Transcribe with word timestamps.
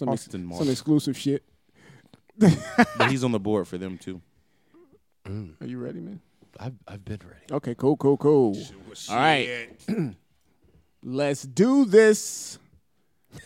some 0.00 0.08
ex- 0.08 0.26
Austin 0.26 0.52
some 0.54 0.68
exclusive 0.68 1.16
shit. 1.16 1.44
but 2.38 3.10
he's 3.10 3.22
on 3.22 3.32
the 3.32 3.38
board 3.40 3.68
for 3.68 3.76
them 3.76 3.98
too. 3.98 4.20
Mm. 5.26 5.60
Are 5.60 5.66
you 5.66 5.78
ready, 5.78 6.00
man? 6.00 6.20
I've 6.58 6.74
I've 6.88 7.04
been 7.04 7.20
ready. 7.22 7.52
Okay, 7.52 7.74
cool, 7.74 7.96
cool, 7.98 8.16
cool. 8.16 8.56
All 9.10 9.16
right. 9.16 9.68
Let's 11.02 11.42
do 11.42 11.84
this. 11.84 12.58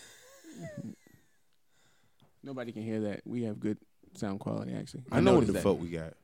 Nobody 2.42 2.72
can 2.72 2.82
hear 2.82 3.00
that. 3.00 3.22
We 3.24 3.42
have 3.44 3.58
good 3.58 3.78
sound 4.14 4.40
quality, 4.40 4.72
actually. 4.74 5.02
I 5.10 5.20
know 5.20 5.32
what 5.32 5.46
noticed 5.46 5.46
the 5.48 5.52
that. 5.54 5.62
fuck 5.62 5.80
we 5.80 5.88
got. 5.88 6.14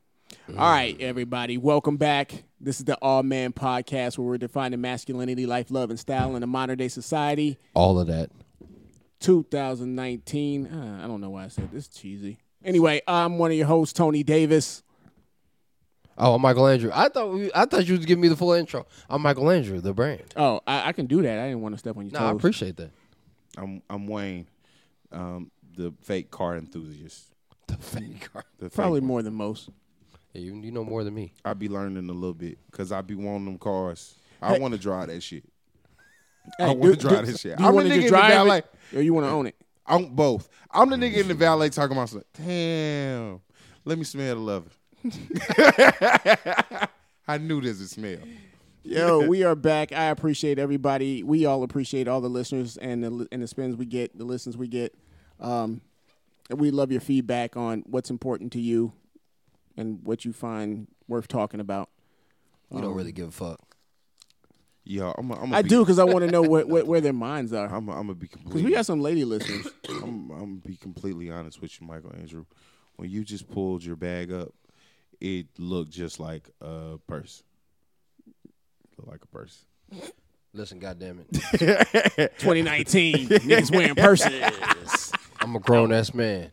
All 0.57 0.71
right, 0.71 0.97
everybody, 1.01 1.59
welcome 1.59 1.97
back. 1.97 2.45
This 2.61 2.79
is 2.79 2.85
the 2.85 2.97
Awe 3.03 3.23
Man 3.23 3.53
Podcast, 3.53 4.17
where 4.17 4.29
we're 4.29 4.39
defining 4.39 4.81
masculinity, 4.81 5.45
life, 5.45 5.73
love, 5.73 5.91
and 5.91 5.99
style 5.99 6.37
in 6.37 6.43
a 6.45 6.47
modern 6.47 6.79
day 6.79 6.87
society. 6.87 7.59
All 7.75 7.99
of 7.99 8.07
that. 8.07 8.31
2019. 9.21 10.67
Uh, 10.67 11.01
I 11.05 11.07
don't 11.07 11.21
know 11.21 11.31
why 11.31 11.45
I 11.45 11.49
said 11.49 11.71
this 11.73 11.89
cheesy. 11.89 12.39
Anyway, 12.65 13.01
I'm 13.07 13.39
one 13.39 13.51
of 13.51 13.57
your 13.57 13.67
hosts, 13.67 13.93
Tony 13.93 14.23
Davis. 14.23 14.83
Oh, 16.19 16.35
I'm 16.35 16.43
Michael 16.43 16.67
Andrew. 16.67 16.91
I 16.93 17.09
thought 17.09 17.33
we, 17.33 17.51
I 17.55 17.65
thought 17.65 17.87
you 17.87 17.97
was 17.97 18.05
giving 18.05 18.21
me 18.21 18.29
the 18.29 18.37
full 18.37 18.53
intro. 18.53 18.87
I'm 19.09 19.23
Michael 19.23 19.51
Andrew, 19.51 19.81
the 19.81 19.95
brand. 19.95 20.23
Oh, 20.37 20.61
I, 20.67 20.89
I 20.89 20.93
can 20.93 21.07
do 21.07 21.23
that. 21.23 21.39
I 21.39 21.47
didn't 21.49 21.63
want 21.63 21.75
to 21.75 21.79
step 21.79 21.97
on 21.97 22.05
your 22.11 22.21
No, 22.21 22.27
I 22.27 22.33
appreciate 22.33 22.77
that. 22.77 22.91
I'm 23.57 23.83
I'm 23.89 24.07
Wayne, 24.07 24.47
um, 25.13 25.51
the 25.77 25.93
fake 26.03 26.31
car 26.31 26.57
enthusiast. 26.57 27.27
The 27.69 27.77
fake 27.79 28.31
car. 28.33 28.45
The 28.59 28.67
fake 28.69 28.75
Probably 28.75 29.01
one. 29.01 29.07
more 29.09 29.23
than 29.23 29.35
most. 29.35 29.71
Yeah, 30.35 30.43
you, 30.43 30.57
you 30.61 30.71
know 30.73 30.85
more 30.85 31.05
than 31.05 31.15
me. 31.15 31.33
I 31.45 31.55
be 31.55 31.69
learning 31.69 32.09
a 32.09 32.13
little 32.13 32.35
bit 32.35 32.59
because 32.71 32.93
I 32.93 33.01
be 33.01 33.15
wanting 33.15 33.47
them 33.47 33.59
cars. 33.59 34.15
I 34.43 34.55
Hey. 34.55 34.59
want 34.61 34.73
to 34.75 34.79
drive 34.79 35.09
that 35.09 35.23
shit. 35.23 35.45
Hey, 36.59 36.65
I 36.65 36.73
want 36.73 36.95
to 36.95 37.09
drive 37.09 37.25
do- 37.27 37.33
this 37.33 37.41
shit. 37.41 37.57
Do 37.57 37.63
you 37.63 37.69
I'm 37.69 37.75
the 37.75 37.77
want 37.77 37.89
to 37.89 37.95
nigga 37.95 37.97
just 38.03 38.07
in 38.07 38.13
the 38.13 38.19
drive 38.19 38.33
valet. 38.33 38.59
it, 38.59 38.97
or 38.97 39.03
you 39.03 39.15
want 39.15 39.27
to 39.27 39.31
own 39.31 39.47
it? 39.47 39.57
I'm 39.87 40.07
both. 40.15 40.49
I'm 40.71 40.89
the 40.91 40.97
nigga 40.97 41.17
in 41.17 41.29
the 41.29 41.35
valet 41.35 41.69
talking 41.71 41.97
about 41.97 42.09
something. 42.09 42.27
Damn. 42.35 43.41
Let 43.85 43.99
me 43.99 44.05
smell 44.05 44.35
the 44.35 44.41
leather. 44.41 44.71
I 47.29 47.39
knew 47.39 47.61
there's 47.61 47.81
a 47.81 47.89
smell. 47.89 48.19
Yo, 48.83 49.27
we 49.29 49.43
are 49.45 49.55
back. 49.55 49.93
I 49.93 50.05
appreciate 50.07 50.59
everybody. 50.59 51.23
We 51.23 51.45
all 51.47 51.63
appreciate 51.63 52.09
all 52.09 52.21
the 52.21 52.31
listeners 52.31 52.77
and 52.77 53.03
the 53.05 53.29
and 53.31 53.43
the 53.43 53.47
spins 53.47 53.77
we 53.77 53.87
get, 53.87 54.17
the 54.17 54.25
listens 54.25 54.57
we 54.57 54.69
get. 54.69 54.95
Um, 55.39 55.81
we 56.51 56.71
love 56.71 56.91
your 56.91 57.01
feedback 57.01 57.57
on 57.57 57.85
what's 57.87 58.11
important 58.11 58.53
to 58.53 58.61
you 58.61 58.93
and 59.77 60.01
what 60.03 60.25
you 60.25 60.33
find 60.33 60.89
worth 61.09 61.29
talking 61.29 61.61
about. 61.61 61.89
We 62.71 62.81
don't 62.81 62.95
really 62.95 63.13
give 63.13 63.29
a 63.29 63.33
fuck. 63.33 63.70
Yo, 64.85 65.13
I'm. 65.17 65.31
I'm 65.33 65.55
I 65.55 65.63
do 65.63 65.81
because 65.81 65.99
I 65.99 66.05
want 66.05 66.25
to 66.25 66.31
know 66.31 66.43
what, 66.43 66.69
what 66.69 66.87
where 66.87 67.01
their 67.01 67.13
minds 67.13 67.53
are. 67.53 67.67
I'm. 67.67 67.89
I'm 67.89 68.07
gonna 68.07 68.15
be 68.15 68.27
Because 68.27 68.43
completely. 68.43 68.71
we 68.71 68.75
got 68.75 68.87
some 68.87 69.01
lady 69.01 69.25
listeners. 69.25 69.69
I'm, 69.89 70.03
I'm 70.03 70.29
gonna 70.39 70.47
be 70.67 70.77
completely 70.77 71.31
honest 71.31 71.61
with 71.61 71.81
you, 71.81 71.87
Michael 71.87 72.13
Andrew. 72.19 72.45
When 72.97 73.11
you 73.11 73.23
just 73.25 73.49
pulled 73.51 73.85
your 73.85 73.97
bag 73.97 74.33
up, 74.33 74.53
it 75.21 75.47
looked 75.59 75.91
just 75.93 76.19
like 76.19 76.49
a 76.61 76.99
purse. 77.07 77.43
Looked 78.97 79.11
like 79.11 79.23
a 79.23 79.27
purse. 79.29 79.65
Listen, 80.53 80.79
goddamn 80.81 81.21
it, 81.21 81.33
2019 82.41 83.29
niggas 83.29 83.71
wearing 83.75 83.95
purses 83.95 85.13
I'm 85.41 85.55
a 85.55 85.61
grown 85.61 85.93
ass 85.93 86.13
man 86.13 86.51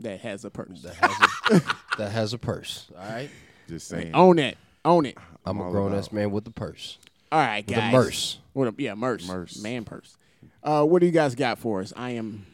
that 0.00 0.20
has 0.20 0.44
a 0.44 0.50
purse. 0.50 0.82
that 0.82 0.94
has 0.96 1.60
a, 1.62 1.74
that 1.98 2.10
has 2.12 2.32
a 2.32 2.38
purse. 2.38 2.88
All 2.98 3.08
right, 3.08 3.30
Just 3.68 3.86
saying. 3.88 4.12
Own 4.14 4.38
it. 4.40 4.58
Own 4.84 5.06
it. 5.06 5.16
I'm 5.46 5.60
a 5.60 5.70
grown 5.70 5.94
ass 5.94 6.10
man 6.10 6.30
with 6.32 6.46
a 6.48 6.50
purse. 6.50 6.98
All 7.30 7.38
right, 7.40 7.66
With 7.66 7.76
a 7.76 7.80
guys. 7.80 7.92
merce. 7.92 8.38
What 8.52 8.68
a, 8.68 8.74
yeah, 8.78 8.94
merce. 8.94 9.26
Merce. 9.28 9.62
Man 9.62 9.84
purse. 9.84 10.16
Uh, 10.62 10.84
what 10.84 11.00
do 11.00 11.06
you 11.06 11.12
guys 11.12 11.34
got 11.34 11.58
for 11.58 11.80
us? 11.80 11.92
I 11.96 12.10
am 12.12 12.46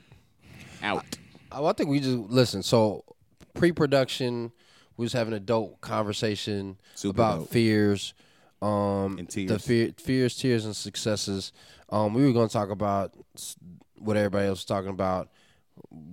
out. 0.83 1.05
Oh, 1.53 1.67
I 1.67 1.73
think 1.73 1.89
we 1.91 2.01
just 2.01 2.17
listen. 2.31 2.63
So 2.63 3.05
pre-production, 3.55 4.53
we 4.97 5.05
was 5.05 5.13
having 5.13 5.33
a 5.35 5.41
dope 5.41 5.81
conversation 5.81 6.77
Super 6.95 7.17
about 7.17 7.39
dope. 7.41 7.49
fears, 7.51 8.15
um, 8.61 9.17
And 9.19 9.29
the 9.29 9.47
tears. 9.47 9.65
fear, 9.65 9.91
fears, 9.97 10.37
tears, 10.37 10.65
and 10.65 10.75
successes. 10.75 11.53
Um, 11.91 12.13
we 12.15 12.25
were 12.25 12.33
going 12.33 12.49
to 12.49 12.53
talk 12.53 12.71
about 12.71 13.15
what 13.99 14.17
everybody 14.17 14.49
else 14.49 14.59
was 14.61 14.65
talking 14.65 14.91
about. 14.91 15.29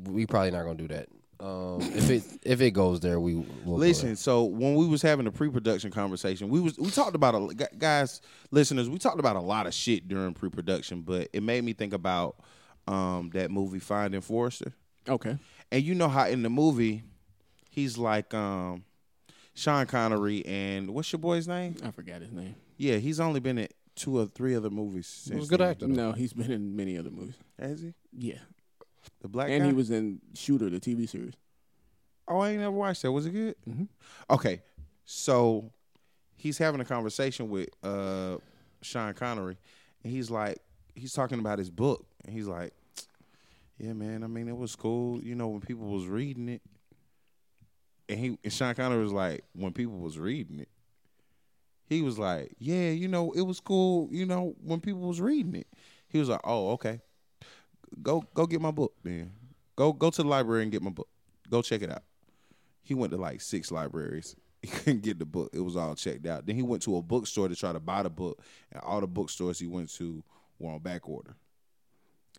We 0.05 0.25
probably 0.27 0.51
not 0.51 0.63
going 0.63 0.77
to 0.77 0.87
do 0.87 0.93
that. 0.93 1.07
Um, 1.41 1.81
if 1.81 2.09
it 2.09 2.23
if 2.43 2.61
it 2.61 2.71
goes 2.71 2.99
there, 2.99 3.19
we 3.19 3.35
will 3.35 3.77
Listen, 3.77 4.15
so 4.15 4.43
when 4.43 4.75
we 4.75 4.87
was 4.87 5.01
having 5.01 5.25
a 5.25 5.31
pre-production 5.31 5.89
conversation, 5.89 6.49
we 6.49 6.59
was 6.59 6.77
we 6.77 6.91
talked 6.91 7.15
about 7.15 7.33
a 7.33 7.67
guys, 7.77 8.21
listeners, 8.51 8.89
we 8.89 8.99
talked 8.99 9.19
about 9.19 9.35
a 9.35 9.41
lot 9.41 9.65
of 9.65 9.73
shit 9.73 10.07
during 10.07 10.33
pre-production, 10.33 11.01
but 11.01 11.29
it 11.33 11.41
made 11.41 11.63
me 11.63 11.73
think 11.73 11.93
about 11.93 12.35
um, 12.87 13.31
that 13.33 13.49
movie 13.49 13.79
Finding 13.79 14.21
Forrester. 14.21 14.73
Okay. 15.09 15.37
And 15.71 15.83
you 15.83 15.95
know 15.95 16.09
how 16.09 16.27
in 16.27 16.43
the 16.43 16.49
movie, 16.49 17.03
he's 17.69 17.97
like 17.97 18.33
um, 18.35 18.83
Sean 19.55 19.87
Connery 19.87 20.45
and 20.45 20.93
what's 20.93 21.11
your 21.11 21.19
boy's 21.19 21.47
name? 21.47 21.75
I 21.83 21.91
forgot 21.91 22.21
his 22.21 22.31
name. 22.31 22.55
Yeah, 22.77 22.97
he's 22.97 23.19
only 23.19 23.39
been 23.39 23.57
in 23.57 23.67
two 23.95 24.19
or 24.19 24.25
three 24.25 24.55
other 24.55 24.69
movies. 24.69 25.23
He 25.27 25.35
was 25.35 25.43
Since 25.43 25.47
a 25.47 25.49
good 25.49 25.61
actor. 25.61 25.87
No, 25.87 26.11
he's 26.11 26.33
been 26.33 26.51
in 26.51 26.75
many 26.75 26.97
other 26.97 27.09
movies. 27.09 27.35
Has 27.59 27.81
he? 27.81 27.93
Yeah. 28.11 28.39
The 29.21 29.27
black 29.27 29.49
and 29.49 29.61
guy. 29.61 29.67
he 29.67 29.73
was 29.73 29.89
in 29.91 30.19
Shooter, 30.33 30.69
the 30.69 30.79
TV 30.79 31.07
series. 31.07 31.33
Oh, 32.27 32.39
I 32.39 32.51
ain't 32.51 32.59
never 32.59 32.71
watched 32.71 33.01
that. 33.01 33.11
Was 33.11 33.25
it 33.25 33.31
good? 33.31 33.55
Mhm. 33.67 33.87
Okay, 34.29 34.61
so 35.05 35.71
he's 36.35 36.57
having 36.57 36.81
a 36.81 36.85
conversation 36.85 37.49
with 37.49 37.69
uh, 37.83 38.37
Sean 38.81 39.13
Connery, 39.13 39.57
and 40.03 40.11
he's 40.13 40.29
like, 40.31 40.59
he's 40.95 41.13
talking 41.13 41.39
about 41.39 41.59
his 41.59 41.69
book, 41.69 42.05
and 42.25 42.33
he's 42.33 42.47
like, 42.47 42.73
"Yeah, 43.77 43.93
man. 43.93 44.23
I 44.23 44.27
mean, 44.27 44.47
it 44.47 44.57
was 44.57 44.75
cool. 44.75 45.21
You 45.21 45.35
know, 45.35 45.47
when 45.49 45.61
people 45.61 45.87
was 45.87 46.07
reading 46.07 46.49
it." 46.49 46.61
And 48.09 48.19
he 48.19 48.37
and 48.43 48.53
Sean 48.53 48.75
Connery 48.75 49.03
was 49.03 49.13
like, 49.13 49.43
when 49.53 49.71
people 49.73 49.97
was 49.97 50.17
reading 50.19 50.59
it, 50.59 50.69
he 51.85 52.01
was 52.01 52.17
like, 52.17 52.53
"Yeah, 52.59 52.89
you 52.91 53.07
know, 53.07 53.31
it 53.31 53.41
was 53.41 53.59
cool. 53.59 54.09
You 54.11 54.25
know, 54.25 54.55
when 54.63 54.79
people 54.79 55.01
was 55.01 55.21
reading 55.21 55.55
it." 55.55 55.67
He 56.07 56.17
was 56.19 56.29
like, 56.29 56.41
"Oh, 56.43 56.71
okay. 56.71 57.01
Go 58.01 58.23
go 58.33 58.45
get 58.45 58.61
my 58.61 58.71
book 58.71 58.93
then. 59.03 59.31
Go 59.75 59.93
go 59.93 60.09
to 60.09 60.23
the 60.23 60.27
library 60.27 60.63
and 60.63 60.71
get 60.71 60.81
my 60.81 60.91
book. 60.91 61.07
Go 61.49 61.61
check 61.61 61.81
it 61.81 61.89
out." 61.89 62.03
He 62.83 62.93
went 62.93 63.11
to 63.11 63.17
like 63.17 63.41
six 63.41 63.71
libraries. 63.71 64.35
He 64.61 64.67
couldn't 64.67 65.01
get 65.01 65.17
the 65.17 65.25
book. 65.25 65.49
It 65.53 65.59
was 65.61 65.75
all 65.75 65.95
checked 65.95 66.27
out. 66.27 66.45
Then 66.45 66.55
he 66.55 66.61
went 66.61 66.83
to 66.83 66.95
a 66.97 67.01
bookstore 67.01 67.47
to 67.47 67.55
try 67.55 67.73
to 67.73 67.79
buy 67.79 68.03
the 68.03 68.11
book, 68.11 68.39
and 68.71 68.79
all 68.83 69.01
the 69.01 69.07
bookstores 69.07 69.57
he 69.57 69.65
went 69.65 69.89
to 69.93 70.23
were 70.59 70.69
on 70.73 70.79
back 70.79 71.09
order. 71.09 71.35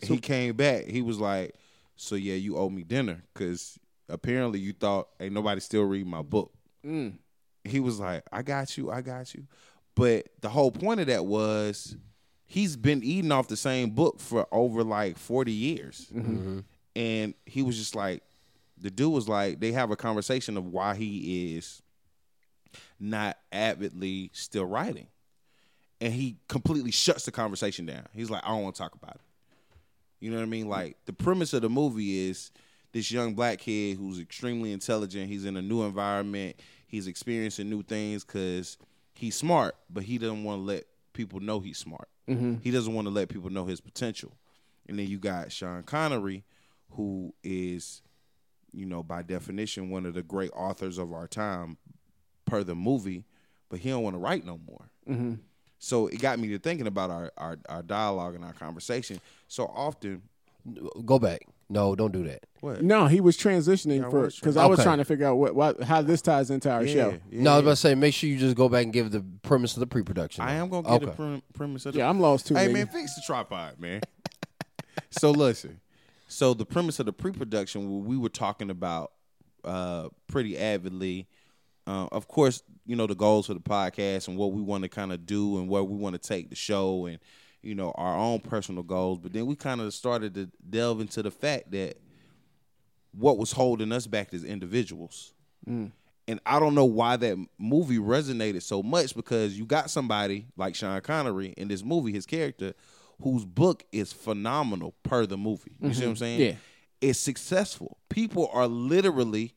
he 0.01 0.19
came 0.19 0.55
back. 0.55 0.85
He 0.85 1.03
was 1.03 1.19
like, 1.19 1.57
"So 1.97 2.15
yeah, 2.15 2.35
you 2.35 2.57
owe 2.57 2.69
me 2.69 2.85
dinner 2.85 3.25
because 3.35 3.77
apparently 4.09 4.61
you 4.61 4.73
thought 4.73 5.09
ain't 5.19 5.35
nobody 5.35 5.61
still 5.61 5.83
reading 5.83 6.11
my 6.11 6.23
book." 6.23 6.53
Mm. 6.87 7.19
He 7.65 7.81
was 7.81 7.99
like, 7.99 8.23
"I 8.31 8.43
got 8.43 8.77
you, 8.79 8.89
I 8.93 9.01
got 9.01 9.35
you," 9.35 9.49
but 9.97 10.29
the 10.43 10.49
whole 10.49 10.71
point 10.71 11.01
of 11.01 11.09
that 11.09 11.27
was 11.27 11.97
he's 12.53 12.77
been 12.77 13.03
eating 13.03 13.33
off 13.33 13.49
the 13.49 13.57
same 13.57 13.89
book 13.91 14.21
for 14.21 14.47
over 14.53 14.85
like 14.85 15.17
forty 15.17 15.53
years, 15.53 16.07
mm-hmm. 16.15 16.61
and 16.95 17.33
he 17.47 17.63
was 17.63 17.79
just 17.79 17.95
like, 17.95 18.23
the 18.79 18.91
dude 18.91 19.11
was 19.11 19.27
like, 19.27 19.59
they 19.59 19.73
have 19.73 19.91
a 19.91 19.97
conversation 19.97 20.59
of 20.59 20.67
why 20.67 20.95
he 20.95 21.57
is 21.57 21.81
not 23.01 23.39
avidly 23.51 24.31
still 24.35 24.67
writing. 24.67 25.07
And 26.03 26.13
he 26.13 26.37
completely 26.49 26.91
shuts 26.91 27.25
the 27.25 27.33
conversation 27.33 27.87
down. 27.87 28.07
He's 28.13 28.29
like, 28.29 28.45
I 28.45 28.49
don't 28.49 28.65
want 28.65 28.75
to 28.75 28.83
talk 28.83 28.95
about 28.95 29.15
it. 29.15 29.21
You 30.21 30.31
know 30.31 30.37
what 30.37 30.43
I 30.43 30.47
mean? 30.47 30.65
Mm-hmm. 30.65 30.73
Like 30.73 30.97
the 31.07 31.13
premise 31.13 31.55
of 31.55 31.63
the 31.63 31.71
movie 31.71 32.29
is 32.29 32.51
this 32.93 33.11
young 33.11 33.35
black 33.35 33.61
kid 33.61 33.97
who's 33.97 34.21
extremely 34.21 34.73
intelligent. 34.73 35.31
He's 35.31 35.47
in 35.47 35.57
a 35.57 35.63
new 35.63 35.85
environment. 35.85 36.57
He's 36.87 37.07
experiencing 37.07 37.71
new 37.71 37.83
things 37.83 38.25
because 38.25 38.77
he's 39.15 39.37
smart, 39.37 39.75
but 39.89 40.03
he 40.03 40.19
doesn't 40.19 40.45
want 40.45 40.61
to 40.61 40.65
let 40.65 40.85
people 41.15 41.41
know 41.41 41.61
he's 41.61 41.79
smart. 41.79 42.09
Mm-hmm. 42.29 42.57
He 42.63 42.71
doesn't 42.71 42.93
want 42.93 43.07
to 43.07 43.13
let 43.13 43.29
people 43.29 43.51
know 43.51 43.65
his 43.65 43.81
potential. 43.81 44.33
And 44.89 44.99
then 44.99 45.07
you 45.07 45.19
got 45.19 45.53
Sean 45.53 45.83
Connery, 45.83 46.45
who 46.91 47.35
is, 47.43 48.03
you 48.73 48.87
know, 48.87 49.03
by 49.03 49.23
definition, 49.23 49.91
one 49.91 50.07
of 50.07 50.15
the 50.15 50.23
great 50.23 50.51
authors 50.55 50.99
of 50.99 51.13
our 51.13 51.27
time 51.27 51.77
per 52.45 52.63
the 52.65 52.75
movie, 52.75 53.25
but 53.69 53.81
he 53.81 53.91
don't 53.91 54.03
want 54.03 54.15
to 54.15 54.21
write 54.21 54.45
no 54.45 54.59
more. 54.67 54.91
Mm-hmm. 55.09 55.35
So 55.79 56.07
it 56.07 56.21
got 56.21 56.39
me 56.39 56.49
to 56.49 56.59
thinking 56.59 56.87
about 56.87 57.11
our, 57.11 57.33
our 57.37 57.59
our 57.69 57.83
dialogue 57.83 58.37
and 58.37 58.45
our 58.45 58.53
conversation. 58.53 59.21
So 59.49 59.65
often, 59.67 60.23
Go 61.05 61.19
back. 61.19 61.47
No, 61.73 61.95
don't 61.95 62.13
do 62.13 62.23
that. 62.25 62.45
what? 62.61 62.83
No, 62.83 63.07
he 63.07 63.21
was 63.21 63.37
transitioning 63.37 64.01
Yeah, 64.01 64.07
I 64.09 64.11
for 64.11 64.21
was 64.21 64.35
because 64.39 64.57
I 64.57 64.67
was 64.67 64.79
Okay. 64.79 64.85
trying 64.85 64.99
to 64.99 65.05
figure 65.05 65.27
out 65.27 65.37
what, 65.37 65.55
what 65.55 65.83
how 65.83 66.03
this 66.03 66.21
ties 66.23 66.51
into 66.51 66.71
our 66.71 66.85
Yeah, 66.85 66.93
show. 66.93 67.11
yeah, 67.31 67.43
no, 67.43 67.53
I 67.53 67.55
was 67.57 67.63
about 67.63 67.71
to 67.71 67.77
say, 67.77 67.95
make 67.95 68.13
sure 68.15 68.29
you 68.29 68.39
just 68.39 68.57
go 68.57 68.69
back 68.69 68.85
and 68.85 68.93
give 68.93 69.11
the 69.11 69.25
premise 69.43 69.75
of 69.75 69.81
the 69.81 69.87
pre-production. 69.87 70.45
I 70.45 70.55
am 70.55 70.69
gonna 70.69 70.89
get 70.89 71.01
the 71.01 71.07
Okay. 71.09 71.17
prim- 71.17 71.43
premise 71.55 71.87
of 71.87 71.95
the 71.95 72.01
Yeah, 72.01 72.09
I'm 72.11 72.21
lost 72.21 72.47
too. 72.49 72.55
Hey 72.55 72.69
nigga. 72.69 72.73
man, 72.75 72.87
fix 72.89 73.15
the 73.15 73.23
tripod, 73.27 73.81
man. 73.81 74.01
so 75.11 75.31
listen. 75.31 75.81
So 76.29 76.55
the 76.55 76.65
premise 76.65 76.99
of 77.01 77.07
the 77.07 77.13
pre-production, 77.13 78.05
we 78.05 78.17
were 78.17 78.29
talking 78.29 78.71
about 78.71 79.13
uh, 79.65 80.09
pretty 80.27 80.59
avidly. 80.59 81.29
Uh, 81.87 82.07
of 82.13 82.29
course, 82.29 82.63
you 82.87 82.97
know 82.97 83.07
the 83.07 83.15
goals 83.15 83.47
for 83.47 83.55
the 83.55 83.61
podcast 83.61 84.29
and 84.29 84.37
what 84.37 84.53
we 84.53 84.61
want 84.63 84.83
to 84.83 84.89
kind 84.89 85.13
of 85.13 85.27
do 85.27 85.59
and 85.59 85.69
where 85.69 85.83
we 85.83 85.97
want 85.97 86.15
to 86.15 86.19
take 86.19 86.49
the 86.51 86.57
show 86.57 87.07
and 87.07 87.19
you 87.63 87.75
know, 87.75 87.93
our 87.97 88.17
own 88.17 88.41
personal 88.41 88.83
goals. 88.83 89.19
But 89.19 89.33
then 89.33 89.47
we 89.47 89.57
kind 89.57 89.81
of 89.81 89.93
started 89.95 90.35
to 90.35 90.51
delve 90.69 91.01
into 91.01 91.23
the 91.23 91.31
fact 91.31 91.71
that 91.73 91.99
what 93.13 93.39
was 93.39 93.53
holding 93.53 93.93
us 93.93 94.07
back 94.07 94.33
as 94.35 94.45
individuals. 94.45 95.33
Mm. 95.69 95.93
And 96.29 96.41
I 96.47 96.61
don't 96.61 96.75
know 96.75 96.85
why 96.85 97.17
that 97.17 97.37
movie 97.59 97.99
resonated 97.99 98.63
so 98.63 98.83
much 98.83 99.15
because 99.15 99.59
you 99.59 99.67
got 99.67 99.91
somebody 99.91 100.47
like 100.57 100.75
Sean 100.75 101.01
Connery 101.01 101.55
in 101.57 101.69
this 101.69 101.85
movie, 101.85 102.13
his 102.13 102.27
character, 102.27 102.75
whose 103.23 103.45
book 103.45 103.85
is 103.93 104.13
phenomenal 104.13 104.95
per 105.03 105.27
the 105.27 105.37
movie. 105.37 105.73
You 105.81 105.93
see 105.93 106.01
what 106.01 106.07
I'm 106.07 106.15
mm-hmm. 106.15 106.19
saying? 106.19 106.41
Yeah. 106.41 106.55
It's 107.01 107.19
successful. 107.19 107.99
People 108.09 108.49
are 108.53 108.69
literally 108.69 109.55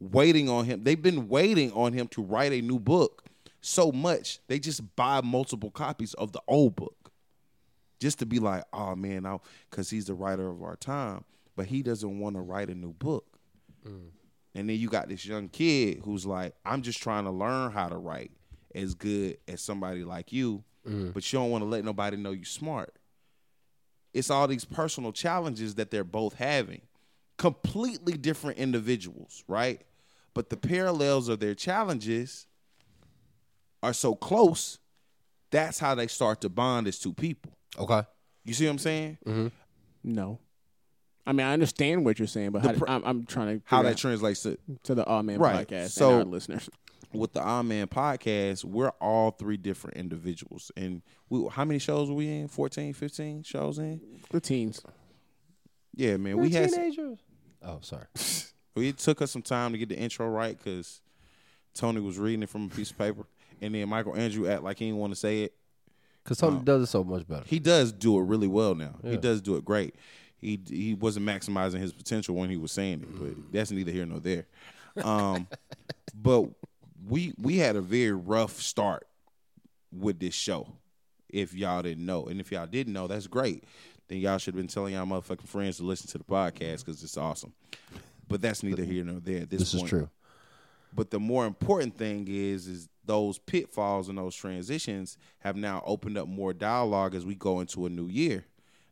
waiting 0.00 0.48
on 0.48 0.64
him. 0.64 0.82
They've 0.82 1.00
been 1.00 1.28
waiting 1.28 1.72
on 1.72 1.92
him 1.92 2.08
to 2.08 2.22
write 2.22 2.52
a 2.52 2.60
new 2.60 2.78
book 2.78 3.28
so 3.60 3.90
much 3.92 4.38
they 4.48 4.58
just 4.58 4.94
buy 4.96 5.20
multiple 5.20 5.70
copies 5.70 6.14
of 6.14 6.32
the 6.32 6.40
old 6.46 6.76
book 6.76 7.07
just 7.98 8.18
to 8.20 8.26
be 8.26 8.38
like, 8.38 8.64
oh 8.72 8.94
man, 8.94 9.24
now 9.24 9.40
because 9.70 9.90
he's 9.90 10.06
the 10.06 10.14
writer 10.14 10.48
of 10.48 10.62
our 10.62 10.76
time, 10.76 11.24
but 11.56 11.66
he 11.66 11.82
doesn't 11.82 12.18
want 12.18 12.36
to 12.36 12.40
write 12.40 12.68
a 12.68 12.74
new 12.74 12.92
book. 12.92 13.38
Mm. 13.86 14.10
And 14.54 14.68
then 14.68 14.76
you 14.78 14.88
got 14.88 15.08
this 15.08 15.24
young 15.24 15.48
kid 15.48 16.00
who's 16.04 16.26
like, 16.26 16.54
I'm 16.64 16.82
just 16.82 17.02
trying 17.02 17.24
to 17.24 17.30
learn 17.30 17.72
how 17.72 17.88
to 17.88 17.96
write 17.96 18.32
as 18.74 18.94
good 18.94 19.38
as 19.46 19.60
somebody 19.60 20.04
like 20.04 20.32
you, 20.32 20.64
mm. 20.86 21.12
but 21.12 21.32
you 21.32 21.38
don't 21.38 21.50
want 21.50 21.62
to 21.62 21.68
let 21.68 21.84
nobody 21.84 22.16
know 22.16 22.32
you're 22.32 22.44
smart. 22.44 22.94
It's 24.14 24.30
all 24.30 24.48
these 24.48 24.64
personal 24.64 25.12
challenges 25.12 25.74
that 25.76 25.90
they're 25.90 26.04
both 26.04 26.34
having. 26.34 26.82
Completely 27.36 28.14
different 28.14 28.58
individuals, 28.58 29.44
right? 29.46 29.82
But 30.34 30.50
the 30.50 30.56
parallels 30.56 31.28
of 31.28 31.40
their 31.40 31.54
challenges 31.54 32.46
are 33.82 33.92
so 33.92 34.14
close, 34.14 34.78
that's 35.50 35.78
how 35.78 35.94
they 35.94 36.06
start 36.08 36.40
to 36.40 36.48
bond 36.48 36.88
as 36.88 36.98
two 36.98 37.12
people. 37.12 37.52
Okay. 37.78 38.02
You 38.44 38.54
see 38.54 38.66
what 38.66 38.72
I'm 38.72 38.78
saying? 38.78 39.18
Mm-hmm. 39.26 39.48
No. 40.04 40.38
I 41.26 41.32
mean, 41.32 41.46
I 41.46 41.52
understand 41.52 42.04
what 42.04 42.18
you're 42.18 42.28
saying, 42.28 42.50
but 42.52 42.62
how, 42.62 42.72
pr- 42.72 42.88
I'm, 42.88 43.02
I'm 43.04 43.26
trying 43.26 43.58
to 43.60 43.64
How 43.66 43.82
that 43.82 43.96
translates 43.98 44.42
to 44.44 44.56
to 44.84 44.94
the 44.94 45.04
Awe 45.06 45.22
Man 45.22 45.38
Right. 45.38 45.68
podcast 45.68 45.90
So- 45.90 46.10
and 46.10 46.18
our 46.20 46.24
listeners. 46.24 46.70
with 47.12 47.32
the 47.34 47.42
Awe 47.42 47.62
Man 47.62 47.86
podcast, 47.88 48.64
we're 48.64 48.88
all 49.00 49.32
three 49.32 49.58
different 49.58 49.96
individuals. 49.98 50.70
And 50.76 51.02
we 51.28 51.46
how 51.50 51.64
many 51.66 51.78
shows 51.78 52.08
were 52.08 52.14
we 52.16 52.28
in? 52.28 52.48
14, 52.48 52.94
15 52.94 53.42
shows 53.42 53.78
in? 53.78 54.00
The 54.30 54.40
teens. 54.40 54.80
Yeah, 55.94 56.16
man. 56.16 56.38
We 56.38 56.50
had 56.50 56.70
some- 56.70 56.80
teenagers. 56.80 57.18
Oh, 57.62 57.80
sorry. 57.82 58.06
it 58.76 58.98
took 58.98 59.20
us 59.20 59.30
some 59.32 59.42
time 59.42 59.72
to 59.72 59.78
get 59.78 59.88
the 59.90 59.98
intro 59.98 60.28
right 60.28 60.56
because 60.56 61.02
Tony 61.74 62.00
was 62.00 62.16
reading 62.18 62.42
it 62.44 62.48
from 62.48 62.66
a 62.66 62.68
piece 62.68 62.90
of 62.90 62.96
paper. 62.98 63.26
And 63.60 63.74
then 63.74 63.88
Michael 63.88 64.16
Andrew 64.16 64.48
act 64.48 64.62
like 64.62 64.78
he 64.78 64.86
didn't 64.86 64.98
want 65.00 65.12
to 65.12 65.18
say 65.18 65.42
it. 65.42 65.54
Because 66.28 66.38
Tony 66.40 66.60
does 66.62 66.82
it 66.82 66.86
so 66.88 67.02
much 67.02 67.26
better. 67.26 67.44
He 67.46 67.58
does 67.58 67.90
do 67.90 68.18
it 68.18 68.22
really 68.24 68.48
well 68.48 68.74
now. 68.74 68.96
He 69.02 69.16
does 69.16 69.40
do 69.40 69.56
it 69.56 69.64
great. 69.64 69.94
He 70.36 70.60
he 70.68 70.92
wasn't 70.92 71.24
maximizing 71.24 71.80
his 71.80 71.94
potential 71.94 72.34
when 72.34 72.50
he 72.50 72.58
was 72.58 72.70
saying 72.70 73.00
it, 73.00 73.18
but 73.18 73.50
that's 73.50 73.70
neither 73.70 73.90
here 73.90 74.04
nor 74.04 74.20
there. 74.20 74.46
Um, 75.02 75.48
but 76.14 76.50
we 77.08 77.32
we 77.38 77.56
had 77.56 77.76
a 77.76 77.80
very 77.80 78.12
rough 78.12 78.60
start 78.60 79.06
with 79.90 80.20
this 80.20 80.34
show. 80.34 80.68
If 81.30 81.54
y'all 81.54 81.80
didn't 81.80 82.04
know, 82.04 82.26
and 82.26 82.40
if 82.40 82.52
y'all 82.52 82.66
didn't 82.66 82.92
know, 82.92 83.06
that's 83.06 83.26
great. 83.26 83.64
Then 84.08 84.18
y'all 84.18 84.36
should 84.36 84.52
have 84.52 84.60
been 84.60 84.68
telling 84.68 84.92
y'all 84.92 85.06
motherfucking 85.06 85.48
friends 85.48 85.78
to 85.78 85.84
listen 85.84 86.08
to 86.08 86.18
the 86.18 86.24
podcast 86.24 86.84
because 86.84 87.02
it's 87.02 87.16
awesome. 87.16 87.54
But 88.28 88.42
that's 88.42 88.62
neither 88.62 88.84
here 88.84 89.02
nor 89.02 89.20
there. 89.20 89.42
At 89.42 89.50
this, 89.50 89.60
This 89.60 89.74
is 89.74 89.80
point. 89.80 89.90
true. 89.90 90.10
But 90.94 91.10
the 91.10 91.20
more 91.20 91.46
important 91.46 91.96
thing 91.96 92.26
is 92.28 92.66
is 92.66 92.88
those 93.08 93.38
pitfalls 93.38 94.08
and 94.10 94.18
those 94.18 94.36
transitions 94.36 95.16
have 95.40 95.56
now 95.56 95.82
opened 95.86 96.18
up 96.18 96.28
more 96.28 96.52
dialogue 96.52 97.14
as 97.14 97.24
we 97.24 97.34
go 97.34 97.60
into 97.60 97.86
a 97.86 97.88
new 97.88 98.06
year. 98.06 98.44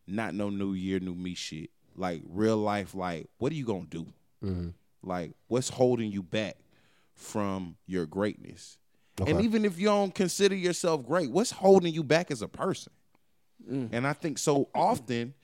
Not 0.06 0.34
no 0.34 0.48
new 0.48 0.72
year, 0.72 0.98
new 0.98 1.14
me 1.14 1.34
shit. 1.34 1.70
Like 1.94 2.22
real 2.26 2.56
life, 2.56 2.94
like 2.94 3.28
what 3.38 3.52
are 3.52 3.54
you 3.54 3.66
gonna 3.66 3.84
do? 3.84 4.06
Mm-hmm. 4.42 4.68
Like 5.02 5.32
what's 5.48 5.68
holding 5.68 6.10
you 6.10 6.22
back 6.22 6.56
from 7.14 7.76
your 7.86 8.06
greatness? 8.06 8.78
And 9.26 9.40
even 9.42 9.64
if 9.64 9.78
you 9.78 9.86
don't 9.86 10.14
consider 10.14 10.54
yourself 10.54 11.06
great, 11.06 11.30
what's 11.30 11.50
holding 11.50 11.92
you 11.92 12.02
back 12.02 12.30
as 12.30 12.42
a 12.42 12.48
person? 12.48 12.92
Mm. 13.70 13.90
And 13.92 14.06
I 14.06 14.12
think 14.12 14.38
so 14.38 14.68
often 14.74 15.34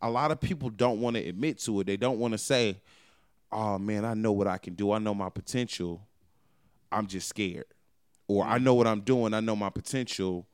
a 0.00 0.10
lot 0.10 0.30
of 0.30 0.40
people 0.40 0.70
don't 0.70 1.00
want 1.00 1.16
to 1.16 1.28
admit 1.28 1.58
to 1.60 1.80
it. 1.80 1.86
They 1.86 1.96
don't 1.96 2.18
want 2.18 2.32
to 2.32 2.38
say, 2.38 2.80
oh 3.50 3.78
man, 3.78 4.04
I 4.04 4.14
know 4.14 4.32
what 4.32 4.46
I 4.46 4.58
can 4.58 4.74
do. 4.74 4.92
I 4.92 4.98
know 4.98 5.14
my 5.14 5.28
potential. 5.28 6.06
I'm 6.90 7.06
just 7.06 7.28
scared. 7.28 7.66
Or 8.36 8.44
I 8.44 8.58
know 8.58 8.74
what 8.74 8.86
I'm 8.86 9.00
doing. 9.00 9.34
I 9.34 9.40
know 9.40 9.56
my 9.56 9.70
potential. 9.70 10.46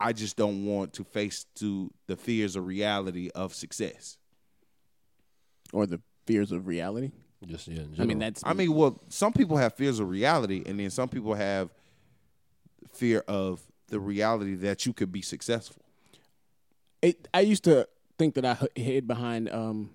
I 0.00 0.12
just 0.12 0.36
don't 0.36 0.64
want 0.64 0.92
to 0.94 1.04
face 1.04 1.44
to 1.56 1.90
the 2.06 2.16
fears 2.16 2.56
of 2.56 2.66
reality 2.66 3.30
of 3.34 3.54
success. 3.54 4.16
Or 5.72 5.86
the 5.86 6.00
fears 6.26 6.52
of 6.52 6.66
reality. 6.66 7.10
Just 7.46 7.68
yeah. 7.68 7.82
in 7.82 7.94
I 7.98 8.04
mean, 8.04 8.18
that's 8.18 8.42
I 8.44 8.52
mean, 8.52 8.72
well, 8.74 9.00
some 9.08 9.32
people 9.32 9.56
have 9.56 9.74
fears 9.74 10.00
of 10.00 10.08
reality, 10.08 10.62
and 10.66 10.80
then 10.80 10.90
some 10.90 11.08
people 11.08 11.34
have 11.34 11.70
fear 12.92 13.22
of 13.28 13.60
the 13.88 14.00
reality 14.00 14.54
that 14.56 14.86
you 14.86 14.92
could 14.92 15.12
be 15.12 15.22
successful. 15.22 15.82
it, 17.00 17.28
I 17.32 17.40
used 17.40 17.64
to 17.64 17.86
think 18.18 18.34
that 18.34 18.44
I 18.44 18.56
hid 18.74 19.06
behind 19.06 19.48
um, 19.50 19.90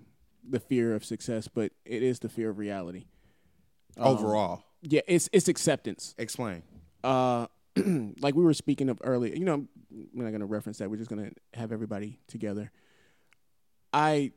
the 0.48 0.58
fear 0.60 0.94
of 0.94 1.04
success, 1.04 1.48
but 1.48 1.72
it 1.84 2.02
is 2.02 2.18
the 2.20 2.28
fear 2.28 2.50
of 2.50 2.58
reality. 2.58 3.04
Overall, 3.98 4.64
Yeah, 4.82 5.02
it's 5.06 5.28
it's 5.32 5.48
acceptance. 5.48 6.14
explain. 6.18 6.62
Uh, 7.04 7.46
like 8.20 8.34
we 8.34 8.42
were 8.42 8.54
speaking 8.54 8.88
of 8.88 8.98
earlier, 9.04 9.34
you 9.34 9.44
know, 9.44 9.66
we're 10.12 10.24
not 10.24 10.30
going 10.30 10.40
to 10.40 10.46
reference 10.46 10.78
that. 10.78 10.90
We're 10.90 10.96
just 10.96 11.10
going 11.10 11.24
to 11.30 11.58
have 11.58 11.70
everybody 11.70 12.18
together. 12.26 12.72
I 13.92 14.32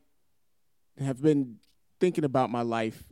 have 0.99 1.21
been 1.21 1.57
thinking 1.99 2.23
about 2.25 2.49
my 2.51 2.61
life. 2.61 3.03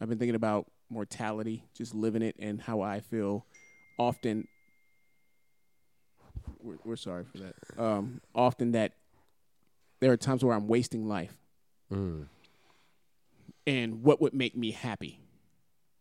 I've 0.00 0.08
been 0.08 0.18
thinking 0.18 0.34
about 0.34 0.66
mortality, 0.90 1.64
just 1.74 1.94
living 1.94 2.22
it, 2.22 2.34
and 2.38 2.60
how 2.60 2.80
I 2.80 3.00
feel 3.00 3.44
often. 3.98 4.48
We're, 6.60 6.78
we're 6.84 6.96
sorry 6.96 7.24
for 7.24 7.38
that. 7.38 7.54
Um, 7.78 8.20
often 8.34 8.72
that 8.72 8.92
there 10.00 10.10
are 10.12 10.16
times 10.16 10.44
where 10.44 10.54
I'm 10.56 10.66
wasting 10.68 11.06
life, 11.06 11.36
Mm. 11.92 12.26
and 13.66 14.02
what 14.02 14.20
would 14.20 14.32
make 14.34 14.56
me 14.56 14.70
happy. 14.70 15.20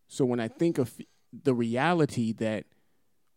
So 0.07 0.23
when 0.25 0.39
I 0.39 0.47
think 0.47 0.77
of 0.77 0.93
the 1.43 1.53
reality 1.53 2.31
that 2.33 2.65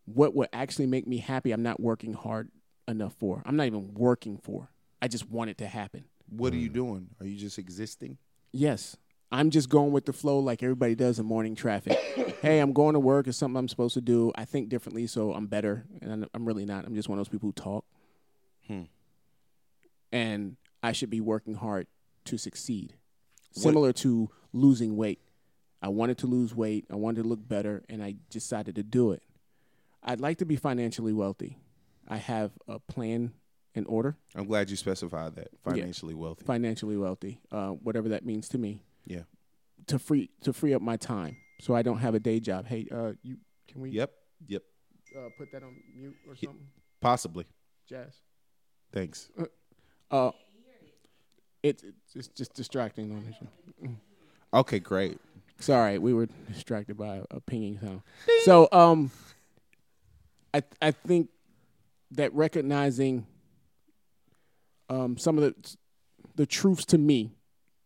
what 0.07 0.33
would 0.35 0.49
actually 0.53 0.87
make 0.87 1.05
me 1.05 1.17
happy, 1.17 1.51
I'm 1.51 1.63
not 1.63 1.79
working 1.79 2.13
hard 2.13 2.49
enough 2.87 3.13
for. 3.19 3.43
I'm 3.45 3.55
not 3.57 3.67
even 3.67 3.93
working 3.93 4.37
for. 4.37 4.69
I 5.01 5.07
just 5.07 5.29
want 5.29 5.49
it 5.49 5.57
to 5.59 5.67
happen. 5.67 6.05
What 6.29 6.53
are 6.53 6.57
you 6.57 6.69
doing? 6.69 7.09
Are 7.19 7.25
you 7.25 7.37
just 7.37 7.59
existing? 7.59 8.17
Yes. 8.51 8.95
I'm 9.31 9.49
just 9.49 9.67
going 9.67 9.91
with 9.91 10.05
the 10.05 10.13
flow 10.13 10.39
like 10.39 10.63
everybody 10.63 10.95
does 10.95 11.19
in 11.19 11.25
morning 11.25 11.53
traffic. 11.55 11.97
hey, 12.41 12.59
I'm 12.59 12.71
going 12.71 12.93
to 12.93 12.99
work. 12.99 13.27
It's 13.27 13.37
something 13.37 13.57
I'm 13.57 13.67
supposed 13.67 13.93
to 13.95 14.01
do. 14.01 14.31
I 14.35 14.45
think 14.45 14.69
differently, 14.69 15.05
so 15.07 15.33
I'm 15.33 15.47
better. 15.47 15.85
And 16.01 16.09
I'm- 16.09 16.29
I'm 16.33 16.45
really 16.45 16.65
not. 16.65 16.85
I'm 16.85 16.95
just 16.95 17.09
one 17.09 17.19
of 17.19 17.25
those 17.25 17.31
people 17.31 17.49
who 17.49 17.53
talk. 17.53 17.85
Hmm. 18.67 18.83
And 20.11 20.55
I 20.81 20.93
should 20.93 21.09
be 21.09 21.19
working 21.21 21.55
hard 21.55 21.87
to 22.25 22.37
succeed. 22.37 22.95
Similar 23.51 23.91
to 23.93 24.29
losing 24.53 24.95
weight. 24.95 25.19
I 25.81 25.89
wanted 25.89 26.17
to 26.19 26.27
lose 26.27 26.55
weight. 26.55 26.85
I 26.89 26.95
wanted 26.95 27.23
to 27.23 27.27
look 27.27 27.45
better, 27.47 27.83
and 27.89 28.01
I 28.03 28.15
decided 28.29 28.75
to 28.75 28.83
do 28.83 29.11
it. 29.11 29.21
I'd 30.07 30.21
like 30.21 30.37
to 30.37 30.45
be 30.45 30.55
financially 30.55 31.13
wealthy. 31.13 31.57
I 32.07 32.17
have 32.17 32.51
a 32.67 32.79
plan 32.79 33.33
in 33.75 33.85
order, 33.85 34.17
I'm 34.35 34.45
glad 34.47 34.71
you 34.71 34.75
specified 34.75 35.35
that. 35.35 35.49
Financially 35.63 36.15
wealthy. 36.15 36.43
financially 36.45 36.97
wealthy, 36.97 37.39
uh, 37.51 37.69
whatever 37.69 38.09
that 38.09 38.25
means 38.25 38.49
to 38.49 38.57
me. 38.57 38.81
Yeah. 39.05 39.23
to 39.87 39.99
free 39.99 40.31
to 40.41 40.51
free 40.53 40.73
up 40.73 40.81
my 40.81 40.97
time 40.97 41.37
so 41.61 41.75
I 41.75 41.83
don't 41.83 41.99
have 41.99 42.15
a 42.15 42.19
day 42.19 42.39
job. 42.39 42.65
Hey, 42.65 42.87
uh, 42.91 43.11
you 43.21 43.37
can 43.67 43.81
we 43.81 43.91
Yep. 43.91 44.11
Yep. 44.47 44.63
uh, 45.15 45.29
put 45.37 45.51
that 45.51 45.61
on 45.61 45.75
mute 45.95 46.15
or 46.27 46.35
something? 46.35 46.67
Possibly. 47.01 47.45
Jazz. 47.87 48.15
Thanks. 48.91 49.29
Uh, 50.09 50.31
it, 51.61 51.83
it's 51.83 52.13
just, 52.13 52.35
just 52.35 52.53
distracting 52.53 53.11
on 53.11 53.25
this. 53.25 53.91
Okay, 54.53 54.79
great. 54.79 55.19
Sorry, 55.59 55.97
we 55.99 56.13
were 56.13 56.27
distracted 56.51 56.97
by 56.97 57.17
a, 57.17 57.23
a 57.31 57.39
pinging 57.41 57.79
sound. 57.79 58.01
So, 58.43 58.67
um, 58.71 59.11
I 60.57 60.87
I 60.87 60.91
think 60.91 61.29
that 62.11 62.33
recognizing 62.33 63.25
um 64.89 65.17
some 65.17 65.37
of 65.37 65.43
the 65.43 65.75
the 66.35 66.45
truths 66.45 66.85
to 66.85 66.97
me, 66.97 67.31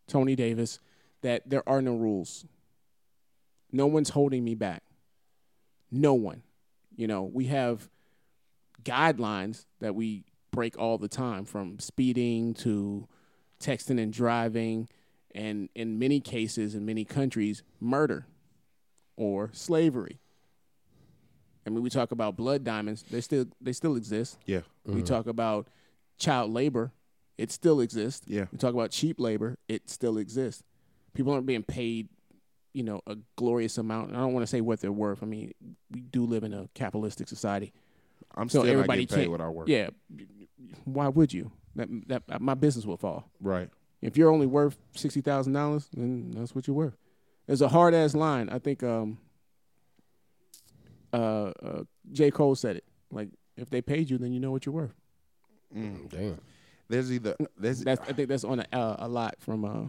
Tony 0.06 0.36
Davis, 0.36 0.78
that 1.22 1.48
there 1.48 1.66
are 1.68 1.82
no 1.82 1.94
rules. 1.94 2.44
No 3.70 3.86
one's 3.86 4.10
holding 4.10 4.44
me 4.44 4.54
back. 4.54 4.82
No 5.90 6.14
one. 6.14 6.42
You 6.94 7.06
know, 7.06 7.22
we 7.22 7.46
have 7.46 7.88
guidelines 8.84 9.64
that 9.80 9.94
we 9.94 10.24
break 10.50 10.78
all 10.78 10.98
the 10.98 11.08
time 11.08 11.44
from 11.44 11.78
speeding 11.78 12.52
to 12.52 13.08
texting 13.60 14.00
and 14.00 14.12
driving 14.12 14.88
and 15.34 15.68
in 15.74 15.98
many 15.98 16.20
cases 16.20 16.74
in 16.74 16.84
many 16.84 17.04
countries 17.04 17.62
murder 17.80 18.26
or 19.16 19.50
slavery 19.52 20.18
i 21.66 21.70
mean 21.70 21.82
we 21.82 21.90
talk 21.90 22.12
about 22.12 22.36
blood 22.36 22.64
diamonds 22.64 23.04
they 23.10 23.20
still 23.20 23.46
they 23.60 23.72
still 23.72 23.96
exist 23.96 24.38
Yeah. 24.46 24.60
we 24.86 25.02
talk 25.02 25.26
about 25.26 25.68
child 26.18 26.52
labor, 26.52 26.92
it 27.38 27.50
still 27.50 27.80
exists. 27.80 28.24
Yeah. 28.28 28.44
We 28.52 28.58
talk 28.58 28.74
about 28.74 28.90
cheap 28.92 29.18
labor, 29.18 29.58
it 29.68 29.90
still 29.90 30.18
exists. 30.18 30.62
People 31.14 31.32
aren't 31.32 31.46
being 31.46 31.64
paid, 31.64 32.08
you 32.72 32.84
know, 32.84 33.00
a 33.08 33.16
glorious 33.34 33.76
amount. 33.78 34.12
I 34.14 34.18
don't 34.18 34.32
want 34.32 34.44
to 34.44 34.46
say 34.46 34.60
what 34.60 34.80
they're 34.80 34.92
worth. 34.92 35.22
I 35.22 35.26
mean, 35.26 35.52
we 35.90 36.00
do 36.00 36.24
live 36.24 36.44
in 36.44 36.52
a 36.54 36.68
capitalistic 36.74 37.26
society. 37.26 37.72
I'm 38.36 38.48
So 38.48 38.60
still 38.60 38.64
not 38.66 38.72
everybody 38.72 39.00
getting 39.06 39.16
paid 39.16 39.22
can't- 39.22 39.30
what 39.32 39.40
I 39.40 39.48
work. 39.48 39.66
Yeah. 39.68 39.88
Why 40.84 41.08
would 41.08 41.32
you? 41.32 41.50
That, 41.74 41.88
that 42.08 42.40
my 42.40 42.54
business 42.54 42.84
will 42.86 42.98
fall. 42.98 43.28
Right. 43.40 43.68
If 44.00 44.16
you're 44.16 44.30
only 44.30 44.46
worth 44.46 44.76
sixty 44.94 45.22
thousand 45.22 45.54
dollars, 45.54 45.88
then 45.96 46.30
that's 46.36 46.54
what 46.54 46.66
you're 46.68 46.76
worth. 46.76 46.96
There's 47.46 47.62
a 47.62 47.68
hard 47.68 47.94
ass 47.94 48.14
line. 48.14 48.48
I 48.50 48.58
think 48.60 48.82
um, 48.84 49.18
uh, 51.12 51.16
uh, 51.62 51.82
J. 52.12 52.30
Cole 52.30 52.54
said 52.54 52.76
it. 52.76 52.84
Like, 53.10 53.28
if 53.56 53.68
they 53.70 53.82
paid 53.82 54.10
you, 54.10 54.18
then 54.18 54.32
you 54.32 54.40
know 54.40 54.50
what 54.50 54.64
you're 54.66 54.74
worth. 54.74 54.94
Damn. 55.74 56.38
There's 56.88 57.10
either 57.12 57.36
there's 57.56 57.80
That's 57.82 58.00
I 58.08 58.12
think 58.12 58.28
that's 58.28 58.44
on 58.44 58.60
a, 58.60 58.66
uh, 58.76 58.96
a 59.00 59.08
lot 59.08 59.36
from 59.38 59.64
uh, 59.64 59.88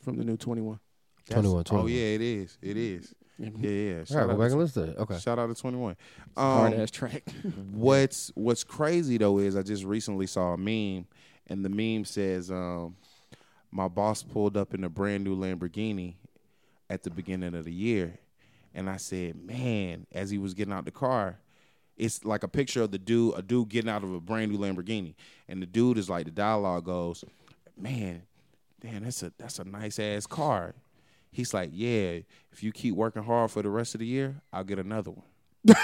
from 0.00 0.16
the 0.16 0.24
new 0.24 0.36
Twenty 0.36 0.60
One. 0.62 0.78
that's- 1.26 1.42
21, 1.44 1.64
Oh 1.72 1.86
yeah, 1.86 2.14
it 2.14 2.20
is. 2.20 2.58
It 2.62 2.76
is. 2.76 3.14
Yeah, 3.38 3.48
yeah. 3.58 3.92
All 3.92 3.98
right, 3.98 4.08
Shout, 4.08 4.26
go 4.26 4.32
out, 4.34 4.38
back 4.38 4.46
to, 4.48 4.52
and 4.52 4.60
listen 4.60 4.86
to 4.86 4.92
it. 4.92 4.98
Okay. 4.98 5.18
shout 5.18 5.38
out 5.40 5.48
to 5.48 5.60
21. 5.60 5.96
hard 6.36 6.74
Um, 6.74 6.80
ass 6.80 6.90
track. 6.92 7.24
what's 7.72 8.30
what's 8.36 8.62
crazy 8.62 9.18
though 9.18 9.38
is 9.38 9.56
I 9.56 9.62
just 9.62 9.82
recently 9.84 10.26
saw 10.28 10.52
a 10.52 10.56
meme, 10.58 11.06
and 11.48 11.64
the 11.64 11.68
meme 11.68 12.04
says, 12.04 12.50
um, 12.52 12.94
"My 13.72 13.88
boss 13.88 14.22
pulled 14.22 14.56
up 14.56 14.74
in 14.74 14.84
a 14.84 14.88
brand 14.88 15.24
new 15.24 15.36
Lamborghini 15.36 16.14
at 16.88 17.02
the 17.02 17.10
beginning 17.10 17.54
of 17.56 17.64
the 17.64 17.72
year," 17.72 18.18
and 18.74 18.88
I 18.88 18.96
said, 18.96 19.36
"Man!" 19.36 20.06
As 20.12 20.30
he 20.30 20.38
was 20.38 20.54
getting 20.54 20.72
out 20.72 20.84
the 20.84 20.90
car, 20.90 21.38
it's 21.96 22.24
like 22.24 22.42
a 22.42 22.48
picture 22.48 22.82
of 22.82 22.90
the 22.90 22.98
dude, 22.98 23.34
a 23.36 23.42
dude 23.42 23.68
getting 23.68 23.90
out 23.90 24.02
of 24.02 24.12
a 24.12 24.20
brand 24.20 24.50
new 24.52 24.58
Lamborghini, 24.58 25.14
and 25.48 25.60
the 25.62 25.66
dude 25.66 25.98
is 25.98 26.08
like, 26.10 26.24
the 26.24 26.30
dialogue 26.30 26.84
goes, 26.84 27.24
"Man, 27.76 28.22
damn, 28.80 29.04
that's 29.04 29.22
a 29.22 29.32
that's 29.38 29.58
a 29.58 29.64
nice 29.64 29.98
ass 29.98 30.26
car." 30.26 30.74
He's 31.30 31.54
like, 31.54 31.70
"Yeah, 31.72 32.20
if 32.52 32.62
you 32.62 32.72
keep 32.72 32.94
working 32.94 33.22
hard 33.22 33.50
for 33.50 33.62
the 33.62 33.70
rest 33.70 33.94
of 33.94 34.00
the 34.00 34.06
year, 34.06 34.42
I'll 34.52 34.64
get 34.64 34.78
another 34.78 35.10
one." 35.10 35.26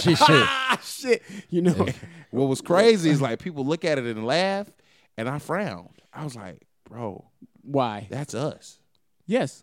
She 0.00 0.14
shit. 0.14 0.18
ah, 0.28 0.80
shit. 0.82 1.22
You 1.48 1.62
know, 1.62 1.86
What 2.30 2.46
was 2.48 2.60
crazy 2.60 3.10
is 3.10 3.20
like 3.22 3.38
people 3.38 3.64
look 3.64 3.84
at 3.84 3.98
it 3.98 4.04
and 4.04 4.26
laugh, 4.26 4.68
and 5.16 5.28
I 5.28 5.38
frowned. 5.38 6.02
I 6.12 6.24
was 6.24 6.34
like, 6.36 6.66
bro, 6.88 7.24
why? 7.62 8.06
that's 8.10 8.34
us. 8.34 8.78
Yes. 9.26 9.62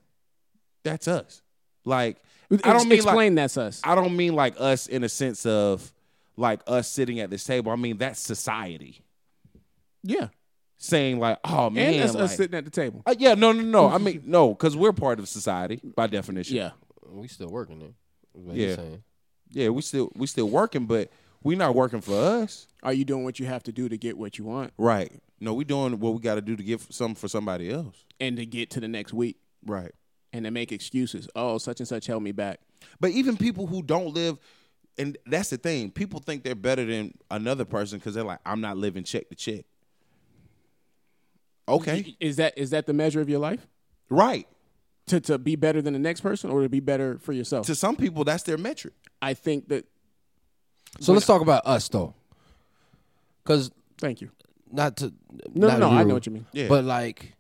That's 0.84 1.08
us. 1.08 1.42
Like 1.86 2.18
I 2.52 2.74
don't 2.74 2.90
mean 2.90 3.00
like 3.00 3.06
explain 3.06 3.36
that's 3.36 3.58
us. 3.58 3.82
I 3.84 3.96
don't 3.96 4.16
mean 4.16 4.36
like 4.36 4.56
us 4.60 4.88
in 4.88 5.04
a 5.04 5.10
sense 5.10 5.46
of 5.46 5.92
like 6.38 6.62
us 6.68 6.88
sitting 6.90 7.20
at 7.20 7.30
this 7.30 7.44
table. 7.44 7.72
I 7.72 7.76
mean 7.76 7.98
that's 7.98 8.20
society 8.20 9.02
yeah. 10.04 10.28
saying 10.78 11.20
like, 11.20 11.40
oh 11.44 11.70
man, 11.70 11.94
and 11.94 12.04
that's 12.04 12.14
like- 12.14 12.24
us 12.24 12.36
sitting 12.38 12.58
at 12.58 12.66
the 12.66 12.72
table. 12.72 13.04
Uh, 13.06 13.16
yeah, 13.18 13.34
no, 13.36 13.52
no, 13.52 13.62
no. 13.62 13.88
I 13.90 13.98
mean 13.98 14.24
no, 14.26 14.50
because 14.50 14.76
we're 14.76 14.94
part 14.94 15.20
of 15.20 15.28
society 15.28 15.80
by 15.96 16.08
definition. 16.08 16.56
Yeah. 16.58 16.72
We 17.10 17.28
still 17.28 17.50
working 17.50 17.80
there. 17.80 17.90
is 18.36 18.46
what 18.46 18.56
Yeah. 18.56 18.76
saying. 18.76 19.04
yeah. 19.50 19.70
We 19.70 19.82
still 19.82 20.12
we 20.16 20.28
still 20.28 20.50
working, 20.50 20.86
but 20.86 21.10
we 21.44 21.56
not 21.56 21.76
working 21.76 22.02
for 22.02 22.16
us. 22.16 22.68
Are 22.84 22.94
you 22.94 23.06
doing 23.06 23.24
what 23.24 23.40
you 23.40 23.46
have 23.48 23.64
to 23.64 23.72
do 23.72 23.90
to 23.90 23.98
get 23.98 24.18
what 24.18 24.38
you 24.38 24.46
want 24.46 24.74
Right. 24.78 25.12
No, 25.40 25.54
we 25.54 25.64
doing 25.64 26.00
what 26.00 26.14
we 26.14 26.20
got 26.20 26.36
to 26.36 26.42
do 26.42 26.56
to 26.56 26.64
get 26.64 26.82
something 26.94 27.16
for 27.16 27.28
somebody 27.28 27.72
else. 27.72 28.04
and 28.20 28.38
to 28.38 28.46
get 28.46 28.70
to 28.72 28.80
the 28.80 28.88
next 28.88 29.14
week 29.14 29.38
Right. 29.66 29.92
And 30.34 30.46
to 30.46 30.52
make 30.52 30.72
excuses? 30.72 31.28
Oh, 31.36 31.58
such 31.58 31.80
and 31.80 31.88
such 31.88 32.08
held 32.08 32.24
me 32.24 32.32
back. 32.32 32.60
But 33.00 33.12
even 33.12 33.38
people 33.38 33.68
who 33.68 33.82
don't 33.84 34.14
live, 34.14 34.38
and 34.98 35.18
that's 35.26 35.50
the 35.50 35.58
thing, 35.58 35.92
people 35.92 36.20
think 36.20 36.44
they're 36.44 36.56
better 36.56 36.86
than 36.86 37.14
another 37.30 37.66
person 37.66 38.00
because 38.00 38.14
they're 38.16 38.24
like, 38.24 38.40
I'm 38.46 38.62
not 38.62 38.78
living 38.78 39.04
check 39.04 39.30
to 39.30 39.36
check. 39.36 39.66
Okay, 41.68 42.16
Is 42.20 42.36
that 42.38 42.58
is 42.58 42.72
that 42.72 42.86
the 42.86 42.94
measure 42.94 43.22
of 43.22 43.30
your 43.30 43.40
life? 43.40 43.66
right. 44.10 44.48
To 45.08 45.20
to 45.22 45.38
be 45.38 45.56
better 45.56 45.82
than 45.82 45.94
the 45.94 46.00
next 46.00 46.22
person 46.22 46.50
or 46.52 46.62
to 46.62 46.70
be 46.70 46.80
better 46.80 47.18
for 47.18 47.34
yourself? 47.34 47.66
To 47.68 47.76
some 47.76 47.96
people, 47.96 48.24
that's 48.24 48.44
their 48.44 48.58
metric. 48.58 48.94
I 49.22 49.34
think 49.34 49.68
that 49.70 49.86
So 51.00 51.12
let's 51.14 51.26
talk 51.26 51.42
about 51.42 51.66
us 51.66 51.88
though, 51.90 52.14
because 53.44 53.72
thank 53.98 54.22
you. 54.22 54.32
not 54.72 54.98
to 54.98 55.14
No, 55.54 55.68
not 55.68 55.80
no, 55.80 55.90
no, 55.92 55.98
I 55.98 56.04
know 56.04 56.14
what 56.14 56.26
you 56.26 56.32
mean. 56.32 56.46
Yeah. 56.54 56.68
But 56.68 56.84
like, 56.86 57.36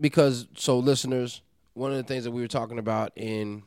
because 0.00 0.46
so 0.56 0.78
listeners, 0.78 1.42
one 1.76 1.90
of 1.90 1.96
the 1.96 2.02
things 2.02 2.24
that 2.24 2.30
we 2.30 2.40
were 2.40 2.48
talking 2.48 2.78
about 2.78 3.12
in 3.16 3.62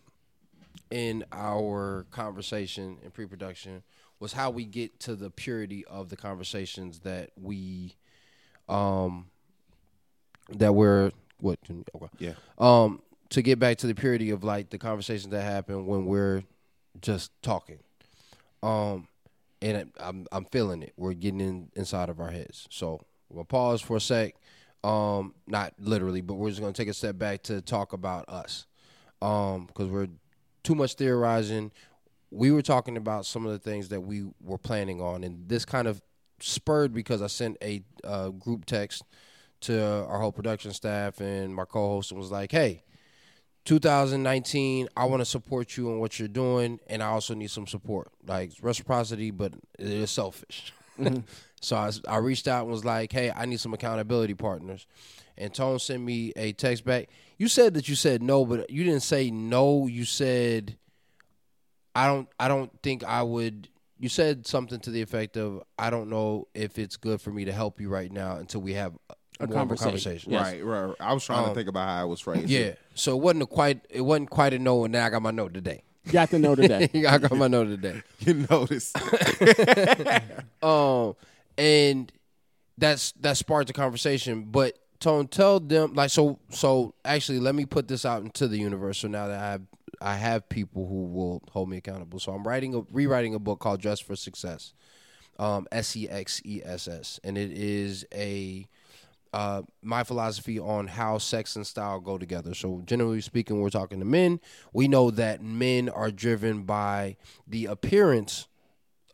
in 0.91 1.23
our 1.31 2.05
conversation 2.11 2.97
in 3.03 3.11
pre-production 3.11 3.83
was 4.19 4.33
how 4.33 4.49
we 4.49 4.65
get 4.65 4.99
to 4.99 5.15
the 5.15 5.29
purity 5.29 5.85
of 5.85 6.09
the 6.09 6.17
conversations 6.17 6.99
that 6.99 7.29
we 7.39 7.95
um 8.67 9.27
that 10.49 10.73
we're 10.73 11.11
what 11.39 11.59
okay. 11.69 12.07
Yeah. 12.17 12.33
um 12.57 13.01
to 13.29 13.41
get 13.41 13.59
back 13.59 13.77
to 13.77 13.87
the 13.87 13.93
purity 13.93 14.31
of 14.31 14.43
like 14.43 14.71
the 14.71 14.79
conversations 14.79 15.31
that 15.31 15.43
happen 15.43 15.85
when 15.85 16.05
we're 16.05 16.43
just 17.01 17.31
talking 17.43 17.79
um 18.63 19.07
and 19.61 19.77
it, 19.77 19.87
I'm 19.99 20.25
I'm 20.31 20.45
feeling 20.45 20.83
it. 20.83 20.93
We're 20.97 21.13
getting 21.13 21.41
in 21.41 21.69
inside 21.75 22.09
of 22.09 22.19
our 22.19 22.31
heads. 22.31 22.67
So 22.69 23.01
we'll 23.29 23.45
pause 23.45 23.81
for 23.81 23.97
a 23.97 24.01
sec. 24.01 24.35
Um, 24.83 25.33
not 25.47 25.73
literally, 25.79 26.21
but 26.21 26.35
we're 26.35 26.49
just 26.49 26.61
gonna 26.61 26.73
take 26.73 26.87
a 26.87 26.93
step 26.93 27.17
back 27.17 27.43
to 27.43 27.61
talk 27.61 27.93
about 27.93 28.27
us. 28.29 28.65
Um, 29.21 29.65
because 29.65 29.89
we're 29.89 30.07
too 30.63 30.75
much 30.75 30.93
theorizing. 30.95 31.71
We 32.31 32.51
were 32.51 32.61
talking 32.61 32.95
about 32.95 33.25
some 33.25 33.45
of 33.45 33.51
the 33.51 33.59
things 33.59 33.89
that 33.89 34.01
we 34.01 34.25
were 34.41 34.57
planning 34.57 35.01
on, 35.01 35.23
and 35.23 35.49
this 35.49 35.65
kind 35.65 35.87
of 35.87 36.01
spurred 36.39 36.93
because 36.93 37.21
I 37.21 37.27
sent 37.27 37.57
a 37.61 37.83
uh, 38.03 38.29
group 38.29 38.65
text 38.65 39.03
to 39.61 40.05
our 40.07 40.19
whole 40.19 40.31
production 40.31 40.71
staff 40.71 41.19
and 41.19 41.53
my 41.53 41.65
co-host 41.65 42.11
and 42.11 42.19
was 42.19 42.31
like, 42.31 42.51
"Hey, 42.51 42.83
2019, 43.65 44.89
I 44.95 45.05
want 45.05 45.21
to 45.21 45.25
support 45.25 45.77
you 45.77 45.91
in 45.91 45.99
what 45.99 46.17
you're 46.17 46.27
doing, 46.27 46.79
and 46.87 47.03
I 47.03 47.07
also 47.07 47.33
need 47.33 47.51
some 47.51 47.67
support, 47.67 48.09
like 48.25 48.53
reciprocity, 48.61 49.31
but 49.31 49.53
it 49.77 49.87
is 49.87 50.11
selfish. 50.11 50.73
so 51.61 51.75
I, 51.75 51.91
I 52.07 52.17
reached 52.17 52.47
out 52.47 52.63
and 52.63 52.71
was 52.71 52.85
like, 52.85 53.11
"Hey, 53.11 53.31
I 53.35 53.45
need 53.45 53.59
some 53.59 53.73
accountability 53.73 54.33
partners." 54.35 54.87
And 55.37 55.53
Tone 55.53 55.79
sent 55.79 56.03
me 56.03 56.33
a 56.35 56.51
text 56.51 56.83
back. 56.83 57.09
You 57.37 57.47
said 57.47 57.73
that 57.75 57.87
you 57.87 57.95
said 57.95 58.21
no, 58.21 58.45
but 58.45 58.69
you 58.69 58.83
didn't 58.83 59.03
say 59.03 59.31
no. 59.31 59.87
You 59.87 60.05
said, 60.05 60.77
"I 61.95 62.07
don't. 62.07 62.27
I 62.39 62.47
don't 62.47 62.71
think 62.81 63.03
I 63.03 63.23
would." 63.23 63.69
You 64.01 64.07
said 64.09 64.47
something 64.47 64.79
to 64.81 64.91
the 64.91 65.01
effect 65.01 65.37
of, 65.37 65.61
"I 65.77 65.89
don't 65.89 66.09
know 66.09 66.47
if 66.53 66.77
it's 66.79 66.97
good 66.97 67.21
for 67.21 67.31
me 67.31 67.45
to 67.45 67.51
help 67.51 67.79
you 67.81 67.89
right 67.89 68.11
now 68.11 68.37
until 68.37 68.61
we 68.61 68.73
have 68.73 68.93
A 69.41 69.47
more 69.47 69.49
of 69.49 69.53
conversation. 69.53 69.85
conversation." 69.91 70.31
Yes. 70.33 70.41
Right, 70.41 70.63
right. 70.65 70.95
I 70.99 71.13
was 71.13 71.23
trying 71.25 71.43
Um, 71.43 71.49
to 71.49 71.55
think 71.55 71.67
about 71.69 71.87
how 71.87 72.01
I 72.01 72.05
was 72.05 72.19
phrased. 72.21 72.49
Yeah. 72.49 72.73
So 72.95 73.15
it 73.17 73.21
wasn't 73.21 73.43
a 73.43 73.47
quite 73.47 73.81
it 73.89 74.01
wasn't 74.01 74.29
quite 74.29 74.53
a 74.53 74.59
no 74.59 74.83
and 74.85 74.93
then 74.95 75.03
I 75.03 75.09
got 75.09 75.21
my 75.21 75.31
note 75.31 75.53
today. 75.53 75.83
Got 76.11 76.29
the 76.31 76.39
note 76.39 76.55
today. 76.55 76.89
I 77.07 77.17
got 77.17 77.31
my 77.35 77.47
note 77.47 77.65
today. 77.65 78.01
You 78.19 78.45
noticed. 78.49 78.97
Um 80.61 81.15
and 81.59 82.11
that's 82.77 83.11
that 83.19 83.37
sparked 83.37 83.67
the 83.67 83.73
conversation. 83.73 84.45
But 84.45 84.79
Tone, 84.99 85.27
tell 85.27 85.59
them 85.59 85.93
like 85.93 86.09
so 86.09 86.39
so 86.49 86.95
actually 87.05 87.39
let 87.39 87.53
me 87.53 87.65
put 87.65 87.87
this 87.87 88.05
out 88.05 88.23
into 88.23 88.47
the 88.47 88.57
universe 88.57 88.99
so 88.99 89.07
now 89.07 89.27
that 89.27 89.39
I 89.39 89.51
have 89.51 89.61
I 90.01 90.15
have 90.15 90.47
people 90.47 90.87
who 90.87 91.05
will 91.05 91.43
hold 91.51 91.69
me 91.69 91.77
accountable. 91.77 92.19
So 92.19 92.31
I'm 92.31 92.47
writing 92.47 92.73
a 92.73 92.81
rewriting 92.91 93.35
a 93.35 93.39
book 93.39 93.59
called 93.59 93.81
Dress 93.81 93.99
for 93.99 94.15
Success. 94.15 94.73
Um 95.37 95.67
S 95.71 95.95
E 95.95 96.09
X 96.09 96.41
E 96.45 96.61
S 96.63 96.87
S. 96.87 97.19
And 97.23 97.37
it 97.37 97.51
is 97.51 98.05
a 98.13 98.67
uh, 99.31 99.61
my 99.83 100.03
philosophy 100.03 100.57
on 100.57 100.87
how 100.87 101.17
sex 101.19 101.55
and 101.55 101.65
style 101.65 101.99
go 101.99 102.17
together. 102.17 102.55
So, 102.55 102.81
generally 102.85 103.21
speaking, 103.21 103.61
we're 103.61 103.69
talking 103.69 103.99
to 103.99 104.05
men. 104.05 104.39
We 104.73 104.87
know 104.87 105.11
that 105.11 105.43
men 105.43 105.87
are 105.87 106.09
driven 106.09 106.63
by 106.63 107.15
the 107.47 107.67
appearance, 107.67 108.47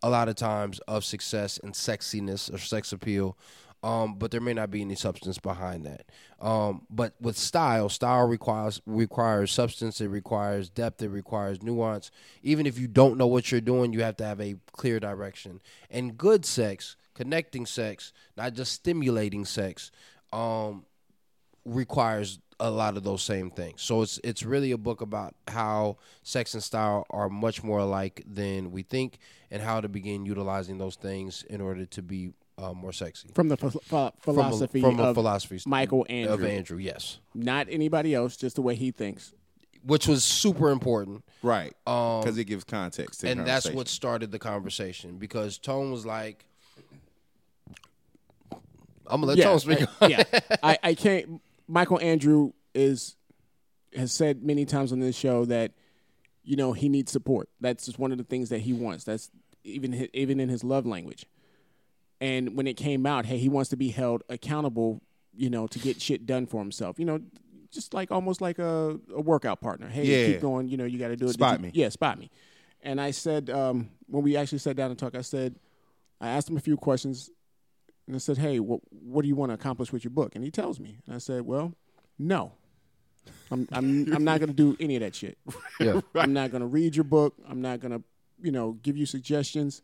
a 0.04 0.10
lot 0.10 0.30
of 0.30 0.36
times, 0.36 0.80
of 0.88 1.04
success 1.04 1.58
and 1.58 1.74
sexiness 1.74 2.54
or 2.54 2.58
sex 2.58 2.92
appeal. 2.92 3.38
Um, 3.84 4.16
but 4.16 4.32
there 4.32 4.42
may 4.42 4.54
not 4.54 4.72
be 4.72 4.82
any 4.82 4.96
substance 4.96 5.38
behind 5.38 5.86
that. 5.86 6.06
Um, 6.42 6.88
but 6.90 7.14
with 7.22 7.38
style, 7.38 7.88
style 7.88 8.28
requires 8.28 8.82
requires 8.88 9.52
substance. 9.52 10.02
It 10.02 10.08
requires 10.08 10.70
depth. 10.70 11.04
It 11.04 11.10
requires 11.10 11.62
nuance. 11.62 12.10
Even 12.42 12.66
if 12.66 12.80
you 12.80 12.88
don't 12.88 13.18
know 13.18 13.28
what 13.28 13.52
you're 13.52 13.62
doing, 13.62 13.94
you 13.94 14.02
have 14.02 14.18
to 14.18 14.25
have 14.25 14.42
a 14.42 14.56
clear 14.72 15.00
direction. 15.00 15.62
And 15.92 16.18
good 16.18 16.46
sex, 16.46 16.96
connecting 17.14 17.68
sex, 17.68 18.12
not 18.36 18.54
just 18.54 18.74
stimulating 18.74 19.46
sex, 19.46 19.92
um, 20.34 20.86
requires 21.64 22.40
a 22.60 22.70
lot 22.72 22.96
of 22.98 23.04
those 23.04 23.22
same 23.22 23.52
things. 23.52 23.82
So 23.82 24.02
it's 24.02 24.20
it's 24.24 24.44
really 24.44 24.72
a 24.72 24.78
book 24.78 25.02
about 25.02 25.36
how 25.48 25.98
sex 26.24 26.54
and 26.54 26.64
style 26.64 27.06
are 27.10 27.30
much 27.30 27.64
more 27.64 27.80
alike 27.80 28.24
than 28.26 28.72
we 28.72 28.82
think, 28.84 29.18
and 29.52 29.62
how 29.62 29.82
to 29.82 29.90
begin 29.90 30.26
utilizing 30.26 30.78
those 30.78 30.96
things 30.96 31.44
in 31.50 31.60
order 31.62 31.86
to 31.86 32.02
be 32.02 32.32
uh, 32.58 32.72
more 32.74 32.94
sexy. 32.94 33.30
From 33.36 33.50
the 33.50 33.58
ph- 33.58 33.74
ph- 33.74 33.82
From 33.90 34.38
a- 34.40 34.44
philosophy 34.44 34.80
from 34.82 35.00
a 35.00 35.04
of 35.04 35.16
philosophy 35.16 35.60
Michael 35.66 36.06
Andrew. 36.10 36.34
of 36.34 36.44
Andrew, 36.46 36.78
yes, 36.78 37.20
not 37.34 37.68
anybody 37.70 38.14
else, 38.16 38.38
just 38.38 38.56
the 38.56 38.62
way 38.62 38.76
he 38.76 38.92
thinks. 38.92 39.34
which 39.84 40.08
was 40.08 40.24
super 40.24 40.70
important. 40.72 41.24
right. 41.44 41.74
Um, 41.86 42.22
Because 42.22 42.38
it 42.38 42.46
gives 42.46 42.64
context 42.64 43.20
to 43.20 43.26
the 43.26 43.32
and 43.34 43.46
that's 43.46 43.70
what 43.70 43.88
started 43.90 44.32
the 44.32 44.40
conversation 44.40 45.18
because 45.18 45.58
Tone 45.58 45.92
was 45.92 46.06
like, 46.06 46.46
I'm 49.08 49.22
gonna 49.22 49.26
let 49.28 49.38
yeah, 49.38 49.44
Tone 49.46 49.60
speak. 49.60 49.80
I, 50.02 50.08
yeah. 50.08 50.24
I, 50.64 50.78
I 50.82 50.94
can't. 50.96 51.42
Michael 51.68 52.00
Andrew 52.00 52.52
is 52.74 53.16
has 53.96 54.12
said 54.12 54.44
many 54.44 54.66
times 54.66 54.92
on 54.92 55.00
this 55.00 55.16
show 55.16 55.46
that 55.46 55.72
you 56.44 56.56
know 56.56 56.74
he 56.74 56.90
needs 56.90 57.12
support. 57.12 57.50
That's 57.62 57.86
just 57.86 57.98
one 58.00 58.12
of 58.12 58.18
the 58.18 58.24
things 58.24 58.50
that 58.50 58.60
he 58.60 58.74
wants. 58.74 59.04
That's 59.04 59.32
even 59.64 60.08
even 60.14 60.40
in 60.40 60.50
his 60.50 60.64
love 60.64 60.86
language. 60.86 61.26
And 62.22 62.56
when 62.56 62.66
it 62.68 62.76
came 62.76 63.06
out, 63.06 63.26
hey, 63.26 63.38
he 63.38 63.50
wants 63.50 63.70
to 63.72 63.76
be 63.78 63.90
held 63.90 64.24
accountable. 64.30 65.02
You 65.38 65.50
know, 65.50 65.68
to 65.68 65.80
get 65.80 66.02
shit 66.02 66.26
done 66.26 66.46
for 66.46 66.62
himself. 66.62 66.98
You 66.98 67.04
know, 67.06 67.20
just 67.70 67.94
like 67.94 68.10
almost 68.10 68.40
like 68.40 68.58
a, 68.58 68.98
a 69.14 69.20
workout 69.20 69.60
partner. 69.60 69.90
Hey, 69.90 70.06
Yeah. 70.06 70.32
keep 70.34 70.42
going. 70.42 70.70
You 70.70 70.78
know, 70.78 70.86
you 70.86 70.98
got 70.98 71.10
to 71.10 71.18
do 71.18 71.26
it. 71.26 71.34
Spot 71.34 71.60
you- 71.60 71.64
me. 71.64 71.72
Yeah, 71.74 71.90
spot 71.90 72.18
me. 72.18 72.32
And 72.82 73.02
I 73.02 73.12
said 73.12 73.50
um, 73.50 73.90
when 74.08 74.24
we 74.24 74.38
actually 74.38 74.60
sat 74.60 74.78
down 74.78 74.92
and 74.92 74.98
talked, 75.00 75.16
I 75.18 75.22
said 75.22 75.56
I 76.22 76.30
asked 76.30 76.50
him 76.50 76.56
a 76.56 76.62
few 76.62 76.78
questions 76.78 77.32
and 78.08 78.16
I 78.16 78.20
said, 78.20 78.38
"Hey, 78.38 78.60
what 78.60 78.82
what 78.90 79.22
do 79.24 79.28
you 79.28 79.36
want 79.36 79.50
to 79.50 79.54
accomplish 79.54 79.92
with 79.92 80.04
your 80.04 80.12
book?" 80.12 80.36
And 80.36 80.44
he 80.44 80.52
tells 80.52 80.80
me, 80.80 80.98
and 81.06 81.16
I 81.16 81.20
said, 81.20 81.46
"Well, 81.46 81.74
no, 82.20 82.54
I'm 83.52 83.68
I'm 83.72 84.14
I'm 84.14 84.24
not 84.24 84.40
going 84.40 84.50
to 84.50 84.56
do 84.56 84.76
any 84.80 84.96
of 84.96 85.02
that 85.02 85.16
shit. 85.16 85.38
yeah. 85.80 86.02
I'm 86.16 86.34
not 86.34 86.52
going 86.52 86.62
to 86.62 86.68
read 86.68 86.96
your 86.96 87.04
book. 87.06 87.36
I'm 87.50 87.62
not 87.62 87.80
going 87.80 87.92
to, 87.92 88.04
you 88.42 88.52
know, 88.52 88.74
give 88.82 88.98
you 88.98 89.06
suggestions." 89.06 89.82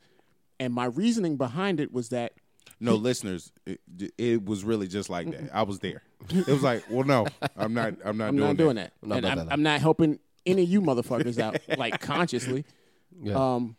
And 0.60 0.74
my 0.74 0.86
reasoning 0.86 1.38
behind 1.38 1.80
it 1.80 1.92
was 1.92 2.10
that 2.10 2.34
No, 2.80 2.94
listeners, 2.94 3.52
it, 3.66 3.80
it 4.20 4.46
was 4.46 4.64
really 4.64 4.88
just 4.88 5.10
like 5.10 5.32
that. 5.32 5.50
I 5.52 5.64
was 5.64 5.80
there. 5.80 6.04
It 6.30 6.46
was 6.48 6.62
like, 6.62 6.84
well, 6.88 7.04
no, 7.04 7.26
I'm 7.58 7.74
not. 7.74 7.96
I'm 8.06 8.18
not 8.18 8.28
I'm 8.30 8.36
doing 8.36 8.48
not 8.48 8.58
doing 8.58 8.76
that, 8.76 8.94
Not 9.02 9.16
and 9.18 9.26
about 9.26 9.38
I'm, 9.40 9.46
that. 9.48 9.54
I'm 9.54 9.64
not 9.64 9.82
helping 9.82 10.20
any 10.46 10.62
of 10.62 10.70
you 10.70 10.82
motherfuckers 10.82 11.40
out 11.40 11.60
like 11.80 12.00
consciously. 12.00 12.64
Yeah. 13.24 13.56
Um, 13.56 13.76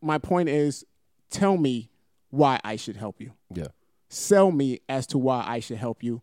my 0.00 0.18
point 0.18 0.48
is, 0.48 0.84
tell 1.30 1.56
me 1.56 1.89
why 2.30 2.60
I 2.64 2.76
should 2.76 2.96
help 2.96 3.20
you. 3.20 3.32
yeah. 3.54 3.68
sell 4.08 4.50
me 4.50 4.80
as 4.88 5.06
to 5.08 5.18
why 5.18 5.44
I 5.46 5.60
should 5.60 5.76
help 5.76 6.02
you. 6.02 6.22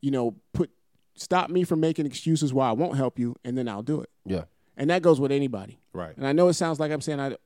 You 0.00 0.10
know, 0.10 0.36
put 0.52 0.70
stop 1.16 1.50
me 1.50 1.64
from 1.64 1.80
making 1.80 2.06
excuses 2.06 2.54
why 2.54 2.68
I 2.68 2.72
won't 2.72 2.96
help 2.96 3.18
you, 3.18 3.36
and 3.44 3.58
then 3.58 3.68
I'll 3.68 3.82
do 3.82 4.00
it. 4.00 4.10
Yeah. 4.24 4.44
And 4.76 4.90
that 4.90 5.02
goes 5.02 5.20
with 5.20 5.32
anybody. 5.32 5.80
Right. 5.92 6.16
And 6.16 6.26
I 6.26 6.32
know 6.32 6.48
it 6.48 6.54
sounds 6.54 6.78
like 6.78 6.92
I'm 6.92 7.00
saying 7.00 7.18
I, 7.18 7.36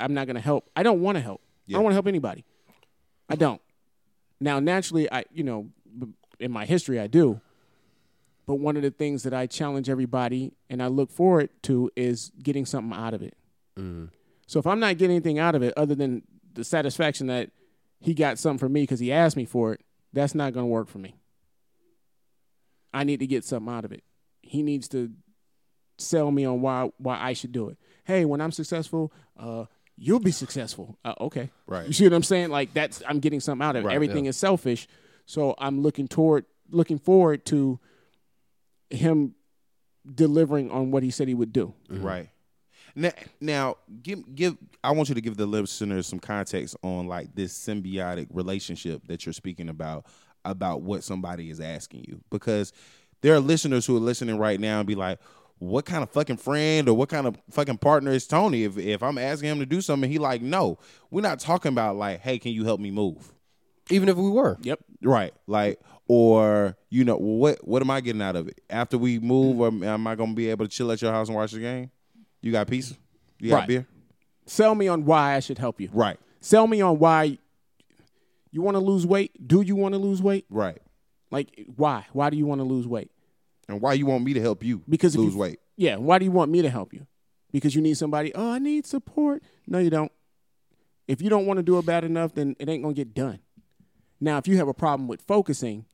I'm 0.00 0.14
not 0.14 0.26
going 0.26 0.36
to 0.36 0.40
help. 0.40 0.70
I 0.74 0.82
don't 0.82 1.02
want 1.02 1.16
to 1.16 1.20
help. 1.20 1.42
I 1.68 1.74
don't 1.74 1.84
want 1.84 1.92
to 1.92 1.96
help 1.96 2.08
anybody. 2.08 2.44
I 3.28 3.36
don't. 3.36 3.60
Now, 4.40 4.58
naturally, 4.58 5.10
I 5.12 5.24
you 5.32 5.44
know, 5.44 5.68
in 6.40 6.50
my 6.50 6.64
history, 6.64 6.98
I 6.98 7.06
do. 7.06 7.40
But 8.46 8.54
one 8.56 8.76
of 8.76 8.82
the 8.82 8.90
things 8.90 9.22
that 9.22 9.34
I 9.34 9.46
challenge 9.46 9.88
everybody 9.88 10.52
and 10.68 10.82
I 10.82 10.88
look 10.88 11.12
forward 11.12 11.50
to 11.64 11.90
is 11.94 12.32
getting 12.42 12.66
something 12.66 12.98
out 12.98 13.14
of 13.14 13.22
it. 13.22 13.36
Mm-hmm. 13.78 14.06
So 14.48 14.58
if 14.58 14.66
I'm 14.66 14.80
not 14.80 14.98
getting 14.98 15.14
anything 15.14 15.38
out 15.38 15.54
of 15.54 15.62
it 15.62 15.72
other 15.76 15.94
than 15.94 16.22
the 16.54 16.64
satisfaction 16.64 17.28
that 17.28 17.50
he 18.00 18.14
got 18.14 18.38
something 18.38 18.58
for 18.58 18.68
me 18.68 18.82
because 18.82 19.00
he 19.00 19.12
asked 19.12 19.36
me 19.36 19.44
for 19.44 19.74
it, 19.74 19.80
that's 20.12 20.34
not 20.34 20.52
going 20.52 20.64
to 20.64 20.70
work 20.70 20.88
for 20.88 20.98
me. 20.98 21.14
I 22.92 23.04
need 23.04 23.20
to 23.20 23.26
get 23.26 23.44
something 23.44 23.72
out 23.72 23.84
of 23.84 23.92
it. 23.92 24.02
He 24.42 24.62
needs 24.62 24.88
to 24.88 25.12
sell 25.98 26.30
me 26.30 26.44
on 26.44 26.60
why 26.60 26.90
why 26.98 27.20
I 27.20 27.34
should 27.34 27.52
do 27.52 27.68
it. 27.68 27.78
Hey, 28.04 28.24
when 28.24 28.40
I'm 28.40 28.50
successful, 28.52 29.12
uh, 29.38 29.66
you'll 29.96 30.18
be 30.18 30.32
successful. 30.32 30.98
Uh, 31.04 31.14
okay, 31.20 31.50
Right. 31.66 31.86
You 31.86 31.92
see 31.92 32.04
what 32.04 32.14
I'm 32.14 32.22
saying? 32.22 32.48
Like 32.50 32.72
that's 32.74 33.02
I'm 33.06 33.20
getting 33.20 33.40
something 33.40 33.64
out 33.64 33.76
of 33.76 33.84
it. 33.84 33.88
Right, 33.88 33.94
Everything 33.94 34.26
is 34.26 34.36
selfish, 34.36 34.88
so 35.26 35.54
I'm 35.58 35.82
looking 35.82 36.08
toward 36.08 36.46
looking 36.70 36.98
forward 36.98 37.44
to 37.46 37.78
him 38.88 39.34
delivering 40.12 40.70
on 40.70 40.90
what 40.90 41.02
he 41.02 41.10
said 41.10 41.28
he 41.28 41.34
would 41.34 41.52
do. 41.52 41.74
Right. 41.88 42.30
Now, 42.94 43.12
now, 43.40 43.76
give 44.02 44.34
give. 44.34 44.56
I 44.82 44.92
want 44.92 45.08
you 45.08 45.14
to 45.14 45.20
give 45.20 45.36
the 45.36 45.46
listeners 45.46 46.06
some 46.06 46.18
context 46.18 46.76
on 46.82 47.06
like 47.06 47.34
this 47.34 47.56
symbiotic 47.56 48.28
relationship 48.30 49.06
that 49.08 49.26
you're 49.26 49.32
speaking 49.32 49.68
about 49.68 50.06
about 50.44 50.82
what 50.82 51.04
somebody 51.04 51.50
is 51.50 51.60
asking 51.60 52.04
you 52.08 52.20
because 52.30 52.72
there 53.20 53.34
are 53.34 53.40
listeners 53.40 53.84
who 53.86 53.96
are 53.96 54.00
listening 54.00 54.38
right 54.38 54.58
now 54.58 54.78
and 54.78 54.86
be 54.86 54.94
like, 54.94 55.18
"What 55.58 55.84
kind 55.84 56.02
of 56.02 56.10
fucking 56.10 56.38
friend 56.38 56.88
or 56.88 56.94
what 56.94 57.08
kind 57.08 57.26
of 57.26 57.36
fucking 57.50 57.78
partner 57.78 58.12
is 58.12 58.26
Tony?" 58.26 58.64
If 58.64 58.78
if 58.78 59.02
I'm 59.02 59.18
asking 59.18 59.50
him 59.50 59.58
to 59.60 59.66
do 59.66 59.80
something, 59.80 60.10
he 60.10 60.18
like, 60.18 60.42
"No, 60.42 60.78
we're 61.10 61.20
not 61.20 61.40
talking 61.40 61.72
about 61.72 61.96
like, 61.96 62.20
hey, 62.20 62.38
can 62.38 62.52
you 62.52 62.64
help 62.64 62.80
me 62.80 62.90
move?" 62.90 63.32
Even 63.90 64.08
if 64.08 64.16
we 64.16 64.30
were. 64.30 64.56
Yep. 64.62 64.80
Right. 65.02 65.34
Like, 65.46 65.80
or 66.06 66.76
you 66.90 67.04
know, 67.04 67.16
what 67.16 67.66
what 67.66 67.82
am 67.82 67.90
I 67.90 68.00
getting 68.00 68.22
out 68.22 68.36
of 68.36 68.48
it? 68.48 68.60
After 68.70 68.96
we 68.98 69.18
move, 69.18 69.60
or 69.60 69.68
am 69.84 70.06
I 70.06 70.14
gonna 70.14 70.34
be 70.34 70.48
able 70.50 70.66
to 70.66 70.70
chill 70.70 70.90
at 70.92 71.02
your 71.02 71.12
house 71.12 71.28
and 71.28 71.36
watch 71.36 71.52
the 71.52 71.60
game? 71.60 71.90
You 72.42 72.52
got 72.52 72.66
pizza? 72.68 72.94
You 73.38 73.50
got 73.50 73.56
Right. 73.60 73.68
beer? 73.68 73.86
Sell 74.46 74.74
me 74.74 74.88
on 74.88 75.04
why 75.04 75.34
I 75.36 75.40
should 75.40 75.58
help 75.58 75.80
you. 75.80 75.90
Right. 75.92 76.18
Sell 76.40 76.66
me 76.66 76.80
on 76.80 76.98
why 76.98 77.38
you 78.50 78.62
want 78.62 78.74
to 78.74 78.80
lose 78.80 79.06
weight. 79.06 79.46
Do 79.46 79.60
you 79.60 79.76
want 79.76 79.94
to 79.94 79.98
lose 79.98 80.22
weight? 80.22 80.46
Right. 80.50 80.78
Like 81.30 81.66
why? 81.76 82.06
Why 82.12 82.30
do 82.30 82.36
you 82.36 82.46
want 82.46 82.60
to 82.60 82.64
lose 82.64 82.86
weight? 82.86 83.10
And 83.68 83.80
why 83.80 83.92
you 83.92 84.06
want 84.06 84.24
me 84.24 84.32
to 84.34 84.40
help 84.40 84.64
you 84.64 84.82
Because 84.88 85.16
lose 85.16 85.34
you- 85.34 85.38
weight? 85.40 85.60
Yeah. 85.76 85.96
Why 85.96 86.18
do 86.18 86.24
you 86.24 86.32
want 86.32 86.50
me 86.50 86.62
to 86.62 86.70
help 86.70 86.92
you? 86.92 87.06
Because 87.52 87.74
you 87.74 87.80
need 87.82 87.96
somebody. 87.96 88.34
Oh, 88.34 88.50
I 88.52 88.58
need 88.58 88.86
support. 88.86 89.42
No, 89.66 89.78
you 89.78 89.90
don't. 89.90 90.10
If 91.06 91.20
you 91.20 91.28
don't 91.28 91.46
want 91.46 91.58
to 91.58 91.62
do 91.62 91.78
it 91.78 91.86
bad 91.86 92.04
enough, 92.04 92.34
then 92.34 92.54
it 92.58 92.68
ain't 92.68 92.82
gonna 92.82 92.94
get 92.94 93.14
done. 93.14 93.40
Now, 94.20 94.38
if 94.38 94.46
you 94.46 94.56
have 94.58 94.68
a 94.68 94.74
problem 94.74 95.08
with 95.08 95.22
focusing, 95.22 95.86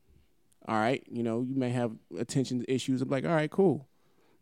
all 0.67 0.75
right, 0.75 1.03
you 1.09 1.23
know, 1.23 1.41
you 1.41 1.55
may 1.55 1.69
have 1.69 1.91
attention 2.17 2.63
issues. 2.67 3.01
I'm 3.01 3.09
like, 3.09 3.25
all 3.25 3.31
right, 3.31 3.49
cool. 3.49 3.87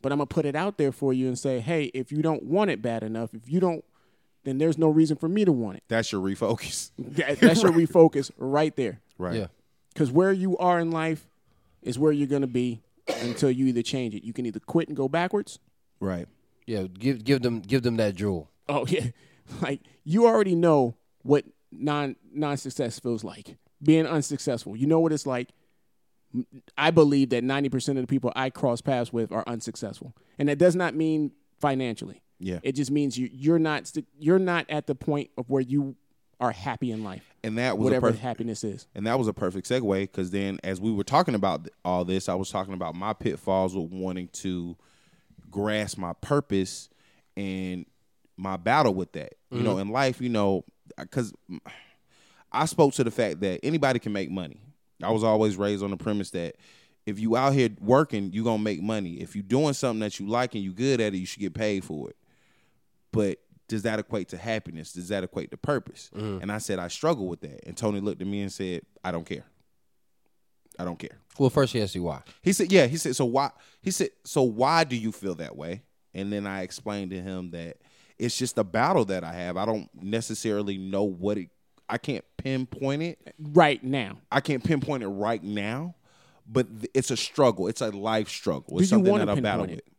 But 0.01 0.11
I'm 0.11 0.19
gonna 0.19 0.27
put 0.27 0.45
it 0.45 0.55
out 0.55 0.77
there 0.77 0.91
for 0.91 1.13
you 1.13 1.27
and 1.27 1.37
say, 1.37 1.59
hey, 1.59 1.85
if 1.93 2.11
you 2.11 2.21
don't 2.21 2.43
want 2.43 2.69
it 2.69 2.81
bad 2.81 3.03
enough, 3.03 3.33
if 3.33 3.49
you 3.49 3.59
don't, 3.59 3.83
then 4.43 4.59
there's 4.59 4.77
no 4.77 4.89
reason 4.89 5.17
for 5.17 5.27
me 5.27 5.43
to 5.45 5.51
want 5.51 5.77
it. 5.77 5.83
That's 5.87 6.11
your 6.11 6.21
refocus. 6.21 6.91
That, 6.97 7.39
that's 7.39 7.63
your 7.63 7.71
refocus 7.71 8.31
right 8.37 8.75
there. 8.75 9.01
Right. 9.17 9.35
Yeah. 9.35 9.47
Because 9.93 10.11
where 10.11 10.31
you 10.31 10.57
are 10.57 10.79
in 10.79 10.91
life 10.91 11.25
is 11.81 11.97
where 11.97 12.11
you're 12.11 12.27
gonna 12.27 12.45
be 12.47 12.81
until 13.21 13.49
you 13.49 13.65
either 13.67 13.81
change 13.81 14.13
it. 14.13 14.23
You 14.23 14.33
can 14.33 14.45
either 14.45 14.59
quit 14.59 14.87
and 14.87 14.97
go 14.97 15.07
backwards. 15.07 15.59
Right. 15.99 16.27
Yeah. 16.65 16.83
Give 16.83 17.23
give 17.23 17.41
them 17.41 17.61
give 17.61 17.83
them 17.83 17.97
that 17.97 18.15
jewel. 18.15 18.49
Oh 18.67 18.85
yeah, 18.89 19.07
like 19.61 19.81
you 20.03 20.27
already 20.27 20.55
know 20.55 20.95
what 21.23 21.45
non 21.71 22.15
non 22.33 22.57
success 22.57 22.99
feels 22.99 23.23
like. 23.23 23.57
Being 23.81 24.07
unsuccessful, 24.07 24.75
you 24.75 24.87
know 24.87 24.99
what 24.99 25.11
it's 25.11 25.25
like. 25.25 25.49
I 26.77 26.91
believe 26.91 27.29
that 27.29 27.43
ninety 27.43 27.69
percent 27.69 27.97
of 27.97 28.03
the 28.03 28.07
people 28.07 28.31
I 28.35 28.49
cross 28.49 28.81
paths 28.81 29.13
with 29.13 29.31
are 29.31 29.43
unsuccessful, 29.47 30.15
and 30.37 30.49
that 30.49 30.57
does 30.57 30.75
not 30.75 30.95
mean 30.95 31.31
financially. 31.59 32.21
Yeah. 32.39 32.59
It 32.63 32.73
just 32.73 32.91
means 32.91 33.17
you 33.17 33.29
you're 33.31 33.59
not 33.59 33.91
you're 34.19 34.39
not 34.39 34.65
at 34.69 34.87
the 34.87 34.95
point 34.95 35.29
of 35.37 35.49
where 35.49 35.61
you 35.61 35.95
are 36.39 36.51
happy 36.51 36.91
in 36.91 37.03
life, 37.03 37.23
And 37.43 37.57
that 37.57 37.77
was 37.77 37.85
whatever 37.85 38.07
a 38.07 38.09
perfect 38.09 38.23
happiness 38.23 38.63
is. 38.65 38.87
and 38.93 39.07
that 39.07 39.17
was 39.17 39.29
a 39.29 39.33
perfect 39.33 39.69
segue 39.69 40.01
because 40.01 40.31
then 40.31 40.59
as 40.65 40.81
we 40.81 40.91
were 40.91 41.05
talking 41.05 41.33
about 41.33 41.69
all 41.85 42.03
this, 42.03 42.27
I 42.27 42.35
was 42.35 42.49
talking 42.49 42.73
about 42.73 42.93
my 42.93 43.13
pitfalls 43.13 43.73
with 43.73 43.89
wanting 43.89 44.27
to 44.33 44.75
grasp 45.49 45.97
my 45.97 46.11
purpose 46.13 46.89
and 47.37 47.85
my 48.35 48.57
battle 48.57 48.93
with 48.93 49.13
that. 49.13 49.35
You 49.49 49.61
know, 49.61 49.71
mm-hmm. 49.71 49.81
in 49.81 49.89
life, 49.89 50.19
you 50.19 50.27
know, 50.27 50.65
because 50.97 51.33
I 52.51 52.65
spoke 52.65 52.93
to 52.95 53.05
the 53.05 53.11
fact 53.11 53.39
that 53.39 53.61
anybody 53.63 53.99
can 53.99 54.11
make 54.11 54.29
money. 54.29 54.61
I 55.01 55.11
was 55.11 55.23
always 55.23 55.57
raised 55.57 55.83
on 55.83 55.91
the 55.91 55.97
premise 55.97 56.31
that 56.31 56.55
if 57.05 57.19
you 57.19 57.35
out 57.35 57.53
here 57.53 57.69
working, 57.79 58.31
you 58.31 58.43
gonna 58.43 58.63
make 58.63 58.81
money. 58.81 59.21
If 59.21 59.35
you 59.35 59.43
doing 59.43 59.73
something 59.73 59.99
that 59.99 60.19
you 60.19 60.27
like 60.27 60.55
and 60.55 60.63
you 60.63 60.73
good 60.73 61.01
at 61.01 61.13
it, 61.13 61.17
you 61.17 61.25
should 61.25 61.41
get 61.41 61.53
paid 61.53 61.83
for 61.83 62.09
it. 62.09 62.15
But 63.11 63.39
does 63.67 63.83
that 63.83 63.99
equate 63.99 64.29
to 64.29 64.37
happiness? 64.37 64.93
Does 64.93 65.09
that 65.09 65.23
equate 65.23 65.51
to 65.51 65.57
purpose? 65.57 66.09
Mm-hmm. 66.15 66.41
And 66.41 66.51
I 66.51 66.57
said 66.59 66.79
I 66.79 66.87
struggle 66.87 67.27
with 67.27 67.41
that. 67.41 67.65
And 67.65 67.75
Tony 67.75 67.99
looked 67.99 68.21
at 68.21 68.27
me 68.27 68.41
and 68.41 68.51
said, 68.51 68.81
I 69.03 69.11
don't 69.11 69.25
care. 69.25 69.45
I 70.77 70.85
don't 70.85 70.99
care. 70.99 71.17
Well, 71.37 71.49
first 71.49 71.73
he 71.73 71.81
asked 71.81 71.95
you 71.95 72.03
why. 72.03 72.21
He 72.41 72.53
said, 72.53 72.71
"Yeah." 72.71 72.87
He 72.87 72.97
said, 72.97 73.15
"So 73.15 73.25
why?" 73.25 73.51
He 73.81 73.91
said, 73.91 74.09
"So 74.23 74.43
why 74.43 74.83
do 74.83 74.95
you 74.95 75.11
feel 75.11 75.35
that 75.35 75.55
way?" 75.55 75.83
And 76.13 76.31
then 76.31 76.47
I 76.47 76.61
explained 76.61 77.11
to 77.11 77.21
him 77.21 77.51
that 77.51 77.77
it's 78.17 78.37
just 78.37 78.57
a 78.57 78.63
battle 78.63 79.05
that 79.05 79.23
I 79.23 79.33
have. 79.33 79.57
I 79.57 79.65
don't 79.65 79.89
necessarily 79.93 80.77
know 80.77 81.03
what 81.03 81.37
it. 81.37 81.49
I 81.89 81.97
can't 81.97 82.23
pinpoint 82.37 83.03
it. 83.03 83.33
Right 83.39 83.83
now, 83.83 84.17
I 84.31 84.41
can't 84.41 84.63
pinpoint 84.63 85.03
it 85.03 85.07
right 85.07 85.43
now, 85.43 85.95
but 86.47 86.67
th- 86.81 86.91
it's 86.93 87.11
a 87.11 87.17
struggle. 87.17 87.67
It's 87.67 87.81
a 87.81 87.89
life 87.91 88.29
struggle. 88.29 88.77
Do 88.77 88.81
It's 88.83 88.91
you 88.91 88.97
something 88.97 89.11
wanna 89.11 89.25
that 89.27 89.37
I 89.37 89.39
battle 89.41 89.65
pinpoint 89.65 89.85
with. 89.85 89.93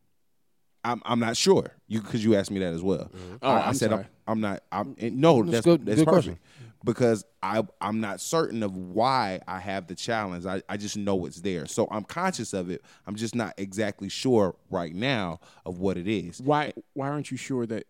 I'm 0.84 1.02
I'm 1.04 1.20
not 1.20 1.36
sure. 1.36 1.72
You 1.88 2.00
because 2.00 2.24
you 2.24 2.34
asked 2.36 2.50
me 2.50 2.60
that 2.60 2.72
as 2.74 2.82
well. 2.82 3.10
Oh, 3.42 3.48
I, 3.48 3.58
I 3.60 3.68
I'm 3.68 3.74
said 3.74 3.90
sorry. 3.90 4.04
I'm, 4.26 4.32
I'm 4.34 4.40
not. 4.40 4.62
I'm 4.72 4.94
and 4.98 5.18
no. 5.20 5.42
That's 5.42 5.64
good- 5.64 5.84
that's 5.86 5.98
good 6.00 6.06
question. 6.08 6.32
perfect 6.34 6.46
because 6.84 7.24
I 7.42 7.62
I'm 7.80 8.00
not 8.00 8.20
certain 8.20 8.62
of 8.62 8.76
why 8.76 9.40
I 9.48 9.58
have 9.58 9.88
the 9.88 9.94
challenge. 9.96 10.46
I, 10.46 10.62
I 10.68 10.76
just 10.76 10.96
know 10.96 11.26
it's 11.26 11.40
there. 11.40 11.66
So 11.66 11.88
I'm 11.90 12.04
conscious 12.04 12.52
of 12.52 12.70
it. 12.70 12.82
I'm 13.06 13.16
just 13.16 13.34
not 13.34 13.54
exactly 13.58 14.08
sure 14.08 14.54
right 14.70 14.94
now 14.94 15.40
of 15.64 15.78
what 15.80 15.96
it 15.96 16.06
is. 16.06 16.40
why 16.40 16.72
why 16.94 17.08
aren't 17.08 17.30
you 17.32 17.36
sure 17.36 17.66
that 17.66 17.86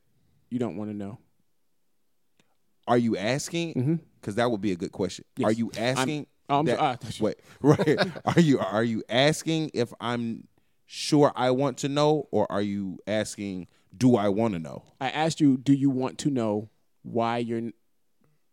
you 0.50 0.58
don't 0.58 0.76
want 0.76 0.90
to 0.90 0.96
know? 0.96 1.18
Are 2.86 2.98
you 2.98 3.16
asking? 3.16 3.74
Mm-hmm. 3.74 3.94
Because 4.20 4.36
that 4.36 4.50
would 4.50 4.60
be 4.60 4.72
a 4.72 4.76
good 4.76 4.92
question. 4.92 5.24
Yes. 5.36 5.48
Are 5.48 5.52
you 5.52 5.70
asking? 5.76 6.26
oh, 6.48 6.58
I'm 6.60 6.64
that- 6.66 6.78
sorry. 6.78 6.96
I 7.02 7.08
you- 7.16 7.24
wait, 7.24 7.36
right? 7.60 8.10
Are 8.36 8.40
you 8.40 8.58
are 8.58 8.84
you 8.84 9.02
asking 9.08 9.70
if 9.74 9.92
I'm 10.00 10.46
sure 10.86 11.32
I 11.34 11.50
want 11.50 11.78
to 11.78 11.88
know, 11.88 12.28
or 12.30 12.50
are 12.50 12.62
you 12.62 12.98
asking 13.06 13.68
do 13.96 14.16
I 14.16 14.28
want 14.28 14.54
to 14.54 14.60
know? 14.60 14.82
I 15.00 15.08
asked 15.10 15.40
you, 15.40 15.56
do 15.56 15.72
you 15.72 15.88
want 15.90 16.18
to 16.18 16.30
know 16.30 16.68
why 17.02 17.38
you're 17.38 17.70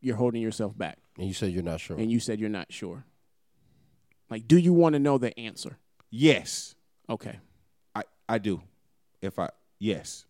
you're 0.01 0.15
holding 0.15 0.41
yourself 0.41 0.77
back? 0.77 0.97
And 1.17 1.27
you 1.27 1.33
said 1.33 1.51
you're 1.51 1.63
not 1.63 1.79
sure. 1.79 1.97
and 1.97 2.11
you 2.11 2.19
said 2.19 2.39
you're 2.39 2.49
not 2.49 2.71
sure. 2.71 3.05
Like, 4.29 4.47
do 4.47 4.57
you 4.57 4.73
want 4.73 4.93
to 4.93 4.99
know 4.99 5.17
the 5.17 5.37
answer? 5.39 5.77
Yes, 6.09 6.75
Okay. 7.09 7.39
I 7.93 8.03
I 8.29 8.37
do. 8.37 8.61
If 9.21 9.37
I 9.39 9.49
yes, 9.79 10.25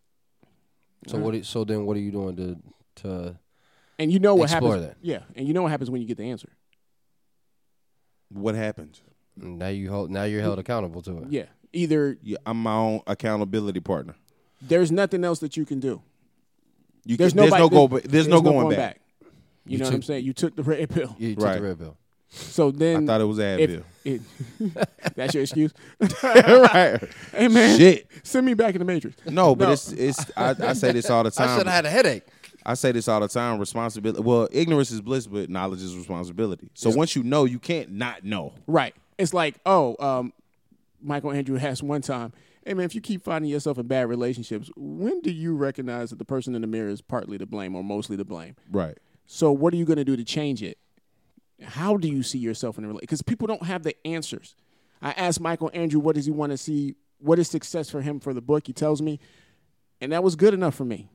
So 1.07 1.17
what? 1.17 1.45
So 1.45 1.63
then, 1.63 1.85
what 1.85 1.95
are 1.97 1.99
you 2.01 2.11
doing 2.11 2.35
to 2.37 2.57
to? 3.03 3.39
And 3.99 4.11
you 4.11 4.19
know 4.19 4.35
what 4.35 4.49
Explore 4.51 4.73
happens. 4.75 4.87
that. 4.89 4.97
Yeah, 5.01 5.19
and 5.35 5.47
you 5.47 5.53
know 5.53 5.61
what 5.63 5.71
happens 5.71 5.89
when 5.89 6.01
you 6.01 6.07
get 6.07 6.17
the 6.17 6.29
answer. 6.29 6.49
what 8.29 8.55
happens? 8.55 9.01
Now 9.37 9.67
you 9.69 9.89
hold. 9.89 10.11
Now 10.11 10.23
you're 10.23 10.41
held 10.41 10.59
accountable 10.59 11.01
to 11.03 11.19
it. 11.19 11.27
Yeah, 11.29 11.45
either 11.71 12.17
Yeah, 12.23 12.37
I'm 12.45 12.61
my 12.61 12.73
own 12.75 13.01
accountability 13.07 13.79
partner. 13.79 14.15
there's 14.61 14.91
nothing 14.91 15.23
else 15.23 15.39
that 15.39 15.57
you 15.57 15.65
can 15.65 15.79
do. 15.79 16.01
You 17.05 17.17
There's 17.17 17.33
can, 17.33 17.41
there's 17.41 17.51
nobody- 17.51 17.75
no 17.75 17.87
go. 17.87 17.87
there's- 17.87 18.11
There's, 18.11 18.27
no 18.29 18.41
going, 18.41 18.69
back. 18.75 19.01
You, 19.21 19.29
You 19.73 19.77
know 19.79 19.85
what 19.85 19.93
I'm 19.95 19.99
took- 19.99 20.07
saying? 20.07 20.25
You 20.25 20.33
took 20.33 20.55
the 20.55 20.63
red 20.63 20.89
pill. 20.89 21.15
You 21.19 21.35
took 21.35 21.43
Right. 21.43 21.55
the 21.57 21.61
red 21.67 21.79
pill. 21.79 21.97
So 22.29 22.71
then 22.71 23.03
I 23.03 23.05
thought 23.05 23.21
it 23.21 23.25
was 23.25 23.37
if 23.39 23.59
Advil. 23.69 23.83
it, 24.05 24.21
that's 25.15 25.33
your 25.35 25.43
excuse. 25.43 25.71
right. 26.23 26.99
hey 27.31 27.47
man, 27.49 27.77
Shit. 27.77 28.07
send 28.23 28.45
me 28.45 28.53
back 28.55 28.73
in 28.73 28.79
the 28.79 28.85
matrix. 28.85 29.17
No, 29.27 29.53
but 29.55 29.65
No. 29.65 29.71
it's 29.73 29.91
it's. 29.91 30.31
I, 30.35 30.55
I 30.59 30.73
say 30.73 30.91
this 30.93 31.09
all 31.11 31.23
the 31.23 31.29
time. 31.31 31.43
I 31.43 31.47
time. 31.49 31.57
said 31.59 31.67
I 31.67 31.71
had 31.75 31.85
a 31.85 31.89
headache. 31.91 32.23
I 32.65 32.75
say 32.75 32.91
this 32.91 33.07
all 33.07 33.19
the 33.19 33.27
time. 33.27 33.59
Responsibility. 33.59 34.21
Well, 34.21 34.47
ignorance 34.51 34.91
is 34.91 35.01
bliss, 35.01 35.27
but 35.27 35.49
knowledge 35.49 35.81
is 35.81 35.95
responsibility. 35.95 36.69
So 36.73 36.89
once 36.89 37.15
you 37.15 37.23
know, 37.23 37.45
you 37.45 37.59
can't 37.59 37.91
not 37.91 38.23
know. 38.23 38.53
Right. 38.67 38.95
It's 39.17 39.33
like, 39.33 39.55
oh, 39.65 39.95
um, 39.99 40.33
Michael 41.01 41.31
Andrew 41.31 41.57
asked 41.57 41.83
one 41.83 42.01
time, 42.01 42.33
hey 42.65 42.73
man, 42.73 42.85
if 42.85 42.95
you 42.95 43.01
keep 43.01 43.21
finding 43.21 43.51
yourself 43.51 43.77
in 43.77 43.87
bad 43.87 44.07
relationships, 44.07 44.69
when 44.75 45.21
do 45.21 45.31
you 45.31 45.55
recognize 45.55 46.09
that 46.11 46.19
the 46.19 46.25
person 46.25 46.55
in 46.55 46.61
the 46.61 46.67
mirror 46.67 46.89
is 46.89 47.01
partly 47.01 47.37
to 47.37 47.45
blame 47.45 47.75
or 47.75 47.83
mostly 47.83 48.17
to 48.17 48.23
blame? 48.23 48.55
Right. 48.71 48.97
So 49.25 49.51
what 49.51 49.73
are 49.73 49.77
you 49.77 49.85
going 49.85 49.97
to 49.97 50.05
do 50.05 50.15
to 50.15 50.23
change 50.23 50.63
it? 50.63 50.77
How 51.61 51.97
do 51.97 52.07
you 52.07 52.23
see 52.23 52.39
yourself 52.39 52.77
in 52.77 52.83
a 52.83 52.87
relationship? 52.87 53.09
Because 53.09 53.21
people 53.21 53.47
don't 53.47 53.65
have 53.65 53.83
the 53.83 53.95
answers. 54.07 54.55
I 55.01 55.11
asked 55.11 55.39
Michael 55.41 55.69
Andrew, 55.73 55.99
what 55.99 56.15
does 56.15 56.25
he 56.25 56.31
want 56.31 56.51
to 56.51 56.57
see? 56.57 56.95
What 57.19 57.39
is 57.39 57.49
success 57.49 57.89
for 57.89 58.01
him 58.01 58.19
for 58.19 58.33
the 58.33 58.41
book? 58.41 58.67
He 58.67 58.73
tells 58.73 59.01
me, 59.01 59.19
and 60.01 60.11
that 60.11 60.23
was 60.23 60.35
good 60.35 60.53
enough 60.53 60.75
for 60.75 60.85
me 60.85 61.09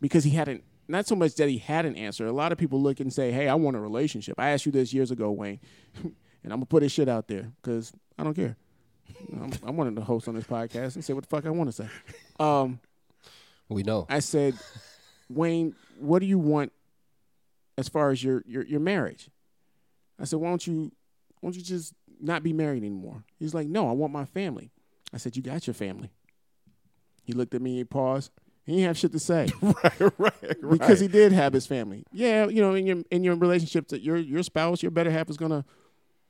because 0.00 0.24
he 0.24 0.30
hadn't. 0.30 0.64
Not 0.90 1.06
so 1.06 1.14
much 1.14 1.36
that 1.36 1.48
he 1.48 1.58
had 1.58 1.86
an 1.86 1.96
answer. 1.96 2.26
A 2.26 2.32
lot 2.32 2.52
of 2.52 2.58
people 2.58 2.82
look 2.82 3.00
and 3.00 3.12
say, 3.12 3.30
"Hey, 3.30 3.48
I 3.48 3.54
want 3.54 3.76
a 3.76 3.80
relationship." 3.80 4.34
I 4.38 4.50
asked 4.50 4.66
you 4.66 4.72
this 4.72 4.92
years 4.92 5.10
ago, 5.10 5.30
Wayne, 5.30 5.60
and 6.02 6.12
I'm 6.44 6.50
gonna 6.50 6.66
put 6.66 6.82
this 6.82 6.92
shit 6.92 7.08
out 7.08 7.28
there 7.28 7.52
because 7.62 7.92
I 8.18 8.24
don't 8.24 8.34
care. 8.34 8.56
I'm, 9.32 9.52
I 9.64 9.70
wanted 9.70 9.96
to 9.96 10.02
host 10.02 10.28
on 10.28 10.34
this 10.34 10.44
podcast 10.44 10.94
and 10.94 11.04
say 11.04 11.12
what 11.12 11.24
the 11.24 11.28
fuck 11.28 11.46
I 11.46 11.50
want 11.50 11.68
to 11.68 11.72
say. 11.72 11.88
Um, 12.38 12.80
We 13.68 13.82
know. 13.82 14.06
I 14.08 14.20
said, 14.20 14.54
Wayne, 15.28 15.74
what 15.98 16.20
do 16.20 16.26
you 16.26 16.38
want 16.38 16.72
as 17.78 17.88
far 17.88 18.10
as 18.10 18.22
your, 18.22 18.42
your, 18.46 18.64
your 18.64 18.80
marriage? 18.80 19.30
I 20.18 20.24
said, 20.24 20.38
why 20.38 20.48
don't 20.48 20.66
you 20.66 20.92
why 21.40 21.48
don't 21.48 21.56
you 21.56 21.62
just 21.62 21.94
not 22.20 22.42
be 22.42 22.52
married 22.52 22.82
anymore? 22.82 23.24
He's 23.38 23.54
like, 23.54 23.68
no, 23.68 23.88
I 23.88 23.92
want 23.92 24.12
my 24.12 24.24
family. 24.24 24.70
I 25.12 25.16
said, 25.16 25.36
you 25.36 25.42
got 25.42 25.66
your 25.66 25.74
family. 25.74 26.10
He 27.24 27.32
looked 27.32 27.54
at 27.54 27.62
me, 27.62 27.76
he 27.76 27.84
paused. 27.84 28.30
He 28.70 28.76
didn't 28.76 28.88
have 28.88 28.98
shit 28.98 29.12
to 29.12 29.18
say 29.18 29.48
right. 29.62 30.00
Right. 30.18 30.60
because 30.70 31.00
he 31.00 31.08
did 31.08 31.32
have 31.32 31.52
his 31.52 31.66
family. 31.66 32.04
Yeah, 32.12 32.46
you 32.46 32.60
know, 32.62 32.74
in 32.74 32.86
your 32.86 32.98
in 33.10 33.24
your 33.24 33.34
relationship, 33.36 33.88
that 33.88 34.02
your 34.02 34.16
your 34.16 34.42
spouse, 34.42 34.82
your 34.82 34.90
better 34.90 35.10
half 35.10 35.28
is 35.28 35.36
gonna 35.36 35.64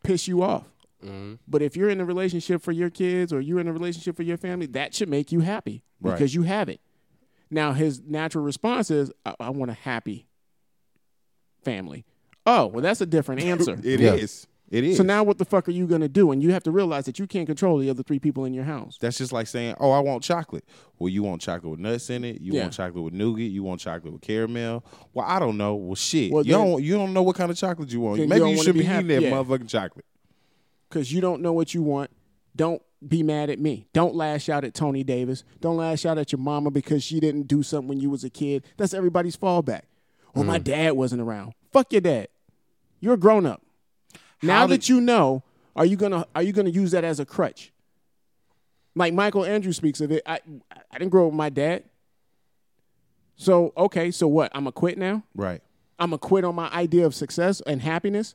piss 0.03 0.27
you 0.27 0.43
off. 0.43 0.67
hmm 1.03 1.35
But 1.47 1.63
if 1.63 1.77
you're 1.77 1.91
in 1.91 2.01
a 2.01 2.05
relationship 2.05 2.63
for 2.63 2.73
your 2.73 2.91
kids 2.91 3.33
or 3.33 3.41
you're 3.41 3.61
in 3.61 3.69
a 3.69 3.73
relationship 3.73 4.17
for 4.17 4.23
your 4.23 4.37
family, 4.39 4.67
that 4.67 4.95
should 4.95 5.09
make 5.09 5.31
you 5.33 5.41
happy 5.41 5.83
Right. 6.01 6.13
because 6.13 6.35
you 6.35 6.43
have 6.43 6.69
it. 6.69 6.81
Now, 7.51 7.73
his 7.73 8.01
natural 8.07 8.45
response 8.45 8.91
is, 8.91 9.11
I, 9.27 9.35
I 9.41 9.51
want 9.51 9.71
a 9.71 9.75
happy 9.75 10.27
family. 11.65 12.05
Oh, 12.47 12.67
well, 12.67 12.83
that's 12.83 13.01
a 13.01 13.07
different 13.07 13.43
answer. 13.45 13.75
It 13.83 14.01
is. 14.01 14.47
It 14.71 14.85
is. 14.85 14.97
so 14.99 15.03
now 15.03 15.25
what 15.25 15.39
the 15.39 15.45
fuck 15.45 15.67
are 15.69 15.73
you 15.73 15.87
going 15.89 16.01
to 16.01 16.09
do? 16.09 16.31
And 16.31 16.41
you 16.43 16.53
have 16.53 16.63
to 16.63 16.71
realize 16.71 17.05
that 17.07 17.19
you 17.19 17.27
can't 17.27 17.47
control 17.47 17.79
the 17.79 17.91
other 17.91 18.05
three 18.05 18.21
people 18.21 18.45
in 18.45 18.55
your 18.55 18.63
house. 18.65 18.97
That's 19.01 19.19
just 19.19 19.33
like 19.33 19.49
saying, 19.49 19.75
"Oh, 19.81 19.91
I 19.91 19.99
want 19.99 20.23
chocolate." 20.23 20.65
Well, 20.99 21.09
you 21.09 21.25
want 21.25 21.43
chocolate 21.43 21.73
with 21.73 21.81
nuts 21.81 22.09
in 22.09 22.23
it. 22.25 22.41
You 22.41 22.53
Yeah. 22.53 22.63
want 22.63 22.75
chocolate 22.75 23.03
with 23.03 23.13
nougat. 23.13 23.51
You 23.51 23.65
want 23.65 23.81
chocolate 23.81 24.13
with 24.13 24.23
caramel. 24.23 24.85
Well, 25.13 25.27
I 25.29 25.41
don't 25.41 25.57
know. 25.57 25.75
Well, 25.75 25.97
shit. 25.97 26.31
Well, 26.33 26.47
you 26.47 26.53
then- 26.53 26.65
don't. 26.67 26.85
You 26.85 26.95
don't 26.95 27.13
know 27.13 27.23
what 27.25 27.35
kind 27.35 27.51
of 27.51 27.57
chocolate 27.57 27.91
you 27.93 28.01
want. 28.01 28.21
You 28.21 28.29
Maybe 28.29 28.39
don't 28.41 28.51
you, 28.57 28.63
should 28.63 28.75
be 28.75 28.81
be, 28.81 28.87
happy. 28.87 29.07
eating 29.07 29.23
that 29.23 29.29
Yeah. 29.31 29.43
motherfucking 29.43 29.69
chocolate. 29.69 30.05
Because 30.89 31.13
you 31.13 31.21
don't 31.21 31.43
know 31.43 31.53
what 31.53 31.75
you 31.75 31.83
want. 31.83 32.11
Don't 32.55 32.81
be 33.07 33.23
mad 33.23 33.49
at 33.51 33.59
me. 33.59 33.89
Don't 33.93 34.15
lash 34.15 34.49
out 34.49 34.65
at 34.65 34.75
Tony 34.75 35.03
Davis. 35.03 35.43
Don't 35.61 35.77
lash 35.79 36.05
out 36.07 36.19
at 36.19 36.31
your 36.33 36.39
mama 36.41 36.71
because 36.71 37.03
she 37.03 37.19
didn't 37.19 37.49
do 37.49 37.63
something 37.63 37.89
when 37.89 38.01
you 38.01 38.11
was 38.11 38.25
a 38.25 38.31
kid. 38.31 38.65
That's 38.77 38.93
everybody's 38.95 39.37
fallback. 39.37 39.83
Well, 40.35 40.45
Mm. 40.45 40.49
my 40.49 40.59
dad 40.59 40.93
wasn't 40.93 41.23
around. 41.23 41.55
Fuck 41.73 41.93
your 41.93 42.03
dad. 42.03 42.29
You're 43.01 43.15
a 43.15 43.19
grown 43.19 43.47
up. 43.47 43.63
Now 44.43 44.67
that 44.67 44.89
you 44.89 45.01
know, 45.01 45.43
are 45.77 45.87
you 45.87 45.97
gonna 45.97 46.27
are 46.35 46.43
you 46.43 46.53
gonna 46.53 46.71
use 46.71 46.91
that 46.93 47.05
as 47.05 47.21
a 47.21 47.25
crutch? 47.25 47.73
Like 48.95 49.15
Michael 49.15 49.45
Andrews 49.45 49.77
speaks 49.77 50.01
of 50.01 50.11
it. 50.11 50.23
I 50.27 50.41
I 50.91 50.99
didn't 50.99 51.11
grow 51.11 51.27
up 51.27 51.33
with 51.33 51.39
my 51.39 51.51
dad. 51.51 51.85
So 53.37 53.73
okay, 53.77 54.11
so 54.11 54.29
what? 54.29 54.51
I'm 54.55 54.63
gonna 54.63 54.73
quit 54.73 54.99
now. 54.99 55.25
Right. 55.35 55.63
I'm 55.99 56.11
gonna 56.11 56.19
quit 56.19 56.45
on 56.45 56.55
my 56.55 56.69
idea 56.71 57.07
of 57.07 57.15
success 57.15 57.61
and 57.67 57.83
happiness 57.83 58.35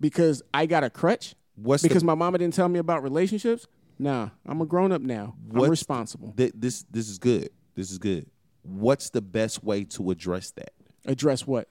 because 0.00 0.42
I 0.52 0.66
got 0.66 0.84
a 0.84 0.90
crutch 0.90 1.34
What's 1.56 1.82
because 1.82 2.02
the, 2.02 2.06
my 2.06 2.14
mama 2.14 2.38
didn't 2.38 2.54
tell 2.54 2.68
me 2.68 2.78
about 2.78 3.02
relationships. 3.02 3.66
Nah, 3.98 4.30
I'm 4.44 4.60
a 4.60 4.66
grown 4.66 4.92
up 4.92 5.00
now. 5.00 5.34
I'm 5.54 5.70
responsible. 5.70 6.34
th- 6.36 6.52
this? 6.54 6.84
This 6.90 7.08
is 7.08 7.18
good. 7.18 7.48
This 7.74 7.90
is 7.90 7.98
good. 7.98 8.26
What's 8.62 9.10
the 9.10 9.22
best 9.22 9.64
way 9.64 9.84
to 9.84 10.10
address 10.10 10.50
that? 10.52 10.72
Address 11.06 11.46
what? 11.46 11.68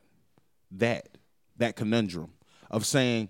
That 0.71 1.09
that 1.57 1.75
conundrum 1.75 2.31
of 2.71 2.85
saying, 2.85 3.29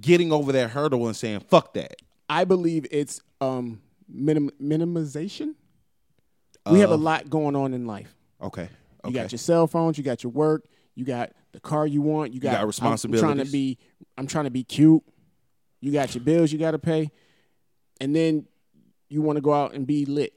getting 0.00 0.32
over 0.32 0.52
that 0.52 0.70
hurdle 0.70 1.06
and 1.06 1.16
saying, 1.16 1.40
"Fuck 1.40 1.74
that." 1.74 1.96
I 2.28 2.44
believe 2.44 2.86
it's 2.90 3.20
um 3.40 3.80
minim- 4.08 4.50
minimization. 4.60 5.54
We 6.70 6.80
have 6.80 6.90
a 6.90 6.96
lot 6.96 7.28
going 7.28 7.56
on 7.56 7.74
in 7.74 7.86
life. 7.86 8.14
Okay. 8.40 8.68
You 9.04 9.12
got 9.12 9.32
your 9.32 9.38
cell 9.38 9.66
phones, 9.66 9.98
you 9.98 10.04
got 10.04 10.22
your 10.22 10.30
work, 10.32 10.64
you 10.94 11.04
got 11.04 11.32
the 11.52 11.58
car 11.60 11.86
you 11.86 12.00
want, 12.02 12.32
you 12.32 12.38
got, 12.40 12.52
got 12.52 12.60
I'm- 12.80 12.92
I'm, 13.04 13.10
trying 13.20 13.36
to 13.38 13.44
be 13.52 13.78
I'm 14.16 14.26
trying 14.28 14.44
to 14.44 14.50
be 14.50 14.62
cute. 14.62 15.02
You 15.80 15.90
got 15.92 16.14
your 16.14 16.22
bills 16.22 16.52
you 16.52 16.58
got 16.58 16.70
to 16.72 16.78
pay. 16.78 17.10
And 18.00 18.14
then 18.14 18.46
you 19.08 19.22
want 19.22 19.36
to 19.36 19.40
go 19.40 19.52
out 19.52 19.74
and 19.74 19.86
be 19.86 20.04
lit. 20.06 20.32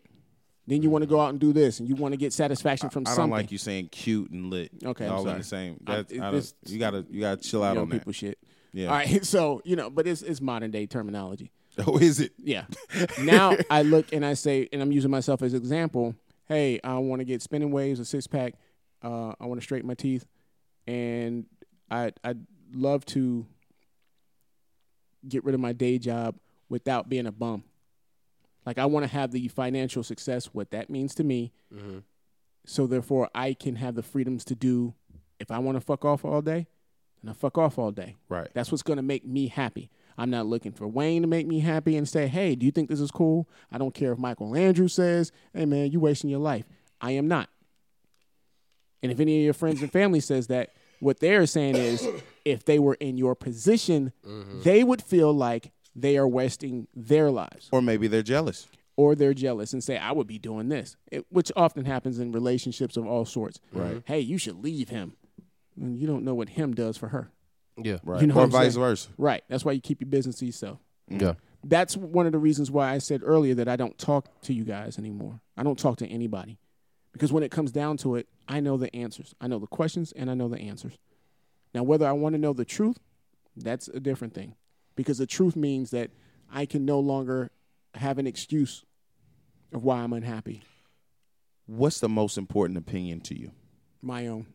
Then 0.68 0.82
you 0.82 0.90
want 0.90 1.04
to 1.04 1.08
go 1.08 1.20
out 1.20 1.30
and 1.30 1.40
do 1.40 1.54
this 1.54 1.80
and 1.80 1.88
you 1.88 1.96
want 1.96 2.14
to 2.14 2.18
get 2.18 2.34
satisfaction 2.34 2.90
from 2.90 3.06
something. 3.06 3.22
I 3.22 3.24
don't 3.24 3.30
like 3.30 3.52
you 3.52 3.58
saying 3.60 3.90
cute 3.90 4.32
and 4.32 4.50
lit. 4.50 4.72
Okay, 4.84 5.06
all 5.08 5.28
in 5.28 5.38
the 5.38 5.44
same. 5.44 5.78
That's, 5.84 6.12
I 6.20 6.32
this- 6.32 6.56
you 6.66 6.80
gotta 6.80 7.06
you 7.10 7.22
gotta 7.22 7.42
chill 7.42 7.64
out 7.64 7.78
on 7.78 7.90
that. 7.90 7.96
people 8.00 8.14
shit. 8.14 8.40
Yeah. 8.74 8.88
All 8.88 8.96
right, 8.96 9.24
so, 9.34 9.62
you 9.64 9.76
know, 9.76 9.90
but 9.90 10.08
it's 10.08 10.22
it's 10.22 10.42
modern 10.42 10.72
day 10.72 10.86
terminology. 10.86 11.52
Oh, 11.86 11.98
is 11.98 12.22
it? 12.22 12.32
Yeah. 12.38 12.64
now 13.22 13.58
I 13.70 13.82
look 13.82 14.14
and 14.14 14.26
I 14.26 14.34
say, 14.34 14.70
and 14.72 14.82
I'm 14.82 14.94
using 14.94 15.12
myself 15.12 15.42
as 15.42 15.54
example. 15.54 16.16
Hey, 16.48 16.80
I 16.86 16.94
want 17.00 17.20
to 17.20 17.26
get 17.26 17.42
spinning 17.42 17.70
waves, 17.72 18.00
a 18.00 18.06
six 18.06 18.28
pack. 18.28 18.54
Uh, 19.04 19.34
I 19.42 19.46
want 19.46 19.60
to 19.60 19.64
straighten 19.64 19.86
my 19.86 19.94
teeth, 19.94 20.26
and 20.88 21.46
I 21.92 22.14
I'd 22.24 22.40
love 22.74 23.06
to 23.08 23.46
get 25.28 25.44
rid 25.44 25.54
of 25.54 25.60
my 25.60 25.74
day 25.74 25.98
job 25.98 26.38
without 26.70 27.10
being 27.10 27.26
a 27.28 27.32
bum. 27.32 27.64
Like 28.66 28.78
I 28.78 28.86
want 28.86 29.04
to 29.06 29.12
have 29.12 29.32
the 29.32 29.48
financial 29.48 30.04
success, 30.04 30.48
what 30.48 30.72
that 30.72 30.90
means 30.90 31.16
to 31.16 31.24
me. 31.24 31.52
Mm-hmm. 31.74 32.00
So 32.66 32.88
therefore, 32.88 33.30
I 33.36 33.54
can 33.54 33.76
have 33.76 33.96
the 33.96 34.04
freedoms 34.04 34.44
to 34.46 34.56
do. 34.56 34.96
If 35.40 35.52
I 35.52 35.60
want 35.60 35.76
to 35.76 35.82
fuck 35.82 36.04
off 36.04 36.26
all 36.26 36.42
day, 36.42 36.68
then 37.22 37.30
I 37.30 37.34
fuck 37.34 37.58
off 37.58 37.78
all 37.78 37.92
day. 37.92 38.16
Right. 38.30 38.50
That's 38.54 38.72
what's 38.72 38.84
going 38.84 38.98
to 38.98 39.04
make 39.04 39.26
me 39.26 39.48
happy. 39.48 39.92
I'm 40.18 40.30
not 40.30 40.46
looking 40.46 40.72
for 40.72 40.88
Wayne 40.88 41.22
to 41.24 41.28
make 41.28 41.46
me 41.46 41.60
happy 41.60 41.98
and 41.98 42.08
say, 42.08 42.28
hey, 42.28 42.56
do 42.56 42.66
you 42.66 42.72
think 42.72 42.90
this 42.90 43.02
is 43.02 43.12
cool? 43.12 43.50
I 43.72 43.78
don't 43.78 43.94
care 43.94 44.14
if 44.14 44.18
Michael 44.18 44.56
Andrews 44.56 44.94
says, 44.94 45.32
hey, 45.54 45.66
man, 45.66 45.92
you 45.92 46.00
wasting 46.00 46.30
your 46.30 46.40
life. 46.40 46.66
I 47.02 47.12
am 47.12 47.28
not. 47.28 47.50
And 49.04 49.12
if 49.12 49.20
any 49.20 49.38
of 49.40 49.44
your 49.44 49.54
friends 49.54 49.82
and 49.82 49.92
family 49.92 50.22
says 50.22 50.48
that, 50.48 50.72
what 51.00 51.20
they're 51.20 51.46
saying 51.46 51.76
is 51.76 52.08
if 52.46 52.64
they 52.64 52.80
were 52.80 52.96
in 52.96 53.18
your 53.18 53.36
position, 53.36 54.14
mm-hmm. 54.26 54.62
they 54.62 54.84
would 54.84 55.02
feel 55.02 55.34
like 55.34 55.72
they 55.96 56.18
are 56.18 56.28
wasting 56.28 56.88
their 56.96 57.32
lives 57.32 57.70
Or 57.72 57.82
maybe 57.82 58.08
they're 58.08 58.22
jealous. 58.24 58.68
or 58.98 59.16
they're 59.16 59.34
jealous 59.34 59.74
and 59.74 59.84
say, 59.84 59.98
I 59.98 60.12
would 60.12 60.28
be 60.28 60.40
doing 60.40 60.70
this, 60.70 60.98
it, 61.12 61.26
which 61.30 61.52
often 61.56 61.86
happens 61.86 62.20
in 62.20 62.32
relationships 62.32 62.98
of 62.98 63.06
all 63.08 63.26
sorts. 63.26 63.60
Right. 63.72 64.02
Hey, 64.06 64.20
you 64.20 64.38
should 64.38 64.64
leave 64.64 64.90
him. 64.90 65.14
And 65.80 65.98
you 65.98 66.08
don't 66.08 66.24
know 66.24 66.34
what 66.34 66.50
him 66.50 66.74
does 66.74 66.96
for 66.98 67.10
her. 67.10 67.30
Yeah. 67.78 67.98
Right. 68.04 68.22
You 68.22 68.28
know 68.28 68.36
or 68.36 68.48
vice 68.48 68.74
saying? 68.74 68.84
versa. 68.86 69.10
Right. 69.18 69.44
That's 69.50 69.66
why 69.66 69.74
you 69.74 69.82
keep 69.82 70.00
your 70.02 70.10
business 70.10 70.38
to 70.38 70.46
yourself. 70.46 70.80
Mm. 71.12 71.22
Yeah. 71.22 71.34
That's 71.64 71.98
one 71.98 72.26
of 72.26 72.32
the 72.32 72.38
reasons 72.38 72.70
why 72.72 72.92
I 72.94 73.00
said 73.00 73.22
earlier 73.24 73.56
that 73.56 73.68
I 73.68 73.76
don't 73.76 73.98
talk 73.98 74.30
to 74.44 74.54
you 74.54 74.64
guys 74.64 74.98
anymore. 75.00 75.42
I 75.58 75.64
don't 75.64 75.78
talk 75.80 75.98
to 75.98 76.08
anybody. 76.08 76.58
Because 77.12 77.34
when 77.34 77.44
it 77.44 77.52
comes 77.52 77.72
down 77.72 77.98
to 77.98 78.16
it, 78.16 78.28
I 78.48 78.60
know 78.60 78.78
the 78.78 78.94
answers. 78.96 79.34
I 79.42 79.48
know 79.48 79.58
the 79.60 79.68
questions 79.68 80.12
and 80.16 80.30
I 80.30 80.34
know 80.36 80.48
the 80.48 80.60
answers. 80.60 80.98
Now, 81.74 81.84
whether 81.84 82.06
I 82.08 82.12
want 82.12 82.34
to 82.36 82.40
know 82.40 82.54
the 82.54 82.66
truth, 82.66 83.00
that's 83.58 83.88
a 83.90 84.00
different 84.00 84.34
thing. 84.34 84.56
Because 84.96 85.18
the 85.18 85.28
truth 85.28 85.56
means 85.56 85.92
that 85.92 86.12
I 86.52 86.66
can 86.66 86.86
no 86.86 87.00
longer 87.00 87.52
have 87.96 88.18
an 88.18 88.28
excuse 88.28 88.86
of 89.74 89.84
why 89.84 90.00
I'm 90.00 90.14
unhappy. 90.14 90.64
What's 91.66 92.00
the 92.00 92.10
most 92.10 92.38
important 92.38 92.78
opinion 92.78 93.22
to 93.22 93.40
you? 93.40 93.52
My 94.02 94.28
own. 94.28 94.48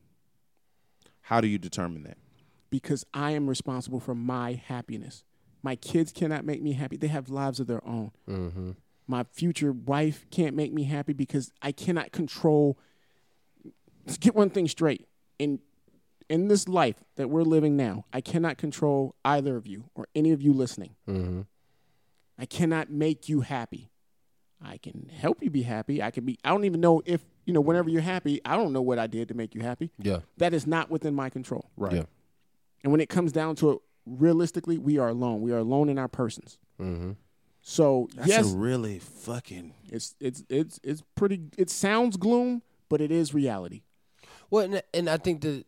How 1.22 1.40
do 1.40 1.48
you 1.48 1.58
determine 1.58 2.04
that? 2.04 2.16
because 2.70 3.04
I 3.12 3.32
am 3.32 3.48
responsible 3.48 4.00
for 4.00 4.14
my 4.14 4.62
happiness. 4.66 5.24
My 5.62 5.76
kids 5.76 6.12
cannot 6.12 6.44
make 6.44 6.62
me 6.62 6.72
happy. 6.72 6.96
They 6.96 7.08
have 7.08 7.28
lives 7.28 7.60
of 7.60 7.66
their 7.66 7.86
own. 7.86 8.12
Mm-hmm. 8.28 8.70
My 9.06 9.24
future 9.32 9.72
wife 9.72 10.24
can't 10.30 10.56
make 10.56 10.72
me 10.72 10.84
happy 10.84 11.12
because 11.12 11.52
I 11.60 11.72
cannot 11.72 12.12
control. 12.12 12.78
Let's 14.06 14.18
get 14.18 14.34
one 14.34 14.50
thing 14.50 14.68
straight. 14.68 15.08
In 15.38 15.58
in 16.30 16.46
this 16.48 16.68
life 16.68 17.02
that 17.16 17.28
we're 17.28 17.42
living 17.42 17.76
now, 17.76 18.04
I 18.12 18.20
cannot 18.20 18.56
control 18.56 19.16
either 19.24 19.56
of 19.56 19.66
you 19.66 19.90
or 19.94 20.06
any 20.14 20.30
of 20.30 20.40
you 20.40 20.52
listening. 20.52 20.94
Mm-hmm. 21.06 21.42
I 22.38 22.46
cannot 22.46 22.88
make 22.88 23.28
you 23.28 23.40
happy. 23.40 23.90
I 24.64 24.78
can 24.78 25.10
help 25.14 25.42
you 25.42 25.50
be 25.50 25.62
happy. 25.62 26.02
I 26.02 26.10
can 26.10 26.24
be. 26.24 26.38
I 26.44 26.50
don't 26.50 26.64
even 26.64 26.80
know 26.80 27.02
if 27.04 27.22
you 27.46 27.52
know. 27.52 27.60
Whenever 27.60 27.90
you're 27.90 28.00
happy, 28.00 28.40
I 28.44 28.56
don't 28.56 28.72
know 28.72 28.82
what 28.82 28.98
I 28.98 29.06
did 29.06 29.28
to 29.28 29.34
make 29.34 29.54
you 29.54 29.62
happy. 29.62 29.90
Yeah. 29.98 30.20
That 30.36 30.54
is 30.54 30.66
not 30.66 30.90
within 30.90 31.14
my 31.14 31.30
control. 31.30 31.70
Right. 31.76 31.94
Yeah. 31.94 32.04
And 32.84 32.92
when 32.92 33.00
it 33.00 33.08
comes 33.08 33.32
down 33.32 33.56
to 33.56 33.70
it, 33.70 33.78
realistically, 34.06 34.78
we 34.78 34.98
are 34.98 35.08
alone. 35.08 35.40
We 35.40 35.52
are 35.52 35.58
alone 35.58 35.88
in 35.88 35.98
our 35.98 36.08
persons. 36.08 36.58
Mm-hmm. 36.80 37.12
So 37.62 38.08
That's 38.14 38.28
yes, 38.28 38.52
a 38.52 38.56
really 38.56 38.98
fucking. 38.98 39.74
it's 39.90 40.14
it's 40.20 40.44
it's 40.48 40.78
it's 40.84 41.02
pretty. 41.14 41.40
It 41.58 41.70
sounds 41.70 42.16
gloom, 42.16 42.62
but 42.88 43.00
it 43.00 43.10
is 43.10 43.34
reality. 43.34 43.82
Well, 44.50 44.64
and, 44.64 44.82
and 44.92 45.08
I 45.08 45.16
think 45.16 45.40
that 45.42 45.64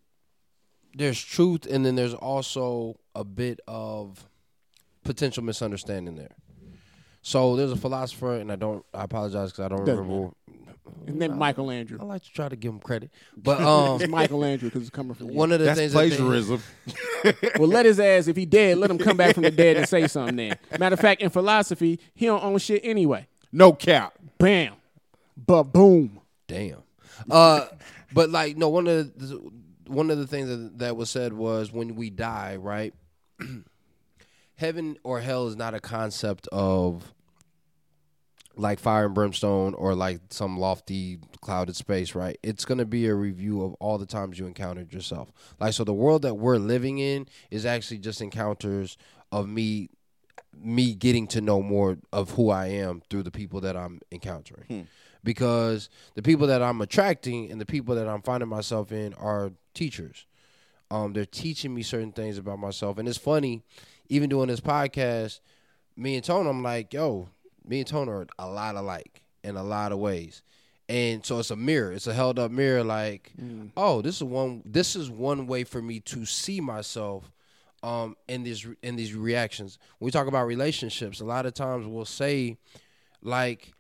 there's 0.95 1.21
truth, 1.23 1.67
and 1.67 1.85
then 1.85 1.95
there's 1.95 2.15
also 2.15 2.99
a 3.15 3.25
bit 3.25 3.61
of 3.67 4.29
potential 5.05 5.43
misunderstanding 5.43 6.17
there. 6.17 6.31
So 7.23 7.55
there's 7.57 7.73
a 7.73 7.77
philosopher, 7.77 8.35
and 8.37 8.51
I 8.51 8.57
don't. 8.57 8.85
I 8.93 9.05
apologize 9.05 9.53
because 9.53 9.65
I 9.65 9.69
don't 9.69 9.85
Doesn't 9.85 10.07
remember. 10.07 10.35
And 11.07 11.23
then 11.23 11.39
Michelangelo. 11.39 12.03
I 12.03 12.07
like 12.07 12.25
to 12.25 12.33
try 12.33 12.49
to 12.49 12.57
give 12.57 12.73
him 12.73 12.81
credit, 12.81 13.11
but 13.37 13.61
um, 13.61 14.01
It's 14.03 14.11
Michelangelo 14.11 14.69
because 14.69 14.83
it's 14.83 14.91
coming 14.91 15.15
from 15.15 15.31
you. 15.31 15.35
one 15.37 15.53
of 15.53 15.61
the 15.61 15.67
That's 15.67 15.79
things 15.79 15.93
that 15.93 16.01
they- 16.01 16.17
plagiarism. 16.17 16.63
Well, 17.57 17.69
let 17.69 17.87
his 17.87 18.01
ass, 18.01 18.27
if 18.27 18.35
he 18.35 18.45
dead, 18.47 18.79
let 18.79 18.91
him 18.91 18.99
come 18.99 19.17
back 19.17 19.35
from 19.35 19.45
the 19.45 19.51
dead 19.53 19.77
and 19.77 19.89
say 19.89 20.09
something 20.09 20.35
then. 20.35 20.59
Matter 20.81 20.95
of 20.95 20.99
fact, 21.01 21.23
in 21.23 21.31
philosophy, 21.31 22.01
he 22.15 22.27
don't 22.27 22.43
own 22.43 22.59
shit 22.59 22.81
anyway. 22.85 23.29
no 23.53 23.73
cap. 23.73 24.15
Bam. 24.39 24.75
But 25.37 25.65
boom. 25.65 26.21
Damn. 26.49 26.83
Uh, 27.31 27.67
but 28.13 28.31
like 28.31 28.57
no 28.57 28.69
one 28.71 28.89
of 28.89 29.17
the, 29.17 29.53
one 29.87 30.11
of 30.11 30.19
the 30.19 30.27
things 30.27 30.49
that, 30.49 30.79
that 30.79 30.97
was 30.97 31.11
said 31.11 31.33
was 31.33 31.73
when 31.73 31.95
we 31.95 32.11
die, 32.11 32.57
right? 32.57 32.95
Heaven 34.57 34.97
or 35.03 35.21
hell 35.21 35.47
is 35.49 35.57
not 35.57 35.75
a 35.75 35.81
concept 35.81 36.49
of 36.53 37.15
like 38.57 38.79
fire 38.79 39.07
and 39.07 39.15
brimstone 39.15 39.75
or 39.75 39.95
like 39.95 40.21
some 40.31 40.59
lofty 40.59 41.19
clouded 41.41 41.77
space, 41.77 42.15
right? 42.15 42.39
It's 42.43 42.65
going 42.65 42.79
to 42.79 42.85
be 42.85 43.07
a 43.07 43.15
review 43.15 43.63
of 43.63 43.75
all 43.75 43.99
the 43.99 44.07
times 44.07 44.39
you 44.39 44.47
encountered 44.47 44.93
yourself. 44.93 45.33
Like 45.59 45.73
so 45.73 45.85
the 45.85 45.95
world 45.95 46.23
that 46.23 46.35
we're 46.35 46.59
living 46.59 46.99
in 46.99 47.27
is 47.51 47.65
actually 47.65 47.99
just 47.99 48.21
encounters 48.21 48.97
of 49.31 49.49
me 49.49 49.89
me 50.55 50.95
getting 50.95 51.27
to 51.27 51.41
know 51.41 51.63
more 51.63 51.97
of 52.13 52.33
who 52.33 52.51
I 52.51 52.67
am 52.67 53.03
through 53.09 53.23
the 53.23 53.31
people 53.31 53.63
that 53.63 53.77
I'm 53.77 54.01
encountering. 54.11 54.67
Hmm. 54.69 54.81
Because 55.25 55.89
the 56.15 56.23
people 56.23 56.49
that 56.49 56.63
I'm 56.63 56.81
attracting 56.81 57.51
and 57.51 57.61
the 57.61 57.67
people 57.67 57.95
that 57.95 58.09
I'm 58.09 58.23
finding 58.23 58.49
myself 58.49 58.93
in 58.93 59.15
are 59.15 59.53
teachers. 59.75 60.27
Um, 60.91 61.13
they're 61.13 61.25
teaching 61.25 61.75
me 61.75 61.83
certain 61.83 62.13
things 62.13 62.39
about 62.39 62.59
myself. 62.59 62.99
And 62.99 63.09
it's 63.09 63.19
funny, 63.19 63.63
even 64.09 64.29
doing 64.29 64.49
this 64.49 64.61
podcast, 64.61 65.41
me 65.97 66.17
and 66.17 66.25
Tone, 66.25 66.47
I'm 66.47 66.63
like, 66.63 66.93
yo, 66.93 67.29
me 67.67 67.79
and 67.79 67.87
Tone 67.87 68.09
are 68.09 68.27
a 68.39 68.49
lot 68.49 68.77
alike 68.77 69.23
in 69.43 69.57
a 69.57 69.63
lot 69.63 69.93
of 69.93 69.99
ways. 69.99 70.43
And 70.89 71.25
so 71.25 71.39
it's 71.39 71.51
a 71.51 71.57
mirror. 71.57 71.93
It's 71.93 72.07
a 72.07 72.13
held 72.13 72.39
up 72.39 72.51
mirror 72.51 72.85
like, 72.85 73.33
oh, 73.77 74.03
this 74.03 74.17
is 74.17 74.25
one 74.25 74.63
this 74.67 74.95
is 74.95 75.09
one 75.09 75.47
way 75.47 75.65
for 75.65 75.81
me 75.81 76.01
to 76.01 76.27
see 76.27 76.61
myself 76.61 77.31
um 77.83 78.17
in 78.29 78.43
these 78.43 78.67
in 78.83 78.97
these 78.97 79.15
reactions. 79.15 79.79
When 79.99 80.07
we 80.07 80.11
talk 80.11 80.27
about 80.27 80.47
relationships, 80.47 81.21
a 81.21 81.25
lot 81.25 81.47
of 81.47 81.55
times 81.55 81.87
we'll 81.87 82.05
say 82.05 82.59
like 83.23 83.73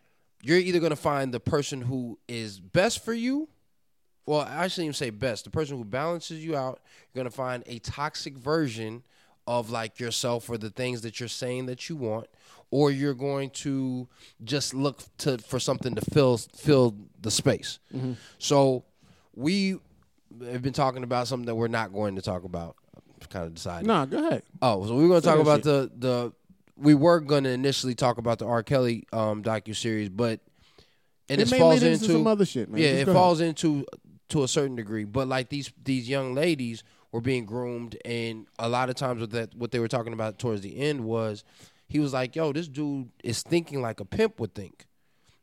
you're 0.42 0.58
either 0.58 0.80
going 0.80 0.90
to 0.90 0.96
find 0.96 1.32
the 1.34 1.40
person 1.40 1.82
who 1.82 2.18
is 2.28 2.58
best 2.58 3.04
for 3.04 3.12
you 3.12 3.48
well, 4.26 4.40
I 4.40 4.68
shouldn't 4.68 4.84
even 4.86 4.94
say 4.94 5.10
best. 5.10 5.44
The 5.44 5.50
person 5.50 5.76
who 5.78 5.84
balances 5.84 6.44
you 6.44 6.56
out, 6.56 6.80
you're 7.12 7.22
gonna 7.24 7.30
find 7.30 7.62
a 7.66 7.78
toxic 7.80 8.36
version 8.36 9.02
of 9.46 9.70
like 9.70 9.98
yourself 9.98 10.48
or 10.48 10.56
the 10.56 10.70
things 10.70 11.00
that 11.02 11.18
you're 11.18 11.28
saying 11.28 11.66
that 11.66 11.88
you 11.88 11.96
want, 11.96 12.26
or 12.70 12.90
you're 12.92 13.14
going 13.14 13.50
to 13.50 14.06
just 14.44 14.72
look 14.74 15.02
to 15.18 15.38
for 15.38 15.58
something 15.58 15.94
to 15.96 16.00
fill 16.12 16.36
fill 16.38 16.94
the 17.20 17.30
space. 17.30 17.78
So 18.38 18.84
we 19.34 19.78
have 20.50 20.62
been 20.62 20.72
talking 20.72 21.02
about 21.02 21.26
something 21.28 21.46
that 21.46 21.54
we're 21.56 21.68
not 21.68 21.92
going 21.92 22.16
to 22.16 22.22
talk 22.22 22.44
about. 22.44 22.76
Kind 23.30 23.46
of 23.46 23.54
decided. 23.54 23.86
Nah, 23.86 24.04
go 24.04 24.18
ahead. 24.18 24.42
Oh, 24.60 24.86
so 24.86 24.94
we 24.94 25.02
were 25.02 25.08
going 25.08 25.20
to 25.22 25.26
talk 25.26 25.38
about 25.40 25.62
the 25.62 25.90
the. 25.96 26.32
We 26.76 26.94
were 26.94 27.20
going 27.20 27.44
to 27.44 27.50
initially 27.50 27.94
talk 27.94 28.18
about 28.18 28.38
the 28.38 28.46
R. 28.46 28.62
Kelly 28.62 29.06
um, 29.12 29.42
docu 29.42 29.74
series, 29.76 30.08
but 30.08 30.40
and 31.28 31.40
It 31.40 31.48
falls 31.48 31.82
into 31.82 31.92
into 31.92 32.12
some 32.12 32.26
other 32.26 32.44
shit, 32.44 32.68
man. 32.68 32.80
yeah, 32.80 32.88
Just 32.90 33.02
it 33.02 33.04
go 33.06 33.10
ahead. 33.12 33.20
falls 33.20 33.40
into 33.40 33.86
to 34.32 34.42
a 34.42 34.48
certain 34.48 34.76
degree. 34.76 35.04
But 35.04 35.28
like 35.28 35.48
these 35.48 35.72
these 35.82 36.08
young 36.08 36.34
ladies 36.34 36.82
were 37.12 37.20
being 37.20 37.44
groomed, 37.44 37.96
and 38.04 38.46
a 38.58 38.68
lot 38.68 38.88
of 38.90 38.96
times 38.96 39.20
with 39.20 39.30
that, 39.32 39.54
what 39.54 39.70
they 39.70 39.78
were 39.78 39.88
talking 39.88 40.12
about 40.12 40.38
towards 40.38 40.62
the 40.62 40.78
end 40.78 41.04
was 41.04 41.44
he 41.88 41.98
was 41.98 42.12
like, 42.12 42.34
"Yo, 42.34 42.52
this 42.52 42.68
dude 42.68 43.10
is 43.22 43.42
thinking 43.42 43.80
like 43.80 44.00
a 44.00 44.04
pimp 44.04 44.40
would 44.40 44.54
think." 44.54 44.86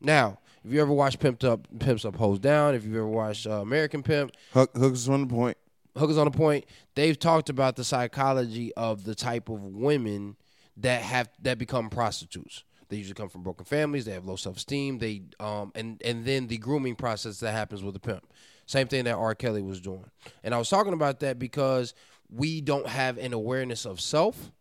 Now, 0.02 0.40
if 0.64 0.72
you 0.72 0.82
ever 0.82 0.94
watched 0.94 1.20
Pimped 1.20 1.44
Up, 1.44 1.68
Pimps 1.80 2.06
Up, 2.06 2.16
Hoes 2.16 2.40
Down, 2.40 2.74
if 2.74 2.86
you've 2.86 2.96
ever 2.96 3.08
watched 3.08 3.48
uh, 3.48 3.62
American 3.62 4.02
Pimp, 4.02 4.32
Hook, 4.54 4.72
hooks 4.76 5.08
on 5.08 5.22
the 5.22 5.28
point. 5.28 5.58
Hookers 5.98 6.18
on 6.18 6.26
the 6.26 6.32
Point, 6.32 6.66
they've 6.96 7.18
talked 7.18 7.50
about 7.50 7.76
the 7.76 7.84
psychology 7.84 8.74
of 8.76 9.04
the 9.04 9.16
type 9.16 9.50
of 9.50 9.62
women 9.62 10.38
that 10.78 11.02
have 11.02 11.30
that 11.42 11.58
become 11.58 11.90
prostitutes. 11.90 12.64
They 12.88 12.98
usually 12.98 13.16
come 13.16 13.30
from 13.30 13.44
broken 13.44 13.66
families. 13.66 14.06
They 14.06 14.14
have 14.14 14.26
low 14.26 14.36
self 14.36 14.58
esteem. 14.58 14.98
They 14.98 15.24
um 15.40 15.72
and 15.76 16.02
and 16.04 16.26
then 16.26 16.48
the 16.48 16.58
grooming 16.58 16.96
process 16.96 17.40
that 17.40 17.52
happens 17.52 17.84
with 17.84 17.94
the 17.94 18.00
pimp. 18.00 18.26
Same 18.70 18.88
thing 18.88 19.06
that 19.06 19.16
R. 19.16 19.34
Kelly 19.34 19.64
was 19.64 19.82
doing. 19.82 20.06
And 20.44 20.54
I 20.54 20.60
was 20.60 20.70
talking 20.70 20.94
about 20.94 21.22
that 21.22 21.40
because 21.40 21.96
we 22.30 22.62
don't 22.62 22.86
have 22.86 23.18
an 23.18 23.34
awareness 23.34 23.84
of 23.84 24.00
self 24.00 24.52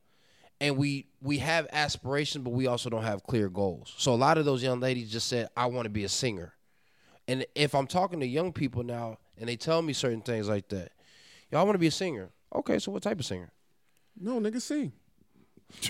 and 0.63 0.79
we 0.79 1.09
we 1.21 1.37
have 1.39 1.67
aspirations 1.71 2.43
but 2.43 2.55
we 2.55 2.67
also 2.67 2.89
don't 2.89 3.03
have 3.03 3.23
clear 3.25 3.51
goals. 3.51 3.93
So 3.99 4.15
a 4.15 4.17
lot 4.17 4.39
of 4.39 4.47
those 4.47 4.63
young 4.63 4.81
ladies 4.81 5.13
just 5.13 5.29
said 5.29 5.51
I 5.55 5.67
want 5.67 5.85
to 5.85 5.91
be 5.91 6.05
a 6.05 6.09
singer. 6.09 6.55
And 7.29 7.45
if 7.55 7.75
I'm 7.75 7.87
talking 7.87 8.21
to 8.21 8.27
young 8.27 8.55
people 8.55 8.83
now 8.83 9.19
and 9.37 9.47
they 9.47 9.57
tell 9.57 9.83
me 9.83 9.93
certain 9.93 10.23
things 10.23 10.49
like 10.49 10.71
that, 10.71 10.93
I 11.53 11.63
want 11.63 11.75
to 11.75 11.79
be 11.79 11.89
a 11.89 11.91
singer. 11.91 12.31
Okay, 12.55 12.79
so 12.79 12.91
what 12.91 13.03
type 13.03 13.21
of 13.21 13.27
singer? 13.27 13.53
No, 14.19 14.41
nigga, 14.41 14.63
sing. 14.63 14.93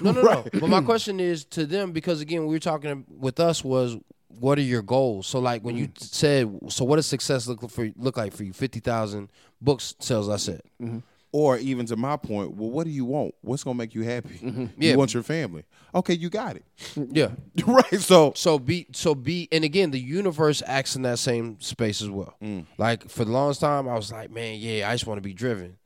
No, 0.02 0.10
no, 0.10 0.22
no. 0.22 0.44
But 0.58 0.68
my 0.68 0.82
question 0.82 1.20
is 1.20 1.44
to 1.44 1.66
them 1.66 1.92
because 1.92 2.20
again, 2.20 2.46
we 2.46 2.56
were 2.56 2.58
talking 2.58 3.04
with 3.08 3.38
us 3.38 3.62
was 3.62 3.96
what 4.28 4.58
are 4.58 4.62
your 4.62 4.82
goals? 4.82 5.26
So 5.26 5.38
like 5.38 5.62
when 5.62 5.76
you 5.76 5.88
mm-hmm. 5.88 6.04
said, 6.04 6.72
so 6.72 6.84
what 6.84 6.96
does 6.96 7.06
success 7.06 7.46
look 7.46 7.68
for 7.70 7.90
look 7.96 8.16
like 8.16 8.32
for 8.32 8.44
you? 8.44 8.52
Fifty 8.52 8.80
thousand 8.80 9.30
books 9.60 9.94
sales. 9.98 10.28
I 10.28 10.36
said. 10.36 10.62
Mm-hmm. 10.80 10.98
Or 11.30 11.58
even 11.58 11.84
to 11.86 11.96
my 11.96 12.16
point, 12.16 12.54
well, 12.54 12.70
what 12.70 12.84
do 12.84 12.90
you 12.90 13.04
want? 13.04 13.34
What's 13.42 13.62
gonna 13.62 13.76
make 13.76 13.94
you 13.94 14.02
happy? 14.02 14.38
Mm-hmm. 14.38 14.66
Yeah. 14.78 14.92
You 14.92 14.98
want 14.98 15.12
your 15.12 15.22
family. 15.22 15.64
Okay, 15.94 16.14
you 16.14 16.30
got 16.30 16.56
it. 16.56 16.64
Yeah. 16.96 17.32
right. 17.66 18.00
So 18.00 18.32
So 18.34 18.58
be 18.58 18.86
so 18.92 19.14
be 19.14 19.46
and 19.52 19.62
again 19.62 19.90
the 19.90 20.00
universe 20.00 20.62
acts 20.66 20.96
in 20.96 21.02
that 21.02 21.18
same 21.18 21.60
space 21.60 22.00
as 22.00 22.08
well. 22.08 22.34
Mm. 22.42 22.64
Like 22.78 23.10
for 23.10 23.26
the 23.26 23.32
longest 23.32 23.60
time 23.60 23.88
I 23.88 23.94
was 23.94 24.10
like, 24.10 24.30
man, 24.30 24.58
yeah, 24.58 24.88
I 24.88 24.94
just 24.94 25.06
want 25.06 25.18
to 25.18 25.22
be 25.22 25.34
driven. 25.34 25.76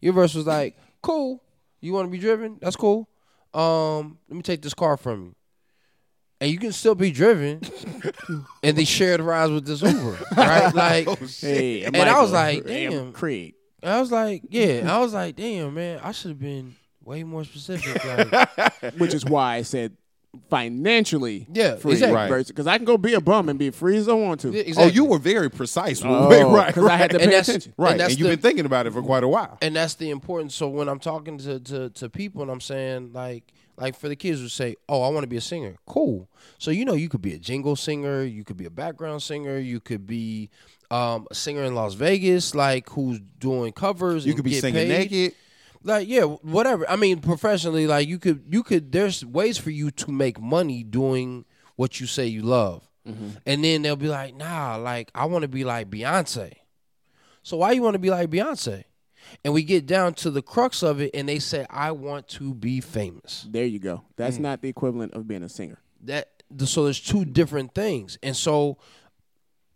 Universe 0.00 0.34
was 0.34 0.46
like, 0.46 0.76
cool. 1.02 1.42
You 1.80 1.94
want 1.94 2.06
to 2.06 2.10
be 2.10 2.18
driven? 2.18 2.58
That's 2.60 2.76
cool. 2.76 3.08
Um, 3.54 4.18
let 4.28 4.36
me 4.36 4.42
take 4.42 4.62
this 4.62 4.74
car 4.74 4.96
from 4.96 5.22
you. 5.24 5.34
And 6.40 6.50
you 6.50 6.58
can 6.58 6.72
still 6.72 6.94
be 6.94 7.10
driven 7.10 7.60
and 8.62 8.76
they 8.76 8.84
shared 8.84 9.20
rides 9.20 9.52
with 9.52 9.66
this 9.66 9.82
Uber. 9.82 10.18
Right? 10.36 10.74
Like 10.74 11.06
oh, 11.08 11.16
Hey, 11.40 11.84
And 11.84 11.94
I 11.96 12.20
was 12.22 12.32
like, 12.32 12.66
hey, 12.66 12.88
damn. 12.88 13.12
Craig. 13.12 13.54
I 13.82 14.00
was 14.00 14.10
like, 14.10 14.42
yeah. 14.48 14.86
I 14.94 15.00
was 15.00 15.12
like, 15.12 15.36
damn, 15.36 15.74
man, 15.74 16.00
I 16.02 16.12
should 16.12 16.30
have 16.30 16.38
been 16.40 16.76
way 17.04 17.24
more 17.24 17.44
specific. 17.44 18.02
Like, 18.04 18.94
Which 18.98 19.12
is 19.14 19.24
why 19.24 19.56
I 19.56 19.62
said 19.62 19.96
financially 20.48 21.46
Yeah, 21.52 21.76
free. 21.76 21.92
exactly. 21.92 22.14
Right. 22.36 22.46
Because 22.46 22.66
I 22.66 22.76
can 22.76 22.84
go 22.84 22.96
be 22.96 23.14
a 23.14 23.20
bum 23.20 23.48
and 23.48 23.58
be 23.58 23.70
free 23.70 23.96
as 23.96 24.08
I 24.08 24.12
want 24.12 24.40
to. 24.42 24.48
exactly. 24.56 24.84
Oh, 24.84 24.86
you 24.94 25.04
were 25.04 25.18
very 25.18 25.50
precise. 25.50 26.02
Oh, 26.04 26.28
right, 26.52 26.68
Because 26.68 26.86
I 26.86 26.96
had 26.96 27.10
to 27.10 27.16
And 27.16 27.24
pay 27.24 27.30
that's- 27.36 27.48
attention. 27.48 27.74
right. 27.76 27.92
and 27.92 28.00
And, 28.02 28.10
you've 28.18 28.28
the- 28.28 28.36
been 28.36 28.42
thinking 28.42 28.66
about 28.66 28.86
it 28.86 28.92
for 28.92 29.02
quite 29.02 29.24
a 29.24 29.28
while. 29.28 29.58
and 29.62 29.74
that's 29.74 29.94
the 29.94 30.10
importance. 30.10 30.54
So 30.54 30.68
when 30.68 30.88
I'm 30.88 31.00
talking 31.00 31.38
to, 31.38 31.58
to 31.60 31.90
to 31.90 32.08
people 32.08 32.42
and 32.42 32.50
I'm 32.50 32.60
saying 32.60 33.12
like 33.12 33.52
like 33.80 33.96
for 33.98 34.08
the 34.08 34.16
kids 34.16 34.40
who 34.40 34.48
say, 34.48 34.76
"Oh, 34.88 35.02
I 35.02 35.08
want 35.08 35.24
to 35.24 35.28
be 35.28 35.36
a 35.38 35.40
singer," 35.40 35.76
cool. 35.86 36.28
So 36.58 36.70
you 36.70 36.84
know 36.84 36.94
you 36.94 37.08
could 37.08 37.22
be 37.22 37.32
a 37.34 37.38
jingle 37.38 37.74
singer, 37.74 38.22
you 38.22 38.44
could 38.44 38.56
be 38.56 38.66
a 38.66 38.70
background 38.70 39.22
singer, 39.22 39.58
you 39.58 39.80
could 39.80 40.06
be 40.06 40.50
um, 40.90 41.26
a 41.30 41.34
singer 41.34 41.64
in 41.64 41.74
Las 41.74 41.94
Vegas, 41.94 42.54
like 42.54 42.88
who's 42.90 43.20
doing 43.38 43.72
covers. 43.72 44.26
You 44.26 44.34
could 44.34 44.44
be 44.44 44.60
singing 44.60 44.86
paid. 44.88 45.10
naked. 45.10 45.34
like 45.82 46.06
yeah, 46.08 46.24
whatever. 46.24 46.88
I 46.88 46.96
mean, 46.96 47.20
professionally, 47.20 47.86
like 47.86 48.06
you 48.06 48.18
could 48.18 48.44
you 48.50 48.62
could. 48.62 48.92
There's 48.92 49.24
ways 49.24 49.56
for 49.56 49.70
you 49.70 49.90
to 49.92 50.12
make 50.12 50.38
money 50.40 50.82
doing 50.84 51.46
what 51.76 51.98
you 52.00 52.06
say 52.06 52.26
you 52.26 52.42
love, 52.42 52.86
and 53.46 53.64
then 53.64 53.82
they'll 53.82 53.96
be 53.96 54.08
like, 54.08 54.36
"Nah, 54.36 54.76
like 54.76 55.10
I 55.14 55.24
want 55.24 55.42
to 55.42 55.48
be 55.48 55.64
like 55.64 55.88
Beyonce." 55.90 56.52
So 57.42 57.56
why 57.56 57.72
you 57.72 57.80
want 57.82 57.94
to 57.94 57.98
be 57.98 58.10
like 58.10 58.28
Beyonce? 58.28 58.84
And 59.44 59.54
we 59.54 59.62
get 59.62 59.86
down 59.86 60.14
to 60.14 60.30
the 60.30 60.42
crux 60.42 60.82
of 60.82 61.00
it, 61.00 61.10
and 61.14 61.28
they 61.28 61.38
say, 61.38 61.66
"I 61.70 61.92
want 61.92 62.28
to 62.28 62.54
be 62.54 62.80
famous." 62.80 63.46
There 63.48 63.64
you 63.64 63.78
go. 63.78 64.04
That's 64.16 64.38
mm. 64.38 64.42
not 64.42 64.62
the 64.62 64.68
equivalent 64.68 65.14
of 65.14 65.26
being 65.26 65.42
a 65.42 65.48
singer. 65.48 65.78
that 66.02 66.40
so 66.64 66.84
there's 66.84 67.00
two 67.00 67.24
different 67.24 67.74
things 67.74 68.18
and 68.22 68.36
so 68.36 68.76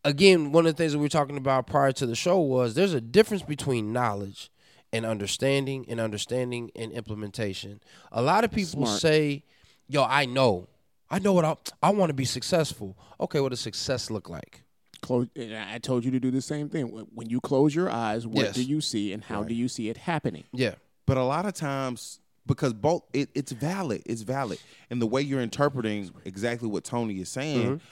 again 0.05 0.53
one 0.53 0.67
of 0.67 0.75
the 0.75 0.77
things 0.77 0.93
that 0.93 0.99
we 0.99 1.05
were 1.05 1.09
talking 1.09 1.37
about 1.37 1.67
prior 1.67 1.93
to 1.93 2.07
the 2.07 2.17
show 2.17 2.41
was 2.41 2.75
there's 2.75 2.95
a 2.95 3.01
difference 3.01 3.43
between 3.43 3.93
knowledge 3.93 4.51
and 4.93 5.07
understanding 5.07 5.85
and 5.89 6.01
understanding 6.01 6.71
and 6.75 6.93
implementation 6.93 7.81
a 8.13 8.23
lot 8.23 8.45
of 8.45 8.51
people 8.51 8.87
Smart. 8.87 9.01
say 9.01 9.45
yo 9.87 10.05
i 10.05 10.25
know 10.25 10.69
i 11.11 11.19
know 11.19 11.33
what 11.33 11.45
i, 11.45 11.57
I 11.89 11.91
want 11.91 12.11
to 12.11 12.15
be 12.15 12.25
successful 12.25 12.97
okay 13.21 13.41
what 13.41 13.51
does 13.51 13.61
success 13.61 14.11
look 14.11 14.29
like 14.29 14.64
Close. 15.05 15.29
and 15.37 15.55
I 15.55 15.79
told 15.79 16.05
you 16.05 16.11
to 16.13 16.21
do 16.21 16.31
the 16.31 16.41
same 16.43 16.69
thing. 16.69 16.87
When- 17.15 17.29
you 17.31 17.41
close 17.41 17.75
your 17.75 17.91
eyes, 17.91 18.27
what 18.27 18.45
Yes. 18.47 18.55
do 18.55 18.63
you 18.63 18.81
see, 18.81 19.13
and 19.13 19.23
how 19.23 19.43
do 19.43 19.55
you 19.55 19.69
see 19.69 19.89
it 19.89 19.97
happening? 19.99 20.45
yeah 20.53 20.75
But 21.07 21.17
a 21.19 21.25
lot 21.25 21.45
of 21.47 21.53
times, 21.55 22.21
because 22.47 22.73
both 22.73 23.03
it, 23.13 23.29
it's 23.35 23.53
valid, 23.53 24.03
it's 24.07 24.23
valid, 24.23 24.59
and 24.91 25.01
the 25.03 25.07
way 25.07 25.21
you're 25.23 25.41
interpreting 25.43 26.11
exactly 26.25 26.69
what 26.69 26.85
Tony 26.85 27.21
is 27.21 27.29
saying, 27.29 27.67
Mm-hmm. 27.77 27.85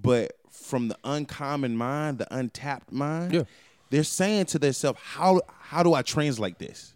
but 0.00 0.32
from 0.50 0.88
the 0.88 0.98
uncommon 1.04 1.76
mind, 1.76 2.18
the 2.18 2.34
untapped 2.34 2.92
mind, 2.92 3.32
Yeah. 3.34 3.42
they're 3.90 4.04
saying 4.04 4.46
to 4.46 4.58
themselves, 4.58 4.98
"How 5.02 5.40
how 5.48 5.82
do 5.82 5.94
I 5.94 6.02
translate 6.02 6.58
this?" 6.58 6.94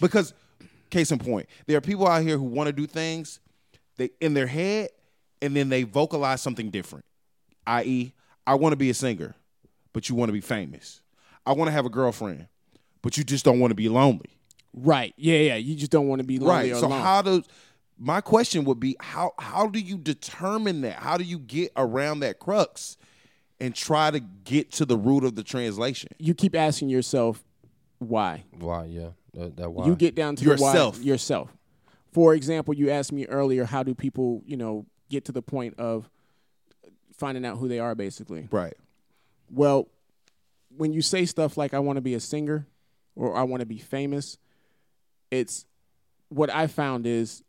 Because, 0.00 0.32
case 0.90 1.10
in 1.10 1.18
point, 1.18 1.48
there 1.66 1.76
are 1.76 1.80
people 1.80 2.06
out 2.06 2.22
here 2.22 2.36
who 2.38 2.44
want 2.44 2.66
to 2.68 2.72
do 2.72 2.86
things 2.86 3.40
they 3.96 4.10
in 4.20 4.34
their 4.34 4.46
head, 4.46 4.90
and 5.42 5.54
then 5.56 5.68
they 5.68 5.82
vocalize 5.84 6.40
something 6.40 6.70
different. 6.70 7.04
I.e., 7.66 8.12
I 8.48 8.54
want 8.54 8.72
to 8.72 8.76
be 8.76 8.88
a 8.90 8.94
singer, 8.94 9.34
but 9.92 10.08
you 10.08 10.14
want 10.14 10.28
to 10.30 10.32
be 10.32 10.40
famous. 10.40 11.00
I 11.44 11.52
want 11.52 11.68
to 11.68 11.72
have 11.72 11.86
a 11.86 11.90
girlfriend, 11.90 12.46
but 13.02 13.16
you 13.18 13.24
just 13.24 13.44
don't 13.44 13.60
want 13.60 13.70
to 13.72 13.74
be 13.74 13.88
lonely. 13.88 14.30
Right. 14.72 15.12
Yeah. 15.16 15.38
Yeah. 15.38 15.54
You 15.56 15.74
just 15.76 15.90
don't 15.90 16.08
want 16.08 16.20
to 16.20 16.26
be 16.26 16.38
lonely 16.38 16.70
Right. 16.70 16.72
or 16.72 16.76
So 16.80 16.86
alone. 16.86 17.00
how 17.02 17.22
does 17.22 17.44
my 17.98 18.20
question 18.20 18.64
would 18.64 18.78
be 18.80 18.96
how 19.00 19.32
how 19.38 19.66
do 19.66 19.78
you 19.80 19.98
determine 19.98 20.80
that? 20.82 20.94
How 20.96 21.16
do 21.16 21.24
you 21.24 21.38
get 21.38 21.72
around 21.76 22.20
that 22.20 22.38
crux 22.38 22.96
and 23.60 23.74
try 23.74 24.10
to 24.10 24.20
get 24.20 24.70
to 24.72 24.84
the 24.84 24.96
root 24.96 25.24
of 25.24 25.34
the 25.34 25.42
translation? 25.42 26.10
you 26.18 26.32
keep 26.34 26.54
asking 26.54 26.88
yourself 26.90 27.42
why. 27.98 28.44
why 28.58 28.84
yeah 28.86 29.08
that, 29.34 29.56
that 29.56 29.70
why 29.70 29.86
You 29.86 29.96
get 29.96 30.14
down 30.14 30.36
to 30.36 30.44
Yourself. 30.44 30.98
why 30.98 31.04
yourself. 31.04 31.52
For 32.12 32.34
example, 32.34 32.72
you 32.74 32.88
asked 32.90 33.12
me 33.12 33.26
earlier, 33.26 33.64
how 33.64 33.82
do 33.82 33.94
people, 33.94 34.42
you 34.46 34.56
know, 34.56 34.86
get 35.10 35.24
to 35.26 35.32
the 35.32 35.42
point 35.42 35.74
of 35.78 36.08
finding 37.18 37.44
out 37.44 37.58
who 37.58 37.68
they 37.68 37.78
are, 37.78 37.94
basically. 37.94 38.48
Right. 38.50 38.74
Well, 39.50 39.88
when 40.76 40.92
you 40.92 41.02
say 41.02 41.24
stuff 41.26 41.56
like 41.56 41.74
"I 41.74 41.78
want 41.80 41.96
to 41.96 42.00
be 42.02 42.14
a 42.14 42.20
singer" 42.20 42.66
or 43.16 43.36
"I 43.36 43.42
want 43.42 43.60
to 43.60 43.66
be 43.66 43.78
famous," 43.78 44.38
it's 45.30 45.66
what 46.28 46.50
I 46.50 46.66
found 46.66 47.06
is 47.06 47.42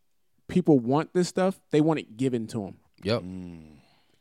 people 0.47 0.79
want 0.79 1.13
this 1.13 1.27
stuff. 1.27 1.60
They 1.71 1.82
want 1.82 1.99
it 1.99 2.17
given 2.17 2.47
to 2.47 2.60
them. 2.65 2.77
yep 3.03 3.21
mm. 3.21 3.62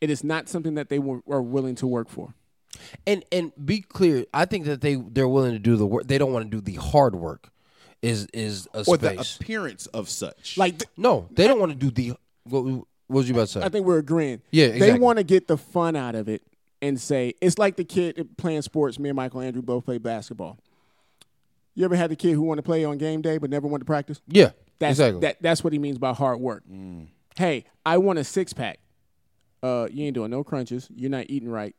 It 0.01 0.11
is 0.11 0.23
not 0.23 0.49
something 0.49 0.75
that 0.77 0.89
they 0.91 1.01
were, 1.01 1.21
are 1.29 1.43
willing 1.43 1.75
to 1.77 1.87
work 1.87 2.09
for. 2.09 2.35
and 3.07 3.25
and 3.33 3.51
be 3.65 3.81
clear 3.81 4.25
i 4.33 4.45
think 4.45 4.65
that 4.67 4.81
they 4.81 4.95
they're 4.95 5.27
willing 5.27 5.53
to 5.53 5.59
do 5.59 5.75
the 5.77 5.87
work 5.87 6.07
they 6.07 6.19
don't 6.19 6.33
want 6.33 6.45
to 6.49 6.51
do 6.51 6.61
the 6.61 6.75
hard 6.75 7.17
work 7.17 7.51
is 8.03 8.29
is 8.33 8.69
a 8.75 8.85
Or 8.87 8.97
the 8.97 9.15
space 9.15 9.37
appearance 9.37 9.87
of 9.87 10.09
such. 10.09 10.57
Like 10.57 10.79
th- 10.79 10.91
no 10.97 11.27
they 11.33 11.49
don't 11.49 11.59
want 11.59 11.73
to 11.73 11.79
do 11.79 11.91
the 11.91 12.17
what, 13.09 13.15
what 13.15 13.19
was 13.19 13.29
you 13.29 13.35
about 13.35 13.49
to 13.49 13.53
say 13.55 13.63
I 13.63 13.69
think 13.69 13.85
we're 13.87 13.99
agreeing. 13.99 14.41
Yeah, 14.51 14.69
They 14.69 14.99
want 14.99 15.19
to 15.19 15.25
get 15.25 15.49
the 15.49 15.57
fun 15.57 15.97
out 15.97 16.15
of 16.15 16.29
it 16.29 16.43
and 16.81 17.01
say 17.01 17.35
it's 17.41 17.59
like 17.59 17.77
the 17.77 17.85
kid 17.85 18.29
playing 18.37 18.63
sports. 18.63 18.99
Me 18.99 19.09
and 19.09 19.17
Michael 19.17 19.41
Andrew 19.41 19.63
both 19.63 19.85
play 19.85 19.99
basketball. 19.99 20.59
You 21.75 21.85
ever 21.85 21.97
had 21.97 22.11
the 22.11 22.17
kid 22.17 22.33
who 22.35 22.43
wanted 22.43 22.63
to 22.63 22.67
play 22.67 22.85
on 22.85 22.99
game 22.99 23.23
day 23.23 23.39
but 23.39 23.51
never 23.51 23.67
wanted 23.67 23.81
to 23.81 23.87
practice? 23.87 24.21
yeah 24.29 24.51
That's 24.79 24.93
exactly 24.99 25.21
that, 25.21 25.37
that's 25.43 25.63
what 25.65 25.73
he 25.73 25.79
means 25.79 25.99
by 25.99 26.13
hard 26.13 26.41
work. 26.41 26.63
Hey, 27.37 27.65
I 27.85 27.99
want 27.99 28.19
a 28.19 28.25
six 28.25 28.53
pack. 28.53 28.79
Uh, 29.63 29.89
you 29.91 30.05
ain't 30.07 30.15
doing 30.15 30.31
no 30.31 30.45
crunches. 30.45 30.89
You're 30.95 31.11
not 31.11 31.27
eating 31.29 31.49
right. 31.49 31.75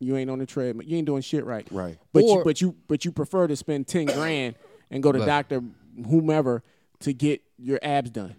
You 0.00 0.16
ain't 0.16 0.30
on 0.30 0.38
the 0.38 0.46
treadmill. 0.46 0.86
You 0.86 0.96
ain't 0.98 1.06
doing 1.06 1.22
shit 1.22 1.44
right. 1.44 1.66
Right. 1.70 1.98
But 2.12 2.22
you 2.24 2.42
but 2.44 2.60
you 2.60 2.76
but 2.86 3.04
you 3.04 3.10
prefer 3.12 3.46
to 3.48 3.56
spend 3.56 3.88
ten 3.88 4.06
grand 4.06 4.54
and 4.90 5.02
go 5.02 5.10
to 5.10 5.18
Right. 5.18 5.26
doctor 5.26 5.62
whomever 6.08 6.62
to 7.00 7.12
get 7.12 7.42
your 7.58 7.78
abs 7.82 8.10
done. 8.10 8.36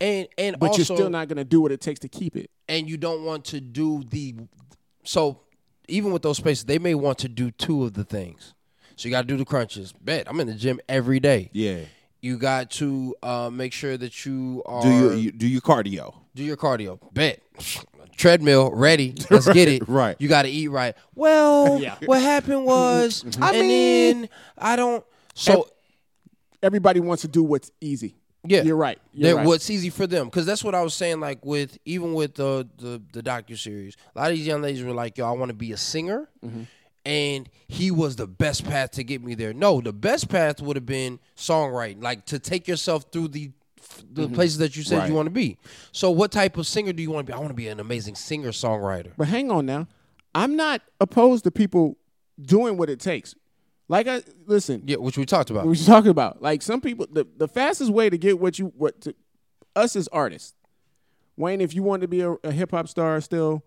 And 0.00 0.28
and 0.38 0.58
But 0.58 0.66
also 0.68 0.78
you're 0.78 0.96
still 0.96 1.10
not 1.10 1.28
gonna 1.28 1.44
do 1.44 1.60
what 1.60 1.72
it 1.72 1.80
takes 1.80 2.00
to 2.00 2.08
keep 2.08 2.36
it. 2.36 2.50
and 2.68 2.88
you 2.88 2.96
don't 2.96 3.24
want 3.24 3.44
to 3.46 3.60
do 3.60 4.02
the 4.10 4.34
so 5.04 5.40
even 5.88 6.12
with 6.12 6.22
those 6.22 6.36
spaces 6.36 6.64
they 6.64 6.78
may 6.78 6.94
want 6.94 7.18
to 7.18 7.28
do 7.28 7.50
two 7.50 7.84
of 7.84 7.94
the 7.94 8.04
things 8.04 8.54
so 8.96 9.08
you 9.08 9.12
got 9.12 9.22
to 9.22 9.26
do 9.26 9.36
the 9.36 9.44
crunches 9.44 9.92
bet 10.00 10.28
i'm 10.28 10.38
in 10.40 10.46
the 10.46 10.54
gym 10.54 10.80
every 10.88 11.18
day 11.20 11.50
yeah. 11.52 11.80
you 12.20 12.36
got 12.36 12.70
to 12.70 13.14
uh, 13.22 13.48
make 13.50 13.72
sure 13.72 13.96
that 13.96 14.24
you 14.26 14.62
are 14.66 14.82
Do 14.82 14.88
you, 14.90 15.10
you 15.12 15.32
do 15.32 15.46
your 15.48 15.60
cardio? 15.62 16.14
do 16.34 16.42
your 16.44 16.56
cardio 16.56 16.98
bet 17.14 17.40
treadmill 18.16 18.70
ready 18.72 19.14
let's 19.30 19.46
get 19.52 19.68
it 19.68 19.88
Right. 19.88 20.16
you 20.18 20.28
got 20.28 20.42
to 20.42 20.48
eat 20.48 20.68
right 20.68 20.94
well 21.14 21.78
Yeah. 21.82 21.96
what 22.04 22.20
happened 22.20 22.64
was 22.64 23.24
I 23.40 23.52
mean- 23.52 24.28
i 24.58 24.76
don't 24.76 25.04
so 25.34 25.68
Everybody 26.60 26.98
wants 26.98 27.22
to 27.22 27.28
do 27.28 27.44
what's 27.44 27.70
easy. 27.80 28.16
Yeah, 28.46 28.62
You're 28.62 28.76
right. 28.76 28.98
You're 29.12 29.30
That 29.32 29.36
right. 29.38 29.46
what's 29.46 29.68
easy 29.68 29.90
for 29.90 30.06
them 30.06 30.26
because 30.26 30.46
that's 30.46 30.62
what 30.62 30.74
I 30.74 30.82
was 30.82 30.94
saying. 30.94 31.20
Like 31.20 31.44
with 31.44 31.76
even 31.84 32.14
with 32.14 32.34
the 32.34 32.66
the 32.78 33.02
the 33.12 33.22
docu 33.22 33.58
series, 33.58 33.96
a 34.14 34.18
lot 34.20 34.30
of 34.30 34.36
these 34.36 34.46
young 34.46 34.62
ladies 34.62 34.82
were 34.84 34.92
like, 34.92 35.18
"Yo, 35.18 35.26
I 35.28 35.32
want 35.32 35.48
to 35.50 35.54
be 35.56 35.72
a 35.72 35.76
singer," 35.76 36.28
Mm-hmm. 36.44 36.62
and 37.04 37.48
he 37.66 37.90
was 37.90 38.16
the 38.16 38.26
best 38.28 38.64
path 38.64 38.92
to 38.92 39.04
get 39.04 39.22
me 39.22 39.34
there. 39.34 39.52
No, 39.52 39.80
the 39.80 39.92
best 39.92 40.28
path 40.28 40.62
would 40.62 40.76
have 40.76 40.86
been 40.86 41.18
songwriting, 41.36 42.02
like 42.02 42.26
to 42.26 42.38
take 42.38 42.68
yourself 42.68 43.06
through 43.12 43.28
the 43.28 43.50
the 44.12 44.22
Mm-hmm. 44.26 44.34
places 44.34 44.58
that 44.58 44.76
you 44.76 44.82
said 44.84 44.98
Right. 44.98 45.08
you 45.08 45.14
want 45.14 45.26
to 45.26 45.30
be. 45.34 45.58
So, 45.92 46.10
what 46.10 46.30
type 46.30 46.56
of 46.56 46.66
singer 46.66 46.92
do 46.92 47.02
you 47.02 47.10
want 47.10 47.26
to 47.26 47.32
be? 47.32 47.34
I 47.34 47.38
want 47.38 47.48
to 47.50 47.54
be 47.54 47.68
an 47.68 47.80
amazing 47.80 48.14
singer 48.14 48.50
songwriter. 48.50 49.12
But 49.16 49.28
hang 49.28 49.50
on 49.50 49.66
now. 49.66 49.88
I'm 50.34 50.54
not 50.56 50.82
opposed 51.00 51.42
to 51.44 51.50
people 51.50 51.96
doing 52.40 52.76
what 52.76 52.88
it 52.88 53.00
takes. 53.00 53.34
Like 53.88 54.06
I 54.06 54.22
listen, 54.46 54.82
Yeah, 54.86 54.96
which 54.96 55.16
we 55.16 55.24
talked 55.24 55.50
about. 55.50 55.66
Which 55.66 55.78
we 55.78 55.80
was 55.80 55.86
talking 55.86 56.10
about. 56.10 56.42
Like 56.42 56.62
some 56.62 56.80
people, 56.80 57.06
the, 57.10 57.26
the 57.36 57.48
fastest 57.48 57.90
way 57.90 58.10
to 58.10 58.18
get 58.18 58.38
what 58.38 58.58
you 58.58 58.66
what 58.76 59.00
to 59.02 59.14
us 59.74 59.96
as 59.96 60.08
artists. 60.08 60.54
Wayne, 61.36 61.60
if 61.60 61.74
you 61.74 61.82
want 61.82 62.02
to 62.02 62.08
be 62.08 62.20
a, 62.20 62.32
a 62.44 62.52
hip 62.52 62.72
hop 62.72 62.88
star 62.88 63.20
still, 63.20 63.64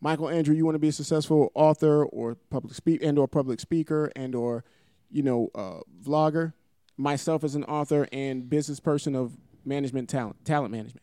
Michael 0.00 0.28
Andrew, 0.28 0.54
you 0.54 0.64
want 0.64 0.74
to 0.76 0.80
be 0.80 0.88
a 0.88 0.92
successful 0.92 1.50
author 1.54 2.04
or 2.04 2.36
public 2.50 2.74
speak 2.74 3.02
and 3.02 3.18
or 3.18 3.26
public 3.26 3.58
speaker 3.58 4.12
and 4.14 4.34
or 4.34 4.64
you 5.10 5.22
know 5.22 5.50
uh, 5.54 5.80
vlogger. 6.02 6.52
Myself 6.98 7.44
as 7.44 7.54
an 7.54 7.64
author 7.64 8.08
and 8.12 8.48
business 8.48 8.80
person 8.80 9.14
of 9.14 9.36
management 9.64 10.08
talent, 10.08 10.44
talent 10.44 10.72
management. 10.72 11.02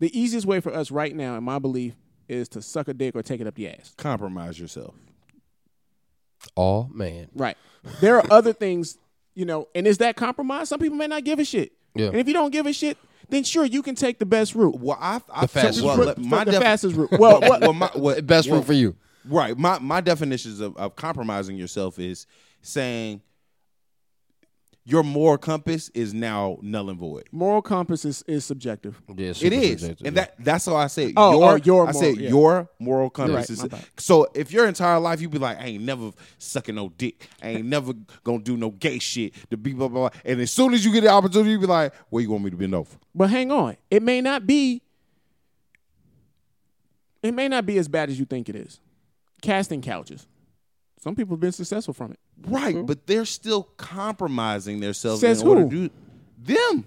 The 0.00 0.18
easiest 0.18 0.46
way 0.46 0.58
for 0.58 0.74
us 0.74 0.90
right 0.90 1.14
now, 1.14 1.36
in 1.36 1.44
my 1.44 1.60
belief, 1.60 1.94
is 2.28 2.48
to 2.50 2.62
suck 2.62 2.88
a 2.88 2.94
dick 2.94 3.14
or 3.14 3.22
take 3.22 3.40
it 3.40 3.46
up 3.46 3.54
the 3.54 3.68
ass. 3.68 3.94
Compromise 3.96 4.58
yourself. 4.58 4.94
Oh 6.56 6.88
man, 6.92 7.28
Right. 7.34 7.56
There 8.00 8.16
are 8.18 8.24
other 8.30 8.52
things, 8.52 8.98
you 9.34 9.44
know, 9.44 9.68
and 9.74 9.86
is 9.86 9.98
that 9.98 10.16
compromise? 10.16 10.68
Some 10.68 10.78
people 10.80 10.96
may 10.96 11.06
not 11.06 11.24
give 11.24 11.38
a 11.38 11.44
shit. 11.44 11.72
Yeah. 11.94 12.06
And 12.06 12.16
if 12.16 12.26
you 12.28 12.34
don't 12.34 12.50
give 12.50 12.66
a 12.66 12.72
shit, 12.72 12.96
then 13.28 13.44
sure 13.44 13.64
you 13.64 13.82
can 13.82 13.94
take 13.94 14.18
the 14.18 14.26
best 14.26 14.54
route. 14.54 14.78
Well, 14.78 14.98
I, 15.00 15.20
I 15.32 15.42
The 15.42 15.48
fastest 15.48 15.84
well, 15.84 15.96
route. 15.96 16.18
my 16.18 16.44
the 16.44 16.52
def- 16.52 16.62
fastest 16.62 16.96
route. 16.96 17.10
Well, 17.12 17.40
what, 17.42 17.60
well, 17.60 17.72
my, 17.72 17.90
what, 17.94 18.26
best 18.26 18.48
well, 18.48 18.58
route 18.58 18.66
for 18.66 18.72
you. 18.72 18.96
Right. 19.24 19.56
My 19.56 19.78
my 19.78 20.00
definitions 20.00 20.60
of, 20.60 20.76
of 20.76 20.96
compromising 20.96 21.56
yourself 21.56 21.98
is 21.98 22.26
saying 22.60 23.22
your 24.84 25.04
moral 25.04 25.38
compass 25.38 25.90
is 25.90 26.12
now 26.12 26.58
null 26.60 26.90
and 26.90 26.98
void. 26.98 27.28
moral 27.30 27.62
compass 27.62 28.04
is, 28.04 28.22
is 28.26 28.44
subjective. 28.44 29.00
Yeah, 29.14 29.28
It 29.28 29.34
super 29.34 29.54
is, 29.54 29.80
subjective, 29.80 30.06
and 30.06 30.16
yeah. 30.16 30.22
that 30.24 30.44
that's 30.44 30.66
how 30.66 30.74
I 30.76 30.88
say 30.88 31.12
oh, 31.16 31.34
oh, 31.34 31.38
your. 31.38 31.52
oh, 31.52 31.56
your 31.56 31.82
I 31.88 31.92
moral- 31.92 32.00
said 32.00 32.16
yeah. 32.16 32.28
your 32.28 32.68
moral 32.80 33.10
compass 33.10 33.62
right, 33.62 33.72
is. 33.72 33.86
So 33.98 34.26
if 34.34 34.50
your 34.50 34.66
entire 34.66 34.98
life 34.98 35.20
you 35.20 35.28
be 35.28 35.38
like, 35.38 35.58
I 35.60 35.66
ain't 35.66 35.84
never 35.84 36.10
sucking 36.38 36.74
no 36.74 36.88
dick, 36.90 37.28
I 37.42 37.50
ain't 37.50 37.66
never 37.66 37.92
gonna 38.24 38.40
do 38.42 38.56
no 38.56 38.70
gay 38.70 38.98
shit, 38.98 39.34
to 39.50 39.56
be 39.56 39.72
blah 39.72 39.88
blah, 39.88 40.10
blah. 40.10 40.20
and 40.24 40.40
as 40.40 40.50
soon 40.50 40.74
as 40.74 40.84
you 40.84 40.92
get 40.92 41.02
the 41.02 41.10
opportunity, 41.10 41.50
you 41.52 41.60
be 41.60 41.66
like, 41.66 41.94
where 42.10 42.22
you 42.22 42.30
want 42.30 42.42
me 42.44 42.50
to 42.50 42.56
bend 42.56 42.74
over? 42.74 42.90
But 43.14 43.30
hang 43.30 43.52
on. 43.52 43.76
It 43.90 44.02
may 44.02 44.20
not 44.20 44.46
be 44.46 44.82
it 47.22 47.32
may 47.34 47.46
not 47.48 47.66
be 47.66 47.78
as 47.78 47.86
bad 47.86 48.10
as 48.10 48.18
you 48.18 48.24
think 48.24 48.48
it 48.48 48.56
is. 48.56 48.80
Casting 49.42 49.80
couches. 49.80 50.26
Some 50.98 51.14
people 51.14 51.34
have 51.36 51.40
been 51.40 51.52
successful 51.52 51.94
from 51.94 52.12
it. 52.12 52.18
Right, 52.46 52.74
mm-hmm. 52.74 52.86
but 52.86 53.06
they're 53.06 53.24
still 53.24 53.62
compromising 53.76 54.80
themselves 54.80 55.20
Says 55.20 55.42
in 55.42 55.48
order 55.48 55.60
who? 55.62 55.68
to 55.68 55.88
do 55.88 55.90
them. 56.42 56.84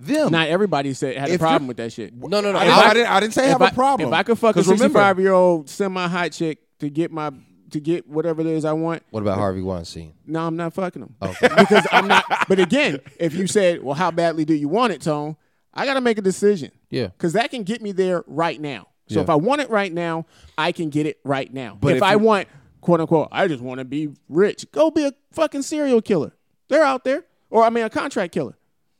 Them. 0.00 0.32
Not 0.32 0.48
everybody 0.48 0.92
said 0.94 1.16
had 1.16 1.30
a 1.30 1.38
problem 1.38 1.68
with 1.68 1.76
that 1.76 1.92
shit. 1.92 2.14
No, 2.14 2.40
no, 2.40 2.52
no. 2.52 2.58
I, 2.58 2.62
I- 2.62 2.64
didn't, 2.64 2.72
I, 2.72 2.94
didn't, 2.94 3.08
I 3.10 3.20
didn't 3.20 3.34
say 3.34 3.48
have 3.48 3.60
if 3.62 3.70
a 3.72 3.74
problem. 3.74 4.08
If 4.08 4.14
I 4.14 4.22
could 4.22 4.38
fuck 4.38 4.56
a 4.56 4.58
'Cause 4.58 4.66
remember- 4.66 4.98
65 4.98 5.20
year 5.20 5.32
old 5.32 5.68
semi 5.68 6.08
hot 6.08 6.32
chick 6.32 6.58
to 6.80 6.90
get 6.90 7.12
my 7.12 7.30
to 7.70 7.80
get 7.80 8.08
whatever 8.08 8.40
it 8.40 8.46
is 8.46 8.64
I 8.64 8.72
want, 8.72 9.02
What 9.10 9.20
about 9.20 9.38
Harvey 9.38 9.62
Weinstein? 9.62 10.14
No, 10.26 10.46
I'm 10.46 10.56
not 10.56 10.72
fucking 10.74 11.00
them. 11.00 11.14
Okay. 11.22 11.48
Because 11.58 11.86
I'm 11.92 12.08
not. 12.08 12.24
But 12.48 12.58
again, 12.58 13.00
if 13.18 13.34
you 13.34 13.46
said, 13.46 13.82
"Well, 13.82 13.94
how 13.94 14.10
badly 14.10 14.44
do 14.44 14.54
you 14.54 14.68
want 14.68 14.92
it, 14.92 15.00
Tone?" 15.02 15.36
I 15.72 15.84
got 15.86 15.94
to 15.94 16.00
make 16.00 16.18
a 16.18 16.22
decision. 16.22 16.70
Yeah. 16.90 17.08
because 17.08 17.32
that 17.32 17.50
can 17.50 17.64
get 17.64 17.82
me 17.82 17.90
there 17.92 18.22
right 18.28 18.60
now. 18.60 18.86
So 19.08 19.16
Yeah. 19.16 19.22
if 19.22 19.30
I 19.30 19.34
want 19.34 19.60
it 19.60 19.70
right 19.70 19.92
now, 19.92 20.24
I 20.56 20.70
can 20.72 20.88
get 20.90 21.06
it 21.06 21.18
right 21.24 21.52
now. 21.52 21.76
But 21.80 21.92
if, 21.92 21.96
if 21.96 22.02
I 22.04 22.12
you- 22.12 22.18
want, 22.20 22.48
quote 22.84 23.00
unquote, 23.00 23.28
I 23.32 23.48
just 23.48 23.62
want 23.62 23.78
to 23.78 23.84
be 23.84 24.10
rich. 24.28 24.66
Go 24.70 24.90
be 24.90 25.06
a 25.06 25.12
fucking 25.32 25.62
serial 25.62 26.02
killer. 26.02 26.34
They're 26.68 26.84
out 26.84 27.02
there. 27.04 27.24
Or 27.50 27.64
I 27.64 27.70
mean, 27.70 27.84
a 27.84 27.90
contract 27.90 28.32
killer. 28.32 28.56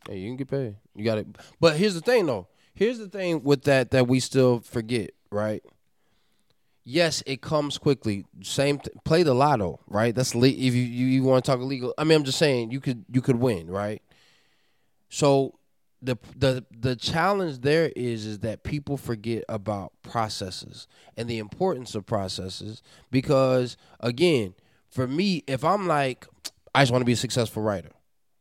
Hey, 0.09 0.19
you 0.19 0.29
can 0.29 0.37
get 0.37 0.49
paid. 0.49 0.77
You 0.95 1.05
got 1.05 1.19
it. 1.19 1.27
But 1.61 1.77
here's 1.77 1.95
the 1.95 2.01
thing, 2.01 2.27
though. 2.27 2.49
Here's 2.75 2.99
the 2.99 3.09
thing 3.09 3.43
with 3.45 3.63
that 3.65 3.91
that 3.91 4.09
we 4.09 4.21
still 4.21 4.61
forget, 4.61 5.11
right? 5.31 5.63
Yes, 6.83 7.23
it 7.27 7.41
comes 7.41 7.79
quickly. 7.79 8.25
Same. 8.43 8.79
Th- 8.79 8.97
play 9.05 9.23
the 9.23 9.35
lotto, 9.35 9.81
right? 9.87 10.15
That's 10.15 10.35
le- 10.35 10.49
if 10.49 10.75
you, 10.75 10.83
you 10.83 11.07
you 11.07 11.23
want 11.23 11.45
to 11.45 11.51
talk 11.51 11.61
illegal. 11.61 11.95
I 11.99 12.05
mean, 12.05 12.17
I'm 12.17 12.25
just 12.25 12.39
saying 12.39 12.71
you 12.71 12.81
could 12.81 13.05
you 13.13 13.21
could 13.23 13.37
win, 13.37 13.71
right? 13.71 14.03
So 15.09 15.59
the 16.05 16.17
the 16.37 16.65
the 16.71 16.97
challenge 16.97 17.61
there 17.61 17.91
is 17.97 18.27
is 18.27 18.41
that 18.41 18.63
people 18.63 18.97
forget 18.97 19.45
about 19.49 19.93
processes 20.03 20.87
and 21.17 21.29
the 21.29 21.39
importance 21.39 21.95
of 21.95 22.07
processes 22.07 22.83
because 23.11 23.77
again, 24.01 24.55
for 24.89 25.07
me, 25.07 25.43
if 25.47 25.65
I'm 25.65 25.87
like 25.87 26.27
I 26.75 26.83
just 26.83 26.93
want 26.93 27.03
to 27.03 27.07
be 27.07 27.13
a 27.13 27.17
successful 27.17 27.63
writer, 27.63 27.93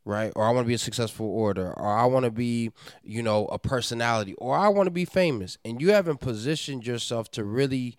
right? 0.05 0.34
Or 0.36 0.45
I 0.45 0.51
want 0.51 0.66
to 0.66 0.68
be 0.68 0.74
a 0.74 0.80
successful 0.80 1.28
orator, 1.28 1.72
or 1.74 1.88
I 1.88 2.05
want 2.05 2.26
to 2.26 2.32
be, 2.32 2.72
you 3.03 3.22
know, 3.22 3.45
a 3.47 3.59
personality, 3.59 4.34
or 4.36 4.55
I 4.55 4.68
want 4.68 4.88
to 4.88 4.91
be 4.91 5.05
famous, 5.05 5.57
and 5.64 5.80
you 5.82 5.91
haven't 5.91 6.20
positioned 6.20 6.86
yourself 6.86 7.30
to 7.32 7.43
really 7.43 7.97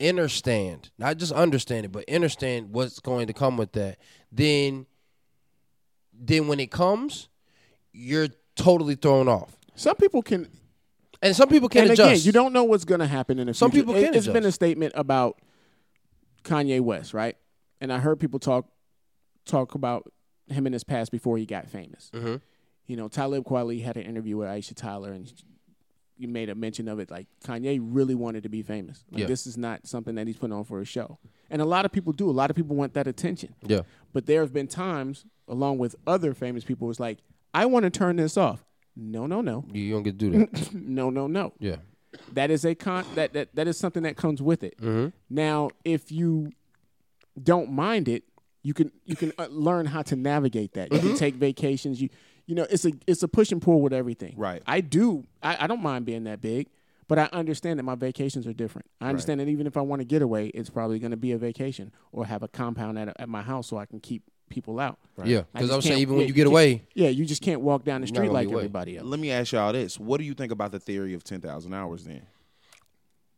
understand, 0.00 0.90
not 0.98 1.18
just 1.18 1.32
understand 1.32 1.86
it, 1.86 1.92
but 1.92 2.08
understand 2.08 2.72
what's 2.72 3.00
going 3.00 3.26
to 3.26 3.32
come 3.32 3.56
with 3.56 3.72
that, 3.72 3.98
then 4.30 4.86
then 6.16 6.46
when 6.46 6.60
it 6.60 6.70
comes, 6.70 7.28
you're 7.92 8.28
totally 8.56 8.94
thrown 8.94 9.28
off. 9.28 9.56
Some 9.74 9.96
people 9.96 10.22
can 10.22 10.48
And 11.22 11.34
some 11.34 11.48
people 11.48 11.68
can 11.68 11.82
and 11.82 11.90
adjust. 11.92 12.10
again, 12.10 12.26
you 12.26 12.32
don't 12.32 12.52
know 12.52 12.64
what's 12.64 12.84
going 12.84 13.00
to 13.00 13.06
happen 13.06 13.38
in 13.38 13.46
the 13.48 13.54
Some 13.54 13.70
future. 13.70 13.82
people 13.86 13.94
can 13.94 14.04
It, 14.10 14.14
has 14.14 14.28
been 14.28 14.44
a 14.44 14.52
statement 14.52 14.92
about 14.96 15.40
Kanye 16.44 16.80
West, 16.80 17.14
right? 17.14 17.36
And 17.80 17.92
I 17.92 17.98
heard 17.98 18.20
people 18.20 18.38
talk 18.38 18.66
talk 19.46 19.74
about 19.74 20.10
him 20.48 20.66
in 20.66 20.72
his 20.72 20.84
past 20.84 21.10
before 21.12 21.36
he 21.38 21.44
got 21.46 21.68
famous. 21.68 22.10
Mhm. 22.14 22.40
You 22.86 22.96
know, 22.96 23.08
Talib 23.08 23.44
Kweli 23.44 23.82
had 23.82 23.96
an 23.96 24.04
interview 24.04 24.36
with 24.38 24.48
Aisha 24.48 24.74
Tyler, 24.74 25.12
and 25.12 25.30
you 26.16 26.28
made 26.28 26.48
a 26.48 26.54
mention 26.54 26.86
of 26.88 26.98
it. 26.98 27.10
Like 27.10 27.26
Kanye 27.44 27.78
really 27.82 28.14
wanted 28.14 28.42
to 28.44 28.48
be 28.48 28.62
famous. 28.62 29.04
Like, 29.10 29.20
Yeah. 29.22 29.26
This 29.26 29.46
is 29.46 29.58
not 29.58 29.86
something 29.86 30.14
that 30.14 30.26
he's 30.26 30.36
putting 30.36 30.54
on 30.54 30.64
for 30.64 30.80
a 30.80 30.84
show. 30.84 31.18
And 31.50 31.60
a 31.60 31.64
lot 31.64 31.84
of 31.84 31.92
people 31.92 32.12
do. 32.12 32.30
A 32.30 32.32
lot 32.32 32.50
of 32.50 32.56
people 32.56 32.76
want 32.76 32.94
that 32.94 33.06
attention. 33.06 33.54
Yeah. 33.66 33.82
But 34.12 34.26
there 34.26 34.40
have 34.40 34.52
been 34.52 34.66
times, 34.68 35.26
along 35.48 35.78
with 35.78 35.96
other 36.06 36.32
famous 36.34 36.64
people, 36.64 36.88
it's 36.90 37.00
like, 37.00 37.18
I 37.54 37.66
want 37.66 37.84
to 37.84 37.90
turn 37.90 38.16
this 38.16 38.36
off. 38.36 38.64
No, 38.96 39.26
no, 39.26 39.40
no, 39.40 39.64
You 39.72 39.92
don't 39.92 40.02
get 40.02 40.18
to 40.18 40.30
do 40.30 40.38
that. 40.46 40.72
no, 40.74 41.10
no, 41.10 41.26
no 41.26 41.52
yeah. 41.58 41.76
that 42.32 42.50
is 42.50 42.64
a 42.64 42.74
con 42.74 43.04
that, 43.14 43.32
that 43.32 43.54
that 43.56 43.66
is 43.66 43.76
something 43.78 44.02
that 44.04 44.16
comes 44.16 44.40
with 44.42 44.62
it. 44.62 44.76
Mm-hmm. 44.78 45.08
Now, 45.30 45.70
if 45.84 46.12
you 46.12 46.52
don't 47.42 47.72
mind 47.72 48.08
it, 48.08 48.24
you 48.62 48.72
can 48.74 48.92
you 49.04 49.16
can 49.16 49.32
uh, 49.38 49.46
learn 49.50 49.86
how 49.86 50.02
to 50.02 50.16
navigate 50.16 50.74
that. 50.74 50.92
You 50.92 50.98
Mm-hmm. 50.98 51.08
can 51.08 51.16
take 51.16 51.34
vacations. 51.34 52.00
You 52.00 52.08
you 52.46 52.54
know 52.54 52.66
it's 52.70 52.84
a 52.84 52.92
it's 53.06 53.22
a 53.22 53.28
push 53.28 53.50
and 53.52 53.60
pull 53.60 53.80
with 53.80 53.92
everything. 53.92 54.34
Right. 54.36 54.62
I 54.66 54.80
do. 54.80 55.24
I, 55.42 55.64
I 55.64 55.66
don't 55.66 55.82
mind 55.82 56.04
being 56.06 56.24
that 56.24 56.40
big, 56.40 56.68
but 57.08 57.18
I 57.18 57.28
understand 57.32 57.78
that 57.80 57.82
my 57.84 57.94
vacations 57.96 58.46
are 58.46 58.52
different. 58.52 58.86
I 59.00 59.08
understand 59.08 59.40
that 59.40 59.48
even 59.48 59.66
if 59.66 59.76
I 59.76 59.80
want 59.80 60.00
to 60.00 60.04
get 60.06 60.22
away, 60.22 60.46
it's 60.48 60.70
probably 60.70 60.98
going 61.00 61.10
to 61.10 61.16
be 61.16 61.32
a 61.32 61.38
vacation 61.38 61.92
or 62.12 62.26
have 62.26 62.42
a 62.44 62.48
compound 62.48 62.96
at, 62.98 63.08
a, 63.08 63.20
at 63.22 63.28
my 63.28 63.42
house 63.42 63.66
so 63.68 63.76
I 63.76 63.86
can 63.86 63.98
keep 64.00 64.22
people 64.48 64.78
out. 64.80 64.98
Yeah. 65.24 65.42
Because 65.52 65.70
I 65.70 65.74
just 65.74 65.76
was 65.76 65.84
saying, 65.84 65.92
can't- 65.94 66.00
even 66.02 66.16
when 66.16 66.26
you 66.28 66.32
get 66.34 66.42
can't- 66.42 66.48
away, 66.52 66.82
Yeah, 66.94 67.08
you 67.08 67.24
just 67.24 67.42
can't 67.42 67.60
walk 67.60 67.84
down 67.84 68.00
the 68.00 68.06
street 68.06 68.30
like 68.30 68.50
everybody 68.50 68.96
else. 68.98 69.06
Let 69.06 69.20
me 69.20 69.30
ask 69.30 69.52
y'all 69.52 69.72
this: 69.72 69.98
What 69.98 70.18
do 70.18 70.24
you 70.24 70.34
think 70.34 70.52
about 70.52 70.72
the 70.72 70.80
theory 70.80 71.14
of 71.14 71.22
ten 71.24 71.40
thousand 71.40 71.72
hours? 71.74 72.04
Then, 72.04 72.22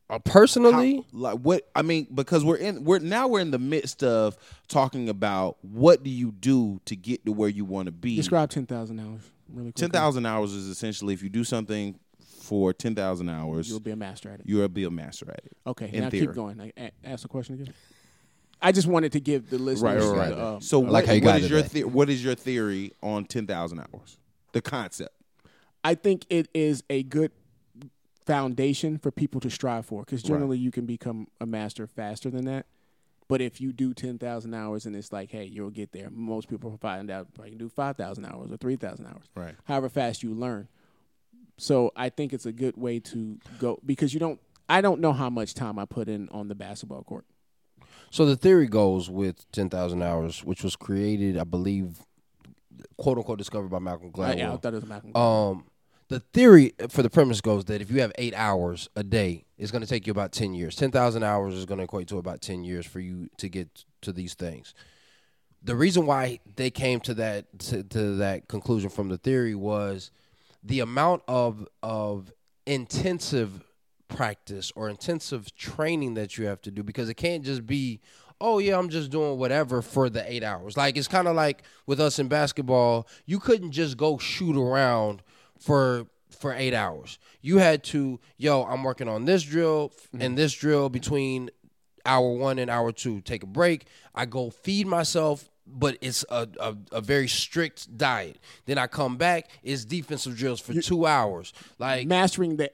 uh, 0.08 0.14
How- 0.14 0.18
personally, 0.20 1.04
like 1.12 1.38
what? 1.40 1.68
I 1.74 1.82
mean, 1.82 2.06
because 2.14 2.44
we're 2.44 2.56
in, 2.56 2.84
we're 2.84 2.98
now 3.00 3.28
we're 3.28 3.40
in 3.40 3.50
the 3.50 3.58
midst 3.58 4.02
of 4.04 4.36
talking 4.68 5.08
about 5.08 5.56
what 5.62 6.02
do 6.02 6.10
you 6.10 6.32
do 6.32 6.80
to 6.86 6.96
get 6.96 7.24
to 7.26 7.32
where 7.32 7.48
you 7.48 7.64
want 7.64 7.86
to 7.86 7.92
be. 7.92 8.16
Describe 8.16 8.50
ten 8.50 8.66
thousand 8.66 9.00
hours 9.00 9.22
really 9.52 9.66
quick. 9.72 9.76
Ten 9.76 9.90
thousand 9.90 10.26
hours 10.26 10.52
is 10.52 10.68
essentially 10.68 11.12
if 11.14 11.22
you 11.22 11.28
do 11.28 11.44
something 11.44 11.98
for 12.40 12.72
ten 12.72 12.94
thousand 12.94 13.28
hours, 13.28 13.68
You'll 13.68 13.80
be 13.80 13.90
a 13.90 13.96
master 13.96 14.30
at 14.30 14.40
it. 14.40 14.46
you'll 14.46 14.68
be 14.68 14.84
a 14.84 14.90
master 14.90 15.28
at 15.30 15.40
it. 15.44 15.52
Okay, 15.66 15.90
in 15.92 16.02
now 16.04 16.10
theory. 16.10 16.26
keep 16.28 16.34
going. 16.36 16.60
I, 16.60 16.72
a- 16.76 16.92
ask 17.04 17.22
the 17.22 17.28
question 17.28 17.54
again. 17.60 17.74
I 18.60 18.72
just 18.72 18.86
wanted 18.86 19.12
to 19.12 19.20
give 19.20 19.50
the 19.50 19.58
listeners. 19.58 20.02
Right, 20.04 20.18
right, 20.18 20.18
right. 20.18 20.36
the, 20.36 20.42
uh, 20.42 20.60
so, 20.60 20.80
like 20.80 20.92
what, 20.92 21.06
how 21.06 21.12
you 21.12 21.20
what 21.20 21.32
got 21.32 21.40
is 21.40 21.50
your 21.50 21.62
the- 21.62 21.84
what 21.84 22.08
is 22.08 22.24
your 22.24 22.34
theory 22.34 22.92
on 23.02 23.24
ten 23.24 23.46
thousand 23.46 23.80
hours? 23.80 24.18
The 24.52 24.62
concept. 24.62 25.14
I 25.84 25.94
think 25.94 26.26
it 26.30 26.48
is 26.54 26.82
a 26.90 27.02
good 27.02 27.30
foundation 28.26 28.98
for 28.98 29.10
people 29.10 29.40
to 29.40 29.50
strive 29.50 29.86
for 29.86 30.02
because 30.02 30.22
generally 30.22 30.58
you 30.58 30.72
can 30.72 30.84
become 30.84 31.28
a 31.40 31.46
master 31.46 31.86
faster 31.86 32.28
than 32.28 32.44
that. 32.46 32.66
But 33.28 33.40
if 33.40 33.60
you 33.60 33.72
do 33.72 33.92
ten 33.94 34.18
thousand 34.18 34.54
hours 34.54 34.86
and 34.86 34.96
it's 34.96 35.12
like, 35.12 35.30
hey, 35.30 35.44
you'll 35.44 35.70
get 35.70 35.92
there. 35.92 36.08
Most 36.10 36.48
people 36.48 36.76
find 36.80 37.10
out 37.10 37.28
I 37.42 37.48
can 37.48 37.58
do 37.58 37.68
five 37.68 37.96
thousand 37.96 38.24
hours 38.24 38.50
or 38.50 38.56
three 38.56 38.76
thousand 38.76 39.06
hours. 39.06 39.24
Right. 39.34 39.54
However 39.64 39.88
fast 39.88 40.22
you 40.22 40.34
learn. 40.34 40.68
So 41.58 41.92
I 41.96 42.08
think 42.08 42.32
it's 42.32 42.46
a 42.46 42.52
good 42.52 42.76
way 42.76 43.00
to 43.00 43.38
go 43.58 43.78
because 43.84 44.14
you 44.14 44.20
don't. 44.20 44.40
I 44.68 44.80
don't 44.80 45.00
know 45.00 45.12
how 45.12 45.30
much 45.30 45.54
time 45.54 45.78
I 45.78 45.84
put 45.84 46.08
in 46.08 46.28
on 46.30 46.48
the 46.48 46.54
basketball 46.56 47.04
court. 47.04 47.24
So 48.10 48.24
the 48.24 48.36
theory 48.36 48.66
goes 48.66 49.10
with 49.10 49.50
ten 49.52 49.68
thousand 49.68 50.02
hours, 50.02 50.44
which 50.44 50.62
was 50.62 50.76
created, 50.76 51.36
I 51.36 51.44
believe, 51.44 51.98
quote 52.96 53.18
unquote, 53.18 53.38
discovered 53.38 53.68
by 53.68 53.78
Malcolm 53.78 54.10
Gladwell. 54.12 54.38
yeah, 54.38 54.52
I 54.52 54.56
thought 54.56 54.72
it 54.72 54.76
was 54.76 54.86
Malcolm. 54.86 55.16
Um, 55.16 55.64
the 56.08 56.20
theory 56.20 56.72
for 56.88 57.02
the 57.02 57.10
premise 57.10 57.40
goes 57.40 57.64
that 57.64 57.82
if 57.82 57.90
you 57.90 58.00
have 58.00 58.12
eight 58.16 58.32
hours 58.34 58.88
a 58.94 59.02
day, 59.02 59.44
it's 59.58 59.72
going 59.72 59.82
to 59.82 59.88
take 59.88 60.06
you 60.06 60.12
about 60.12 60.32
ten 60.32 60.54
years. 60.54 60.76
Ten 60.76 60.90
thousand 60.90 61.24
hours 61.24 61.54
is 61.54 61.66
going 61.66 61.78
to 61.78 61.84
equate 61.84 62.06
to 62.08 62.18
about 62.18 62.40
ten 62.40 62.62
years 62.64 62.86
for 62.86 63.00
you 63.00 63.28
to 63.38 63.48
get 63.48 63.84
to 64.02 64.12
these 64.12 64.34
things. 64.34 64.72
The 65.62 65.74
reason 65.74 66.06
why 66.06 66.38
they 66.54 66.70
came 66.70 67.00
to 67.00 67.14
that 67.14 67.58
to, 67.58 67.82
to 67.82 68.16
that 68.16 68.46
conclusion 68.46 68.88
from 68.88 69.08
the 69.08 69.18
theory 69.18 69.54
was 69.56 70.12
the 70.62 70.78
amount 70.80 71.22
of 71.26 71.66
of 71.82 72.32
intensive 72.66 73.62
practice 74.08 74.72
or 74.76 74.88
intensive 74.88 75.54
training 75.54 76.14
that 76.14 76.38
you 76.38 76.46
have 76.46 76.60
to 76.62 76.70
do 76.70 76.82
because 76.82 77.08
it 77.08 77.14
can't 77.14 77.44
just 77.44 77.66
be 77.66 78.00
oh 78.40 78.58
yeah 78.58 78.78
i'm 78.78 78.88
just 78.88 79.10
doing 79.10 79.38
whatever 79.38 79.82
for 79.82 80.08
the 80.08 80.30
eight 80.30 80.42
hours. 80.42 80.76
Like 80.76 80.96
it's 80.96 81.08
kind 81.08 81.28
of 81.28 81.34
like 81.34 81.62
with 81.86 82.00
us 82.00 82.18
in 82.18 82.28
basketball 82.28 83.06
you 83.24 83.38
couldn't 83.38 83.72
just 83.72 83.96
go 83.96 84.18
shoot 84.18 84.56
around 84.56 85.22
for 85.58 86.06
for 86.30 86.52
eight 86.52 86.74
hours. 86.74 87.18
You 87.40 87.58
had 87.58 87.82
to 87.84 88.20
yo 88.36 88.64
i'm 88.64 88.84
working 88.84 89.08
on 89.08 89.24
this 89.24 89.42
drill 89.42 89.90
mm-hmm. 89.90 90.22
and 90.22 90.38
this 90.38 90.52
drill 90.52 90.88
between 90.88 91.50
hour 92.04 92.30
one 92.30 92.58
and 92.58 92.70
hour 92.70 92.92
two. 92.92 93.20
Take 93.20 93.42
a 93.42 93.46
break. 93.46 93.86
I 94.14 94.26
go 94.26 94.50
feed 94.50 94.86
myself 94.86 95.48
but 95.66 95.98
it's 96.00 96.24
a, 96.30 96.48
a, 96.60 96.76
a 96.92 97.00
very 97.00 97.28
strict 97.28 97.96
diet. 97.98 98.38
Then 98.66 98.78
i 98.78 98.86
come 98.86 99.16
back. 99.16 99.50
It's 99.62 99.84
defensive 99.84 100.36
drills 100.36 100.60
for 100.60 100.80
two 100.80 101.06
hours. 101.06 101.52
Like 101.78 102.06
mastering 102.06 102.56
the 102.56 102.70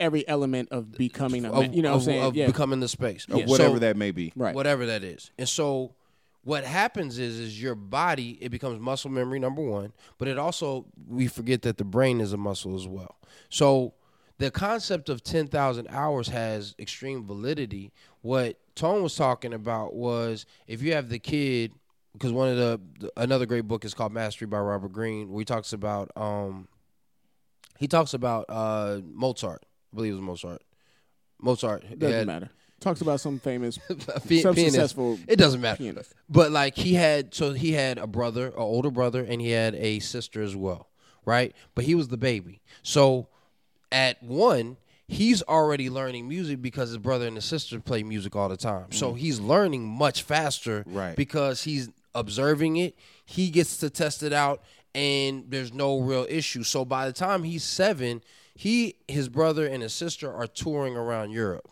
every 0.00 0.26
element 0.28 0.68
of 0.70 0.92
becoming 0.92 1.44
a 1.44 1.52
of, 1.52 1.74
you 1.74 1.82
know 1.82 1.90
what 1.90 1.94
I'm 1.94 1.98
of- 1.98 2.04
saying 2.04 2.22
of 2.24 2.36
yeah 2.36 2.46
becoming 2.46 2.80
the 2.80 2.88
space 2.88 3.26
Or 3.30 3.38
Yeah. 3.40 3.46
whatever 3.46 3.74
So- 3.76 3.80
that 3.80 3.96
may 3.96 4.10
be. 4.10 4.32
right 4.36 4.54
whatever 4.54 4.86
that 4.86 5.02
is. 5.04 5.30
And 5.38 5.48
so 5.48 5.94
what 6.42 6.64
happens 6.64 7.18
is 7.18 7.38
is 7.38 7.62
your 7.62 7.74
body 7.74 8.38
it 8.40 8.50
becomes 8.50 8.78
muscle 8.80 9.10
memory 9.10 9.38
number 9.38 9.62
1, 9.62 9.92
but 10.18 10.28
it 10.28 10.38
also 10.38 10.86
we 11.08 11.26
forget 11.26 11.62
that 11.62 11.78
the 11.78 11.84
brain 11.84 12.20
is 12.20 12.32
a 12.32 12.36
muscle 12.36 12.74
as 12.74 12.86
well. 12.86 13.16
So 13.48 13.94
the 14.38 14.50
concept 14.50 15.08
of 15.08 15.22
10,000 15.22 15.86
hours 15.88 16.28
has 16.28 16.74
extreme 16.78 17.24
validity. 17.24 17.92
What 18.20 18.58
Tone 18.74 19.02
was 19.02 19.14
talking 19.14 19.54
about 19.54 19.94
was 19.94 20.44
if 20.66 20.82
you 20.82 20.92
have 20.94 21.08
the 21.08 21.18
kid 21.20 21.72
because 22.12 22.32
one 22.32 22.48
of 22.48 22.56
the 22.56 23.10
another 23.16 23.46
great 23.46 23.66
book 23.68 23.84
is 23.84 23.94
called 23.94 24.12
Mastery 24.12 24.46
by 24.46 24.58
Robert 24.58 24.92
Greene 24.92 25.30
where 25.30 25.40
he 25.40 25.44
talks 25.44 25.72
about 25.72 26.10
um 26.16 26.68
he 27.78 27.86
talks 27.88 28.12
about 28.14 28.44
uh 28.48 29.00
Mozart. 29.04 29.64
I 29.94 29.96
believe 29.96 30.12
it 30.12 30.16
was 30.16 30.22
Mozart. 30.22 30.62
Mozart 31.40 31.82
doesn't 31.98 32.16
had- 32.16 32.26
matter 32.26 32.50
talks 32.84 33.00
about 33.00 33.18
some 33.18 33.38
famous 33.38 33.78
some 33.88 34.20
pianist. 34.28 34.54
successful 34.54 35.18
It 35.26 35.36
doesn't 35.36 35.60
matter. 35.60 35.78
pianist. 35.78 36.14
But 36.28 36.52
like 36.52 36.76
he 36.76 36.94
had, 36.94 37.34
so 37.34 37.52
he 37.52 37.72
had 37.72 37.98
a 37.98 38.06
brother, 38.06 38.48
an 38.48 38.54
older 38.56 38.90
brother, 38.90 39.24
and 39.24 39.40
he 39.40 39.50
had 39.50 39.74
a 39.74 39.98
sister 40.00 40.42
as 40.42 40.54
well, 40.54 40.90
right? 41.24 41.54
But 41.74 41.84
he 41.84 41.94
was 41.94 42.08
the 42.08 42.16
baby. 42.16 42.60
So 42.82 43.28
at 43.90 44.22
one, 44.22 44.76
he's 45.08 45.42
already 45.42 45.90
learning 45.90 46.28
music 46.28 46.60
because 46.60 46.90
his 46.90 46.98
brother 46.98 47.26
and 47.26 47.36
his 47.36 47.44
sister 47.44 47.80
play 47.80 48.02
music 48.02 48.36
all 48.36 48.48
the 48.48 48.56
time. 48.56 48.92
So 48.92 49.08
mm-hmm. 49.08 49.18
he's 49.18 49.40
learning 49.40 49.86
much 49.86 50.22
faster, 50.22 50.84
Right. 50.86 51.16
Because 51.16 51.62
he's 51.62 51.88
observing 52.14 52.76
it. 52.76 52.96
He 53.24 53.50
gets 53.50 53.78
to 53.78 53.90
test 53.90 54.22
it 54.22 54.32
out, 54.32 54.62
and 54.94 55.44
there's 55.48 55.72
no 55.72 56.00
real 56.00 56.26
issue. 56.28 56.62
So 56.62 56.84
by 56.84 57.06
the 57.06 57.12
time 57.12 57.42
he's 57.42 57.64
seven, 57.64 58.22
he, 58.54 58.96
his 59.08 59.28
brother, 59.28 59.66
and 59.66 59.82
his 59.82 59.92
sister 59.92 60.32
are 60.32 60.46
touring 60.46 60.96
around 60.96 61.30
Europe 61.30 61.68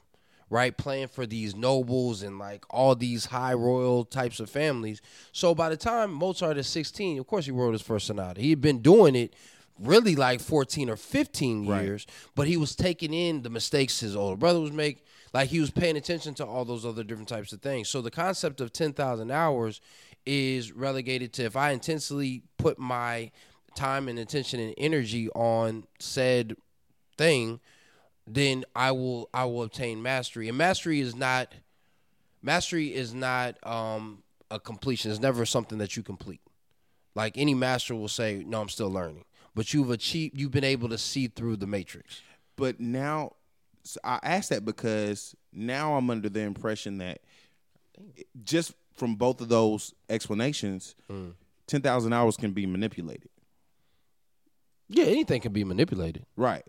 right? 0.53 0.77
Playing 0.77 1.09
for 1.09 1.25
these 1.25 1.57
nobles 1.57 2.23
and 2.23 2.39
like 2.39 2.67
all 2.69 2.95
these 2.95 3.25
high 3.25 3.55
royal 3.55 4.05
types 4.05 4.39
of 4.39 4.51
families. 4.51 5.01
So 5.33 5.55
by 5.55 5.71
the 5.71 5.79
time 5.79 6.13
Mozart 6.13 6.59
is 6.59 6.67
16, 6.67 7.19
of 7.19 7.27
course 7.27 7.47
he 7.47 7.51
wrote 7.51 7.73
his 7.73 7.81
first 7.81 8.07
sonata. 8.07 8.39
He 8.39 8.51
had 8.51 8.61
been 8.61 8.83
doing 8.83 9.17
it 9.17 9.35
really 9.81 10.15
like 10.15 10.41
14 10.41 10.91
or 10.91 10.97
15 10.97 11.65
years, 11.65 12.07
but 12.35 12.47
he 12.47 12.59
was 12.59 12.77
taking 12.77 13.15
in 13.15 13.41
the 13.41 13.49
mistakes 13.49 14.01
his 14.01 14.15
older 14.15 14.37
brother 14.37 14.61
was 14.61 14.73
making. 14.73 15.03
Like 15.33 15.49
he 15.49 15.59
was 15.59 15.71
paying 15.71 15.97
attention 15.97 16.35
to 16.35 16.45
all 16.45 16.67
those 16.67 16.85
other 16.85 17.03
different 17.03 17.31
types 17.31 17.55
of 17.55 17.63
things. 17.63 17.89
So 17.89 18.03
the 18.03 18.11
concept 18.11 18.61
of 18.61 18.75
10,000 18.75 19.31
hours 19.31 19.81
is 20.27 20.71
relegated 20.71 21.33
to 21.33 21.45
if 21.45 21.57
I 21.57 21.71
intensely 21.71 22.43
put 22.59 22.79
my 22.79 23.31
time 23.75 24.07
and 24.07 24.19
attention 24.19 24.61
and 24.61 24.75
energy 24.77 25.31
on 25.31 25.85
said 25.99 26.57
thing, 27.17 27.61
then 28.27 28.65
I 28.75 28.93
will 28.93 29.29
I 29.35 29.45
will 29.45 29.63
obtain 29.65 30.03
mastery. 30.03 30.49
And 30.49 30.57
mastery 30.57 31.01
is 31.01 31.15
not 31.15 31.53
mastery 32.43 32.95
is 32.95 33.15
not 33.15 33.57
um 33.67 34.23
a 34.51 34.59
completion. 34.61 35.11
It's 35.11 35.21
never 35.21 35.45
something 35.47 35.79
that 35.79 35.97
you 35.97 36.03
complete. 36.03 36.41
Like 37.15 37.37
any 37.37 37.55
master 37.55 37.95
will 37.95 38.09
say, 38.09 38.43
"No, 38.47 38.61
I'm 38.61 38.69
still 38.69 38.91
learning." 38.91 39.25
But 39.55 39.75
you've 39.75 39.91
achieved 39.91 40.39
you've 40.39 40.51
been 40.51 40.65
able 40.65 40.89
to 40.89 40.99
see 40.99 41.29
through 41.29 41.57
the 41.57 41.67
matrix. 41.67 42.23
But 42.57 42.81
now, 42.81 43.33
so 43.83 43.99
I 44.05 44.19
ask 44.23 44.49
that 44.51 44.65
because 44.65 45.35
now 45.53 45.95
I'm 45.95 46.09
under 46.11 46.29
the 46.29 46.41
impression 46.41 46.99
that 46.99 47.21
just 48.45 48.73
from 48.95 49.17
both 49.17 49.41
of 49.41 49.49
those 49.49 49.93
explanations, 50.09 50.95
ten 51.67 51.83
thousand 51.83 52.13
hours 52.13 52.37
can 52.37 52.53
be 52.53 52.67
manipulated. 52.67 53.29
Yeah, 54.89 55.05
anything 55.05 55.41
can 55.41 55.53
be 55.53 55.65
manipulated. 55.65 56.27
Right. 56.37 56.65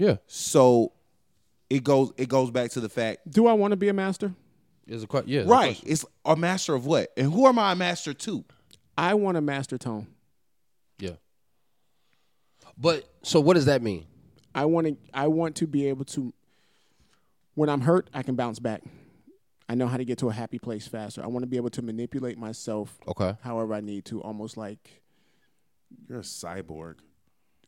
Yeah. 0.00 0.16
So 0.26 0.92
it 1.68 1.84
goes 1.84 2.12
it 2.16 2.28
goes 2.28 2.50
back 2.50 2.70
to 2.72 2.80
the 2.80 2.88
fact 2.88 3.30
Do 3.30 3.46
I 3.46 3.52
want 3.52 3.72
to 3.72 3.76
be 3.76 3.88
a 3.88 3.92
master? 3.92 4.34
Is 4.86 5.04
a 5.04 5.06
que- 5.06 5.22
yeah, 5.26 5.40
it's 5.40 5.48
a 5.48 5.50
right. 5.52 5.66
question. 5.76 5.88
It's 5.92 6.04
a 6.24 6.34
master 6.36 6.74
of 6.74 6.86
what? 6.86 7.10
And 7.16 7.32
who 7.32 7.46
am 7.46 7.58
I 7.58 7.72
a 7.72 7.76
master 7.76 8.12
to? 8.14 8.44
I 8.98 9.14
want 9.14 9.36
to 9.36 9.40
master 9.40 9.78
tone. 9.78 10.08
Yeah. 10.98 11.12
But 12.76 13.08
so 13.22 13.40
what 13.40 13.54
does 13.54 13.66
that 13.66 13.82
mean? 13.82 14.06
I 14.54 14.64
want 14.64 14.86
to 14.88 14.96
I 15.14 15.28
want 15.28 15.56
to 15.56 15.66
be 15.66 15.86
able 15.88 16.04
to 16.06 16.32
when 17.54 17.68
I'm 17.68 17.82
hurt, 17.82 18.08
I 18.14 18.22
can 18.22 18.36
bounce 18.36 18.58
back. 18.58 18.82
I 19.68 19.74
know 19.74 19.86
how 19.86 19.96
to 19.98 20.04
get 20.04 20.18
to 20.18 20.28
a 20.28 20.32
happy 20.32 20.58
place 20.58 20.88
faster. 20.88 21.22
I 21.22 21.26
want 21.28 21.42
to 21.44 21.46
be 21.46 21.56
able 21.56 21.70
to 21.70 21.82
manipulate 21.82 22.38
myself 22.38 22.98
Okay. 23.06 23.36
however 23.42 23.74
I 23.74 23.80
need 23.80 24.04
to, 24.06 24.20
almost 24.22 24.56
like 24.56 25.02
You're 26.08 26.18
a 26.20 26.22
cyborg. 26.22 26.96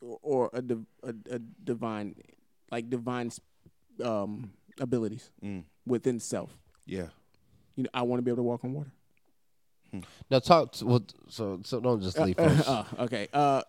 Or, 0.02 0.18
or 0.22 0.50
a, 0.52 0.60
div- 0.60 0.86
a 1.02 1.14
a 1.30 1.38
divine 1.38 2.14
like 2.70 2.90
divine 2.90 3.30
um, 4.04 4.50
abilities 4.80 5.30
Mm. 5.42 5.64
within 5.86 6.20
self. 6.20 6.56
Yeah. 6.86 7.06
You 7.76 7.84
know, 7.84 7.90
I 7.94 8.02
want 8.02 8.18
to 8.18 8.22
be 8.22 8.30
able 8.30 8.38
to 8.38 8.42
walk 8.42 8.64
on 8.64 8.72
water. 8.74 8.90
Now 10.30 10.38
talk 10.38 10.72
to, 10.72 10.86
well, 10.86 11.02
so 11.28 11.60
so 11.64 11.78
don't 11.80 12.02
just 12.02 12.18
leave 12.18 12.38
Uh, 12.38 12.48
folks. 12.48 12.68
uh, 12.68 12.84
okay. 13.00 13.28
Uh, 13.32 13.62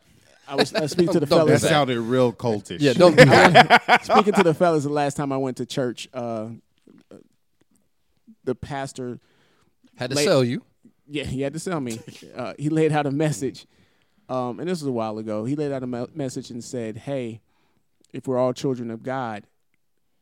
I 0.48 0.56
was 0.56 0.74
uh, 0.74 0.88
speaking 0.96 1.12
to 1.14 1.20
the 1.20 1.28
fellas. 1.28 1.62
that. 1.62 1.68
sounded 1.70 2.00
real 2.00 2.32
cultish. 2.34 2.78
yeah, 2.80 2.94
don't 2.94 3.18
do 3.18 3.26
that. 3.26 4.04
speaking 4.10 4.34
to 4.34 4.44
the 4.44 4.54
fellas, 4.54 4.84
the 4.84 4.90
last 4.90 5.16
time 5.18 5.32
I 5.34 5.38
went 5.38 5.58
to 5.58 5.66
church, 5.66 6.08
uh, 6.14 6.48
the 8.46 8.56
pastor 8.56 9.20
Had 9.96 10.10
to 10.12 10.16
Late- 10.16 10.26
sell 10.26 10.44
you. 10.44 10.64
Yeah, 11.08 11.26
he 11.26 11.42
had 11.42 11.52
to 11.54 11.60
sell 11.60 11.82
me. 11.82 12.00
Uh, 12.36 12.54
he 12.58 12.70
laid 12.70 12.94
out 12.94 13.06
a 13.06 13.12
message, 13.12 13.66
um, 14.30 14.60
and 14.60 14.68
this 14.70 14.82
was 14.82 14.88
a 14.88 14.92
while 14.92 15.18
ago. 15.18 15.46
He 15.46 15.56
laid 15.56 15.72
out 15.72 15.84
a 15.84 15.88
me- 15.88 16.08
message 16.14 16.50
and 16.50 16.64
said, 16.64 16.98
"Hey, 16.98 17.42
if 18.14 18.28
we're 18.28 18.38
all 18.38 18.54
children 18.54 18.90
of 18.92 19.04
God, 19.04 19.46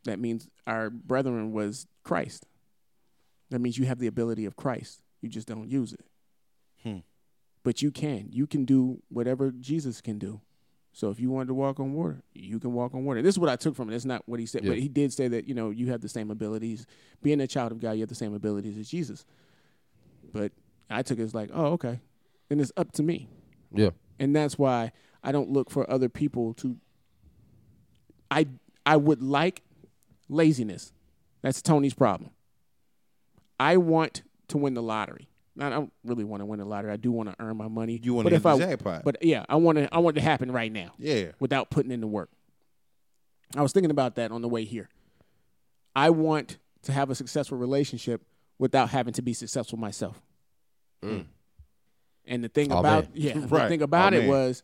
that 0.04 0.18
means 0.18 0.48
our 0.66 0.90
brethren 0.90 1.52
was 1.52 1.86
Christ. 2.02 2.46
That 3.50 3.60
means 3.60 3.78
you 3.78 3.84
have 3.86 3.98
the 3.98 4.06
ability 4.06 4.44
of 4.46 4.56
Christ. 4.56 5.02
You 5.20 5.28
just 5.28 5.46
don't 5.46 5.68
use 5.68 5.92
it. 5.92 6.04
Hmm. 6.82 6.98
But 7.62 7.82
you 7.82 7.90
can. 7.90 8.28
You 8.32 8.46
can 8.46 8.64
do 8.64 9.02
whatever 9.08 9.50
Jesus 9.52 10.00
can 10.00 10.18
do. 10.18 10.40
So 10.94 11.10
if 11.10 11.20
you 11.20 11.30
wanted 11.30 11.46
to 11.48 11.54
walk 11.54 11.80
on 11.80 11.92
water, 11.94 12.22
you 12.34 12.58
can 12.58 12.72
walk 12.72 12.94
on 12.94 13.04
water. 13.04 13.22
This 13.22 13.34
is 13.34 13.38
what 13.38 13.48
I 13.48 13.56
took 13.56 13.74
from 13.76 13.88
it. 13.90 13.94
It's 13.94 14.04
not 14.04 14.22
what 14.26 14.40
he 14.40 14.46
said, 14.46 14.64
Yeah. 14.64 14.70
but 14.70 14.78
he 14.78 14.88
did 14.88 15.12
say 15.12 15.28
that 15.28 15.46
you 15.48 15.54
know 15.54 15.70
you 15.70 15.86
have 15.90 16.00
the 16.00 16.08
same 16.08 16.30
abilities. 16.30 16.86
Being 17.22 17.40
a 17.40 17.46
child 17.46 17.72
of 17.72 17.80
God, 17.80 17.92
you 17.92 18.00
have 18.00 18.08
the 18.08 18.14
same 18.14 18.34
abilities 18.34 18.76
as 18.76 18.88
Jesus. 18.88 19.24
But 20.32 20.52
I 20.90 21.02
took 21.02 21.18
it 21.18 21.22
as 21.22 21.34
like, 21.34 21.50
oh, 21.52 21.66
okay. 21.72 22.00
Then 22.48 22.60
it's 22.60 22.72
up 22.76 22.92
to 22.92 23.02
me. 23.02 23.28
Yeah. 23.74 23.90
And 24.18 24.34
that's 24.34 24.58
why 24.58 24.92
I 25.22 25.32
don't 25.32 25.50
look 25.50 25.70
for 25.70 25.88
other 25.90 26.08
people 26.08 26.54
to 26.54 26.76
I 28.30 28.46
I 28.86 28.96
would 28.96 29.22
like 29.22 29.62
laziness. 30.28 30.92
That's 31.42 31.60
Tony's 31.62 31.94
problem. 31.94 32.30
I 33.58 33.76
want 33.76 34.22
to 34.48 34.58
win 34.58 34.74
the 34.74 34.82
lottery. 34.82 35.28
I 35.60 35.68
don't 35.68 35.92
really 36.04 36.24
want 36.24 36.40
to 36.40 36.46
win 36.46 36.58
the 36.58 36.64
lottery. 36.64 36.90
I 36.92 36.96
do 36.96 37.12
want 37.12 37.28
to 37.28 37.36
earn 37.38 37.56
my 37.56 37.68
money. 37.68 38.00
You 38.02 38.14
want 38.14 38.24
But 38.24 38.30
to 38.30 38.36
hit 38.36 38.42
the 38.42 38.48
I- 38.50 38.58
jackpot. 38.58 39.04
But 39.04 39.16
yeah, 39.22 39.44
I 39.48 39.56
want 39.56 39.78
to 39.78 39.94
I 39.94 39.98
want 39.98 40.16
it 40.16 40.20
to 40.20 40.24
happen 40.24 40.50
right 40.50 40.72
now 40.72 40.92
yeah. 40.98 41.32
without 41.40 41.70
putting 41.70 41.90
in 41.92 42.00
the 42.00 42.06
work. 42.06 42.30
I 43.54 43.60
was 43.62 43.72
thinking 43.72 43.90
about 43.90 44.14
that 44.16 44.32
on 44.32 44.40
the 44.40 44.48
way 44.48 44.64
here. 44.64 44.88
I 45.94 46.08
want 46.10 46.56
to 46.84 46.92
have 46.92 47.10
a 47.10 47.14
successful 47.14 47.58
relationship 47.58 48.22
without 48.58 48.88
having 48.88 49.12
to 49.14 49.22
be 49.22 49.34
successful 49.34 49.78
myself. 49.78 50.22
Mm. 51.04 51.26
And 52.26 52.42
the 52.44 52.48
thing 52.48 52.70
Oh, 52.72 52.78
about 52.78 53.04
man. 53.04 53.12
yeah, 53.14 53.32
the 53.46 53.68
thing 53.68 53.82
about 53.82 54.14
Oh, 54.14 54.16
it 54.16 54.20
man. 54.20 54.28
was 54.28 54.62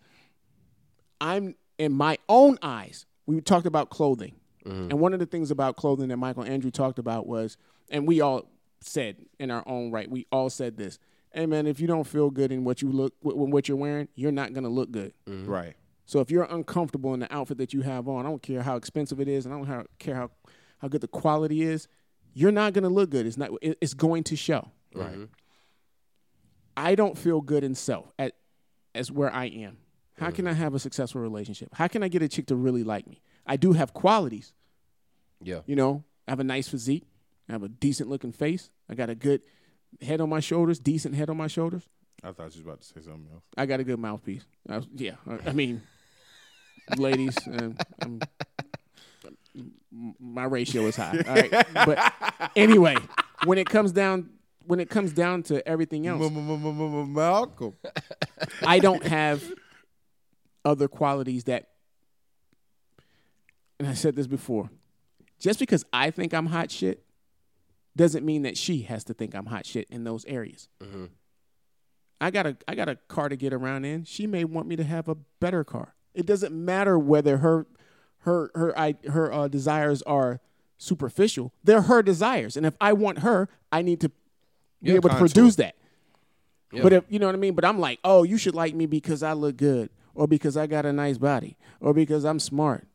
I'm 1.20 1.54
in 1.78 1.92
my 1.92 2.18
own 2.28 2.58
eyes. 2.62 3.06
We 3.26 3.40
talked 3.40 3.66
about 3.66 3.90
clothing. 3.90 4.34
And 4.64 5.00
one 5.00 5.14
of 5.14 5.18
the 5.18 5.24
things 5.24 5.50
about 5.50 5.76
clothing 5.76 6.08
that 6.08 6.18
Michael 6.18 6.44
Andrew 6.44 6.70
talked 6.70 6.98
about 6.98 7.26
was 7.26 7.56
and 7.90 8.06
we 8.06 8.20
all 8.20 8.50
said 8.82 9.16
in 9.38 9.50
our 9.50 9.62
own 9.66 9.90
right, 9.90 10.10
we 10.10 10.26
all 10.30 10.50
said 10.50 10.76
this. 10.76 10.98
Hey 11.32 11.46
man, 11.46 11.66
if 11.66 11.80
you 11.80 11.86
don't 11.86 12.04
feel 12.06 12.28
good 12.28 12.52
in 12.52 12.64
what 12.64 12.82
you 12.82 12.90
look 12.92 13.14
with 13.22 13.34
what 13.36 13.66
you're 13.66 13.78
wearing, 13.78 14.08
you're 14.14 14.30
not 14.32 14.52
going 14.52 14.64
to 14.64 14.70
look 14.70 14.90
good. 14.90 15.14
Right. 15.26 15.74
So 16.04 16.20
if 16.20 16.30
you're 16.30 16.44
uncomfortable 16.44 17.14
in 17.14 17.20
the 17.20 17.34
outfit 17.34 17.56
that 17.58 17.72
you 17.72 17.80
have 17.80 18.08
on, 18.08 18.26
I 18.26 18.28
don't 18.28 18.42
care 18.42 18.62
how 18.62 18.76
expensive 18.76 19.20
it 19.20 19.28
is, 19.28 19.46
and 19.46 19.54
I 19.54 19.58
don't 19.58 19.88
care 19.98 20.14
how 20.14 20.30
how 20.78 20.88
good 20.88 21.00
the 21.00 21.08
quality 21.08 21.62
is, 21.62 21.88
you're 22.34 22.52
not 22.52 22.74
going 22.74 22.84
to 22.84 22.90
look 22.90 23.08
good. 23.08 23.24
It's 23.26 23.38
not. 23.38 23.50
It's 23.62 23.94
going 23.94 24.24
to 24.24 24.36
show. 24.36 24.70
Right. 24.94 25.12
Mm-hmm. 25.12 25.24
I 26.78 26.94
don't 26.94 27.18
feel 27.18 27.40
good 27.40 27.64
in 27.64 27.74
self 27.74 28.12
at 28.18 28.34
as 28.94 29.10
where 29.10 29.32
I 29.34 29.46
am. 29.46 29.78
How 30.18 30.30
can 30.30 30.46
I 30.46 30.52
have 30.52 30.74
a 30.74 30.78
successful 30.78 31.20
relationship? 31.20 31.68
How 31.74 31.88
can 31.88 32.02
I 32.02 32.08
get 32.08 32.22
a 32.22 32.28
chick 32.28 32.46
to 32.46 32.56
really 32.56 32.82
like 32.84 33.06
me? 33.06 33.20
I 33.46 33.56
do 33.56 33.72
have 33.72 33.92
qualities. 33.94 34.52
Yeah. 35.42 35.60
You 35.66 35.76
know, 35.76 36.04
I 36.26 36.32
have 36.32 36.40
a 36.40 36.44
nice 36.44 36.68
physique. 36.68 37.04
I 37.48 37.52
have 37.52 37.62
a 37.62 37.68
decent 37.68 38.08
looking 38.08 38.32
face. 38.32 38.70
I 38.88 38.94
got 38.94 39.10
a 39.10 39.14
good 39.14 39.42
head 40.00 40.20
on 40.20 40.28
my 40.28 40.40
shoulders, 40.40 40.78
decent 40.78 41.14
head 41.14 41.30
on 41.30 41.36
my 41.36 41.46
shoulders. 41.46 41.82
I 42.22 42.28
thought 42.32 42.54
you 42.54 42.62
was 42.64 42.66
about 42.66 42.80
to 42.80 42.86
say 42.86 43.00
something 43.00 43.28
else. 43.32 43.42
I 43.56 43.66
got 43.66 43.80
a 43.80 43.84
good 43.84 43.98
mouthpiece. 43.98 44.44
I 44.68 44.76
was- 44.76 44.88
yeah, 44.94 45.14
I, 45.28 45.50
I 45.50 45.52
mean, 45.52 45.82
ladies, 46.96 47.36
um, 47.46 47.76
I'm, 48.02 48.20
my 50.20 50.44
ratio 50.44 50.82
is 50.86 50.96
high. 50.96 51.22
All 51.26 51.34
right, 51.34 51.66
but 51.74 52.50
anyway, 52.56 52.96
when 53.44 53.58
it 53.58 53.68
comes 53.68 53.92
down 53.92 54.30
when 54.68 54.80
it 54.80 54.90
comes 54.90 55.12
down 55.12 55.42
to 55.44 55.66
everything 55.66 56.06
else, 56.06 56.20
Malcolm. 57.14 57.74
I 58.62 58.78
don't 58.78 59.02
have 59.02 59.42
other 60.64 60.88
qualities 60.88 61.44
that. 61.44 61.70
And 63.78 63.88
I 63.88 63.94
said 63.94 64.14
this 64.14 64.26
before. 64.26 64.70
Just 65.38 65.58
because 65.58 65.84
I 65.92 66.10
think 66.10 66.34
I'm 66.34 66.46
hot 66.46 66.70
shit 66.70 67.04
doesn't 67.96 68.26
mean 68.26 68.42
that 68.42 68.58
she 68.58 68.82
has 68.82 69.04
to 69.04 69.14
think 69.14 69.34
I'm 69.34 69.46
hot 69.46 69.64
shit 69.64 69.86
in 69.90 70.04
those 70.04 70.24
areas. 70.26 70.68
I 72.20 72.30
got 72.30 72.46
a 72.46 72.56
I 72.66 72.74
got 72.74 72.88
a 72.88 72.96
car 73.08 73.28
to 73.28 73.36
get 73.36 73.52
around 73.54 73.84
in. 73.86 74.04
She 74.04 74.26
may 74.26 74.44
want 74.44 74.66
me 74.66 74.76
to 74.76 74.84
have 74.84 75.08
a 75.08 75.14
better 75.40 75.64
car. 75.64 75.94
It 76.14 76.26
doesn't 76.26 76.52
matter 76.52 76.98
whether 76.98 77.38
her 77.38 77.66
her 78.18 78.50
her 78.54 78.78
I, 78.78 78.96
her 79.08 79.32
uh, 79.32 79.48
desires 79.48 80.02
are 80.02 80.40
superficial. 80.76 81.54
They're 81.64 81.82
her 81.82 82.02
desires, 82.02 82.56
and 82.56 82.66
if 82.66 82.74
I 82.80 82.92
want 82.92 83.20
her, 83.20 83.48
I 83.72 83.82
need 83.82 84.00
to 84.00 84.10
be 84.82 84.90
Yeah, 84.90 84.96
able 84.96 85.10
to 85.10 85.16
produce 85.16 85.56
that. 85.56 85.74
Yeah. 86.72 86.82
But 86.82 86.92
if 86.92 87.04
you 87.08 87.18
know 87.18 87.26
what 87.26 87.34
I 87.34 87.38
mean, 87.38 87.54
but 87.54 87.64
I'm 87.64 87.78
like, 87.80 87.98
oh, 88.04 88.22
you 88.24 88.36
should 88.38 88.54
like 88.54 88.74
me 88.74 88.86
because 88.86 89.22
I 89.22 89.32
look 89.32 89.56
good, 89.56 89.90
or 90.14 90.26
because 90.28 90.56
I 90.56 90.66
got 90.66 90.84
a 90.84 90.92
nice 90.92 91.16
body, 91.18 91.56
or 91.80 91.94
because 91.94 92.24
I'm 92.24 92.38
smart. 92.38 92.86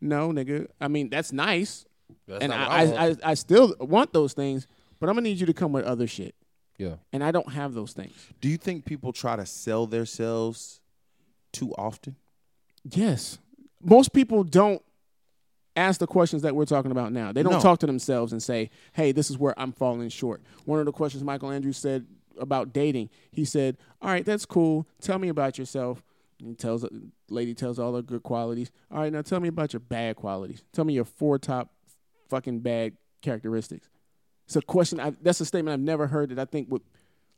No, 0.00 0.30
nigga. 0.30 0.66
I 0.80 0.88
mean, 0.88 1.08
that's 1.08 1.32
nice, 1.32 1.86
That's 2.26 2.42
and 2.42 2.52
I, 2.52 2.64
I 2.64 2.82
I. 2.82 3.06
I 3.08 3.16
I 3.24 3.34
still 3.34 3.74
want 3.80 4.12
those 4.12 4.32
things, 4.34 4.66
but 4.98 5.08
I'm 5.08 5.14
gonna 5.14 5.28
need 5.28 5.40
you 5.40 5.46
to 5.46 5.54
come 5.54 5.72
with 5.72 5.84
other 5.84 6.06
shit, 6.06 6.34
yeah. 6.78 6.96
and 7.12 7.24
I 7.24 7.30
don't 7.30 7.52
have 7.52 7.72
those 7.74 7.92
things. 7.92 8.14
Do 8.40 8.48
you 8.48 8.56
think 8.58 8.84
people 8.84 9.12
try 9.12 9.36
to 9.36 9.46
sell 9.46 9.86
themselves 9.86 10.80
too 11.52 11.72
often? 11.78 12.16
Yes, 12.84 13.38
most 13.82 14.12
people 14.12 14.44
don't 14.44 14.82
ask 15.80 15.98
the 16.00 16.06
questions 16.06 16.42
that 16.42 16.54
we're 16.54 16.64
talking 16.66 16.90
about 16.90 17.12
now. 17.12 17.32
They 17.32 17.42
don't 17.42 17.54
No. 17.54 17.60
talk 17.60 17.78
to 17.80 17.86
themselves 17.86 18.32
and 18.32 18.42
say, 18.42 18.70
"Hey, 18.92 19.12
this 19.12 19.30
is 19.30 19.38
where 19.38 19.58
I'm 19.58 19.72
falling 19.72 20.08
short." 20.08 20.42
One 20.64 20.78
of 20.78 20.86
the 20.86 20.92
questions 20.92 21.24
Michael 21.24 21.50
Andrews 21.50 21.76
said 21.78 22.06
about 22.38 22.72
dating, 22.72 23.10
he 23.32 23.44
said, 23.44 23.76
"All 24.00 24.10
right, 24.10 24.24
that's 24.24 24.46
cool. 24.46 24.86
Tell 25.00 25.18
me 25.18 25.28
about 25.28 25.58
yourself." 25.58 26.02
And 26.38 26.48
he 26.48 26.54
tells 26.54 26.86
lady 27.28 27.54
tells 27.54 27.78
all 27.78 27.94
her 27.96 28.02
good 28.02 28.22
qualities. 28.22 28.70
All 28.90 29.00
right, 29.00 29.12
now 29.12 29.22
tell 29.22 29.40
me 29.40 29.48
about 29.48 29.72
your 29.72 29.80
bad 29.80 30.16
qualities. 30.16 30.62
Tell 30.72 30.84
me 30.84 30.94
your 30.94 31.04
four 31.04 31.38
top 31.38 31.72
fucking 32.28 32.60
bad 32.60 32.92
characteristics. 33.22 33.88
It's 34.46 34.56
a 34.56 34.62
question. 34.62 34.98
I, 35.00 35.10
that's 35.22 35.40
a 35.40 35.44
statement 35.44 35.74
I've 35.74 35.80
never 35.84 36.06
heard 36.06 36.30
that 36.30 36.38
I 36.38 36.44
think 36.44 36.70
would 36.70 36.82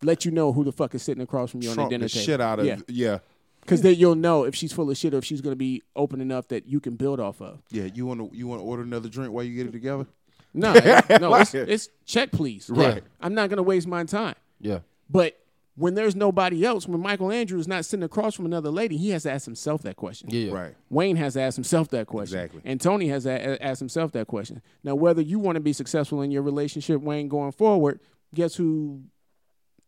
let 0.02 0.24
you 0.24 0.30
know 0.30 0.52
who 0.52 0.64
the 0.64 0.72
fuck 0.72 0.94
is 0.94 1.02
sitting 1.02 1.22
across 1.22 1.50
from 1.50 1.62
you 1.62 1.70
on 1.70 1.76
the 1.76 1.88
dinner 1.88 2.04
the 2.06 2.08
table. 2.08 2.24
shit 2.24 2.40
out 2.40 2.58
of 2.60 2.66
yeah, 2.66 2.78
yeah. 2.88 3.18
Because 3.62 3.80
then 3.82 3.94
you'll 3.94 4.14
know 4.14 4.44
if 4.44 4.54
she's 4.54 4.72
full 4.72 4.90
of 4.90 4.96
shit 4.96 5.14
or 5.14 5.18
if 5.18 5.24
she's 5.24 5.40
going 5.40 5.52
to 5.52 5.56
be 5.56 5.82
open 5.96 6.20
enough 6.20 6.48
that 6.48 6.66
you 6.68 6.78
can 6.80 6.96
build 6.96 7.18
off 7.20 7.40
of. 7.40 7.62
Yeah, 7.70 7.84
you 7.94 8.04
want 8.06 8.20
to 8.32 8.36
you 8.36 8.46
want 8.46 8.60
to 8.60 8.64
order 8.66 8.82
another 8.82 9.08
drink 9.08 9.32
while 9.32 9.44
you 9.44 9.56
get 9.56 9.66
it 9.66 9.72
together? 9.72 10.06
No, 10.54 10.72
no, 11.20 11.34
it's, 11.36 11.54
it's 11.54 11.88
check 12.04 12.30
please. 12.30 12.68
Right. 12.68 13.02
I'm 13.20 13.34
not 13.34 13.48
going 13.48 13.56
to 13.56 13.62
waste 13.62 13.86
my 13.86 14.04
time. 14.04 14.34
Yeah. 14.60 14.80
But 15.08 15.38
when 15.76 15.94
there's 15.94 16.14
nobody 16.14 16.66
else, 16.66 16.86
when 16.86 17.00
Michael 17.00 17.32
Andrews 17.32 17.62
is 17.62 17.68
not 17.68 17.86
sitting 17.86 18.04
across 18.04 18.34
from 18.34 18.44
another 18.44 18.68
lady, 18.68 18.98
he 18.98 19.08
has 19.10 19.22
to 19.22 19.30
ask 19.32 19.46
himself 19.46 19.80
that 19.82 19.96
question. 19.96 20.28
Yeah, 20.30 20.48
yeah. 20.48 20.52
Right. 20.52 20.74
Wayne 20.90 21.16
has 21.16 21.32
to 21.34 21.40
ask 21.40 21.54
himself 21.56 21.88
that 21.90 22.06
question. 22.06 22.38
Exactly. 22.38 22.60
And 22.66 22.78
Tony 22.80 23.08
has 23.08 23.22
to 23.24 23.30
a- 23.30 23.62
ask 23.64 23.78
himself 23.78 24.12
that 24.12 24.26
question. 24.26 24.60
Now, 24.84 24.94
whether 24.94 25.22
you 25.22 25.38
want 25.38 25.56
to 25.56 25.60
be 25.60 25.72
successful 25.72 26.20
in 26.20 26.30
your 26.30 26.42
relationship, 26.42 27.00
Wayne, 27.00 27.28
going 27.28 27.52
forward, 27.52 28.00
guess 28.34 28.54
who? 28.56 29.02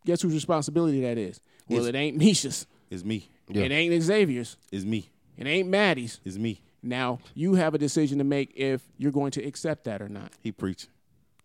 Guess 0.05 0.21
whose 0.21 0.33
responsibility 0.33 1.01
that 1.01 1.17
is? 1.19 1.39
Well, 1.67 1.79
It's- 1.79 1.89
it 1.89 1.95
ain't 1.97 2.17
Misha's. 2.17 2.65
It's 2.89 3.03
me. 3.03 3.29
Yeah. 3.49 3.63
It 3.63 3.71
ain't 3.71 4.03
Xavier's. 4.03 4.57
It's 4.71 4.85
me. 4.85 5.09
It 5.37 5.47
ain't 5.47 5.69
Maddie's. 5.69 6.19
It's 6.23 6.37
me. 6.37 6.61
Now 6.81 7.19
you 7.33 7.55
have 7.55 7.73
a 7.73 7.77
decision 7.77 8.19
to 8.19 8.23
make 8.23 8.53
if 8.55 8.81
you're 8.97 9.11
going 9.11 9.31
to 9.31 9.43
accept 9.43 9.85
that 9.85 10.01
or 10.01 10.09
not. 10.09 10.31
He 10.41 10.51
preaching. 10.51 10.89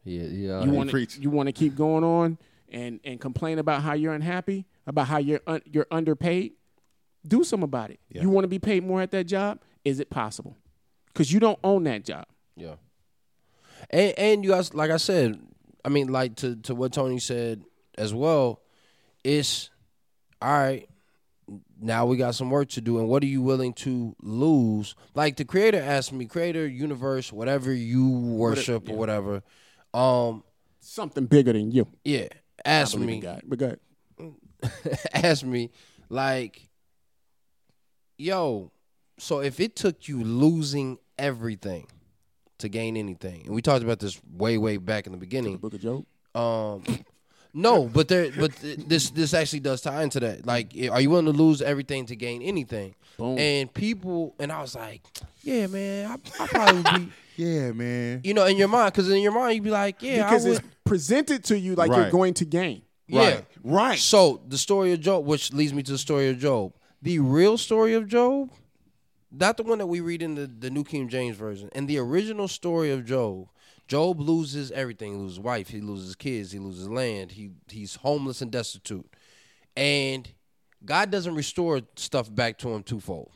Yeah, 0.04 0.24
yeah. 0.24 0.60
you 0.60 0.70
he 0.70 0.76
want 0.76 0.90
to 0.90 0.92
preach. 0.92 1.18
you 1.18 1.30
want 1.30 1.48
to 1.48 1.52
keep 1.52 1.74
going 1.74 2.04
on 2.04 2.38
and 2.70 3.00
and 3.04 3.20
complain 3.20 3.58
about 3.58 3.82
how 3.82 3.94
you're 3.94 4.14
unhappy, 4.14 4.66
about 4.86 5.08
how 5.08 5.18
you're 5.18 5.40
un, 5.46 5.60
you're 5.64 5.86
underpaid. 5.90 6.52
Do 7.26 7.44
something 7.44 7.64
about 7.64 7.90
it. 7.90 8.00
Yeah. 8.10 8.22
You 8.22 8.30
want 8.30 8.44
to 8.44 8.48
be 8.48 8.58
paid 8.58 8.84
more 8.84 9.02
at 9.02 9.10
that 9.10 9.24
job? 9.24 9.60
Is 9.84 10.00
it 10.00 10.08
possible? 10.10 10.56
Because 11.08 11.32
you 11.32 11.40
don't 11.40 11.58
own 11.62 11.84
that 11.84 12.04
job. 12.04 12.26
Yeah. 12.56 12.76
And 13.90 14.18
and 14.18 14.44
you 14.44 14.50
guys 14.50 14.72
like 14.74 14.90
I 14.90 14.96
said, 14.96 15.40
I 15.84 15.88
mean 15.88 16.08
like 16.08 16.36
to 16.36 16.56
to 16.56 16.74
what 16.74 16.92
Tony 16.92 17.18
said 17.18 17.62
as 17.98 18.14
well, 18.14 18.60
it's 19.24 19.70
all 20.40 20.50
right, 20.50 20.88
now 21.80 22.06
we 22.06 22.16
got 22.16 22.34
some 22.34 22.50
work 22.50 22.68
to 22.70 22.80
do 22.80 22.98
and 22.98 23.08
what 23.08 23.22
are 23.22 23.26
you 23.26 23.42
willing 23.42 23.72
to 23.74 24.14
lose? 24.20 24.94
Like 25.14 25.36
the 25.36 25.44
creator 25.44 25.80
asked 25.80 26.12
me, 26.12 26.26
creator, 26.26 26.66
universe, 26.66 27.32
whatever 27.32 27.72
you 27.72 28.08
worship 28.08 28.88
or 28.88 28.96
whatever. 28.96 29.42
Um 29.94 30.44
Something 30.80 31.26
bigger 31.26 31.52
than 31.52 31.70
you. 31.72 31.86
yeah, 32.04 32.28
I 32.64 32.70
asked 32.70 32.94
believe 32.94 33.08
in 33.08 33.14
me 33.16 33.20
God. 33.20 33.42
But 33.44 33.58
go 33.58 33.76
asked 35.12 35.44
me 35.44 35.70
like 36.08 36.68
yo, 38.18 38.72
so 39.18 39.40
if 39.40 39.60
it 39.60 39.76
took 39.76 40.08
you 40.08 40.22
losing 40.22 40.98
everything 41.18 41.86
to 42.60 42.68
gain 42.68 42.96
anything. 42.96 43.42
And 43.46 43.54
we 43.54 43.62
talked 43.62 43.82
about 43.82 43.98
this 43.98 44.20
way 44.32 44.58
way 44.58 44.76
back 44.76 45.06
in 45.06 45.12
the 45.12 45.18
beginning. 45.18 45.56
Book 45.56 45.74
of 45.74 45.80
Job. 45.80 46.04
Um, 46.34 46.82
no, 47.52 47.84
but 47.86 48.08
there, 48.08 48.30
but 48.30 48.52
this 48.60 49.10
this 49.10 49.34
actually 49.34 49.60
does 49.60 49.80
tie 49.80 50.02
into 50.02 50.20
that. 50.20 50.46
Like, 50.46 50.72
are 50.90 51.00
you 51.00 51.10
willing 51.10 51.26
to 51.26 51.32
lose 51.32 51.60
everything 51.62 52.06
to 52.06 52.16
gain 52.16 52.42
anything? 52.42 52.94
Boom. 53.18 53.38
And 53.38 53.72
people, 53.72 54.34
and 54.38 54.50
I 54.50 54.60
was 54.62 54.74
like, 54.74 55.02
yeah, 55.42 55.66
man, 55.66 56.10
I, 56.38 56.42
I 56.42 56.46
probably 56.46 57.00
be, 57.06 57.12
Yeah, 57.36 57.72
man. 57.72 58.20
you 58.24 58.34
know, 58.34 58.46
in 58.46 58.56
your 58.56 58.68
mind, 58.68 58.92
because 58.92 59.10
in 59.10 59.20
your 59.20 59.32
mind 59.32 59.54
you'd 59.56 59.64
be 59.64 59.70
like, 59.70 60.02
yeah, 60.02 60.24
because 60.24 60.46
I 60.46 60.50
it's 60.50 60.60
presented 60.84 61.44
to 61.44 61.58
you 61.58 61.74
like 61.74 61.90
you're 61.90 62.10
going 62.10 62.34
to 62.34 62.44
gain. 62.44 62.82
yeah. 63.06 63.20
Right. 63.20 63.44
Right. 63.62 63.98
So 63.98 64.40
the 64.48 64.58
story 64.58 64.92
of 64.92 65.00
Job, 65.00 65.26
which 65.26 65.52
leads 65.52 65.72
me 65.74 65.82
to 65.82 65.92
the 65.92 65.98
story 65.98 66.28
of 66.28 66.38
Job, 66.38 66.72
the 67.02 67.18
real 67.18 67.58
story 67.58 67.94
of 67.94 68.08
Job, 68.08 68.50
not 69.32 69.56
the 69.56 69.62
one 69.62 69.78
that 69.78 69.86
we 69.86 70.00
read 70.00 70.22
in 70.22 70.34
the, 70.34 70.46
the 70.46 70.70
New 70.70 70.84
King 70.84 71.08
James 71.08 71.36
version, 71.36 71.68
and 71.72 71.88
the 71.88 71.98
original 71.98 72.48
story 72.48 72.90
of 72.90 73.04
Job. 73.04 73.48
Job 73.90 74.20
loses 74.20 74.70
everything. 74.70 75.14
He 75.14 75.18
loses 75.18 75.40
wife. 75.40 75.68
He 75.68 75.80
loses 75.80 76.14
kids. 76.14 76.52
He 76.52 76.60
loses 76.60 76.88
land. 76.88 77.32
He 77.32 77.50
he's 77.68 77.96
homeless 77.96 78.40
and 78.40 78.48
destitute, 78.48 79.12
and 79.76 80.30
God 80.84 81.10
doesn't 81.10 81.34
restore 81.34 81.80
stuff 81.96 82.32
back 82.32 82.56
to 82.58 82.68
him 82.68 82.84
twofold. 82.84 83.32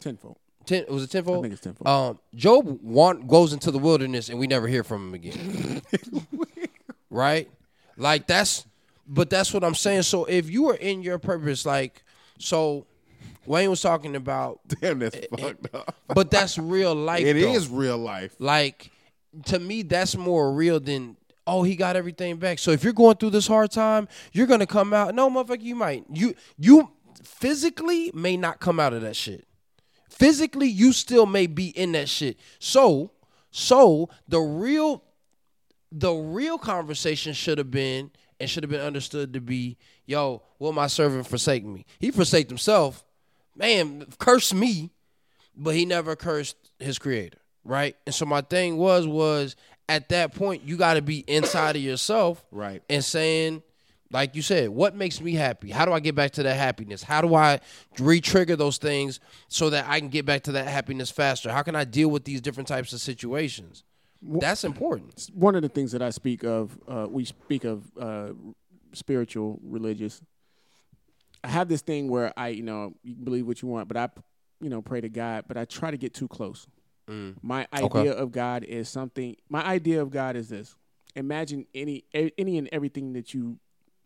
Tenfold. 0.00 0.38
Ten 0.64 0.86
was 0.88 1.04
it 1.04 1.10
tenfold? 1.10 1.40
I 1.40 1.42
think 1.42 1.52
it's 1.52 1.62
tenfold. 1.62 1.86
Um, 1.86 2.18
Job 2.34 2.80
want, 2.82 3.28
goes 3.28 3.52
into 3.52 3.70
the 3.70 3.78
wilderness 3.78 4.30
and 4.30 4.38
we 4.38 4.46
never 4.46 4.66
hear 4.66 4.82
from 4.82 5.08
him 5.08 5.14
again. 5.14 5.82
right? 7.10 7.50
Like 7.98 8.26
that's, 8.26 8.66
but 9.06 9.28
that's 9.28 9.52
what 9.52 9.62
I'm 9.62 9.74
saying. 9.74 10.02
So 10.02 10.24
if 10.24 10.48
you 10.48 10.70
are 10.70 10.74
in 10.74 11.02
your 11.02 11.18
purpose, 11.18 11.66
like, 11.66 12.02
so 12.38 12.86
Wayne 13.44 13.68
was 13.68 13.82
talking 13.82 14.16
about, 14.16 14.60
Damn, 14.80 15.00
that's 15.00 15.18
fucked 15.38 15.74
up. 15.74 15.94
but 16.08 16.30
that's 16.30 16.56
real 16.58 16.94
life. 16.94 17.24
It 17.24 17.36
is 17.36 17.68
though. 17.68 17.76
real 17.76 17.98
life. 17.98 18.34
Like, 18.38 18.90
to 19.46 19.58
me, 19.58 19.82
that's 19.82 20.16
more 20.16 20.52
real 20.52 20.80
than. 20.80 21.16
Oh, 21.48 21.62
he 21.62 21.76
got 21.76 21.94
everything 21.94 22.38
back. 22.38 22.58
So 22.58 22.72
if 22.72 22.82
you're 22.82 22.92
going 22.92 23.16
through 23.16 23.30
this 23.30 23.46
hard 23.46 23.70
time, 23.70 24.08
you're 24.32 24.48
gonna 24.48 24.66
come 24.66 24.92
out. 24.92 25.14
No, 25.14 25.30
motherfucker, 25.30 25.62
you 25.62 25.76
might. 25.76 26.04
You 26.12 26.34
you 26.58 26.90
physically 27.22 28.10
may 28.14 28.36
not 28.36 28.58
come 28.60 28.80
out 28.80 28.92
of 28.92 29.02
that 29.02 29.14
shit 29.14 29.46
physically 30.16 30.66
you 30.66 30.92
still 30.92 31.26
may 31.26 31.46
be 31.46 31.68
in 31.68 31.92
that 31.92 32.08
shit 32.08 32.38
so 32.58 33.10
so 33.50 34.08
the 34.28 34.40
real 34.40 35.02
the 35.92 36.12
real 36.12 36.56
conversation 36.58 37.32
should 37.32 37.58
have 37.58 37.70
been 37.70 38.10
and 38.40 38.48
should 38.48 38.62
have 38.62 38.70
been 38.70 38.80
understood 38.80 39.32
to 39.34 39.40
be 39.40 39.76
yo 40.06 40.42
will 40.58 40.72
my 40.72 40.86
servant 40.86 41.26
forsake 41.26 41.64
me 41.64 41.84
he 41.98 42.10
forsake 42.10 42.48
himself 42.48 43.04
man 43.54 44.06
curse 44.18 44.54
me 44.54 44.90
but 45.54 45.74
he 45.74 45.84
never 45.84 46.16
cursed 46.16 46.56
his 46.78 46.98
creator 46.98 47.38
right 47.66 47.96
and 48.06 48.14
so 48.14 48.24
my 48.24 48.40
thing 48.40 48.76
was 48.76 49.06
was 49.06 49.56
at 49.88 50.08
that 50.08 50.34
point 50.34 50.62
you 50.62 50.76
got 50.76 50.94
to 50.94 51.02
be 51.02 51.18
inside 51.26 51.76
of 51.76 51.82
yourself 51.82 52.44
Right. 52.50 52.82
and 52.88 53.04
saying 53.04 53.62
like 54.12 54.36
you 54.36 54.42
said, 54.42 54.68
what 54.68 54.94
makes 54.94 55.20
me 55.20 55.32
happy? 55.32 55.68
How 55.68 55.84
do 55.84 55.92
I 55.92 55.98
get 55.98 56.14
back 56.14 56.30
to 56.34 56.44
that 56.44 56.54
happiness? 56.56 57.02
How 57.02 57.20
do 57.20 57.34
I 57.34 57.58
re-trigger 57.98 58.54
those 58.54 58.78
things 58.78 59.18
so 59.48 59.68
that 59.70 59.84
I 59.88 59.98
can 59.98 60.10
get 60.10 60.24
back 60.24 60.44
to 60.44 60.52
that 60.52 60.68
happiness 60.68 61.10
faster? 61.10 61.50
How 61.50 61.62
can 61.64 61.74
I 61.74 61.82
deal 61.82 62.08
with 62.08 62.24
these 62.24 62.40
different 62.40 62.68
types 62.68 62.92
of 62.92 63.00
situations? 63.00 63.82
That's 64.22 64.62
important. 64.62 65.28
one 65.34 65.56
of 65.56 65.62
the 65.62 65.68
things 65.68 65.90
that 65.90 66.02
I 66.02 66.10
speak 66.10 66.44
of, 66.44 66.78
uh, 66.86 67.08
we 67.10 67.24
speak 67.24 67.64
of 67.64 67.82
uh, 68.00 68.28
spiritual, 68.92 69.58
religious. 69.64 70.20
I 71.42 71.48
have 71.48 71.68
this 71.68 71.82
thing 71.82 72.08
where 72.08 72.32
I, 72.36 72.48
you 72.48 72.62
know, 72.62 72.94
you 73.02 73.16
can 73.16 73.24
believe 73.24 73.44
what 73.44 73.60
you 73.60 73.66
want, 73.66 73.88
but 73.88 73.96
I, 73.96 74.08
you 74.60 74.70
know, 74.70 74.82
pray 74.82 75.00
to 75.00 75.08
God, 75.08 75.46
but 75.48 75.56
I 75.56 75.64
try 75.64 75.90
to 75.90 75.96
get 75.96 76.14
too 76.14 76.28
close. 76.28 76.68
Mm. 77.08 77.36
My 77.42 77.66
idea 77.72 77.86
Okay. 77.86 78.08
of 78.10 78.32
God 78.32 78.64
is 78.64 78.88
something. 78.88 79.36
My 79.48 79.64
idea 79.64 80.02
of 80.02 80.10
God 80.10 80.34
is 80.36 80.48
this: 80.48 80.74
imagine 81.14 81.66
any, 81.74 82.04
any 82.12 82.58
and 82.58 82.68
everything 82.72 83.12
that 83.14 83.32
you 83.32 83.58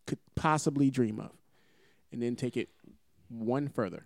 could 0.06 0.18
possibly 0.34 0.90
dream 0.90 1.18
of, 1.20 1.30
and 2.12 2.22
then 2.22 2.36
take 2.36 2.56
it 2.56 2.68
one 3.28 3.68
further. 3.68 4.04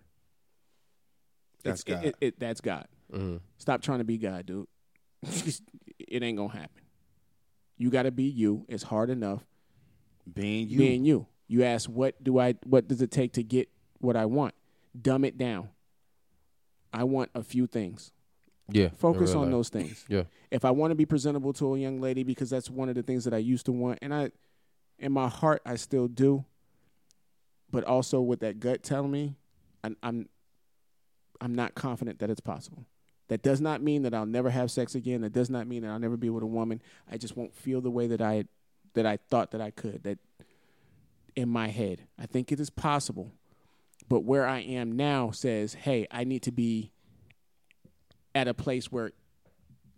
That's 1.63 1.81
It's- 1.81 1.97
God. 2.01 2.05
It, 2.07 2.15
it, 2.21 2.39
that's 2.39 2.61
God. 2.61 2.87
Mm-hmm. 3.11 3.37
Stop 3.57 3.81
trying 3.81 3.99
to 3.99 4.03
be 4.05 4.17
God, 4.17 4.45
dude. 4.45 4.67
it 5.23 6.23
ain't 6.23 6.37
gonna 6.37 6.51
happen. 6.53 6.83
You 7.77 7.89
got 7.89 8.03
to 8.03 8.11
be 8.11 8.23
you. 8.23 8.65
It's 8.69 8.83
hard 8.83 9.09
enough 9.09 9.43
Being 10.31 10.69
you. 10.69 10.77
being 10.77 11.03
you. 11.05 11.27
You 11.47 11.63
ask, 11.63 11.89
what 11.89 12.23
do 12.23 12.39
I? 12.39 12.53
What 12.63 12.87
does 12.87 13.01
it 13.01 13.11
take 13.11 13.33
to 13.33 13.43
get 13.43 13.69
what 13.99 14.15
I 14.15 14.25
want? 14.25 14.53
Dumb 14.99 15.25
it 15.25 15.37
down. 15.37 15.69
I 16.93 17.03
want 17.03 17.29
a 17.35 17.43
few 17.43 17.67
things. 17.67 18.11
Yeah. 18.69 18.89
Focus 18.97 19.35
on 19.35 19.51
those 19.51 19.69
things. 19.69 20.05
Yeah. 20.07 20.23
If 20.49 20.65
I 20.65 20.71
want 20.71 20.91
to 20.91 20.95
be 20.95 21.05
presentable 21.05 21.53
to 21.53 21.75
a 21.75 21.79
young 21.79 22.01
lady, 22.01 22.23
because 22.23 22.49
that's 22.49 22.69
one 22.69 22.89
of 22.89 22.95
the 22.95 23.03
things 23.03 23.23
that 23.25 23.33
I 23.33 23.37
used 23.37 23.65
to 23.67 23.71
want, 23.71 23.99
and 24.01 24.13
I, 24.13 24.31
in 24.97 25.11
my 25.11 25.27
heart, 25.27 25.61
I 25.65 25.75
still 25.75 26.07
do. 26.07 26.45
But 27.71 27.83
also 27.83 28.21
with 28.21 28.39
that 28.39 28.59
gut 28.59 28.83
telling 28.83 29.11
me, 29.11 29.35
I'm, 29.83 29.97
I'm, 30.01 30.29
I'm 31.41 31.53
not 31.53 31.75
confident 31.75 32.19
that 32.19 32.29
it's 32.29 32.39
possible. 32.39 32.85
That 33.27 33.41
does 33.41 33.59
not 33.59 33.81
mean 33.81 34.03
that 34.03 34.13
I'll 34.13 34.25
never 34.25 34.49
have 34.49 34.71
sex 34.71 34.95
again. 34.95 35.21
That 35.21 35.33
does 35.33 35.49
not 35.49 35.67
mean 35.67 35.81
that 35.81 35.89
I'll 35.89 35.99
never 35.99 36.17
be 36.17 36.29
with 36.29 36.43
a 36.43 36.47
woman. 36.47 36.81
I 37.11 37.17
just 37.17 37.35
won't 37.35 37.55
feel 37.55 37.81
the 37.81 37.91
way 37.91 38.07
that 38.07 38.21
I, 38.21 38.45
that 38.93 39.05
I 39.05 39.17
thought 39.17 39.51
that 39.51 39.61
I 39.61 39.71
could. 39.71 40.03
That, 40.03 40.19
in 41.35 41.49
my 41.49 41.67
head, 41.67 42.03
I 42.17 42.27
think 42.27 42.51
it 42.51 42.59
is 42.59 42.69
possible. 42.69 43.31
But 44.07 44.23
where 44.23 44.47
I 44.47 44.59
am 44.59 44.91
now 44.95 45.31
says, 45.31 45.73
hey, 45.73 46.07
I 46.11 46.23
need 46.23 46.43
to 46.43 46.51
be 46.51 46.91
at 48.35 48.47
a 48.47 48.53
place 48.53 48.91
where 48.91 49.11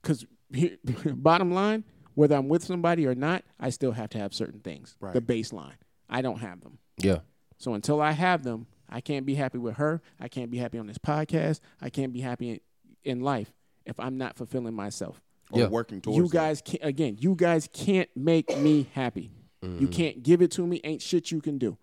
because 0.01 0.25
bottom 1.05 1.51
line, 1.51 1.83
whether 2.13 2.35
I'm 2.35 2.47
with 2.47 2.63
somebody 2.63 3.05
or 3.05 3.15
not, 3.15 3.43
I 3.59 3.71
still 3.71 3.91
have 3.91 4.09
to 4.11 4.19
have 4.19 4.33
certain 4.33 4.61
things. 4.61 4.95
Right. 5.01 5.13
The 5.13 5.21
baseline. 5.21 5.75
I 6.09 6.21
don't 6.21 6.39
have 6.39 6.61
them. 6.61 6.77
Yeah. 6.97 7.19
So 7.57 7.73
until 7.73 8.01
I 8.01 8.11
have 8.11 8.43
them, 8.43 8.67
I 8.89 9.01
can't 9.01 9.25
be 9.25 9.35
happy 9.35 9.57
with 9.57 9.75
her. 9.75 10.01
I 10.19 10.29
can't 10.29 10.49
be 10.49 10.57
happy 10.57 10.77
on 10.77 10.88
this 10.88 10.97
podcast. 10.97 11.59
I 11.81 11.89
can't 11.89 12.13
be 12.13 12.21
happy 12.21 12.51
in, 12.51 12.59
in 13.03 13.21
life 13.21 13.51
if 13.85 13.99
I'm 13.99 14.17
not 14.17 14.38
fulfilling 14.38 14.73
myself. 14.73 15.21
Or 15.51 15.61
Yeah. 15.61 15.67
working 15.67 16.01
towards 16.01 16.17
You 16.17 16.29
guys 16.29 16.61
can't 16.61 16.83
again, 16.83 17.17
you 17.19 17.35
guys 17.35 17.67
can't 17.73 18.09
make 18.15 18.57
me 18.57 18.88
happy. 18.93 19.31
You 19.61 19.69
mm-hmm. 19.69 19.85
can't 19.88 20.23
give 20.23 20.41
it 20.41 20.51
to 20.51 20.65
me. 20.65 20.79
Ain't 20.83 21.01
shit 21.01 21.31
you 21.31 21.41
can 21.41 21.57
do. 21.57 21.77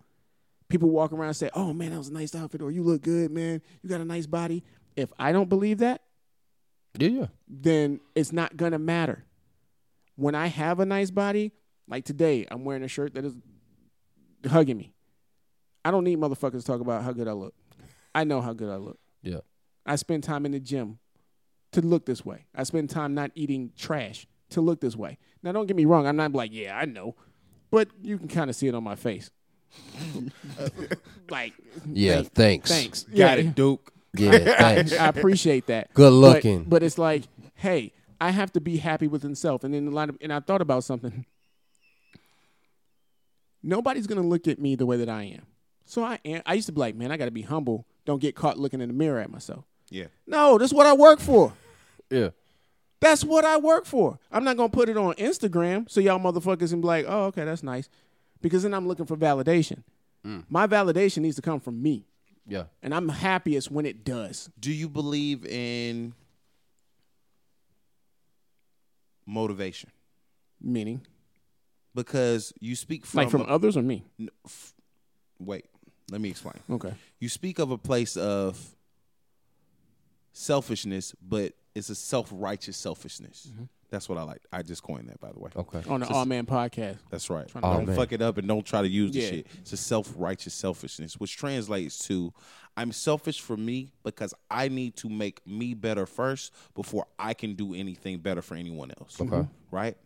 People 0.68 0.90
walk 0.90 1.12
around 1.12 1.28
and 1.28 1.36
say, 1.36 1.50
Oh 1.54 1.72
man, 1.72 1.90
that 1.90 1.98
was 1.98 2.08
a 2.08 2.12
nice 2.12 2.34
outfit, 2.34 2.62
or 2.62 2.70
you 2.70 2.82
look 2.82 3.02
good, 3.02 3.30
man. 3.30 3.60
You 3.82 3.88
got 3.88 4.00
a 4.00 4.04
nice 4.04 4.26
body. 4.26 4.64
If 4.96 5.12
I 5.18 5.32
don't 5.32 5.48
believe 5.48 5.78
that, 5.78 6.02
Yeah. 6.98 7.08
Yeah. 7.08 7.26
then 7.48 8.00
it's 8.14 8.32
not 8.32 8.56
gonna 8.56 8.78
matter. 8.78 9.24
When 10.16 10.34
I 10.34 10.46
have 10.46 10.78
a 10.80 10.86
nice 10.86 11.10
body, 11.10 11.52
like 11.88 12.04
today, 12.04 12.46
I'm 12.50 12.64
wearing 12.64 12.82
a 12.84 12.88
shirt 12.88 13.14
that 13.14 13.24
is 13.24 13.34
hugging 14.48 14.76
me. 14.78 14.92
I 15.84 15.90
don't 15.90 16.04
need 16.04 16.18
motherfuckers 16.18 16.60
to 16.60 16.62
talk 16.64 16.80
about 16.80 17.02
how 17.02 17.12
good 17.12 17.28
I 17.28 17.32
look. 17.32 17.54
I 18.14 18.24
know 18.24 18.40
how 18.40 18.52
good 18.52 18.70
I 18.70 18.76
look. 18.76 18.98
Yeah. 19.22 19.40
I 19.84 19.96
spend 19.96 20.22
time 20.24 20.46
in 20.46 20.52
the 20.52 20.60
gym 20.60 20.98
to 21.72 21.80
look 21.82 22.06
this 22.06 22.24
way. 22.24 22.46
I 22.54 22.62
spend 22.62 22.90
time 22.90 23.14
not 23.14 23.32
eating 23.34 23.72
trash 23.76 24.26
to 24.50 24.60
look 24.60 24.80
this 24.80 24.96
way. 24.96 25.18
Now, 25.42 25.52
don't 25.52 25.66
get 25.66 25.76
me 25.76 25.84
wrong. 25.84 26.06
I'm 26.06 26.16
not 26.16 26.32
like, 26.32 26.52
yeah, 26.54 26.78
I 26.78 26.84
know, 26.84 27.16
but 27.70 27.88
you 28.00 28.16
can 28.18 28.28
kind 28.28 28.48
of 28.48 28.56
see 28.56 28.68
it 28.68 28.74
on 28.74 28.84
my 28.84 28.94
face. 28.94 29.30
like, 31.30 31.52
Yeah, 31.90 32.16
thank- 32.22 32.32
thanks. 32.34 32.70
thanks, 32.70 33.02
Got 33.04 33.16
yeah, 33.16 33.34
it, 33.34 33.54
Duke. 33.54 33.92
Yeah, 34.14 34.38
thanks. 34.58 34.92
I 34.92 35.08
appreciate 35.08 35.66
that. 35.66 35.92
Good 35.94 36.12
looking. 36.12 36.64
But, 36.64 36.82
it's 36.82 36.98
like, 36.98 37.24
hey, 37.54 37.92
I 38.20 38.30
have 38.30 38.52
to 38.52 38.60
be 38.60 38.76
happy 38.76 39.08
with 39.08 39.22
himself. 39.22 39.64
And 39.64 39.74
then 39.74 39.88
a 39.88 39.90
lot 39.90 40.08
of, 40.08 40.18
and 40.20 40.32
I 40.32 40.40
thought 40.40 40.62
about 40.62 40.84
something. 40.84 41.24
Nobody's 43.62 44.06
gonna 44.06 44.22
look 44.22 44.46
at 44.46 44.58
me 44.58 44.76
the 44.76 44.86
way 44.86 44.96
that 44.98 45.08
I 45.08 45.24
am. 45.24 45.46
So 45.86 46.04
I 46.04 46.18
am. 46.24 46.42
I 46.44 46.54
used 46.54 46.66
to 46.66 46.72
be 46.72 46.80
like, 46.80 46.96
man, 46.96 47.10
I 47.10 47.16
got 47.16 47.26
to 47.26 47.30
be 47.30 47.42
humble. 47.42 47.86
Don't 48.04 48.20
get 48.20 48.34
caught 48.34 48.58
looking 48.58 48.80
in 48.80 48.88
the 48.88 48.94
mirror 48.94 49.20
at 49.20 49.30
myself. 49.30 49.64
Yeah. 49.90 50.06
No, 50.26 50.58
that's 50.58 50.72
what 50.72 50.86
I 50.86 50.94
work 50.94 51.20
for. 51.20 51.52
yeah. 52.10 52.30
That's 53.00 53.22
what 53.22 53.44
I 53.44 53.58
work 53.58 53.84
for. 53.84 54.18
I'm 54.32 54.44
not 54.44 54.56
gonna 54.56 54.70
put 54.70 54.88
it 54.88 54.96
on 54.96 55.12
Instagram 55.14 55.90
so 55.90 56.00
y'all 56.00 56.18
motherfuckers 56.18 56.70
can 56.70 56.80
be 56.80 56.86
like, 56.86 57.04
oh, 57.06 57.24
okay, 57.24 57.44
that's 57.44 57.62
nice, 57.62 57.90
because 58.40 58.62
then 58.62 58.72
I'm 58.72 58.88
looking 58.88 59.04
for 59.04 59.14
validation. 59.14 59.82
Mm. 60.24 60.44
My 60.48 60.66
validation 60.66 61.18
needs 61.18 61.36
to 61.36 61.42
come 61.42 61.60
from 61.60 61.82
me, 61.82 62.06
Yeah. 62.46 62.64
and 62.82 62.94
I'm 62.94 63.08
happiest 63.08 63.70
when 63.70 63.86
it 63.86 64.04
does. 64.04 64.50
Do 64.60 64.72
you 64.72 64.88
believe 64.88 65.46
in 65.46 66.12
motivation? 69.26 69.90
Meaning, 70.60 71.02
Because 71.94 72.52
you 72.60 72.74
speak 72.76 73.04
from, 73.06 73.18
like 73.18 73.30
from 73.30 73.42
others 73.48 73.76
or 73.76 73.82
me. 73.82 74.04
N- 74.18 74.28
f- 74.46 74.74
wait, 75.38 75.66
let 76.10 76.20
me 76.20 76.30
explain. 76.30 76.54
Okay. 76.70 76.94
You 77.20 77.28
speak 77.28 77.58
of 77.58 77.70
a 77.70 77.78
place 77.78 78.16
of 78.16 78.58
selfishness, 80.32 81.14
but 81.22 81.52
it's 81.74 81.90
a 81.90 81.94
self-righteous 81.94 82.76
selfishness. 82.76 83.48
Mm-hmm. 83.52 83.64
That's 83.94 84.08
what 84.08 84.18
I 84.18 84.24
like. 84.24 84.42
I 84.52 84.62
just 84.62 84.82
coined 84.82 85.08
that, 85.08 85.20
by 85.20 85.30
the 85.30 85.38
way. 85.38 85.52
Okay. 85.54 85.80
On 85.88 86.00
the 86.00 86.06
Awe 86.08 86.24
Man 86.24 86.46
podcast. 86.46 86.98
That's 87.10 87.30
right. 87.30 87.46
to- 87.46 87.60
don't 87.60 87.86
man. 87.86 87.94
fuck 87.94 88.10
it 88.10 88.20
up 88.20 88.38
and 88.38 88.48
don't 88.48 88.66
try 88.66 88.82
to 88.82 88.88
use 88.88 89.12
the 89.12 89.20
Yeah. 89.20 89.28
shit. 89.30 89.46
It's 89.60 89.72
a 89.72 89.76
self-righteous 89.76 90.52
selfishness, 90.52 91.14
which 91.20 91.36
translates 91.36 91.96
to 92.08 92.34
I'm 92.76 92.90
selfish 92.90 93.40
for 93.40 93.56
me 93.56 93.92
because 94.02 94.34
I 94.50 94.66
need 94.66 94.96
to 94.96 95.08
make 95.08 95.46
me 95.46 95.74
better 95.74 96.06
first 96.06 96.52
before 96.74 97.06
I 97.20 97.34
can 97.34 97.54
do 97.54 97.72
anything 97.72 98.18
better 98.18 98.42
for 98.42 98.56
anyone 98.56 98.90
else. 98.98 99.20
Okay. 99.20 99.30
Mm-hmm. 99.30 99.50
Right? 99.76 99.96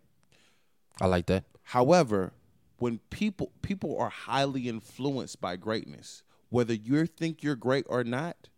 I 1.00 1.06
like 1.06 1.24
that. 1.26 1.44
However, 1.62 2.34
when 2.78 2.98
people 3.08 3.52
people 3.62 3.96
are 3.98 4.10
highly 4.10 4.68
influenced 4.68 5.40
by 5.40 5.56
greatness, 5.56 6.22
whether 6.50 6.74
you 6.74 7.06
think 7.06 7.42
you're 7.42 7.56
great 7.56 7.86
or 7.88 8.04
not, 8.04 8.50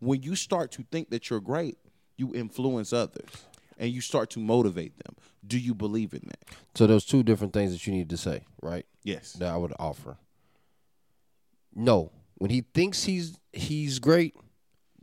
when 0.00 0.24
you 0.24 0.34
start 0.34 0.72
to 0.72 0.82
think 0.90 1.10
that 1.10 1.30
you're 1.30 1.38
great, 1.40 1.78
you 2.16 2.34
influence 2.34 2.92
others 2.92 3.46
and 3.78 3.90
you 3.90 4.00
start 4.00 4.30
to 4.30 4.40
motivate 4.40 4.96
them. 5.04 5.16
Do 5.46 5.58
you 5.58 5.74
believe 5.74 6.12
in 6.12 6.22
that? 6.26 6.56
So 6.74 6.86
there's 6.86 7.04
two 7.04 7.22
different 7.22 7.52
things 7.52 7.72
that 7.72 7.86
you 7.86 7.92
need 7.92 8.10
to 8.10 8.16
say, 8.16 8.44
right? 8.62 8.86
Yes. 9.04 9.32
That 9.34 9.52
I 9.52 9.56
would 9.56 9.72
offer. 9.78 10.16
No, 11.74 12.10
when 12.36 12.50
he 12.50 12.62
thinks 12.74 13.04
he's 13.04 13.38
he's 13.52 13.98
great, 13.98 14.34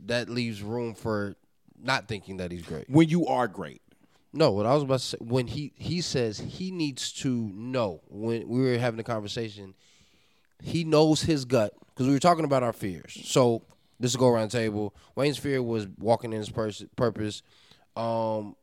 that 0.06 0.28
leaves 0.28 0.62
room 0.62 0.94
for 0.94 1.36
not 1.80 2.08
thinking 2.08 2.38
that 2.38 2.50
he's 2.50 2.62
great. 2.62 2.88
When 2.88 3.08
you 3.08 3.26
are 3.26 3.48
great. 3.48 3.80
No, 4.32 4.50
what 4.50 4.66
I 4.66 4.74
was 4.74 4.82
about 4.82 4.98
to 4.98 5.04
say 5.04 5.18
when 5.20 5.46
he 5.46 5.72
he 5.76 6.00
says 6.00 6.38
he 6.38 6.72
needs 6.72 7.12
to 7.12 7.30
know 7.54 8.00
when 8.08 8.48
we 8.48 8.60
were 8.60 8.78
having 8.78 8.98
a 8.98 9.04
conversation, 9.04 9.74
he 10.60 10.82
knows 10.82 11.22
his 11.22 11.44
gut 11.44 11.72
because 11.88 12.08
we 12.08 12.12
were 12.12 12.18
talking 12.20 12.44
about 12.44 12.64
our 12.64 12.72
fears. 12.72 13.16
So 13.24 13.62
this 14.00 14.10
is 14.10 14.16
go 14.16 14.28
around 14.28 14.50
the 14.50 14.58
table. 14.58 14.94
Wayne's 15.14 15.38
fear 15.38 15.62
was 15.62 15.86
walking 15.98 16.32
in 16.32 16.40
his 16.40 16.50
pers- 16.50 16.84
purpose. 16.96 17.42
Um, 17.96 18.56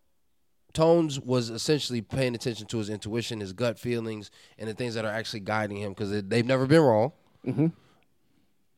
Tones 0.73 1.19
was 1.19 1.49
essentially 1.49 2.01
paying 2.01 2.35
attention 2.35 2.67
to 2.67 2.77
his 2.77 2.89
intuition, 2.89 3.39
his 3.39 3.53
gut 3.53 3.77
feelings, 3.79 4.31
and 4.57 4.69
the 4.69 4.73
things 4.73 4.93
that 4.95 5.05
are 5.05 5.11
actually 5.11 5.41
guiding 5.41 5.77
him 5.77 5.91
because 5.93 6.11
they've 6.23 6.45
never 6.45 6.65
been 6.65 6.81
wrong. 6.81 7.11
Mm-hmm. 7.45 7.61
And, 7.61 7.73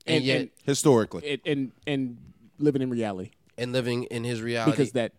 And- 0.07 0.23
yet, 0.23 0.41
and- 0.41 0.49
Historically. 0.63 1.29
And 1.31 1.41
and, 1.45 1.71
and 1.87 2.17
living 2.59 2.81
in 2.81 2.89
reality 2.89 3.31
and 3.57 3.71
living 3.71 4.03
in 4.05 4.23
his 4.23 4.41
reality 4.41 4.71
because 4.71 4.91
that 4.93 5.11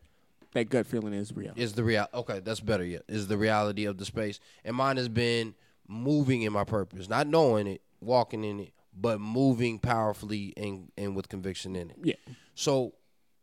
that 0.53 0.68
gut 0.70 0.87
feeling 0.87 1.12
is 1.14 1.35
real. 1.35 1.53
is 1.57 1.72
the 1.75 1.83
real 1.85 2.07
okay 2.14 2.41
that's 2.41 2.61
better 2.61 2.85
yet 2.85 3.03
is 3.09 3.27
the 3.27 3.37
reality 3.37 3.85
of 3.87 3.99
the 3.99 4.05
space 4.05 4.39
and 4.64 4.75
mine 4.77 4.97
has 4.97 5.09
been 5.09 5.53
moving 5.89 6.43
in 6.43 6.53
my 6.53 6.62
purpose 6.64 7.09
not 7.09 7.27
knowing 7.27 7.66
it 7.66 7.83
walking 8.01 8.45
in 8.45 8.61
it 8.61 8.72
but 8.99 9.20
moving 9.20 9.79
powerfully 9.81 10.55
and, 10.57 10.91
and 10.97 11.14
with 11.16 11.29
conviction 11.29 11.75
in 11.77 11.91
it 11.91 11.97
Yeah. 12.03 12.14
so 12.55 12.95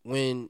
when 0.03 0.49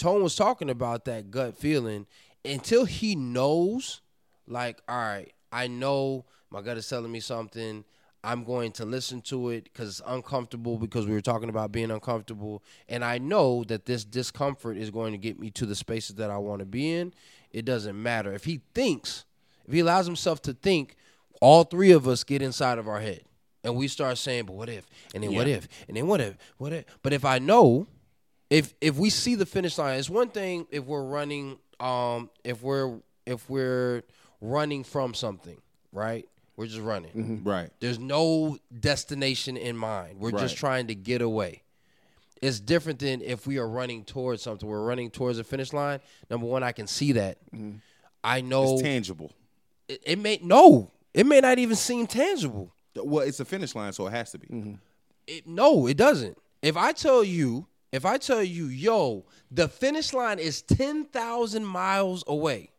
tone 0.00 0.22
was 0.22 0.34
talking 0.34 0.70
about 0.70 1.04
that 1.04 1.30
gut 1.30 1.56
feeling 1.56 2.06
until 2.44 2.84
he 2.84 3.14
knows 3.14 4.00
like 4.46 4.80
all 4.88 4.96
right 4.96 5.32
i 5.52 5.66
know 5.66 6.24
my 6.50 6.62
gut 6.62 6.78
is 6.78 6.88
telling 6.88 7.12
me 7.12 7.20
something 7.20 7.84
i'm 8.24 8.42
going 8.44 8.72
to 8.72 8.84
listen 8.84 9.20
to 9.20 9.50
it 9.50 9.64
because 9.64 9.88
it's 9.88 10.02
uncomfortable 10.06 10.78
because 10.78 11.06
we 11.06 11.12
were 11.12 11.20
talking 11.20 11.50
about 11.50 11.70
being 11.70 11.90
uncomfortable 11.90 12.62
and 12.88 13.04
i 13.04 13.18
know 13.18 13.62
that 13.64 13.84
this 13.84 14.04
discomfort 14.04 14.76
is 14.76 14.90
going 14.90 15.12
to 15.12 15.18
get 15.18 15.38
me 15.38 15.50
to 15.50 15.66
the 15.66 15.74
spaces 15.74 16.16
that 16.16 16.30
i 16.30 16.38
want 16.38 16.60
to 16.60 16.66
be 16.66 16.92
in. 16.92 17.12
It 17.52 17.64
doesn't 17.64 18.00
matter. 18.00 18.32
If 18.32 18.44
he 18.44 18.60
thinks 18.74 19.24
if 19.66 19.74
he 19.74 19.80
allows 19.80 20.06
himself 20.06 20.40
to 20.42 20.52
think 20.52 20.96
all 21.40 21.64
three 21.64 21.92
of 21.92 22.08
us 22.08 22.24
get 22.24 22.42
inside 22.42 22.78
of 22.78 22.88
our 22.88 23.00
head 23.00 23.22
and 23.62 23.76
we 23.76 23.88
start 23.88 24.18
saying 24.18 24.46
but 24.46 24.54
what 24.54 24.68
if? 24.68 24.86
And 25.14 25.22
then 25.22 25.34
what 25.34 25.48
if? 25.48 25.68
And 25.88 25.96
then 25.96 26.06
what 26.06 26.20
if? 26.20 26.36
What 26.58 26.72
if? 26.72 26.84
But 27.02 27.12
if 27.12 27.24
i 27.24 27.38
know 27.38 27.86
if 28.50 28.74
if 28.80 28.96
we 28.96 29.10
see 29.10 29.36
the 29.36 29.46
finish 29.46 29.78
line, 29.78 29.98
it's 29.98 30.10
one 30.10 30.28
thing 30.28 30.66
if 30.70 30.84
we're 30.84 31.04
running 31.04 31.58
um 31.78 32.28
if 32.44 32.62
we're 32.62 32.98
if 33.26 33.48
we're 33.48 34.02
running 34.40 34.84
from 34.84 35.14
something, 35.14 35.56
right? 35.92 36.28
We're 36.56 36.66
just 36.66 36.80
running. 36.80 37.12
Mm-hmm. 37.12 37.48
Right. 37.48 37.70
There's 37.80 37.98
no 37.98 38.58
destination 38.80 39.56
in 39.56 39.76
mind. 39.76 40.18
We're 40.18 40.32
just 40.32 40.56
trying 40.58 40.88
to 40.88 40.94
get 40.94 41.22
away. 41.22 41.62
It's 42.42 42.60
different 42.60 42.98
than 42.98 43.22
if 43.22 43.46
we 43.46 43.58
are 43.58 43.68
running 43.68 44.04
towards 44.04 44.42
something. 44.42 44.68
We're 44.68 44.84
running 44.84 45.10
towards 45.10 45.38
a 45.38 45.44
finish 45.44 45.72
line. 45.72 46.00
Number 46.30 46.46
one, 46.46 46.62
I 46.62 46.72
can 46.72 46.86
see 46.86 47.12
that. 47.12 47.38
Mm-hmm. 47.54 47.76
I 48.24 48.40
know 48.42 48.74
It's 48.74 48.82
tangible. 48.82 49.32
it, 49.88 50.02
it 50.04 50.18
may 50.18 50.38
no, 50.42 50.90
it 51.14 51.24
may 51.26 51.40
not 51.40 51.58
even 51.58 51.76
seem 51.76 52.06
tangible. 52.06 52.72
Well, 52.96 53.26
it's 53.26 53.40
a 53.40 53.44
finish 53.44 53.74
line, 53.74 53.92
so 53.92 54.06
it 54.06 54.10
has 54.10 54.32
to 54.32 54.38
be. 54.38 54.46
Mm-hmm. 54.48 54.74
It, 55.26 55.46
no, 55.46 55.86
it 55.86 55.96
doesn't. 55.96 56.36
If 56.60 56.76
I 56.76 56.92
tell 56.92 57.22
you, 57.24 57.66
if 57.92 58.04
I 58.04 58.18
tell 58.18 58.42
you, 58.42 58.66
yo, 58.66 59.24
the 59.50 59.68
finish 59.68 60.12
line 60.12 60.38
is 60.38 60.62
10,000 60.62 61.64
miles 61.64 62.22
away, 62.26 62.70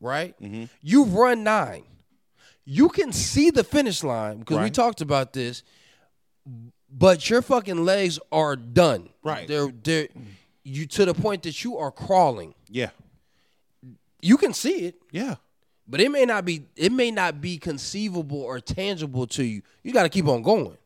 right? 0.00 0.34
Mm-hmm. 0.40 0.64
You 0.82 1.04
run 1.04 1.44
nine. 1.44 1.84
You 2.64 2.88
can 2.88 3.12
see 3.12 3.50
the 3.50 3.64
finish 3.64 4.04
line 4.04 4.38
because 4.40 4.58
we 4.58 4.70
talked 4.70 5.00
about 5.00 5.32
this, 5.32 5.62
but 6.92 7.28
your 7.30 7.42
fucking 7.42 7.84
legs 7.84 8.18
are 8.30 8.54
done. 8.54 9.08
Right. 9.22 9.48
They're, 9.48 9.68
they're, 9.82 10.08
you 10.62 10.86
to 10.86 11.04
the 11.06 11.14
point 11.14 11.42
that 11.44 11.64
you 11.64 11.78
are 11.78 11.90
crawling. 11.90 12.54
Yeah. 12.68 12.90
You 14.20 14.36
can 14.36 14.52
see 14.52 14.80
it, 14.86 14.96
Yeah. 15.10 15.36
but 15.88 16.00
it 16.02 16.10
may 16.10 16.26
not 16.26 16.44
be, 16.44 16.64
it 16.76 16.92
may 16.92 17.10
not 17.10 17.40
be 17.40 17.56
conceivable 17.56 18.42
or 18.42 18.60
tangible 18.60 19.26
to 19.28 19.42
you. 19.42 19.62
You 19.82 19.92
got 19.94 20.02
to 20.02 20.10
keep 20.10 20.28
on 20.28 20.42
going. 20.42 20.76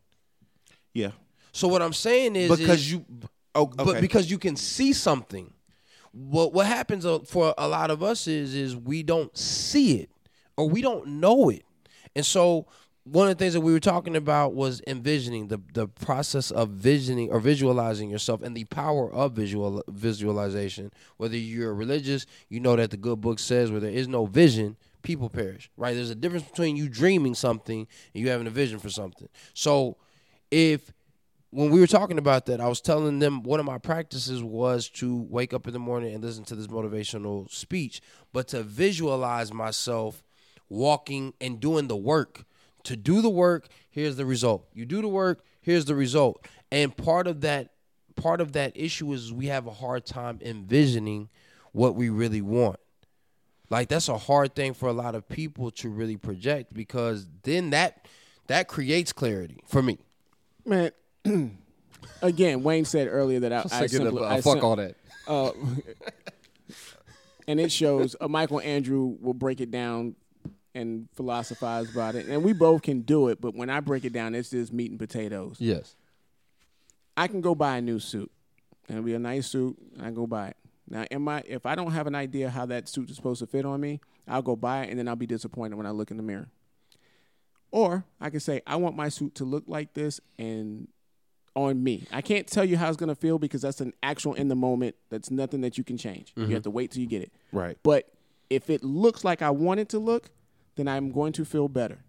Yeah. 0.93 1.11
So 1.53 1.67
what 1.67 1.83
I'm 1.83 1.93
saying 1.93 2.37
is 2.37 2.49
Because 2.57 2.79
is- 2.79 2.93
you 2.93 3.05
oh, 3.55 3.63
okay. 3.63 3.85
but 3.85 4.01
because 4.01 4.31
you 4.31 4.39
can 4.39 4.57
see 4.57 4.93
something. 4.93 5.53
What 6.13 6.53
what 6.53 6.67
happens 6.67 7.05
uh, 7.05 7.21
for 7.21 7.55
a 7.59 7.67
lot 7.67 7.91
of 7.91 8.03
us 8.03 8.29
is 8.29 8.55
is 8.55 8.77
we 8.77 9.03
don't 9.03 9.37
see 9.37 9.99
it 9.99 10.11
or 10.57 10.69
we 10.69 10.81
don't 10.81 11.07
know 11.07 11.49
it, 11.49 11.65
and 12.15 12.25
so 12.25 12.69
one 13.05 13.29
of 13.29 13.37
the 13.37 13.45
things 13.45 13.53
that 13.53 13.61
we 13.61 13.73
were 13.73 13.81
talking 13.81 14.17
about 14.17 14.55
was 14.55 14.81
envisioning 14.87 15.49
the 15.49 15.61
the 15.75 15.87
process 15.87 16.51
of 16.51 16.71
visioning 16.71 17.31
or 17.31 17.39
visualizing 17.39 18.11
yourself 18.11 18.43
and 18.43 18.57
the 18.57 18.65
power 18.65 19.13
of 19.13 19.33
visual 19.33 19.83
visualization. 19.89 20.91
Whether 21.19 21.37
you're 21.37 21.75
religious, 21.75 22.27
you 22.49 22.61
know 22.61 22.77
that 22.77 22.91
the 22.91 22.97
good 22.97 23.21
book 23.21 23.39
says 23.39 23.71
where 23.71 23.81
there 23.81 23.91
is 23.91 24.09
no 24.09 24.25
vision, 24.27 24.77
people 25.03 25.29
perish. 25.29 25.71
Right? 25.77 25.95
There's 25.95 26.11
a 26.11 26.15
difference 26.15 26.49
between 26.49 26.77
you 26.77 26.89
dreaming 26.89 27.35
something 27.35 27.87
and 28.15 28.23
you 28.23 28.31
having 28.31 28.47
a 28.47 28.51
vision 28.51 28.79
for 28.79 28.89
something. 28.89 29.29
So 29.53 29.99
if 30.51 30.93
when 31.55 31.71
we 31.71 31.79
were 31.79 31.87
talking 31.87 32.19
about 32.19 32.47
that, 32.47 32.61
I 32.61 32.67
was 32.67 32.81
telling 32.81 33.21
them 33.21 33.45
one 33.45 33.61
of 33.61 33.67
my 33.67 33.79
practices 33.79 34.43
was 34.43 34.89
to 34.91 35.17
wake 35.31 35.55
up 35.55 35.69
in 35.69 35.73
the 35.73 35.79
morning 35.79 36.13
and 36.13 36.23
listen 36.23 36.43
to 36.47 36.57
this 36.57 36.67
motivational 36.67 37.49
speech, 37.49 38.01
but 38.33 38.49
to 38.49 38.65
visualize 38.65 39.53
myself 39.53 40.25
walking 40.69 41.33
and 41.41 41.61
doing 41.61 41.87
the 41.87 41.97
work. 41.97 42.45
To 42.85 42.97
do 42.97 43.23
the 43.23 43.31
work, 43.31 43.69
here's 43.89 44.17
the 44.17 44.27
result. 44.27 44.67
You 44.73 44.85
do 44.85 45.01
the 45.01 45.09
work, 45.09 45.45
here's 45.61 45.85
the 45.85 45.95
result. 45.95 46.45
And 46.73 46.95
part 46.97 47.29
of 47.29 47.41
that 47.43 47.71
part 48.17 48.41
of 48.41 48.53
that 48.53 48.73
issue 48.75 49.13
is 49.13 49.33
we 49.33 49.47
have 49.47 49.69
a 49.69 49.73
hard 49.73 50.05
time 50.07 50.41
envisioning 50.43 51.29
what 51.71 51.95
we 51.95 52.09
really 52.09 52.43
want. 52.43 52.81
Like 53.71 53.89
that's 53.89 54.09
a 54.09 54.19
hard 54.19 54.57
thing 54.57 54.75
for 54.75 54.89
a 54.89 54.93
lot 54.93 55.15
of 55.15 55.29
people 55.29 55.71
to 55.73 55.89
really 55.89 56.17
project 56.17 56.75
because 56.75 57.29
then 57.45 57.71
that 57.71 58.09
that 58.49 58.67
creates 58.67 59.13
clarity 59.13 59.61
for 59.67 59.83
me. 59.83 59.99
Man, 60.67 60.91
again, 62.23 62.63
Wayne 62.63 62.85
said 62.85 63.09
earlier 63.09 63.41
that 63.41 63.53
I, 63.53 63.63
I, 63.71 63.87
simply, 63.87 64.23
I 64.25 64.41
sim- 64.41 64.61
that. 64.77 64.95
uh, 65.27 65.53
and 67.49 67.61
it 67.61 67.73
shows 67.73 68.17
uh, 68.21 68.29
Michael 68.29 68.61
Andrew 68.61 69.17
will 69.21 69.35
break 69.35 69.61
it 69.61 69.71
down 69.71 70.17
and 70.75 71.09
philosophize 71.15 71.91
about 71.91 72.15
it, 72.15 72.27
and 72.27 72.43
we 72.43 72.53
both 72.53 72.83
can 72.83 73.03
do 73.03 73.29
it. 73.29 73.41
But 73.41 73.55
when 73.55 73.71
I 73.71 73.81
break 73.81 74.05
it 74.05 74.13
down, 74.13 74.35
it's 74.35 74.51
just 74.51 74.73
meat 74.73 74.91
and 74.91 74.99
potatoes. 74.99 75.57
Yes. 75.61 75.95
I 77.17 77.29
can 77.29 77.41
go 77.41 77.55
buy 77.55 77.77
a 77.77 77.81
new 77.81 78.01
suit, 78.01 78.31
and 78.89 78.99
it'll 78.99 79.07
be 79.07 79.15
a 79.15 79.19
nice 79.21 79.47
suit. 79.47 79.77
And 79.97 80.05
I 80.05 80.11
go 80.11 80.27
buy 80.27 80.49
it. 80.49 80.57
Now, 80.89 81.07
am 81.11 81.29
I 81.29 81.43
if 81.47 81.65
I 81.65 81.75
don't 81.75 81.93
have 81.93 82.07
an 82.07 82.15
idea 82.15 82.51
how 82.51 82.67
that 82.67 82.89
suit 82.89 83.09
is 83.09 83.17
supposed 83.17 83.41
to 83.41 83.47
fit 83.47 83.65
on 83.65 83.81
me, 83.81 84.01
I'll 84.29 84.43
go 84.43 84.57
buy 84.57 84.83
it, 84.83 84.91
and 84.91 84.99
then 84.99 85.09
I'll 85.09 85.17
be 85.17 85.27
disappointed 85.27 85.77
when 85.77 85.87
I 85.87 85.91
look 85.91 86.11
in 86.11 86.17
the 86.17 86.23
mirror. 86.23 86.49
Or 87.71 88.05
I 88.21 88.31
can 88.31 88.41
say 88.41 88.63
I 88.67 88.77
want 88.77 88.97
my 88.97 89.09
suit 89.09 89.37
to 89.37 89.45
look 89.45 89.65
like 89.67 89.95
this 89.95 90.21
and 90.39 90.89
on 91.55 91.83
me. 91.83 92.07
I 92.13 92.21
can't 92.21 92.47
tell 92.47 92.65
you 92.65 92.77
how 92.77 92.89
it's 92.89 92.97
gonna 92.97 93.15
feel 93.15 93.39
because 93.39 93.63
that's 93.63 93.81
an 93.81 93.93
actual 94.03 94.35
in 94.35 94.49
the 94.49 94.55
moment. 94.55 94.97
That's 95.11 95.31
nothing 95.31 95.61
that 95.63 95.79
you 95.79 95.85
can 95.85 95.97
change. 95.97 96.33
You 96.37 96.45
mm-hmm. 96.45 96.53
have 96.53 96.63
to 96.63 96.71
wait 96.71 96.91
till 96.93 97.01
you 97.01 97.09
get 97.09 97.23
it. 97.23 97.33
Right. 97.53 97.79
But 97.83 98.11
if 98.51 98.71
it 98.71 98.83
looks 98.85 99.25
like 99.25 99.43
I 99.43 99.51
want 99.51 99.81
it 99.81 99.89
to 99.91 99.99
look, 99.99 100.31
then 100.77 100.89
I'm 100.89 101.11
going 101.13 101.33
to 101.35 101.45
feel 101.45 101.69
better. 101.69 102.05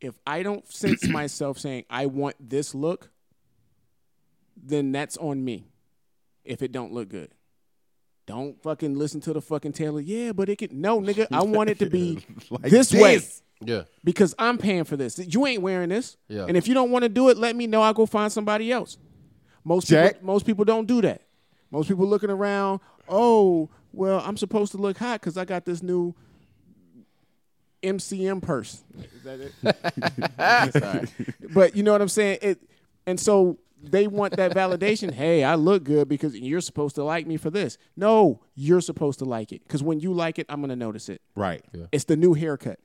If 0.00 0.18
I 0.26 0.42
don't 0.42 0.66
sense 0.72 1.06
myself 1.06 1.58
saying 1.58 1.84
I 1.90 2.06
want 2.06 2.36
this 2.40 2.74
look, 2.74 3.10
then 4.56 4.92
that's 4.92 5.16
on 5.16 5.44
me. 5.44 5.66
If 6.44 6.62
it 6.62 6.72
don't 6.72 6.92
look 6.92 7.08
good. 7.08 7.30
Don't 8.26 8.62
fucking 8.62 8.94
listen 8.96 9.20
to 9.22 9.32
the 9.32 9.40
fucking 9.42 9.72
tailor. 9.72 10.00
Yeah, 10.00 10.32
but 10.32 10.48
it 10.48 10.56
can 10.56 10.80
no 10.80 11.00
nigga. 11.00 11.26
I 11.30 11.42
want 11.42 11.70
it 11.70 11.78
to 11.80 11.90
be 11.90 12.24
Like 12.50 12.62
this, 12.62 12.92
way 12.92 13.16
this. 13.16 13.42
Yeah. 13.66 13.82
because 14.02 14.34
I'm 14.38 14.58
paying 14.58 14.84
for 14.84 14.96
this. 14.96 15.18
You 15.18 15.46
ain't 15.46 15.62
wearing 15.62 15.88
this. 15.88 16.16
Yeah. 16.28 16.46
And 16.46 16.56
if 16.56 16.68
you 16.68 16.74
don't 16.74 16.90
want 16.90 17.02
to 17.04 17.08
do 17.08 17.28
it, 17.28 17.36
let 17.36 17.56
me 17.56 17.66
know. 17.66 17.82
I'll 17.82 17.94
go 17.94 18.06
find 18.06 18.32
somebody 18.32 18.72
else. 18.72 18.98
Most 19.64 19.88
Jack? 19.88 20.14
people, 20.14 20.26
most 20.26 20.46
people 20.46 20.64
don't 20.64 20.86
do 20.86 21.00
that. 21.02 21.22
Most 21.70 21.88
people 21.88 22.06
looking 22.06 22.30
around. 22.30 22.80
Oh, 23.08 23.70
well, 23.92 24.22
I'm 24.24 24.36
supposed 24.36 24.72
to 24.72 24.78
look 24.78 24.98
hot 24.98 25.20
because 25.20 25.36
I 25.36 25.44
got 25.44 25.64
this 25.64 25.82
new 25.82 26.14
MCM 27.82 28.42
purse. 28.42 28.82
Is 28.98 29.22
that 29.24 29.40
it? 29.40 30.72
Sorry. 30.82 31.08
But 31.52 31.76
you 31.76 31.82
know 31.82 31.92
what 31.92 32.02
I'm 32.02 32.08
saying? 32.08 32.38
It, 32.42 32.62
and 33.06 33.18
so 33.18 33.58
they 33.90 34.06
want 34.06 34.36
that 34.36 34.52
validation. 34.52 35.12
hey, 35.14 35.44
I 35.44 35.54
look 35.54 35.84
good 35.84 36.08
because 36.08 36.36
you're 36.36 36.60
supposed 36.60 36.94
to 36.96 37.04
like 37.04 37.26
me 37.26 37.36
for 37.36 37.50
this. 37.50 37.78
No, 37.96 38.40
you're 38.54 38.80
supposed 38.80 39.18
to 39.20 39.24
like 39.24 39.52
it 39.52 39.62
because 39.62 39.82
when 39.82 40.00
you 40.00 40.12
like 40.12 40.38
it, 40.38 40.46
I'm 40.48 40.60
gonna 40.60 40.76
notice 40.76 41.08
it. 41.08 41.20
Right. 41.36 41.64
It's 41.92 42.04
the 42.04 42.16
new 42.16 42.34
haircut. 42.34 42.78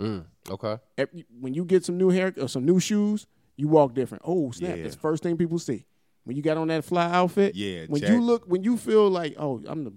Mm. 0.00 0.24
Okay. 0.50 0.78
Every- 0.98 1.26
when 1.40 1.54
you 1.54 1.64
get 1.64 1.84
some 1.84 1.98
new 1.98 2.08
hair 2.10 2.32
or 2.40 2.48
some 2.48 2.64
new 2.64 2.80
shoes, 2.80 3.26
you 3.56 3.68
walk 3.68 3.94
different. 3.94 4.22
Oh 4.26 4.50
snap! 4.50 4.76
Yeah. 4.76 4.82
That's 4.84 4.94
the 4.94 5.00
first 5.00 5.22
thing 5.22 5.36
people 5.36 5.58
see. 5.58 5.84
When 6.24 6.36
you 6.36 6.42
got 6.42 6.56
on 6.56 6.68
that 6.68 6.84
fly 6.84 7.10
outfit, 7.10 7.54
Yeah, 7.54 7.86
When 7.86 8.00
Jack. 8.00 8.10
you 8.10 8.22
look, 8.22 8.44
when 8.46 8.62
you 8.62 8.76
feel 8.76 9.08
like, 9.08 9.34
oh, 9.38 9.62
I'm 9.66 9.84
the, 9.84 9.92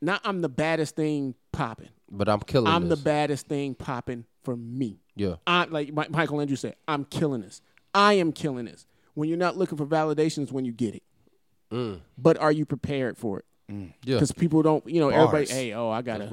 not 0.00 0.20
I'm 0.24 0.40
the 0.40 0.48
baddest 0.48 0.94
thing 0.96 1.34
popping. 1.52 1.88
But 2.10 2.28
I'm 2.28 2.40
killing 2.40 2.68
I'm 2.72 2.88
the 2.88 2.96
baddest 2.96 3.46
thing 3.46 3.74
popping 3.74 4.24
for 4.42 4.56
me. 4.56 5.00
Yeah. 5.16 5.36
I 5.46 5.64
like 5.64 5.92
Michael 6.10 6.40
Andrew 6.40 6.56
said, 6.56 6.76
I'm 6.86 7.04
killing 7.06 7.40
this. 7.40 7.62
I 7.94 8.14
am 8.14 8.32
killing 8.32 8.66
this. 8.66 8.86
When 9.14 9.28
you're 9.28 9.38
not 9.38 9.56
looking 9.56 9.78
for 9.78 9.86
validations, 9.86 10.52
when 10.52 10.64
you 10.64 10.72
get 10.72 10.94
it. 10.94 11.02
Mm. 11.70 12.00
But 12.18 12.36
are 12.38 12.52
you 12.52 12.64
prepared 12.66 13.16
for 13.18 13.38
it? 13.38 13.44
Yeah. 14.04 14.16
Because 14.16 14.32
people 14.32 14.62
don't, 14.62 14.86
you 14.88 15.00
know, 15.00 15.08
everybody. 15.08 15.46
Hey, 15.46 15.72
oh, 15.72 15.90
I 15.90 16.02
gotta, 16.02 16.24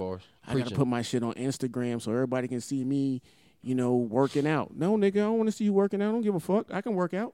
I 0.47 0.55
gotta 0.57 0.75
put 0.75 0.87
my 0.87 1.01
shit 1.01 1.23
on 1.23 1.33
Instagram 1.33 2.01
so 2.01 2.11
everybody 2.11 2.47
can 2.47 2.61
see 2.61 2.83
me, 2.83 3.21
you 3.61 3.75
know, 3.75 3.95
working 3.95 4.47
out. 4.47 4.75
No, 4.75 4.97
nigga, 4.97 5.17
I 5.17 5.19
don't 5.21 5.37
want 5.37 5.47
to 5.47 5.51
see 5.51 5.65
you 5.65 5.73
working 5.73 6.01
out. 6.01 6.09
I 6.09 6.11
don't 6.11 6.21
give 6.21 6.35
a 6.35 6.39
fuck. 6.39 6.67
I 6.71 6.81
can 6.81 6.93
work 6.95 7.13
out. 7.13 7.33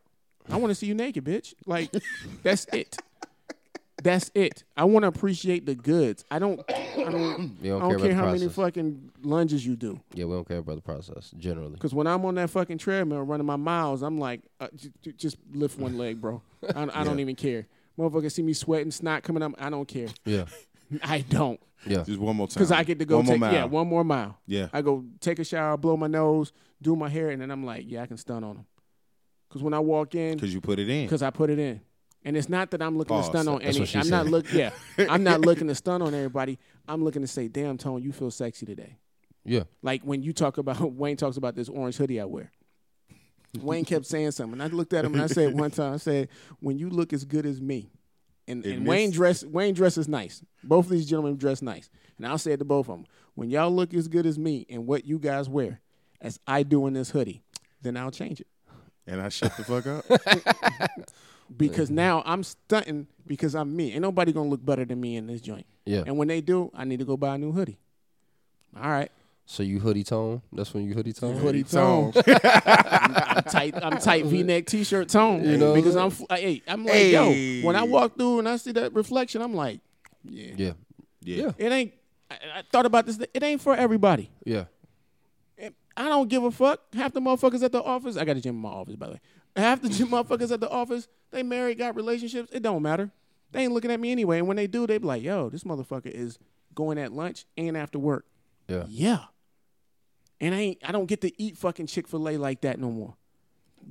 I 0.49 0.58
want 0.58 0.72
to 0.72 0.76
see 0.76 0.86
you 0.88 0.93
naked, 0.93 1.24
bitch. 1.26 1.53
Like, 1.66 1.91
that's 2.43 2.66
it. 2.74 2.97
That's 4.03 4.30
it. 4.36 4.64
I 4.78 4.84
want 4.84 5.03
to 5.03 5.08
appreciate 5.08 5.66
the 5.66 5.74
goods. 5.74 6.26
I 6.30 6.38
don't. 6.38 6.62
I 6.70 7.10
don't. 7.10 7.60
Don't 7.64 7.64
I 7.64 7.68
don't 7.80 7.89
care 7.97 7.99
care 8.10 8.14
how 8.16 8.32
many 8.32 8.47
fucking 8.49 9.12
lunges 9.24 9.66
you 9.66 9.76
do. 9.76 9.99
Yeah, 10.14 10.26
we 10.26 10.34
don't 10.36 10.47
care 10.47 10.58
about 10.58 10.76
the 10.76 10.82
process 10.82 11.32
generally. 11.38 11.72
Because 11.72 11.93
when 11.93 12.06
I'm 12.06 12.24
on 12.26 12.36
that 12.36 12.49
fucking 12.51 12.78
treadmill 12.78 13.22
running 13.24 13.45
my 13.47 13.56
miles, 13.56 14.01
I'm 14.03 14.20
like, 14.20 14.41
uh, 14.60 14.68
j- 14.76 14.91
j- 15.01 15.12
just 15.14 15.38
lift 15.53 15.80
one 15.80 15.97
leg, 15.97 16.22
bro. 16.22 16.41
I, 16.76 16.88
I 16.93 17.03
don't 17.03 17.20
even 17.22 17.36
care. 17.36 17.68
Motherfucker 17.98 18.32
see 18.32 18.41
me 18.43 18.54
sweating, 18.54 18.91
snot 18.91 19.24
coming 19.24 19.41
up. 19.43 19.54
I 19.58 19.70
don't 19.70 19.88
care. 19.88 20.08
Yeah. 20.26 20.46
I 21.04 21.22
don't. 21.22 21.60
Yeah. 21.88 22.04
Just 22.04 22.20
one 22.20 22.36
more 22.36 22.48
time. 22.48 22.56
Because 22.56 22.72
I 22.72 22.84
get 22.84 23.00
to 23.00 23.06
go 23.06 23.18
one 23.18 23.26
take 23.26 23.39
more 23.39 23.50
mile. 23.50 23.54
yeah 23.54 23.64
one 23.66 23.88
more 23.88 24.04
mile. 24.04 24.38
Yeah. 24.48 24.68
I 24.74 24.82
go 24.82 25.06
take 25.20 25.39
a 25.39 25.43
shower, 25.43 25.78
blow 25.78 25.96
my 25.98 26.08
nose, 26.08 26.52
do 26.82 26.96
my 26.96 27.10
hair, 27.10 27.30
and 27.30 27.41
then 27.41 27.52
I'm 27.52 27.66
like, 27.66 27.86
yeah, 27.88 28.02
I 28.02 28.06
can 28.06 28.18
stun 28.18 28.43
on 28.43 28.56
them. 28.56 28.66
Because 29.48 29.64
when 29.64 29.74
I 29.74 29.80
walk 29.80 30.16
in, 30.16 30.36
Because 30.36 30.54
you 30.54 30.62
put 30.62 30.80
it 30.80 30.89
in. 30.89 31.06
because 31.06 31.22
I 31.22 31.30
put 31.30 31.50
it 31.50 31.60
in, 31.60 31.80
and 32.24 32.36
it's 32.36 32.50
not 32.50 32.72
that 32.72 32.82
I'm 32.82 32.98
looking 32.98 33.16
Pause. 33.16 33.30
to 33.30 33.38
stun 33.38 33.48
on 33.48 33.62
That's 33.62 33.78
any. 33.78 34.02
I'm 34.02 34.10
not 34.10 34.24
said. 34.26 34.32
look. 34.32 34.52
Yeah, 34.54 34.72
I'm 35.10 35.24
not 35.24 35.41
looking 35.41 35.68
to 35.68 35.76
stun 35.76 36.02
on 36.02 36.14
everybody. 36.14 36.58
I'm 36.88 37.04
looking 37.04 37.22
to 37.22 37.28
say, 37.28 37.48
damn, 37.48 37.78
Tone, 37.78 38.02
you 38.02 38.12
feel 38.12 38.32
sexy 38.32 38.66
today. 38.66 38.98
Yeah. 39.46 39.64
Like 39.84 40.02
when 40.02 40.24
you 40.24 40.34
talk 40.34 40.58
about 40.58 40.82
Wayne 40.93 41.18
talks 41.18 41.38
about 41.38 41.56
this 41.56 41.70
orange 41.70 41.98
hoodie 41.98 42.20
I 42.20 42.26
wear. 42.26 42.52
Wayne 43.62 43.86
kept 43.86 44.06
saying 44.06 44.32
something. 44.32 44.60
I 44.62 44.68
looked 44.68 44.93
at 44.93 45.06
him 45.06 45.14
and 45.14 45.24
I 45.24 45.28
said 45.28 45.58
one 45.58 45.72
time, 45.72 45.93
I 45.93 45.97
said, 45.97 46.30
when 46.60 46.78
you 46.78 46.89
look 46.89 47.14
as 47.14 47.26
good 47.26 47.45
as 47.45 47.62
me, 47.62 47.89
and, 48.47 48.64
In 48.66 48.78
and 48.78 48.88
Wayne 48.88 49.10
dress 49.10 49.43
Wayne 49.43 49.74
dresses 49.74 50.08
nice. 50.08 50.43
Both 50.64 50.86
of 50.86 50.91
these 50.91 51.08
gentlemen 51.08 51.36
dress 51.38 51.64
nice. 51.64 51.89
And 52.18 52.28
I'll 52.28 52.38
say 52.38 52.51
it 52.51 52.58
to 52.58 52.66
both 52.66 52.88
of 52.88 52.97
them. 52.97 53.06
When 53.34 53.49
y'all 53.49 53.72
look 53.72 53.93
as 53.93 54.08
good 54.08 54.26
as 54.26 54.38
me 54.38 54.68
and 54.70 54.86
what 54.86 55.06
you 55.06 55.18
guys 55.18 55.49
wear, 55.49 55.82
as 56.22 56.39
I 56.47 56.62
do 56.64 56.86
in 56.86 56.93
this 56.93 57.10
hoodie, 57.10 57.41
then 57.82 57.97
I'll 57.97 58.12
change 58.12 58.41
it. 58.41 58.47
And 59.08 59.20
I 59.20 59.30
shut 59.30 59.58
the 59.58 59.64
fuck 59.64 59.88
up. 59.88 60.06
Because 61.58 61.89
now 61.91 62.24
I'm 62.26 62.43
stunting 62.43 63.08
because 63.28 63.56
I'm 63.56 63.76
me. 63.76 63.91
Ain't 63.93 64.01
nobody 64.01 64.32
gonna 64.32 64.49
look 64.49 64.66
better 64.66 64.84
than 64.84 64.99
me 64.99 65.16
in 65.16 65.28
this 65.28 65.41
joint. 65.41 65.66
Yeah. 65.86 66.03
And 66.06 66.18
when 66.18 66.28
they 66.28 66.41
do, 66.41 66.72
I 66.74 66.86
need 66.86 66.99
to 66.99 67.06
go 67.06 67.18
buy 67.18 67.36
a 67.36 67.38
new 67.38 67.51
hoodie. 67.51 67.78
All 68.76 68.89
right. 68.89 69.12
So 69.48 69.62
you 69.62 69.80
hoodie 69.80 70.04
tone? 70.04 70.41
That's 70.52 70.74
when 70.74 70.84
you 70.86 70.93
hoodie 70.96 71.14
tone? 71.14 71.36
hoodie 71.38 71.64
tone. 71.64 72.12
I'm 72.26 73.43
tight. 73.43 73.76
I'm 73.82 73.98
tight 74.00 74.26
V-neck 74.26 74.66
T-shirt 74.66 75.08
tone. 75.10 75.43
You 75.48 75.58
know? 75.58 75.74
because 75.76 75.96
I'm. 75.96 76.12
Hey, 76.30 76.64
I'm 76.68 76.84
like, 76.84 76.93
Hey. 76.93 77.60
yo. 77.62 77.66
When 77.68 77.76
I 77.76 77.84
walk 77.84 78.18
through 78.18 78.39
and 78.39 78.50
I 78.50 78.58
see 78.58 78.72
that 78.74 78.93
reflection, 78.93 79.41
I'm 79.41 79.54
like, 79.54 79.82
yeah, 80.24 80.54
Yeah. 80.58 80.72
Yeah. 81.22 81.52
it 81.58 81.72
ain't. 81.72 81.93
I, 82.32 82.36
I 82.56 82.64
thought 82.72 82.86
about 82.88 83.06
this. 83.06 83.20
It 83.34 83.43
ain't 83.43 83.62
for 83.62 83.76
everybody. 83.76 84.32
Yeah. 84.46 84.66
I 85.98 86.10
don't 86.10 86.28
give 86.28 86.43
a 86.43 86.52
fuck. 86.52 86.82
Half 86.93 87.14
the 87.14 87.22
motherfuckers 87.22 87.64
at 87.64 87.72
the 87.72 87.82
office. 87.82 88.18
I 88.18 88.26
got 88.26 88.36
a 88.36 88.41
gym 88.41 88.56
in 88.56 88.62
my 88.62 88.70
office, 88.70 88.96
by 88.98 89.06
the 89.08 89.12
way. 89.14 89.20
Half 89.56 89.82
the 89.82 89.89
gym 89.96 90.10
motherfuckers 90.10 90.52
at 90.52 90.60
the 90.60 90.70
office. 90.70 91.08
They 91.32 91.41
married, 91.43 91.78
got 91.78 91.96
relationships. 91.96 92.50
It 92.52 92.62
don't 92.64 92.82
matter. 92.82 93.12
They 93.52 93.64
ain't 93.64 93.72
looking 93.72 93.91
at 93.91 94.00
me 94.02 94.12
anyway. 94.12 94.39
And 94.39 94.48
when 94.48 94.58
they 94.58 94.68
do, 94.68 94.86
they 94.86 94.98
be 94.98 95.06
like, 95.08 95.24
yo, 95.24 95.50
this 95.50 95.64
motherfucker 95.64 96.08
is 96.12 96.38
going 96.74 96.98
at 96.98 97.14
lunch 97.14 97.46
and 97.56 97.78
after 97.78 97.98
work. 97.98 98.26
Yeah. 98.68 98.84
Yeah. 98.89 99.20
And 100.42 100.54
I 100.54 100.60
ain't 100.60 100.78
I 100.84 100.92
don't 100.92 101.06
get 101.06 101.22
to 101.22 101.42
eat 101.42 101.58
fucking 101.58 101.88
Chick-fil-A 101.88 102.38
like 102.38 102.62
that 102.62 102.80
no 102.80 102.92
more. 102.92 103.16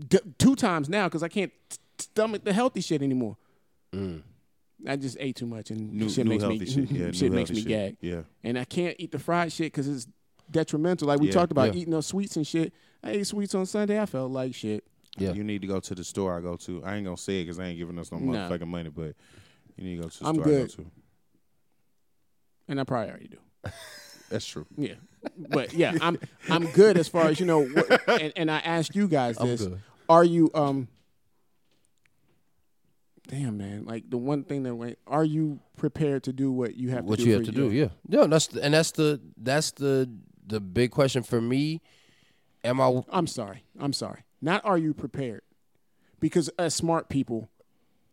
D- 0.09 0.19
two 0.39 0.55
times 0.57 0.89
now 0.89 1.07
because 1.09 1.23
I 1.23 1.29
can't 1.29 1.53
t- 1.71 1.79
stomach 1.99 2.45
the 2.45 2.53
healthy 2.53 2.81
shit 2.81 3.01
anymore. 3.03 3.37
Mm. 3.93 4.23
I 4.87 4.97
just 4.97 5.17
ate 5.21 5.37
too 5.37 5.47
much 5.47 5.71
and 5.71 5.93
New, 5.93 6.11
shit 6.11 6.27
new 6.27 6.31
makes 6.39 6.45
me 6.45 6.67
shit. 6.67 6.91
Yeah, 6.91 7.11
shit 7.13 7.33
makes 7.33 7.51
me 7.51 7.57
healthy 7.57 7.69
gag. 7.69 7.97
Yeah. 8.01 8.23
And 8.43 8.59
I 8.59 8.65
can't 8.65 8.97
eat 8.99 9.13
the 9.13 9.19
fried 9.19 9.53
shit 9.53 9.73
because 9.73 9.89
it's 9.89 10.07
detrimental. 10.51 11.09
Like 11.09 11.21
we 11.21 11.29
Yeah. 11.29 11.33
talked 11.33 11.53
about 11.53 11.75
Yeah. 11.75 11.81
eating 11.81 11.93
those 11.93 12.07
sweets 12.07 12.37
and 12.37 12.47
shit. 12.47 12.75
I 13.03 13.13
ate 13.13 13.27
sweets 13.27 13.55
on 13.55 13.65
Sunday. 13.67 13.99
I 14.01 14.07
felt 14.07 14.31
like 14.31 14.55
shit. 14.55 14.85
Yeah. 15.17 15.33
You 15.33 15.45
need 15.45 15.63
to 15.63 15.69
go 15.69 15.79
to 15.81 15.95
the 15.95 16.03
store 16.05 16.37
I 16.37 16.41
go 16.41 16.57
to. 16.57 16.83
I 16.85 16.97
ain't 16.97 17.05
gonna 17.05 17.17
say 17.17 17.41
it 17.41 17.45
because 17.45 17.59
I 17.61 17.67
ain't 17.67 17.79
giving 17.79 17.99
us 17.99 18.11
no 18.13 18.19
Nah. 18.19 18.51
motherfucking 18.51 18.67
money, 18.67 18.91
but 18.91 19.15
you 19.77 19.85
need 19.85 19.97
to 19.97 20.03
go 20.03 20.09
to 20.09 20.19
the 20.19 20.27
I'm 20.27 20.35
store 20.35 20.45
good. 20.45 20.57
I 20.57 20.77
go 20.77 20.83
to. 20.83 20.87
And 22.69 22.81
I 22.81 22.85
probably 22.85 23.11
already 23.11 23.29
do. 23.29 23.39
That's 24.31 24.47
true. 24.47 24.67
Yeah. 24.77 24.95
But 25.37 25.73
yeah, 25.73 25.97
I'm 26.01 26.19
I'm 26.51 26.67
good 26.73 26.99
as 26.99 27.09
far 27.09 27.27
as 27.29 27.41
you 27.41 27.47
know. 27.47 27.65
What, 27.65 28.09
and, 28.09 28.33
and 28.37 28.51
I 28.51 28.59
asked 28.59 28.95
you 28.95 29.09
guys 29.09 29.37
I'm 29.39 29.49
this: 29.49 29.63
good. 29.63 29.81
Are 30.09 30.25
you 30.25 30.51
um? 30.55 30.89
Damn 33.29 33.57
man, 33.57 33.87
like 33.87 34.11
the 34.11 34.19
one 34.19 34.45
thing 34.45 34.65
that 34.65 34.75
went. 34.75 34.99
Are 35.07 35.25
you 35.25 35.61
prepared 35.79 36.25
to 36.25 36.33
do 36.33 36.53
what 36.53 36.77
you 36.77 36.91
have 36.91 37.05
what 37.05 37.19
to 37.19 37.25
do? 37.25 37.31
What 37.31 37.47
you 37.47 37.47
have 37.47 37.47
for 37.47 37.53
to 37.53 37.71
do. 37.71 37.75
Yeah, 37.75 37.89
yeah. 38.07 38.27
That's 38.27 38.49
the, 38.49 38.63
and 38.63 38.75
that's 38.75 38.91
the 38.93 39.21
that's 39.39 39.71
the 39.73 40.11
the 40.47 40.61
big 40.61 40.91
question 40.91 41.23
for 41.23 41.41
me. 41.41 41.81
Am 42.63 42.81
I? 42.81 43.03
I'm 43.09 43.27
sorry. 43.27 43.65
I'm 43.79 43.95
sorry. 43.95 44.25
Not 44.43 44.63
are 44.65 44.77
you 44.77 44.93
prepared? 44.93 45.41
Because 46.21 46.51
as 46.59 46.75
smart 46.75 47.09
people, 47.09 47.49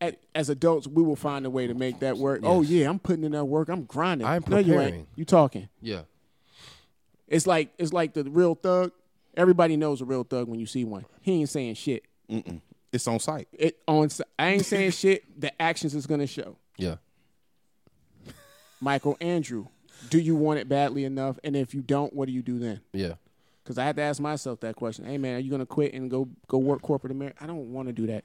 at, 0.01 0.17
as 0.35 0.49
adults, 0.49 0.87
we 0.87 1.01
will 1.03 1.15
find 1.15 1.45
a 1.45 1.49
way 1.49 1.67
to 1.67 1.73
make 1.73 1.99
that 1.99 2.17
work. 2.17 2.41
Oh 2.43 2.61
yeah, 2.63 2.89
I'm 2.89 2.99
putting 2.99 3.23
in 3.23 3.31
that 3.33 3.45
work. 3.45 3.69
I'm 3.69 3.83
grinding. 3.85 4.27
I'm 4.27 4.43
No, 4.47 4.57
you 4.57 4.73
ain't. 4.73 4.81
preparing. 4.81 5.07
You 5.15 5.23
talking? 5.25 5.69
Yeah, 5.79 6.01
It's 7.27 7.45
like 7.47 7.71
it's 7.77 7.93
like 7.93 8.13
the 8.13 8.23
real 8.23 8.55
thug. 8.55 8.91
Everybody 9.37 9.77
knows 9.77 10.01
a 10.01 10.05
real 10.05 10.23
thug 10.25 10.47
when 10.49 10.59
you 10.59 10.65
see 10.65 10.83
one. 10.83 11.05
He 11.21 11.33
ain't 11.39 11.49
saying 11.49 11.75
shit. 11.75 12.03
Mm-mm. 12.29 12.59
It's 12.91 13.07
on 13.07 13.19
site. 13.19 13.47
It 13.53 13.77
on. 13.87 14.09
I 14.37 14.49
ain't 14.49 14.65
saying 14.65 14.91
shit. 14.91 15.39
The 15.39 15.61
actions 15.61 15.95
is 15.95 16.05
gonna 16.07 16.27
show. 16.27 16.57
yeah, 16.77 16.95
Michael 18.79 19.15
Andrew, 19.21 19.67
do 20.09 20.19
you 20.19 20.35
want 20.35 20.59
it 20.59 20.67
badly 20.67 21.05
enough? 21.05 21.37
And 21.43 21.55
if 21.55 21.73
you 21.73 21.81
don't, 21.81 22.13
what 22.13 22.25
do 22.25 22.31
you 22.33 22.41
do 22.41 22.57
then? 22.59 22.81
yeah, 22.93 23.13
Because 23.63 23.77
I 23.77 23.85
had 23.85 23.95
to 23.97 24.01
ask 24.01 24.19
myself 24.19 24.59
that 24.61 24.75
question. 24.75 25.05
Hey 25.05 25.17
man, 25.17 25.35
are 25.35 25.39
you 25.39 25.51
gonna 25.51 25.65
quit 25.65 25.93
and 25.93 26.09
go 26.09 26.27
go 26.47 26.57
work 26.57 26.81
corporate 26.81 27.11
America? 27.11 27.37
I 27.41 27.47
don't 27.47 27.71
want 27.71 27.87
to 27.87 27.93
do 27.93 28.07
that. 28.07 28.23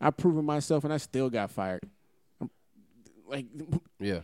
I've 0.00 0.16
proven 0.16 0.44
myself, 0.44 0.84
and 0.84 0.92
I 0.92 0.96
still 0.98 1.28
got 1.30 1.50
fired. 1.50 1.80
I'm- 2.40 2.50
like 3.28 3.46
yeah, 4.00 4.20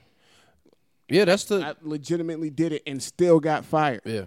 yeah. 1.09 1.25
That's 1.25 1.45
the 1.45 1.65
I 1.67 1.75
legitimately 1.83 2.51
did 2.51 2.73
it 2.73 2.83
and 2.87 3.03
still 3.03 3.41
got 3.41 3.65
fired. 3.65 4.03
yeah. 4.05 4.25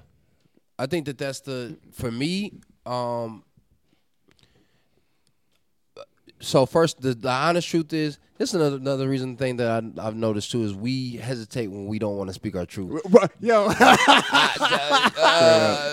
I 0.80 0.86
think 0.86 1.06
that 1.08 1.18
that's 1.18 1.40
the 1.40 1.78
for 1.92 2.12
me. 2.12 2.60
Um, 2.86 3.44
so 6.40 6.68
first, 6.68 7.02
the, 7.02 7.16
the 7.16 7.30
honest 7.32 7.68
truth 7.68 7.92
is 7.94 8.20
this 8.38 8.50
is 8.50 8.56
another 8.56 8.76
another 8.76 9.10
reason 9.10 9.36
thing 9.38 9.58
that 9.58 9.84
I, 9.84 10.08
I've 10.08 10.16
noticed 10.16 10.52
too 10.52 10.62
is 10.64 10.76
we 10.76 11.16
hesitate 11.16 11.68
when 11.68 11.88
we 11.88 11.98
don't 11.98 12.16
want 12.16 12.30
to 12.30 12.34
speak 12.36 12.56
our 12.56 12.68
truth. 12.68 13.02
Yo, 13.40 13.68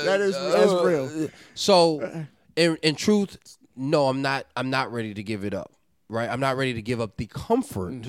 that 0.05 0.19
is 0.21 0.35
that's 0.35 0.73
real. 0.85 1.31
So, 1.55 2.27
in 2.57 2.77
in 2.83 2.95
truth, 2.95 3.39
no, 3.77 4.09
I'm 4.09 4.23
not. 4.23 4.47
I'm 4.57 4.71
not 4.71 4.93
ready 4.93 5.15
to 5.15 5.23
give 5.23 5.45
it 5.45 5.55
up. 5.55 5.73
Right, 6.09 6.29
I'm 6.29 6.41
not 6.41 6.57
ready 6.57 6.75
to 6.75 6.83
give 6.83 7.01
up 7.01 7.17
the 7.17 7.27
comfort 7.27 8.05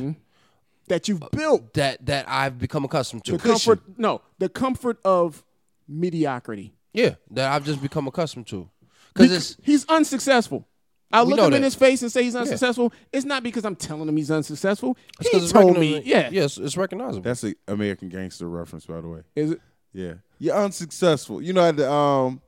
That 0.88 1.08
you've 1.08 1.24
built 1.32 1.74
that 1.76 2.06
that 2.06 2.26
I've 2.28 2.60
become 2.60 2.84
accustomed 2.86 3.24
to. 3.26 3.34
the 3.34 3.38
comfort. 3.40 3.80
No, 3.98 4.22
the 4.38 4.50
comfort 4.50 5.00
of 5.06 5.44
mediocrity. 5.88 6.74
Yeah, 6.94 7.16
that 7.32 7.52
I've 7.52 7.66
just 7.66 7.82
become 7.82 8.08
accustomed 8.08 8.48
to. 8.48 8.70
Because 9.14 9.32
it's 9.32 9.58
he's 9.64 9.86
unsuccessful. 9.86 10.68
I 11.12 11.22
look 11.22 11.38
know 11.38 11.48
him 11.48 11.54
in 11.54 11.64
his 11.64 11.76
face 11.76 12.02
and 12.02 12.12
say 12.12 12.24
he's 12.24 12.36
unsuccessful. 12.36 12.92
It's 13.14 13.26
not 13.26 13.44
because 13.44 13.64
I'm 13.64 13.76
telling 13.76 14.10
him 14.10 14.18
he's 14.18 14.32
unsuccessful. 14.32 14.98
it's 15.20 15.30
He 15.30 15.34
'cause 15.34 15.44
it's 15.44 15.54
told 15.54 15.78
me, 15.78 16.00
recogni- 16.02 16.06
yeah. 16.06 16.30
yes, 16.32 16.58
it's 16.58 16.76
recognizable. 16.76 17.22
That's 17.22 17.44
an 17.44 17.56
American 17.68 18.10
Gangster 18.10 18.50
reference, 18.50 18.86
by 18.86 19.00
the 19.00 19.08
way. 19.08 19.22
Is 19.36 19.52
it? 19.52 19.62
Yeah, 19.94 20.16
you're 20.40 20.56
unsuccessful. 20.56 21.42
You 21.42 21.54
know, 21.54 21.64
at 21.70 21.78
the 21.78 21.90
um, 21.90 22.42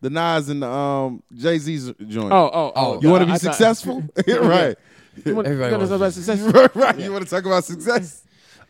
the 0.00 0.10
Nas 0.10 0.48
and 0.48 0.62
the 0.62 0.68
um 0.68 1.22
Jay 1.34 1.58
Z's 1.58 1.92
joint. 2.06 2.32
Oh, 2.32 2.50
oh, 2.52 2.72
oh. 2.74 3.00
you 3.02 3.08
want 3.10 3.22
to 3.22 3.26
be 3.26 3.32
I 3.32 3.38
thought- 3.38 3.54
successful, 3.54 4.02
right? 4.26 4.76
You 5.24 5.34
want 5.34 5.48
Everybody 5.48 5.72
to 5.72 5.78
wants 5.78 5.88
talk 5.88 5.88
to 5.88 5.94
about 5.94 6.06
be- 6.06 6.10
success? 6.12 6.70
right. 6.76 6.98
You 7.00 7.12
want 7.12 7.24
to 7.24 7.30
talk 7.30 7.44
about 7.44 7.64
success? 7.64 8.24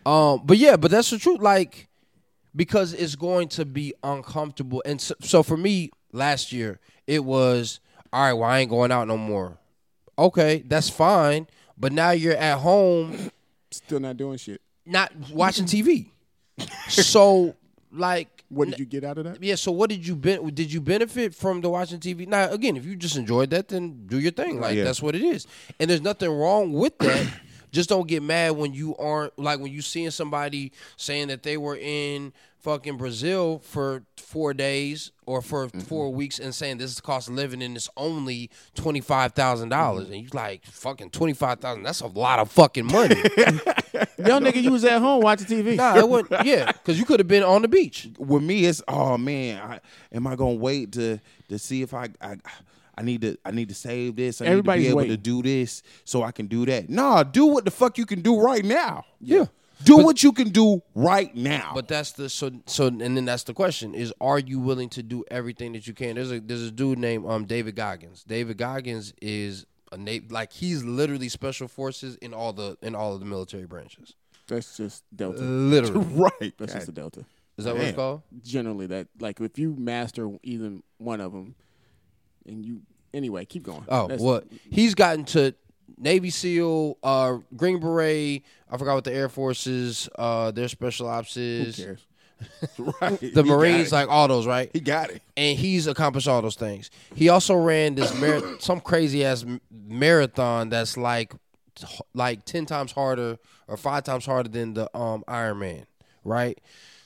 Um, 0.06 0.40
but 0.44 0.56
yeah, 0.56 0.76
but 0.76 0.90
that's 0.90 1.10
the 1.10 1.18
truth. 1.18 1.40
Like, 1.42 1.88
because 2.56 2.94
it's 2.94 3.16
going 3.16 3.48
to 3.48 3.66
be 3.66 3.92
uncomfortable. 4.02 4.82
And 4.86 4.98
so, 5.00 5.14
so 5.20 5.42
for 5.42 5.56
me, 5.58 5.90
last 6.12 6.50
year 6.52 6.80
it 7.06 7.22
was 7.24 7.80
all 8.12 8.22
right. 8.22 8.32
Well, 8.32 8.48
I 8.48 8.60
ain't 8.60 8.70
going 8.70 8.90
out 8.90 9.06
no 9.08 9.18
more. 9.18 9.58
Okay, 10.18 10.64
that's 10.66 10.88
fine. 10.88 11.46
But 11.76 11.92
now 11.92 12.10
you're 12.12 12.34
at 12.34 12.58
home, 12.58 13.30
Still 13.70 14.00
not 14.00 14.16
doing 14.16 14.38
shit. 14.38 14.62
not 14.86 15.12
watching 15.30 15.66
TV. 15.66 16.06
so, 16.88 17.54
like, 17.92 18.37
What 18.50 18.68
did 18.70 18.78
you 18.78 18.86
get 18.86 19.04
out 19.04 19.18
of 19.18 19.24
that? 19.24 19.42
yeah. 19.42 19.56
So, 19.56 19.70
what 19.72 19.90
did 19.90 20.06
you 20.06 20.16
ben- 20.16 20.48
did 20.54 20.72
you 20.72 20.80
benefit 20.80 21.34
from 21.34 21.60
the 21.60 21.68
watching 21.68 22.00
TV? 22.00 22.26
Now, 22.26 22.50
again, 22.50 22.76
if 22.76 22.84
you 22.86 22.96
just 22.96 23.16
enjoyed 23.16 23.50
that, 23.50 23.68
then 23.68 24.06
do 24.06 24.18
your 24.18 24.32
thing. 24.32 24.60
Like 24.60 24.76
Yeah. 24.76 24.84
that's 24.84 25.02
what 25.02 25.14
it 25.14 25.22
is, 25.22 25.46
and 25.78 25.90
there's 25.90 26.00
nothing 26.02 26.30
wrong 26.30 26.72
with 26.72 26.96
that. 26.98 27.26
just 27.70 27.90
don't 27.90 28.08
get 28.08 28.22
mad 28.22 28.52
when 28.52 28.72
you 28.72 28.96
aren't 28.96 29.38
like 29.38 29.60
when 29.60 29.70
you 29.70 29.82
seeing 29.82 30.10
somebody 30.10 30.72
saying 30.96 31.28
that 31.28 31.42
they 31.42 31.58
were 31.58 31.76
in 31.76 32.32
fucking 32.60 32.96
Brazil 32.96 33.60
for 33.60 34.04
four 34.16 34.52
days 34.52 35.12
or 35.26 35.40
for 35.40 35.66
mm-hmm. 35.66 35.80
four 35.80 36.12
weeks 36.12 36.38
and 36.38 36.54
saying 36.54 36.78
this 36.78 36.90
is 36.90 36.96
the 36.96 37.02
cost 37.02 37.28
of 37.28 37.34
living 37.34 37.62
and 37.62 37.76
it's 37.76 37.88
only 37.96 38.50
twenty 38.74 39.00
five 39.00 39.32
thousand 39.32 39.68
dollars, 39.68 40.04
mm-hmm. 40.04 40.14
and 40.14 40.22
you 40.22 40.28
like 40.32 40.64
fucking 40.66 41.10
twenty 41.10 41.32
five 41.32 41.60
thousand. 41.60 41.82
That's 41.82 42.00
a 42.00 42.06
lot 42.06 42.38
of 42.38 42.50
fucking 42.50 42.86
money. 42.86 43.16
Yo, 44.18 44.38
nigga, 44.40 44.62
you 44.62 44.72
was 44.72 44.84
at 44.84 45.00
home 45.00 45.22
watching 45.22 45.46
TV. 45.46 45.76
nah, 45.76 45.96
it 45.96 46.08
wouldn't. 46.08 46.44
Yeah, 46.44 46.70
because 46.72 46.98
you 46.98 47.04
could 47.04 47.20
have 47.20 47.28
been 47.28 47.42
on 47.42 47.62
the 47.62 47.68
beach. 47.68 48.08
With 48.18 48.42
me, 48.42 48.64
it's 48.64 48.82
oh 48.88 49.16
man, 49.16 49.60
I, 49.60 49.80
am 50.12 50.26
I 50.26 50.36
gonna 50.36 50.54
wait 50.54 50.92
to 50.92 51.18
to 51.48 51.58
see 51.58 51.82
if 51.82 51.94
I 51.94 52.08
I, 52.20 52.36
I 52.96 53.02
need 53.02 53.20
to 53.22 53.36
I 53.44 53.52
need 53.52 53.68
to 53.68 53.74
save 53.74 54.16
this. 54.16 54.42
I 54.42 54.46
Everybody's 54.46 54.82
need 54.82 54.88
to 54.88 54.88
be 54.88 54.90
able 54.90 54.98
waiting. 54.98 55.16
to 55.16 55.22
do 55.22 55.42
this 55.42 55.82
so 56.04 56.22
I 56.22 56.32
can 56.32 56.46
do 56.46 56.66
that. 56.66 56.88
Nah, 56.90 57.22
do 57.22 57.46
what 57.46 57.64
the 57.64 57.70
fuck 57.70 57.96
you 57.96 58.06
can 58.06 58.22
do 58.22 58.40
right 58.40 58.64
now. 58.64 59.04
Yeah. 59.20 59.46
Do 59.84 59.98
what 59.98 60.22
you 60.22 60.32
can 60.32 60.48
do 60.50 60.82
right 60.94 61.34
now. 61.34 61.72
But 61.74 61.88
that's 61.88 62.12
the 62.12 62.28
so 62.28 62.50
so 62.66 62.86
and 62.88 63.00
then 63.00 63.24
that's 63.24 63.44
the 63.44 63.54
question 63.54 63.94
is 63.94 64.12
are 64.20 64.38
you 64.38 64.58
willing 64.58 64.88
to 64.90 65.02
do 65.02 65.24
everything 65.30 65.72
that 65.72 65.86
you 65.86 65.94
can? 65.94 66.16
There's 66.16 66.32
a 66.32 66.40
there's 66.40 66.62
a 66.62 66.70
dude 66.70 66.98
named 66.98 67.26
um 67.26 67.44
David 67.44 67.76
Goggins. 67.76 68.24
David 68.24 68.58
Goggins 68.58 69.12
is 69.22 69.66
a 69.92 69.96
na- 69.96 70.18
like 70.30 70.52
he's 70.52 70.84
literally 70.84 71.28
special 71.28 71.68
forces 71.68 72.16
in 72.16 72.34
all 72.34 72.52
the 72.52 72.76
in 72.82 72.94
all 72.94 73.14
of 73.14 73.20
the 73.20 73.26
military 73.26 73.66
branches. 73.66 74.14
That's 74.48 74.76
just 74.76 75.04
Delta. 75.14 75.40
Literally. 75.40 76.06
right. 76.40 76.54
That's 76.58 76.72
just 76.72 76.88
a 76.88 76.92
Delta. 76.92 77.24
Is 77.56 77.64
that 77.64 77.74
what 77.74 77.84
it's 77.84 77.96
called? 77.96 78.22
Generally, 78.42 78.86
that 78.88 79.08
like 79.20 79.40
if 79.40 79.58
you 79.58 79.74
master 79.76 80.30
either 80.42 80.78
one 80.98 81.20
of 81.20 81.32
them, 81.32 81.54
and 82.46 82.64
you 82.64 82.82
anyway, 83.12 83.44
keep 83.44 83.62
going. 83.64 83.84
Oh, 83.88 84.02
That's- 84.08 84.20
what 84.20 84.46
he's 84.70 84.94
gotten 84.94 85.24
to 85.26 85.54
Navy 85.98 86.30
SEAL, 86.30 86.96
uh, 87.02 87.38
Green 87.56 87.80
Beret. 87.80 88.42
I 88.70 88.76
forgot 88.76 88.94
what 88.94 89.04
the 89.04 89.12
Air 89.12 89.28
Forces, 89.28 90.08
uh, 90.18 90.50
their 90.50 90.68
special 90.68 91.08
ops 91.08 91.34
Who 91.34 91.40
is. 91.40 91.76
cares? 91.76 92.06
right. 93.00 93.18
The 93.20 93.42
He 93.42 93.48
Marines, 93.50 93.90
like 93.90 94.08
all 94.08 94.28
those, 94.28 94.46
right? 94.46 94.70
he 94.72 94.78
got 94.80 95.10
it. 95.10 95.22
and 95.36 95.58
he's 95.58 95.86
accomplished 95.88 96.28
all 96.28 96.40
those 96.40 96.54
things. 96.54 96.88
He 97.14 97.28
also 97.28 97.56
ran 97.56 97.96
this 97.96 98.14
mar- 98.20 98.42
some 98.60 98.80
crazy 98.80 99.24
ass 99.24 99.44
marathon 99.70 100.68
that's 100.68 100.96
like 100.96 101.32
like 102.14 102.44
ten 102.44 102.64
times 102.66 102.92
harder 102.92 103.38
or 103.66 103.76
five 103.76 104.04
times 104.04 104.24
harder 104.26 104.48
than 104.48 104.74
the 104.74 104.96
um 104.96 105.24
Ironman, 105.28 105.84
right? 106.24 106.58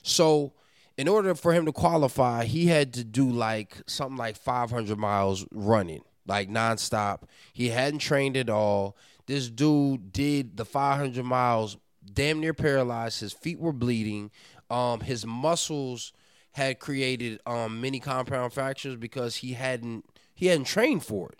So, 0.03 0.53
in 0.97 1.07
order 1.07 1.33
for 1.33 1.53
him 1.53 1.65
to 1.65 1.71
qualify, 1.71 2.45
he 2.45 2.67
had 2.67 2.93
to 2.93 3.03
do 3.03 3.27
like 3.29 3.77
something 3.87 4.17
like 4.17 4.35
500 4.37 4.97
miles 4.99 5.45
running, 5.51 6.03
like 6.25 6.49
nonstop. 6.49 7.23
He 7.51 7.69
hadn't 7.69 7.99
trained 7.99 8.37
at 8.37 8.49
all. 8.49 8.97
This 9.25 9.49
dude 9.49 10.11
did 10.11 10.57
the 10.57 10.65
500 10.65 11.23
miles, 11.23 11.77
damn 12.13 12.39
near 12.39 12.53
paralyzed. 12.53 13.21
His 13.21 13.33
feet 13.33 13.59
were 13.59 13.73
bleeding. 13.73 14.31
Um, 14.69 15.01
his 15.01 15.25
muscles 15.25 16.13
had 16.51 16.77
created 16.79 17.39
um 17.47 17.81
many 17.81 17.99
compound 17.99 18.53
fractures 18.53 18.95
because 18.95 19.37
he 19.37 19.53
hadn't 19.53 20.05
he 20.35 20.47
hadn't 20.47 20.65
trained 20.65 21.03
for 21.03 21.29
it. 21.29 21.39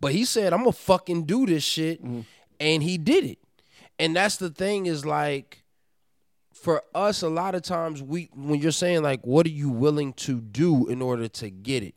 But 0.00 0.12
he 0.12 0.24
said, 0.24 0.52
"I'm 0.52 0.60
gonna 0.60 0.72
fucking 0.72 1.24
do 1.24 1.46
this 1.46 1.62
shit," 1.64 2.00
and 2.60 2.82
he 2.82 2.96
did 2.98 3.24
it. 3.24 3.38
And 3.98 4.14
that's 4.16 4.36
the 4.36 4.50
thing 4.50 4.86
is 4.86 5.04
like 5.04 5.62
for 6.52 6.82
us 6.94 7.22
a 7.22 7.28
lot 7.28 7.54
of 7.54 7.62
times 7.62 8.02
we 8.02 8.30
when 8.34 8.60
you're 8.60 8.72
saying 8.72 9.02
like 9.02 9.24
what 9.26 9.46
are 9.46 9.50
you 9.50 9.68
willing 9.68 10.12
to 10.14 10.40
do 10.40 10.86
in 10.88 11.02
order 11.02 11.28
to 11.28 11.50
get 11.50 11.82
it 11.82 11.94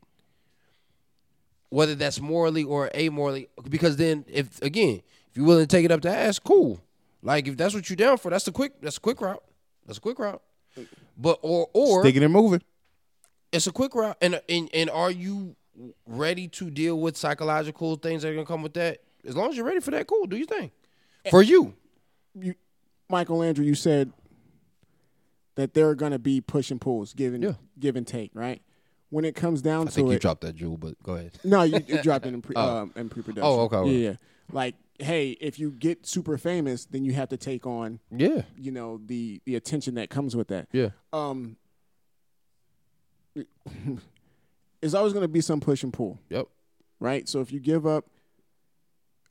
whether 1.70 1.96
that's 1.96 2.20
morally 2.20 2.64
or 2.64 2.90
amorally 2.96 3.48
because 3.70 3.98
then 3.98 4.26
if 4.28 4.62
again 4.62 5.02
if 5.30 5.38
you're 5.38 5.46
willing 5.46 5.68
to 5.68 5.76
take 5.76 5.86
it 5.86 5.92
up 5.92 6.02
the 6.02 6.10
ass 6.10 6.40
cool. 6.40 6.82
Like 7.22 7.48
if 7.48 7.58
that's 7.58 7.74
what 7.74 7.90
you're 7.90 7.98
down 7.98 8.18
for 8.18 8.30
that's 8.32 8.46
the 8.46 8.52
quick 8.52 8.80
that's 8.82 8.98
a 8.98 9.02
quick 9.02 9.22
route. 9.22 9.44
That's 9.86 9.98
a 9.98 10.02
quick 10.02 10.20
route. 10.20 10.42
But 11.18 11.40
or 11.42 11.70
or 11.74 12.02
Sticking 12.04 12.24
and 12.24 12.34
moving. 12.34 12.62
it's 13.52 13.68
a 13.68 13.72
quick 13.72 13.94
route. 13.96 14.18
And 14.22 14.42
and, 14.50 14.70
and 14.74 14.90
are 14.90 15.12
you 15.12 15.56
ready 16.06 16.48
to 16.50 16.70
deal 16.70 17.00
with 17.00 17.18
psychological 17.18 17.96
things 17.98 18.22
that 18.24 18.30
are 18.30 18.34
gonna 18.34 18.46
come 18.46 18.62
with 18.64 18.74
that? 18.76 19.00
As 19.28 19.36
long 19.36 19.50
as 19.50 19.58
you're 19.58 19.66
ready 19.66 19.80
for 19.82 19.92
that 19.92 20.08
cool. 20.08 20.26
Do 20.28 20.38
your 20.38 20.48
thing. 20.48 20.72
Eh. 21.26 21.30
For 21.30 21.42
you. 21.42 21.76
You, 22.40 22.56
Michael 23.10 23.44
Andrew, 23.44 23.66
you 23.66 23.76
said 23.76 24.14
that 25.56 25.74
there 25.74 25.90
are 25.90 25.96
going 25.96 26.12
to 26.14 26.20
be 26.20 26.40
push 26.40 26.72
and 26.72 26.80
pulls, 26.80 27.14
give 27.14 27.34
and 27.34 27.44
Yeah. 27.44 27.54
give 27.78 27.96
and 27.98 28.08
take, 28.08 28.32
right? 28.34 28.62
When 29.12 29.26
it 29.26 29.36
comes 29.36 29.62
down 29.62 29.84
i 29.84 29.86
to 29.86 29.92
think 29.92 30.10
it, 30.10 30.14
you 30.14 30.20
dropped 30.20 30.42
that 30.42 30.56
jewel 30.56 30.78
but 30.78 31.02
go 31.02 31.16
ahead 31.16 31.32
No, 31.44 31.64
you, 31.64 31.80
you 31.88 32.02
dropped 32.02 32.26
it 32.26 32.34
in 32.34 32.42
pre 32.48 32.56
um, 32.56 32.94
in 32.96 33.10
pre-production. 33.10 33.44
Oh, 33.44 33.62
okay, 33.62 33.76
okay. 33.78 33.92
Yeah, 33.92 34.10
yeah. 34.12 34.16
Like, 34.52 34.76
hey, 35.00 35.32
if 35.42 35.58
you 35.60 35.72
get 35.72 36.06
super 36.06 36.38
famous, 36.38 36.86
then 36.86 37.04
you 37.06 37.14
have 37.14 37.30
to 37.30 37.38
take 37.38 37.66
on, 37.66 38.00
yeah 38.12 38.44
you 38.58 38.72
know, 38.72 39.00
the 39.06 39.42
the 39.46 39.56
attention 39.56 39.96
that 39.96 40.10
comes 40.10 40.36
with 40.36 40.48
that. 40.50 40.68
yeah 40.72 40.90
Um, 41.14 41.58
it's 44.82 44.94
always 44.94 45.14
going 45.14 45.24
to 45.24 45.28
be 45.28 45.42
some 45.42 45.60
push 45.60 45.84
and 45.84 45.94
pull, 45.94 46.20
yep 46.30 46.48
right? 47.00 47.28
So 47.30 47.40
if 47.42 47.52
you 47.52 47.60
give 47.60 47.88
up, 47.88 48.06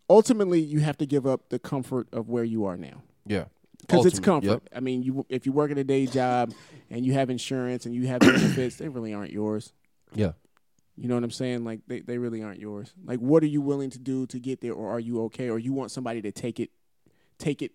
ultimately, 0.08 0.60
you 0.60 0.80
have 0.80 0.96
to 0.98 1.06
give 1.06 1.26
up 1.26 1.50
the 1.50 1.58
comfort 1.58 2.08
of 2.12 2.28
where 2.28 2.44
you 2.44 2.64
are 2.64 2.76
now. 2.76 3.02
yeah 3.26 3.44
because 3.89 4.07
it's 4.07 4.18
comfort. 4.20 4.47
yep. 4.49 4.62
I 4.74 4.80
mean, 4.80 5.03
you 5.03 5.26
if 5.28 5.47
you 5.47 5.53
work 5.53 5.70
at 5.70 5.78
a 5.78 5.84
day 5.84 6.07
job 6.07 6.53
and 6.91 7.05
you 7.05 7.12
have 7.14 7.30
insurance 7.30 7.86
and 7.86 7.95
you 7.95 8.07
have 8.07 8.20
benefits, 8.32 8.76
they 8.76 8.89
really 8.89 9.12
aren't 9.14 9.32
yours. 9.32 9.72
yeah 10.14 10.32
You 10.97 11.09
know 11.09 11.14
what 11.14 11.24
I'm 11.24 11.30
saying? 11.30 11.64
Like 11.64 11.80
they, 11.86 12.01
they 12.01 12.18
really 12.18 12.43
aren't 12.43 12.61
yours. 12.61 12.93
Like 13.05 13.18
what 13.20 13.43
are 13.43 13.47
you 13.47 13.61
willing 13.61 13.91
to 13.91 13.99
do 13.99 14.26
to 14.26 14.39
get 14.39 14.61
there, 14.61 14.72
or 14.74 14.91
are 14.91 15.01
you 15.01 15.22
okay, 15.24 15.49
or 15.51 15.59
you 15.59 15.72
want 15.72 15.91
somebody 15.91 16.22
to 16.22 16.30
take 16.32 16.61
it, 16.61 16.70
take 17.39 17.62
it, 17.62 17.72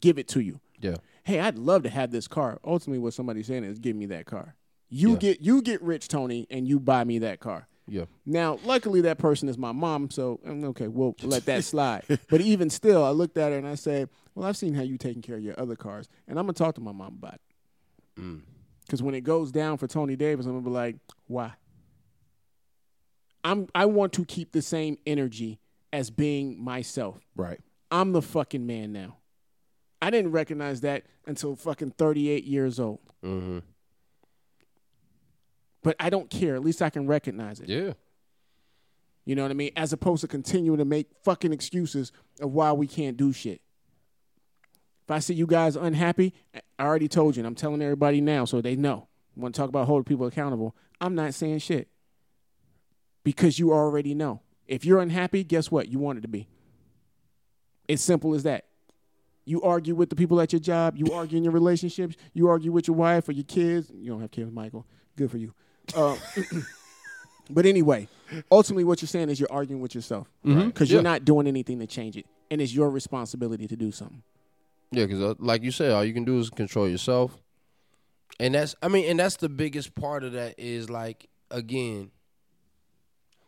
give 0.00 0.18
it 0.18 0.28
to 0.28 0.40
you? 0.40 0.60
yeah 0.80 0.96
Hey, 1.24 1.40
I'd 1.40 1.56
love 1.58 1.82
to 1.84 1.88
have 1.88 2.10
this 2.10 2.28
car. 2.28 2.58
Ultimately, 2.64 2.98
what 2.98 3.14
somebody's 3.14 3.46
saying 3.46 3.64
is, 3.64 3.78
give 3.78 3.96
me 3.96 4.04
that 4.06 4.26
car. 4.26 4.56
You 4.90 5.12
Yeah. 5.12 5.16
get 5.16 5.40
you 5.40 5.62
get 5.62 5.80
rich, 5.82 6.08
Tony, 6.08 6.46
and 6.50 6.68
you 6.68 6.78
buy 6.78 7.04
me 7.04 7.18
that 7.20 7.40
car. 7.40 7.66
yeah 7.88 8.04
Now, 8.26 8.58
luckily, 8.64 9.00
that 9.02 9.16
person 9.18 9.48
is 9.48 9.56
my 9.56 9.72
mom, 9.72 10.10
so 10.10 10.40
mm, 10.46 10.64
okay, 10.66 10.88
we'll 10.88 11.14
let 11.22 11.46
that 11.46 11.64
slide. 11.64 12.02
but 12.28 12.40
even 12.42 12.68
still, 12.70 13.02
I 13.02 13.10
looked 13.10 13.38
at 13.38 13.52
her 13.52 13.58
and 13.58 13.66
I 13.66 13.74
said, 13.76 14.10
"Well, 14.34 14.46
I've 14.46 14.56
seen 14.56 14.74
how 14.74 14.82
you 14.82 14.98
taking 14.98 15.22
care 15.22 15.36
of 15.36 15.42
your 15.42 15.58
other 15.58 15.76
cars, 15.76 16.08
and 16.26 16.38
I'm 16.38 16.44
gonna 16.44 16.54
talk 16.54 16.74
to 16.76 16.80
my 16.80 16.92
mom 16.92 17.18
about 17.18 17.34
it." 17.34 18.20
Mm. 18.20 18.42
Because 18.82 19.02
when 19.02 19.14
it 19.14 19.22
goes 19.22 19.50
down 19.50 19.78
for 19.78 19.86
Tony 19.86 20.16
Davis, 20.16 20.46
I'm 20.46 20.52
gonna 20.52 20.64
be 20.64 20.70
like, 20.70 20.96
"Why?" 21.26 21.54
I'm 23.44 23.68
I 23.74 23.86
want 23.86 24.12
to 24.14 24.24
keep 24.24 24.52
the 24.52 24.62
same 24.62 24.98
energy 25.06 25.60
as 25.92 26.10
being 26.10 26.62
myself. 26.62 27.20
Right. 27.36 27.60
I'm 27.90 28.12
the 28.12 28.22
fucking 28.22 28.66
man 28.66 28.92
now. 28.92 29.18
I 30.02 30.10
didn't 30.10 30.32
recognize 30.32 30.80
that 30.80 31.04
until 31.26 31.54
fucking 31.54 31.92
38 31.92 32.44
years 32.44 32.80
old. 32.80 33.00
mm-hmm. 33.22 33.60
but 35.82 35.96
I 36.00 36.10
don't 36.10 36.28
care. 36.28 36.56
At 36.56 36.62
least 36.62 36.82
I 36.82 36.90
can 36.90 37.06
recognize 37.06 37.60
it. 37.60 37.68
Yeah. 37.68 37.92
You 39.24 39.34
know 39.34 39.42
what 39.42 39.50
I 39.50 39.54
mean? 39.54 39.70
As 39.76 39.92
opposed 39.92 40.22
to 40.22 40.28
continuing 40.28 40.78
to 40.78 40.84
make 40.84 41.08
fucking 41.22 41.52
excuses 41.52 42.12
of 42.40 42.52
why 42.52 42.72
we 42.72 42.86
can't 42.86 43.16
do 43.16 43.32
shit. 43.32 43.60
If 45.06 45.10
I 45.10 45.18
see 45.18 45.34
you 45.34 45.46
guys 45.46 45.76
unhappy, 45.76 46.32
I 46.78 46.84
already 46.84 47.08
told 47.08 47.36
you, 47.36 47.40
and 47.40 47.46
I'm 47.46 47.54
telling 47.54 47.82
everybody 47.82 48.20
now 48.20 48.44
so 48.46 48.60
they 48.60 48.74
know. 48.76 49.08
Want 49.36 49.54
to 49.54 49.60
talk 49.60 49.68
about 49.68 49.86
holding 49.86 50.04
people 50.04 50.26
accountable? 50.26 50.74
I'm 51.00 51.14
not 51.14 51.34
saying 51.34 51.58
shit 51.58 51.88
because 53.22 53.58
you 53.58 53.72
already 53.72 54.14
know. 54.14 54.40
If 54.66 54.84
you're 54.84 55.00
unhappy, 55.00 55.44
guess 55.44 55.70
what? 55.70 55.88
You 55.88 55.98
want 55.98 56.18
it 56.18 56.22
to 56.22 56.28
be. 56.28 56.48
It's 57.86 58.02
simple 58.02 58.34
as 58.34 58.44
that. 58.44 58.64
You 59.44 59.60
argue 59.60 59.94
with 59.94 60.08
the 60.08 60.16
people 60.16 60.40
at 60.40 60.54
your 60.54 60.60
job. 60.60 60.96
You 60.96 61.12
argue 61.12 61.36
in 61.36 61.44
your 61.44 61.52
relationships. 61.52 62.16
You 62.32 62.48
argue 62.48 62.72
with 62.72 62.88
your 62.88 62.96
wife 62.96 63.28
or 63.28 63.32
your 63.32 63.44
kids. 63.44 63.90
You 63.94 64.10
don't 64.12 64.22
have 64.22 64.30
kids, 64.30 64.50
Michael. 64.50 64.86
Good 65.16 65.30
for 65.30 65.36
you. 65.36 65.52
Uh, 65.94 66.16
but 67.50 67.66
anyway, 67.66 68.08
ultimately, 68.50 68.84
what 68.84 69.02
you're 69.02 69.06
saying 69.08 69.28
is 69.28 69.38
you're 69.38 69.52
arguing 69.52 69.82
with 69.82 69.94
yourself 69.94 70.30
because 70.42 70.88
Yeah. 70.90 70.94
you're 70.94 71.02
not 71.02 71.26
doing 71.26 71.46
anything 71.46 71.78
to 71.80 71.86
change 71.86 72.16
it, 72.16 72.24
and 72.50 72.62
it's 72.62 72.72
your 72.72 72.88
responsibility 72.88 73.66
to 73.68 73.76
do 73.76 73.92
something. 73.92 74.22
Yeah, 74.96 75.06
because 75.06 75.20
uh, 75.20 75.34
like 75.38 75.62
you 75.62 75.70
said, 75.70 75.90
all 75.92 76.04
you 76.04 76.14
can 76.14 76.24
do 76.24 76.38
is 76.38 76.50
control 76.50 76.88
yourself, 76.88 77.36
and 78.40 78.54
that's 78.54 78.74
I 78.82 78.88
mean, 78.88 79.08
and 79.10 79.18
that's 79.18 79.36
the 79.36 79.48
biggest 79.48 79.94
part 79.94 80.24
of 80.24 80.32
that 80.32 80.54
is 80.58 80.88
like 80.90 81.28
again, 81.50 82.10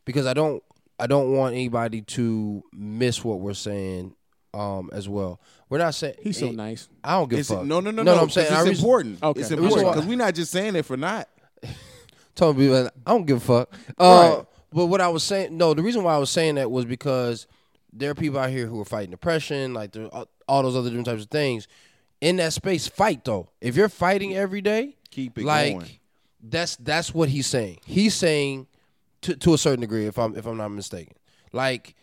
because 0.05 0.27
I 0.27 0.35
don't 0.35 0.63
I 0.99 1.07
don't 1.07 1.33
want 1.37 1.55
anybody 1.55 2.03
to 2.03 2.63
miss 2.73 3.25
what 3.25 3.41
we're 3.41 3.55
saying 3.55 4.15
um 4.55 4.89
as 4.93 5.09
well. 5.09 5.41
We're 5.69 5.79
not 5.79 5.95
saying 5.95 6.15
He's 6.23 6.39
so 6.39 6.49
eh, 6.49 6.53
nice. 6.53 6.89
I 7.05 7.13
don't 7.13 7.29
give 7.29 7.39
a 7.39 7.41
It's, 7.41 7.51
no, 7.51 7.57
fuck. 7.59 7.67
no, 7.67 7.81
no, 7.81 7.91
no. 7.91 8.03
no. 8.03 8.13
I'm 8.15 8.19
'cause 8.27 8.35
saying 8.35 8.53
I 8.53 8.61
it's 8.61 8.69
reason- 8.71 8.85
important. 8.85 9.23
Okay. 9.23 9.41
It's 9.41 9.51
important 9.51 9.89
because 9.89 10.07
we're 10.07 10.17
not 10.17 10.35
just 10.35 10.51
saying 10.53 10.77
it 10.77 10.85
for 10.85 10.97
not. 10.97 11.29
telling 12.35 12.57
people 12.57 12.75
that 12.85 12.95
I 13.07 13.11
don't 13.13 13.27
give 13.27 13.39
a 13.39 13.41
fuck. 13.41 13.73
Uh, 13.99 14.35
Right. 14.37 14.47
But 14.73 14.87
what 14.87 15.01
I 15.01 15.09
was 15.09 15.23
saying, 15.23 15.57
no, 15.57 15.73
the 15.75 15.83
reason 15.83 16.03
why 16.03 16.15
I 16.15 16.19
was 16.19 16.29
saying 16.29 16.57
that 16.57 16.71
was 16.71 16.85
because 16.85 17.47
there 17.93 18.11
are 18.11 18.15
people 18.15 18.39
out 18.39 18.51
here 18.51 18.67
who 18.67 18.79
are 18.81 18.85
fighting 18.85 19.11
depression, 19.11 19.73
like 19.73 19.93
there 19.93 20.13
are 20.15 20.27
all 20.49 20.63
those 20.63 20.77
other 20.77 20.89
different 20.89 21.07
types 21.07 21.23
of 21.23 21.31
things. 21.31 21.69
In 22.21 22.37
that 22.37 22.53
space, 22.53 22.87
fight 22.87 23.25
though. 23.25 23.51
If 23.61 23.77
you're 23.77 23.89
fighting 23.89 24.35
every 24.35 24.61
day, 24.61 24.97
Keep 25.11 25.39
it 25.39 25.45
like 25.45 25.75
going. 25.75 25.91
that's 26.43 26.77
that's 26.77 27.15
what 27.15 27.29
he's 27.29 27.47
saying. 27.47 27.79
He's 27.85 28.15
saying 28.15 28.67
to 29.23 29.37
to 29.37 29.55
a 29.55 29.59
certain 29.59 29.81
degree, 29.81 30.07
if 30.07 30.19
I'm 30.19 30.37
if 30.37 30.47
I'm 30.47 30.57
not 30.57 30.69
mistaken. 30.69 31.15
Like 31.53 31.95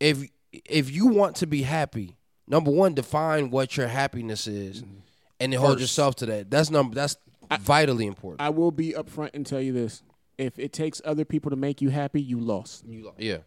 if 0.00 0.28
if 0.64 0.90
you 0.90 1.06
want 1.08 1.36
to 1.36 1.46
be 1.46 1.62
happy, 1.62 2.16
number 2.46 2.70
one, 2.70 2.94
define 2.94 3.50
what 3.50 3.76
your 3.76 3.88
happiness 3.88 4.46
is, 4.46 4.82
mm-hmm. 4.82 4.98
and 5.40 5.52
then 5.52 5.60
hold 5.60 5.80
yourself 5.80 6.16
to 6.16 6.26
that. 6.26 6.50
That's 6.50 6.70
number. 6.70 6.94
That's 6.94 7.16
vitally 7.60 8.06
important. 8.06 8.40
I 8.40 8.50
will 8.50 8.70
be 8.70 8.92
upfront 8.92 9.30
and 9.34 9.44
tell 9.46 9.60
you 9.60 9.72
this: 9.72 10.02
if 10.38 10.58
it 10.58 10.72
takes 10.72 11.02
other 11.04 11.24
people 11.24 11.50
to 11.50 11.56
make 11.56 11.82
you 11.82 11.90
happy, 11.90 12.22
you 12.22 12.38
lost. 12.38 12.84
You- 12.86 13.06
lost. 13.06 13.20
yeah. 13.20 13.38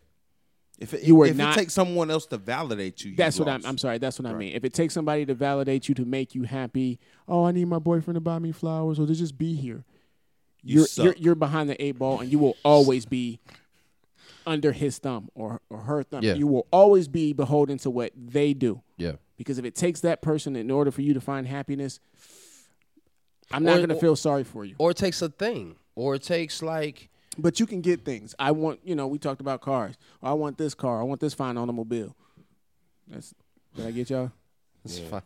If 0.79 0.93
it, 0.95 1.03
You 1.03 1.15
were 1.15 1.27
if 1.27 1.35
not- 1.35 1.55
it 1.55 1.59
takes 1.59 1.73
someone 1.73 2.09
else 2.09 2.25
to 2.27 2.37
validate 2.37 3.03
you, 3.03 3.11
you 3.11 3.17
That's 3.17 3.37
what. 3.37 3.47
I'm. 3.47 3.63
I'm 3.65 3.77
sorry. 3.77 3.99
That's 3.99 4.17
what 4.19 4.25
I 4.27 4.33
mean. 4.33 4.55
If 4.55 4.63
it 4.63 4.73
takes 4.73 4.93
somebody 4.95 5.25
to 5.27 5.35
validate 5.35 5.87
you 5.87 5.93
to 5.95 6.05
make 6.05 6.33
you 6.33 6.43
happy, 6.43 6.99
oh, 7.27 7.43
I 7.45 7.51
need 7.51 7.65
my 7.67 7.77
boyfriend 7.79 8.15
to 8.15 8.21
buy 8.21 8.39
me 8.39 8.51
flowers 8.51 8.99
or 8.99 9.05
to 9.05 9.13
just 9.13 9.37
be 9.37 9.53
here. 9.55 9.83
You 10.63 10.77
You're 10.79 10.85
suck. 10.87 11.05
you're, 11.05 11.15
you're 11.17 11.35
behind 11.35 11.69
the 11.69 11.79
eight 11.83 11.99
ball, 11.99 12.19
and 12.21 12.31
you 12.31 12.39
will 12.39 12.55
always 12.63 13.05
be 13.05 13.39
under 14.47 14.71
his 14.71 14.97
thumb 14.97 15.29
or 15.35 15.61
or 15.69 15.79
her 15.81 16.01
thumb. 16.01 16.23
Yeah. 16.23 16.33
You 16.33 16.47
will 16.47 16.65
always 16.71 17.07
be 17.07 17.31
beholden 17.33 17.77
to 17.79 17.91
what 17.91 18.11
they 18.15 18.53
do. 18.55 18.81
Yeah. 18.97 19.13
Because 19.37 19.59
if 19.59 19.65
it 19.65 19.75
takes 19.75 20.01
that 20.01 20.21
person 20.23 20.55
in 20.55 20.71
order 20.71 20.89
for 20.89 21.01
you 21.03 21.13
to 21.13 21.21
find 21.21 21.47
happiness, 21.47 21.99
I'm 23.51 23.63
not 23.63 23.73
Or- 23.73 23.77
going 23.77 23.89
to 23.89 23.95
or- 23.95 23.99
feel 24.01 24.15
sorry 24.15 24.43
for 24.43 24.65
you. 24.65 24.75
Or 24.79 24.91
it 24.91 24.97
takes 24.97 25.21
a 25.21 25.29
thing. 25.29 25.75
Or 25.95 26.15
it 26.15 26.23
takes 26.23 26.63
like 26.63 27.09
But 27.37 27.59
you 27.59 27.65
can 27.65 27.81
get 27.81 28.03
things. 28.03 28.35
I 28.37 28.51
want, 28.51 28.81
you 28.83 28.93
know, 28.95 29.07
we 29.07 29.17
talked 29.17 29.41
about 29.41 29.61
cars. 29.61 29.95
Oh, 30.21 30.29
I 30.29 30.33
want 30.33 30.57
this 30.57 30.73
car. 30.73 30.99
I 30.99 31.03
want 31.03 31.21
this 31.21 31.33
fine 31.33 31.57
automobile. 31.57 32.15
That's 33.07 33.33
did 33.75 33.87
I 33.87 33.91
get 33.91 34.09
y'all? 34.09 34.31
it's 34.83 34.99
fine. 34.99 35.21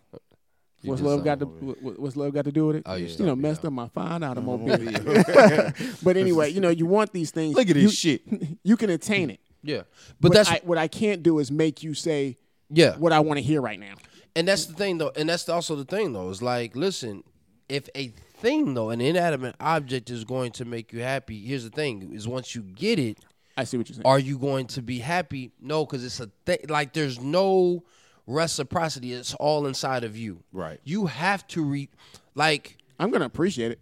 You 0.81 0.91
What's 0.91 1.01
love 1.01 1.23
got 1.23 1.39
to 1.39 1.45
what- 1.45 1.99
What's 1.99 2.15
love 2.15 2.31
got 2.33 2.45
to 2.45 2.51
do 2.51 2.67
with 2.67 2.75
it? 2.77 2.83
Oh, 2.85 2.93
you 2.93 3.07
you 3.07 3.25
know, 3.25 3.35
messed 3.35 3.63
yeah. 3.63 3.67
up 3.67 3.73
my 3.73 3.87
fine 3.87 4.21
automobile. 4.21 4.77
but 6.03 6.15
anyway, 6.15 6.51
you 6.51 6.61
know, 6.61 6.69
you 6.69 6.85
want 6.85 7.11
these 7.11 7.31
things. 7.31 7.55
Look 7.55 7.69
at 7.69 7.75
you, 7.75 7.83
this 7.83 7.97
shit. 7.97 8.21
You 8.63 8.77
can 8.77 8.89
attain 8.91 9.31
it. 9.31 9.39
Yeah. 9.63 9.81
But 10.21 10.29
But 10.29 10.33
that's 10.33 10.49
I, 10.49 10.61
what 10.63 10.77
I 10.77 10.87
can't 10.87 11.23
do 11.23 11.39
is 11.39 11.51
make 11.51 11.81
you 11.81 11.95
say 11.95 12.37
yeah. 12.69 12.95
what 12.97 13.13
I 13.13 13.19
want 13.19 13.37
to 13.37 13.43
hear 13.43 13.61
right 13.61 13.79
now. 13.79 13.95
And 14.35 14.47
that's 14.47 14.65
the 14.65 14.73
thing 14.73 14.99
though. 14.99 15.11
And 15.15 15.27
that's 15.27 15.49
also 15.49 15.75
the 15.75 15.85
thing 15.85 16.13
though. 16.13 16.29
Is 16.29 16.41
like, 16.41 16.75
listen, 16.75 17.23
if 17.67 17.89
a 17.95 18.13
thing 18.37 18.73
though, 18.73 18.89
an 18.89 19.01
inanimate 19.01 19.55
object 19.59 20.09
is 20.09 20.23
going 20.23 20.51
to 20.53 20.65
make 20.65 20.93
you 20.93 21.01
happy, 21.01 21.39
here's 21.45 21.63
the 21.63 21.69
thing: 21.69 22.13
is 22.13 22.27
once 22.27 22.55
you 22.55 22.61
get 22.61 22.99
it, 22.99 23.19
I 23.57 23.63
see 23.63 23.77
what 23.77 23.89
you're 23.89 23.95
saying. 23.95 24.05
are 24.05 24.19
you 24.19 24.37
going 24.37 24.67
to 24.67 24.81
be 24.81 24.99
happy? 24.99 25.51
No, 25.61 25.85
because 25.85 26.03
it's 26.03 26.19
a 26.19 26.29
thing. 26.45 26.59
Like 26.69 26.93
there's 26.93 27.19
no 27.19 27.83
reciprocity. 28.27 29.13
It's 29.13 29.33
all 29.35 29.65
inside 29.67 30.03
of 30.03 30.17
you. 30.17 30.43
Right. 30.51 30.79
You 30.83 31.07
have 31.07 31.45
to 31.49 31.63
re. 31.63 31.89
Like 32.33 32.77
I'm 32.99 33.11
gonna 33.11 33.25
appreciate 33.25 33.71
it. 33.71 33.79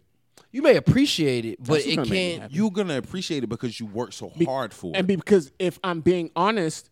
you 0.51 0.61
may 0.61 0.75
appreciate 0.75 1.45
it, 1.45 1.59
but 1.59 1.73
That's 1.73 1.85
it 1.85 1.95
gonna 1.95 2.09
make 2.09 2.11
me 2.11 2.37
can't. 2.39 2.51
You're 2.51 2.71
gonna 2.71 2.97
appreciate 2.97 3.43
it 3.43 3.47
because 3.47 3.79
you 3.79 3.85
work 3.87 4.13
so 4.13 4.31
hard 4.45 4.73
for 4.73 4.87
And 4.87 4.95
it. 4.95 4.99
And 4.99 5.07
because 5.07 5.51
if 5.59 5.79
I'm 5.83 6.01
being 6.01 6.29
honest, 6.35 6.89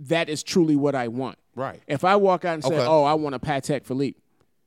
that 0.00 0.28
is 0.28 0.42
truly 0.42 0.76
what 0.76 0.94
I 0.94 1.08
want. 1.08 1.38
Right. 1.54 1.80
If 1.86 2.04
I 2.04 2.16
walk 2.16 2.44
out 2.44 2.54
and 2.54 2.64
say, 2.64 2.74
Okay. 2.74 2.86
"Oh, 2.86 3.04
I 3.04 3.14
want 3.14 3.34
a 3.34 3.38
Patek 3.38 3.84
Philippe," 3.86 4.18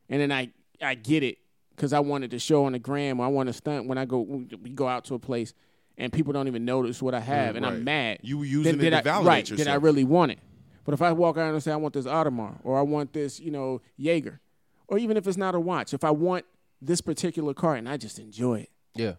and 0.10 0.22
then 0.22 0.32
I 0.32 0.52
I 0.82 0.96
get 0.96 1.24
it 1.24 1.38
because 1.76 1.94
I 1.94 2.00
wanted 2.00 2.32
to 2.32 2.40
show 2.40 2.66
on 2.66 2.74
the 2.74 2.80
gram, 2.80 3.20
or 3.20 3.26
I 3.26 3.30
want 3.30 3.48
to 3.48 3.54
stunt 3.54 3.88
when 3.88 3.98
I 3.98 4.06
go 4.06 4.20
we 4.20 4.70
go 4.72 4.88
out 4.88 5.06
to 5.06 5.16
a 5.16 5.20
place 5.20 5.54
and 5.98 6.12
people 6.12 6.34
don't 6.34 6.48
even 6.48 6.66
notice 6.66 7.02
what 7.02 7.14
I 7.14 7.20
have, 7.20 7.56
and 7.56 7.66
right. 7.66 7.74
I'm 7.74 7.84
mad. 7.84 8.20
You 8.22 8.40
were 8.40 8.46
Then 8.46 8.52
using 8.52 8.82
it 8.82 8.90
to 8.90 8.98
I, 8.98 9.02
validate 9.02 9.50
right, 9.50 9.58
Did 9.58 9.68
I 9.68 9.76
really 9.76 10.04
want 10.04 10.32
it? 10.32 10.40
But 10.86 10.94
if 10.94 11.02
I 11.02 11.12
walk 11.14 11.38
out 11.38 11.54
and 11.54 11.64
say 11.64 11.72
I 11.72 11.76
want 11.76 11.94
this 11.94 12.06
Audemars 12.06 12.60
or 12.64 12.78
I 12.78 12.82
want 12.82 13.14
this, 13.14 13.40
you 13.40 13.52
know, 13.52 13.82
Jaeger, 13.96 14.42
or 14.88 14.98
even 14.98 15.18
if 15.18 15.28
it's 15.28 15.38
not 15.38 15.56
a 15.56 15.60
watch, 15.60 15.94
if 15.94 16.04
I 16.04 16.12
want 16.12 16.46
this 16.82 17.00
particular 17.00 17.54
car 17.54 17.76
and 17.76 17.88
I 17.88 17.98
just 17.98 18.20
enjoy 18.20 18.62
it, 18.62 18.70
yeah. 18.96 19.14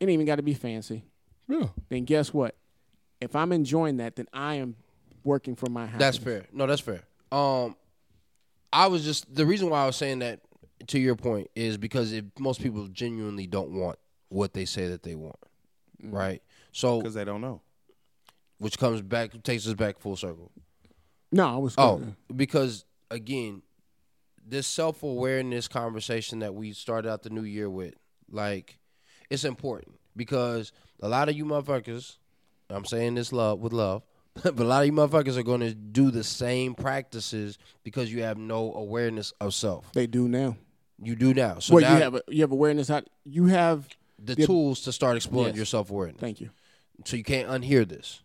it 0.00 0.02
ain't 0.02 0.10
even 0.10 0.26
got 0.26 0.36
to 0.36 0.42
be 0.42 0.54
fancy. 0.54 1.04
Yeah. 1.48 1.68
Then 1.88 2.04
guess 2.04 2.34
what? 2.34 2.56
If 3.20 3.34
I'm 3.34 3.52
enjoying 3.52 3.96
that, 3.98 4.16
then 4.16 4.26
I 4.32 4.56
am 4.56 4.76
working 5.24 5.56
for 5.56 5.70
my 5.70 5.86
house. 5.86 5.98
That's 5.98 6.18
fair. 6.18 6.46
No, 6.52 6.66
that's 6.66 6.82
fair. 6.82 7.02
Um, 7.32 7.74
I 8.72 8.88
was 8.88 9.02
just 9.02 9.34
the 9.34 9.46
reason 9.46 9.70
why 9.70 9.82
I 9.82 9.86
was 9.86 9.96
saying 9.96 10.18
that 10.18 10.40
to 10.86 10.98
your 10.98 11.16
point 11.16 11.50
is 11.54 11.76
because 11.76 12.12
if 12.12 12.24
most 12.38 12.62
people 12.62 12.86
genuinely 12.88 13.46
don't 13.46 13.70
want 13.70 13.98
what 14.28 14.54
they 14.54 14.64
say 14.64 14.88
that 14.88 15.02
they 15.02 15.14
want, 15.14 15.38
mm-hmm. 16.02 16.14
right? 16.14 16.42
So, 16.72 16.98
Because 16.98 17.14
they 17.14 17.24
don't 17.24 17.40
know. 17.40 17.60
which 18.58 18.78
comes 18.78 19.02
back 19.02 19.42
takes 19.42 19.66
us 19.66 19.74
back 19.74 19.98
full 19.98 20.16
circle. 20.16 20.52
No, 21.30 21.54
I 21.54 21.56
was. 21.58 21.74
Oh, 21.76 22.02
because 22.34 22.84
again, 23.10 23.62
this 24.46 24.66
self 24.66 25.02
awareness 25.02 25.68
conversation 25.68 26.40
that 26.40 26.54
we 26.54 26.72
started 26.72 27.10
out 27.10 27.22
the 27.22 27.30
new 27.30 27.42
year 27.42 27.68
with, 27.68 27.94
like, 28.30 28.78
it's 29.30 29.44
important 29.44 29.98
because 30.16 30.72
a 31.00 31.08
lot 31.08 31.28
of 31.28 31.36
you 31.36 31.44
motherfuckers, 31.44 32.16
I'm 32.70 32.84
saying 32.84 33.14
this 33.14 33.32
love 33.32 33.60
with 33.60 33.72
love, 33.72 34.02
but 34.42 34.58
a 34.58 34.64
lot 34.64 34.80
of 34.80 34.86
you 34.86 34.92
motherfuckers 34.92 35.36
are 35.36 35.42
going 35.42 35.60
to 35.60 35.74
do 35.74 36.10
the 36.10 36.24
same 36.24 36.74
practices 36.74 37.58
because 37.84 38.12
you 38.12 38.22
have 38.22 38.38
no 38.38 38.72
awareness 38.74 39.32
of 39.40 39.54
self. 39.54 39.92
they 39.92 40.06
do 40.06 40.28
now. 40.28 40.56
You 41.00 41.14
do 41.14 41.32
now, 41.34 41.58
so 41.60 41.74
well, 41.76 41.82
now 41.82 41.96
you 41.96 42.02
have 42.02 42.14
a, 42.16 42.22
you 42.28 42.40
have 42.42 42.52
awareness. 42.52 42.88
How 42.88 43.02
you 43.24 43.46
have? 43.46 43.86
the 44.20 44.34
the- 44.34 44.46
tools 44.46 44.80
to 44.82 44.92
start 44.92 45.16
exploring 45.16 45.50
Yes. 45.50 45.56
your 45.58 45.66
self 45.66 45.90
awareness. 45.90 46.20
Thank 46.20 46.40
you. 46.40 46.50
So 47.04 47.16
you 47.16 47.22
can't 47.22 47.48
unhear 47.48 47.88
this. 47.88 48.20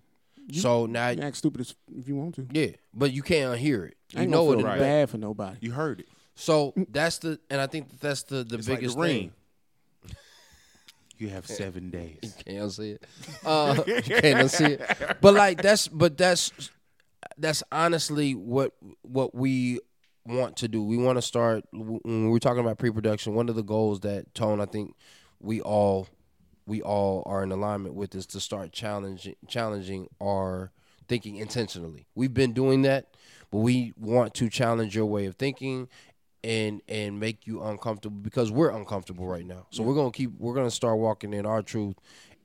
so 0.54 0.88
now, 0.88 1.10
You 1.10 1.18
can 1.18 1.26
act 1.26 1.38
stupid 1.38 1.72
if 1.96 2.08
you 2.08 2.16
want 2.16 2.34
to. 2.36 2.48
yeah, 2.52 2.70
but 2.96 3.14
you 3.14 3.22
can't 3.22 3.56
unhear 3.60 3.88
it. 3.90 3.98
I 4.16 4.20
You 4.20 4.22
ain't 4.24 4.32
know 4.32 4.46
gonna 4.46 4.58
it 4.58 4.62
feel 4.64 4.66
in 4.66 4.66
the 4.66 4.70
back. 4.72 4.80
bad 4.80 5.10
for 5.12 5.18
nobody. 5.20 5.58
You 5.62 5.72
heard 5.74 6.00
it. 6.00 6.08
So 6.36 6.74
that's 6.90 7.20
the, 7.20 7.40
and 7.52 7.62
I 7.62 7.68
think 7.68 7.90
that 7.92 8.00
that's 8.02 8.24
the 8.24 8.44
the 8.44 8.58
It's 8.58 8.68
like 8.68 8.80
the 8.80 8.82
biggest 8.88 8.98
ring. 8.98 9.32
thing. 10.02 10.16
You 11.20 11.30
have 11.30 11.46
seven 11.48 11.90
days. 11.92 12.20
Can't 12.46 12.58
unsee 12.58 12.96
it. 12.96 13.06
Uh, 13.46 13.82
can't 14.02 14.50
see 14.52 14.66
it. 14.66 15.18
But 15.22 15.36
like 15.36 15.62
that's, 15.62 15.88
but 15.88 16.18
that's 16.18 16.52
that's 17.38 17.64
honestly 17.72 18.34
what 18.34 18.74
what 19.04 19.34
we 19.36 19.80
want 20.26 20.58
to 20.58 20.68
do. 20.68 20.84
We 20.84 20.98
want 20.98 21.18
to 21.18 21.22
start 21.22 21.66
when 21.72 22.30
we're 22.30 22.40
talking 22.40 22.60
about 22.60 22.78
pre-production. 22.78 23.34
One 23.36 23.50
of 23.50 23.56
the 23.56 23.64
goals 23.64 24.02
that 24.02 24.34
Tone, 24.34 24.62
I 24.62 24.66
think 24.66 24.96
we 25.40 25.62
all 25.62 26.08
we 26.66 26.82
all 26.82 27.24
are 27.26 27.44
in 27.44 27.52
alignment 27.52 27.96
with 27.96 28.16
is 28.16 28.26
to 28.28 28.40
start 28.40 28.72
challenging 28.72 29.36
challenging 29.48 30.08
our 30.22 30.72
thinking 31.08 31.36
intentionally. 31.38 32.08
We've 32.16 32.34
been 32.34 32.54
doing 32.54 32.84
that, 32.84 33.16
but 33.52 33.60
we 33.60 33.94
want 33.98 34.34
to 34.36 34.50
challenge 34.50 34.96
your 34.96 35.06
way 35.06 35.26
of 35.26 35.36
thinking 35.36 35.90
and 36.44 36.82
and 36.88 37.20
make 37.20 37.48
you 37.48 37.62
uncomfortable 37.64 38.18
because 38.18 38.52
we're 38.52 38.70
uncomfortable 38.70 39.26
right 39.26 39.46
now. 39.46 39.68
So 39.72 39.84
we're 39.84 39.96
gonna 39.96 40.12
keep 40.12 40.32
we're 40.38 40.56
gonna 40.56 40.72
start 40.72 40.98
walking 41.00 41.34
in 41.34 41.46
our 41.46 41.62
truth 41.62 41.96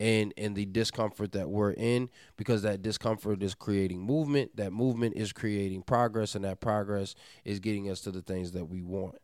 and 0.00 0.32
and 0.36 0.54
the 0.56 0.64
discomfort 0.66 1.32
that 1.32 1.48
we're 1.50 1.72
in 1.72 2.08
because 2.36 2.62
that 2.62 2.82
discomfort 2.82 3.42
is 3.42 3.54
creating 3.54 4.00
movement. 4.00 4.56
That 4.56 4.72
movement 4.72 5.16
is 5.16 5.32
creating 5.32 5.82
progress, 5.82 6.34
and 6.34 6.44
that 6.44 6.60
progress 6.60 7.14
is 7.44 7.60
getting 7.60 7.90
us 7.90 8.00
to 8.02 8.10
the 8.10 8.22
things 8.22 8.52
that 8.52 8.66
we 8.66 8.82
want. 8.82 9.16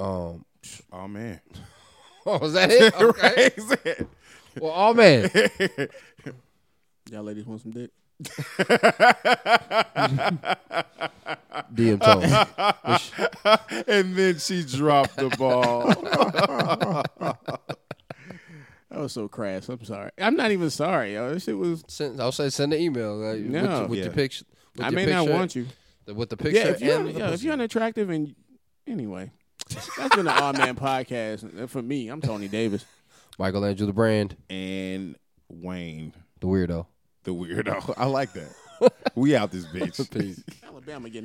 Um, 0.00 0.44
Oh 0.92 1.06
man. 1.08 1.40
Oh, 2.26 2.38
was 2.38 2.52
that 2.54 2.70
it? 2.70 2.94
Okay. 3.00 3.50
Well, 4.60 4.72
oh 4.74 4.92
man, 4.94 5.30
Y'all 7.10 7.22
ladies 7.22 7.46
want 7.46 7.60
some 7.62 7.70
dick? 7.70 7.90
DM 11.74 12.00
Tone. 12.00 12.24
and 13.86 14.16
then 14.16 14.38
she 14.38 14.64
dropped 14.64 15.16
the 15.16 15.28
ball. 15.38 15.94
That 18.90 19.00
was 19.00 19.12
so 19.12 19.28
crass. 19.28 19.68
I'm 19.68 19.84
sorry. 19.84 20.10
I'm 20.18 20.34
not 20.36 20.50
even 20.50 20.70
sorry. 20.70 21.14
Yo. 21.14 21.34
This 21.34 21.44
shit 21.44 21.56
was. 21.58 21.84
Send, 21.88 22.20
I'll 22.20 22.32
say 22.32 22.48
send 22.48 22.72
an 22.72 22.80
email 22.80 23.16
like, 23.16 23.40
No. 23.40 23.82
with, 23.82 23.90
with 23.90 23.98
Yeah. 23.98 24.04
the 24.06 24.10
picture. 24.10 24.44
With 24.76 24.84
I 24.84 24.88
your 24.88 24.94
may 24.96 25.04
picture, 25.04 25.14
not 25.16 25.28
want 25.28 25.56
you. 25.56 25.66
with 26.06 26.30
the 26.30 26.36
picture. 26.36 26.58
Yeah, 26.58 26.68
if 26.68 26.80
you're, 26.80 26.96
and 26.98 27.08
the 27.14 27.18
yeah, 27.18 27.30
if 27.30 27.42
you're 27.42 27.52
unattractive 27.52 28.08
and 28.10 28.34
anyway, 28.86 29.30
that's 29.98 30.14
been 30.16 30.24
the 30.24 30.30
Awe 30.32 30.52
Man 30.52 30.74
podcast. 30.76 31.62
Uh, 31.62 31.66
for 31.66 31.82
me, 31.82 32.08
I'm 32.08 32.20
Tony 32.22 32.48
Davis. 32.48 32.84
Michael 33.38 33.64
Andrew 33.64 33.86
the 33.86 33.92
brand, 33.92 34.36
and 34.48 35.16
Wayne, 35.48 36.12
the 36.40 36.46
weirdo. 36.46 36.86
the 37.24 37.34
weirdo. 37.34 37.92
I 37.98 38.06
like 38.06 38.32
that. 38.32 38.92
we 39.14 39.36
out 39.36 39.50
this 39.50 39.66
bitch. 39.66 40.10
Peace. 40.10 40.42
Alabama 40.64 41.08
getting. 41.10 41.14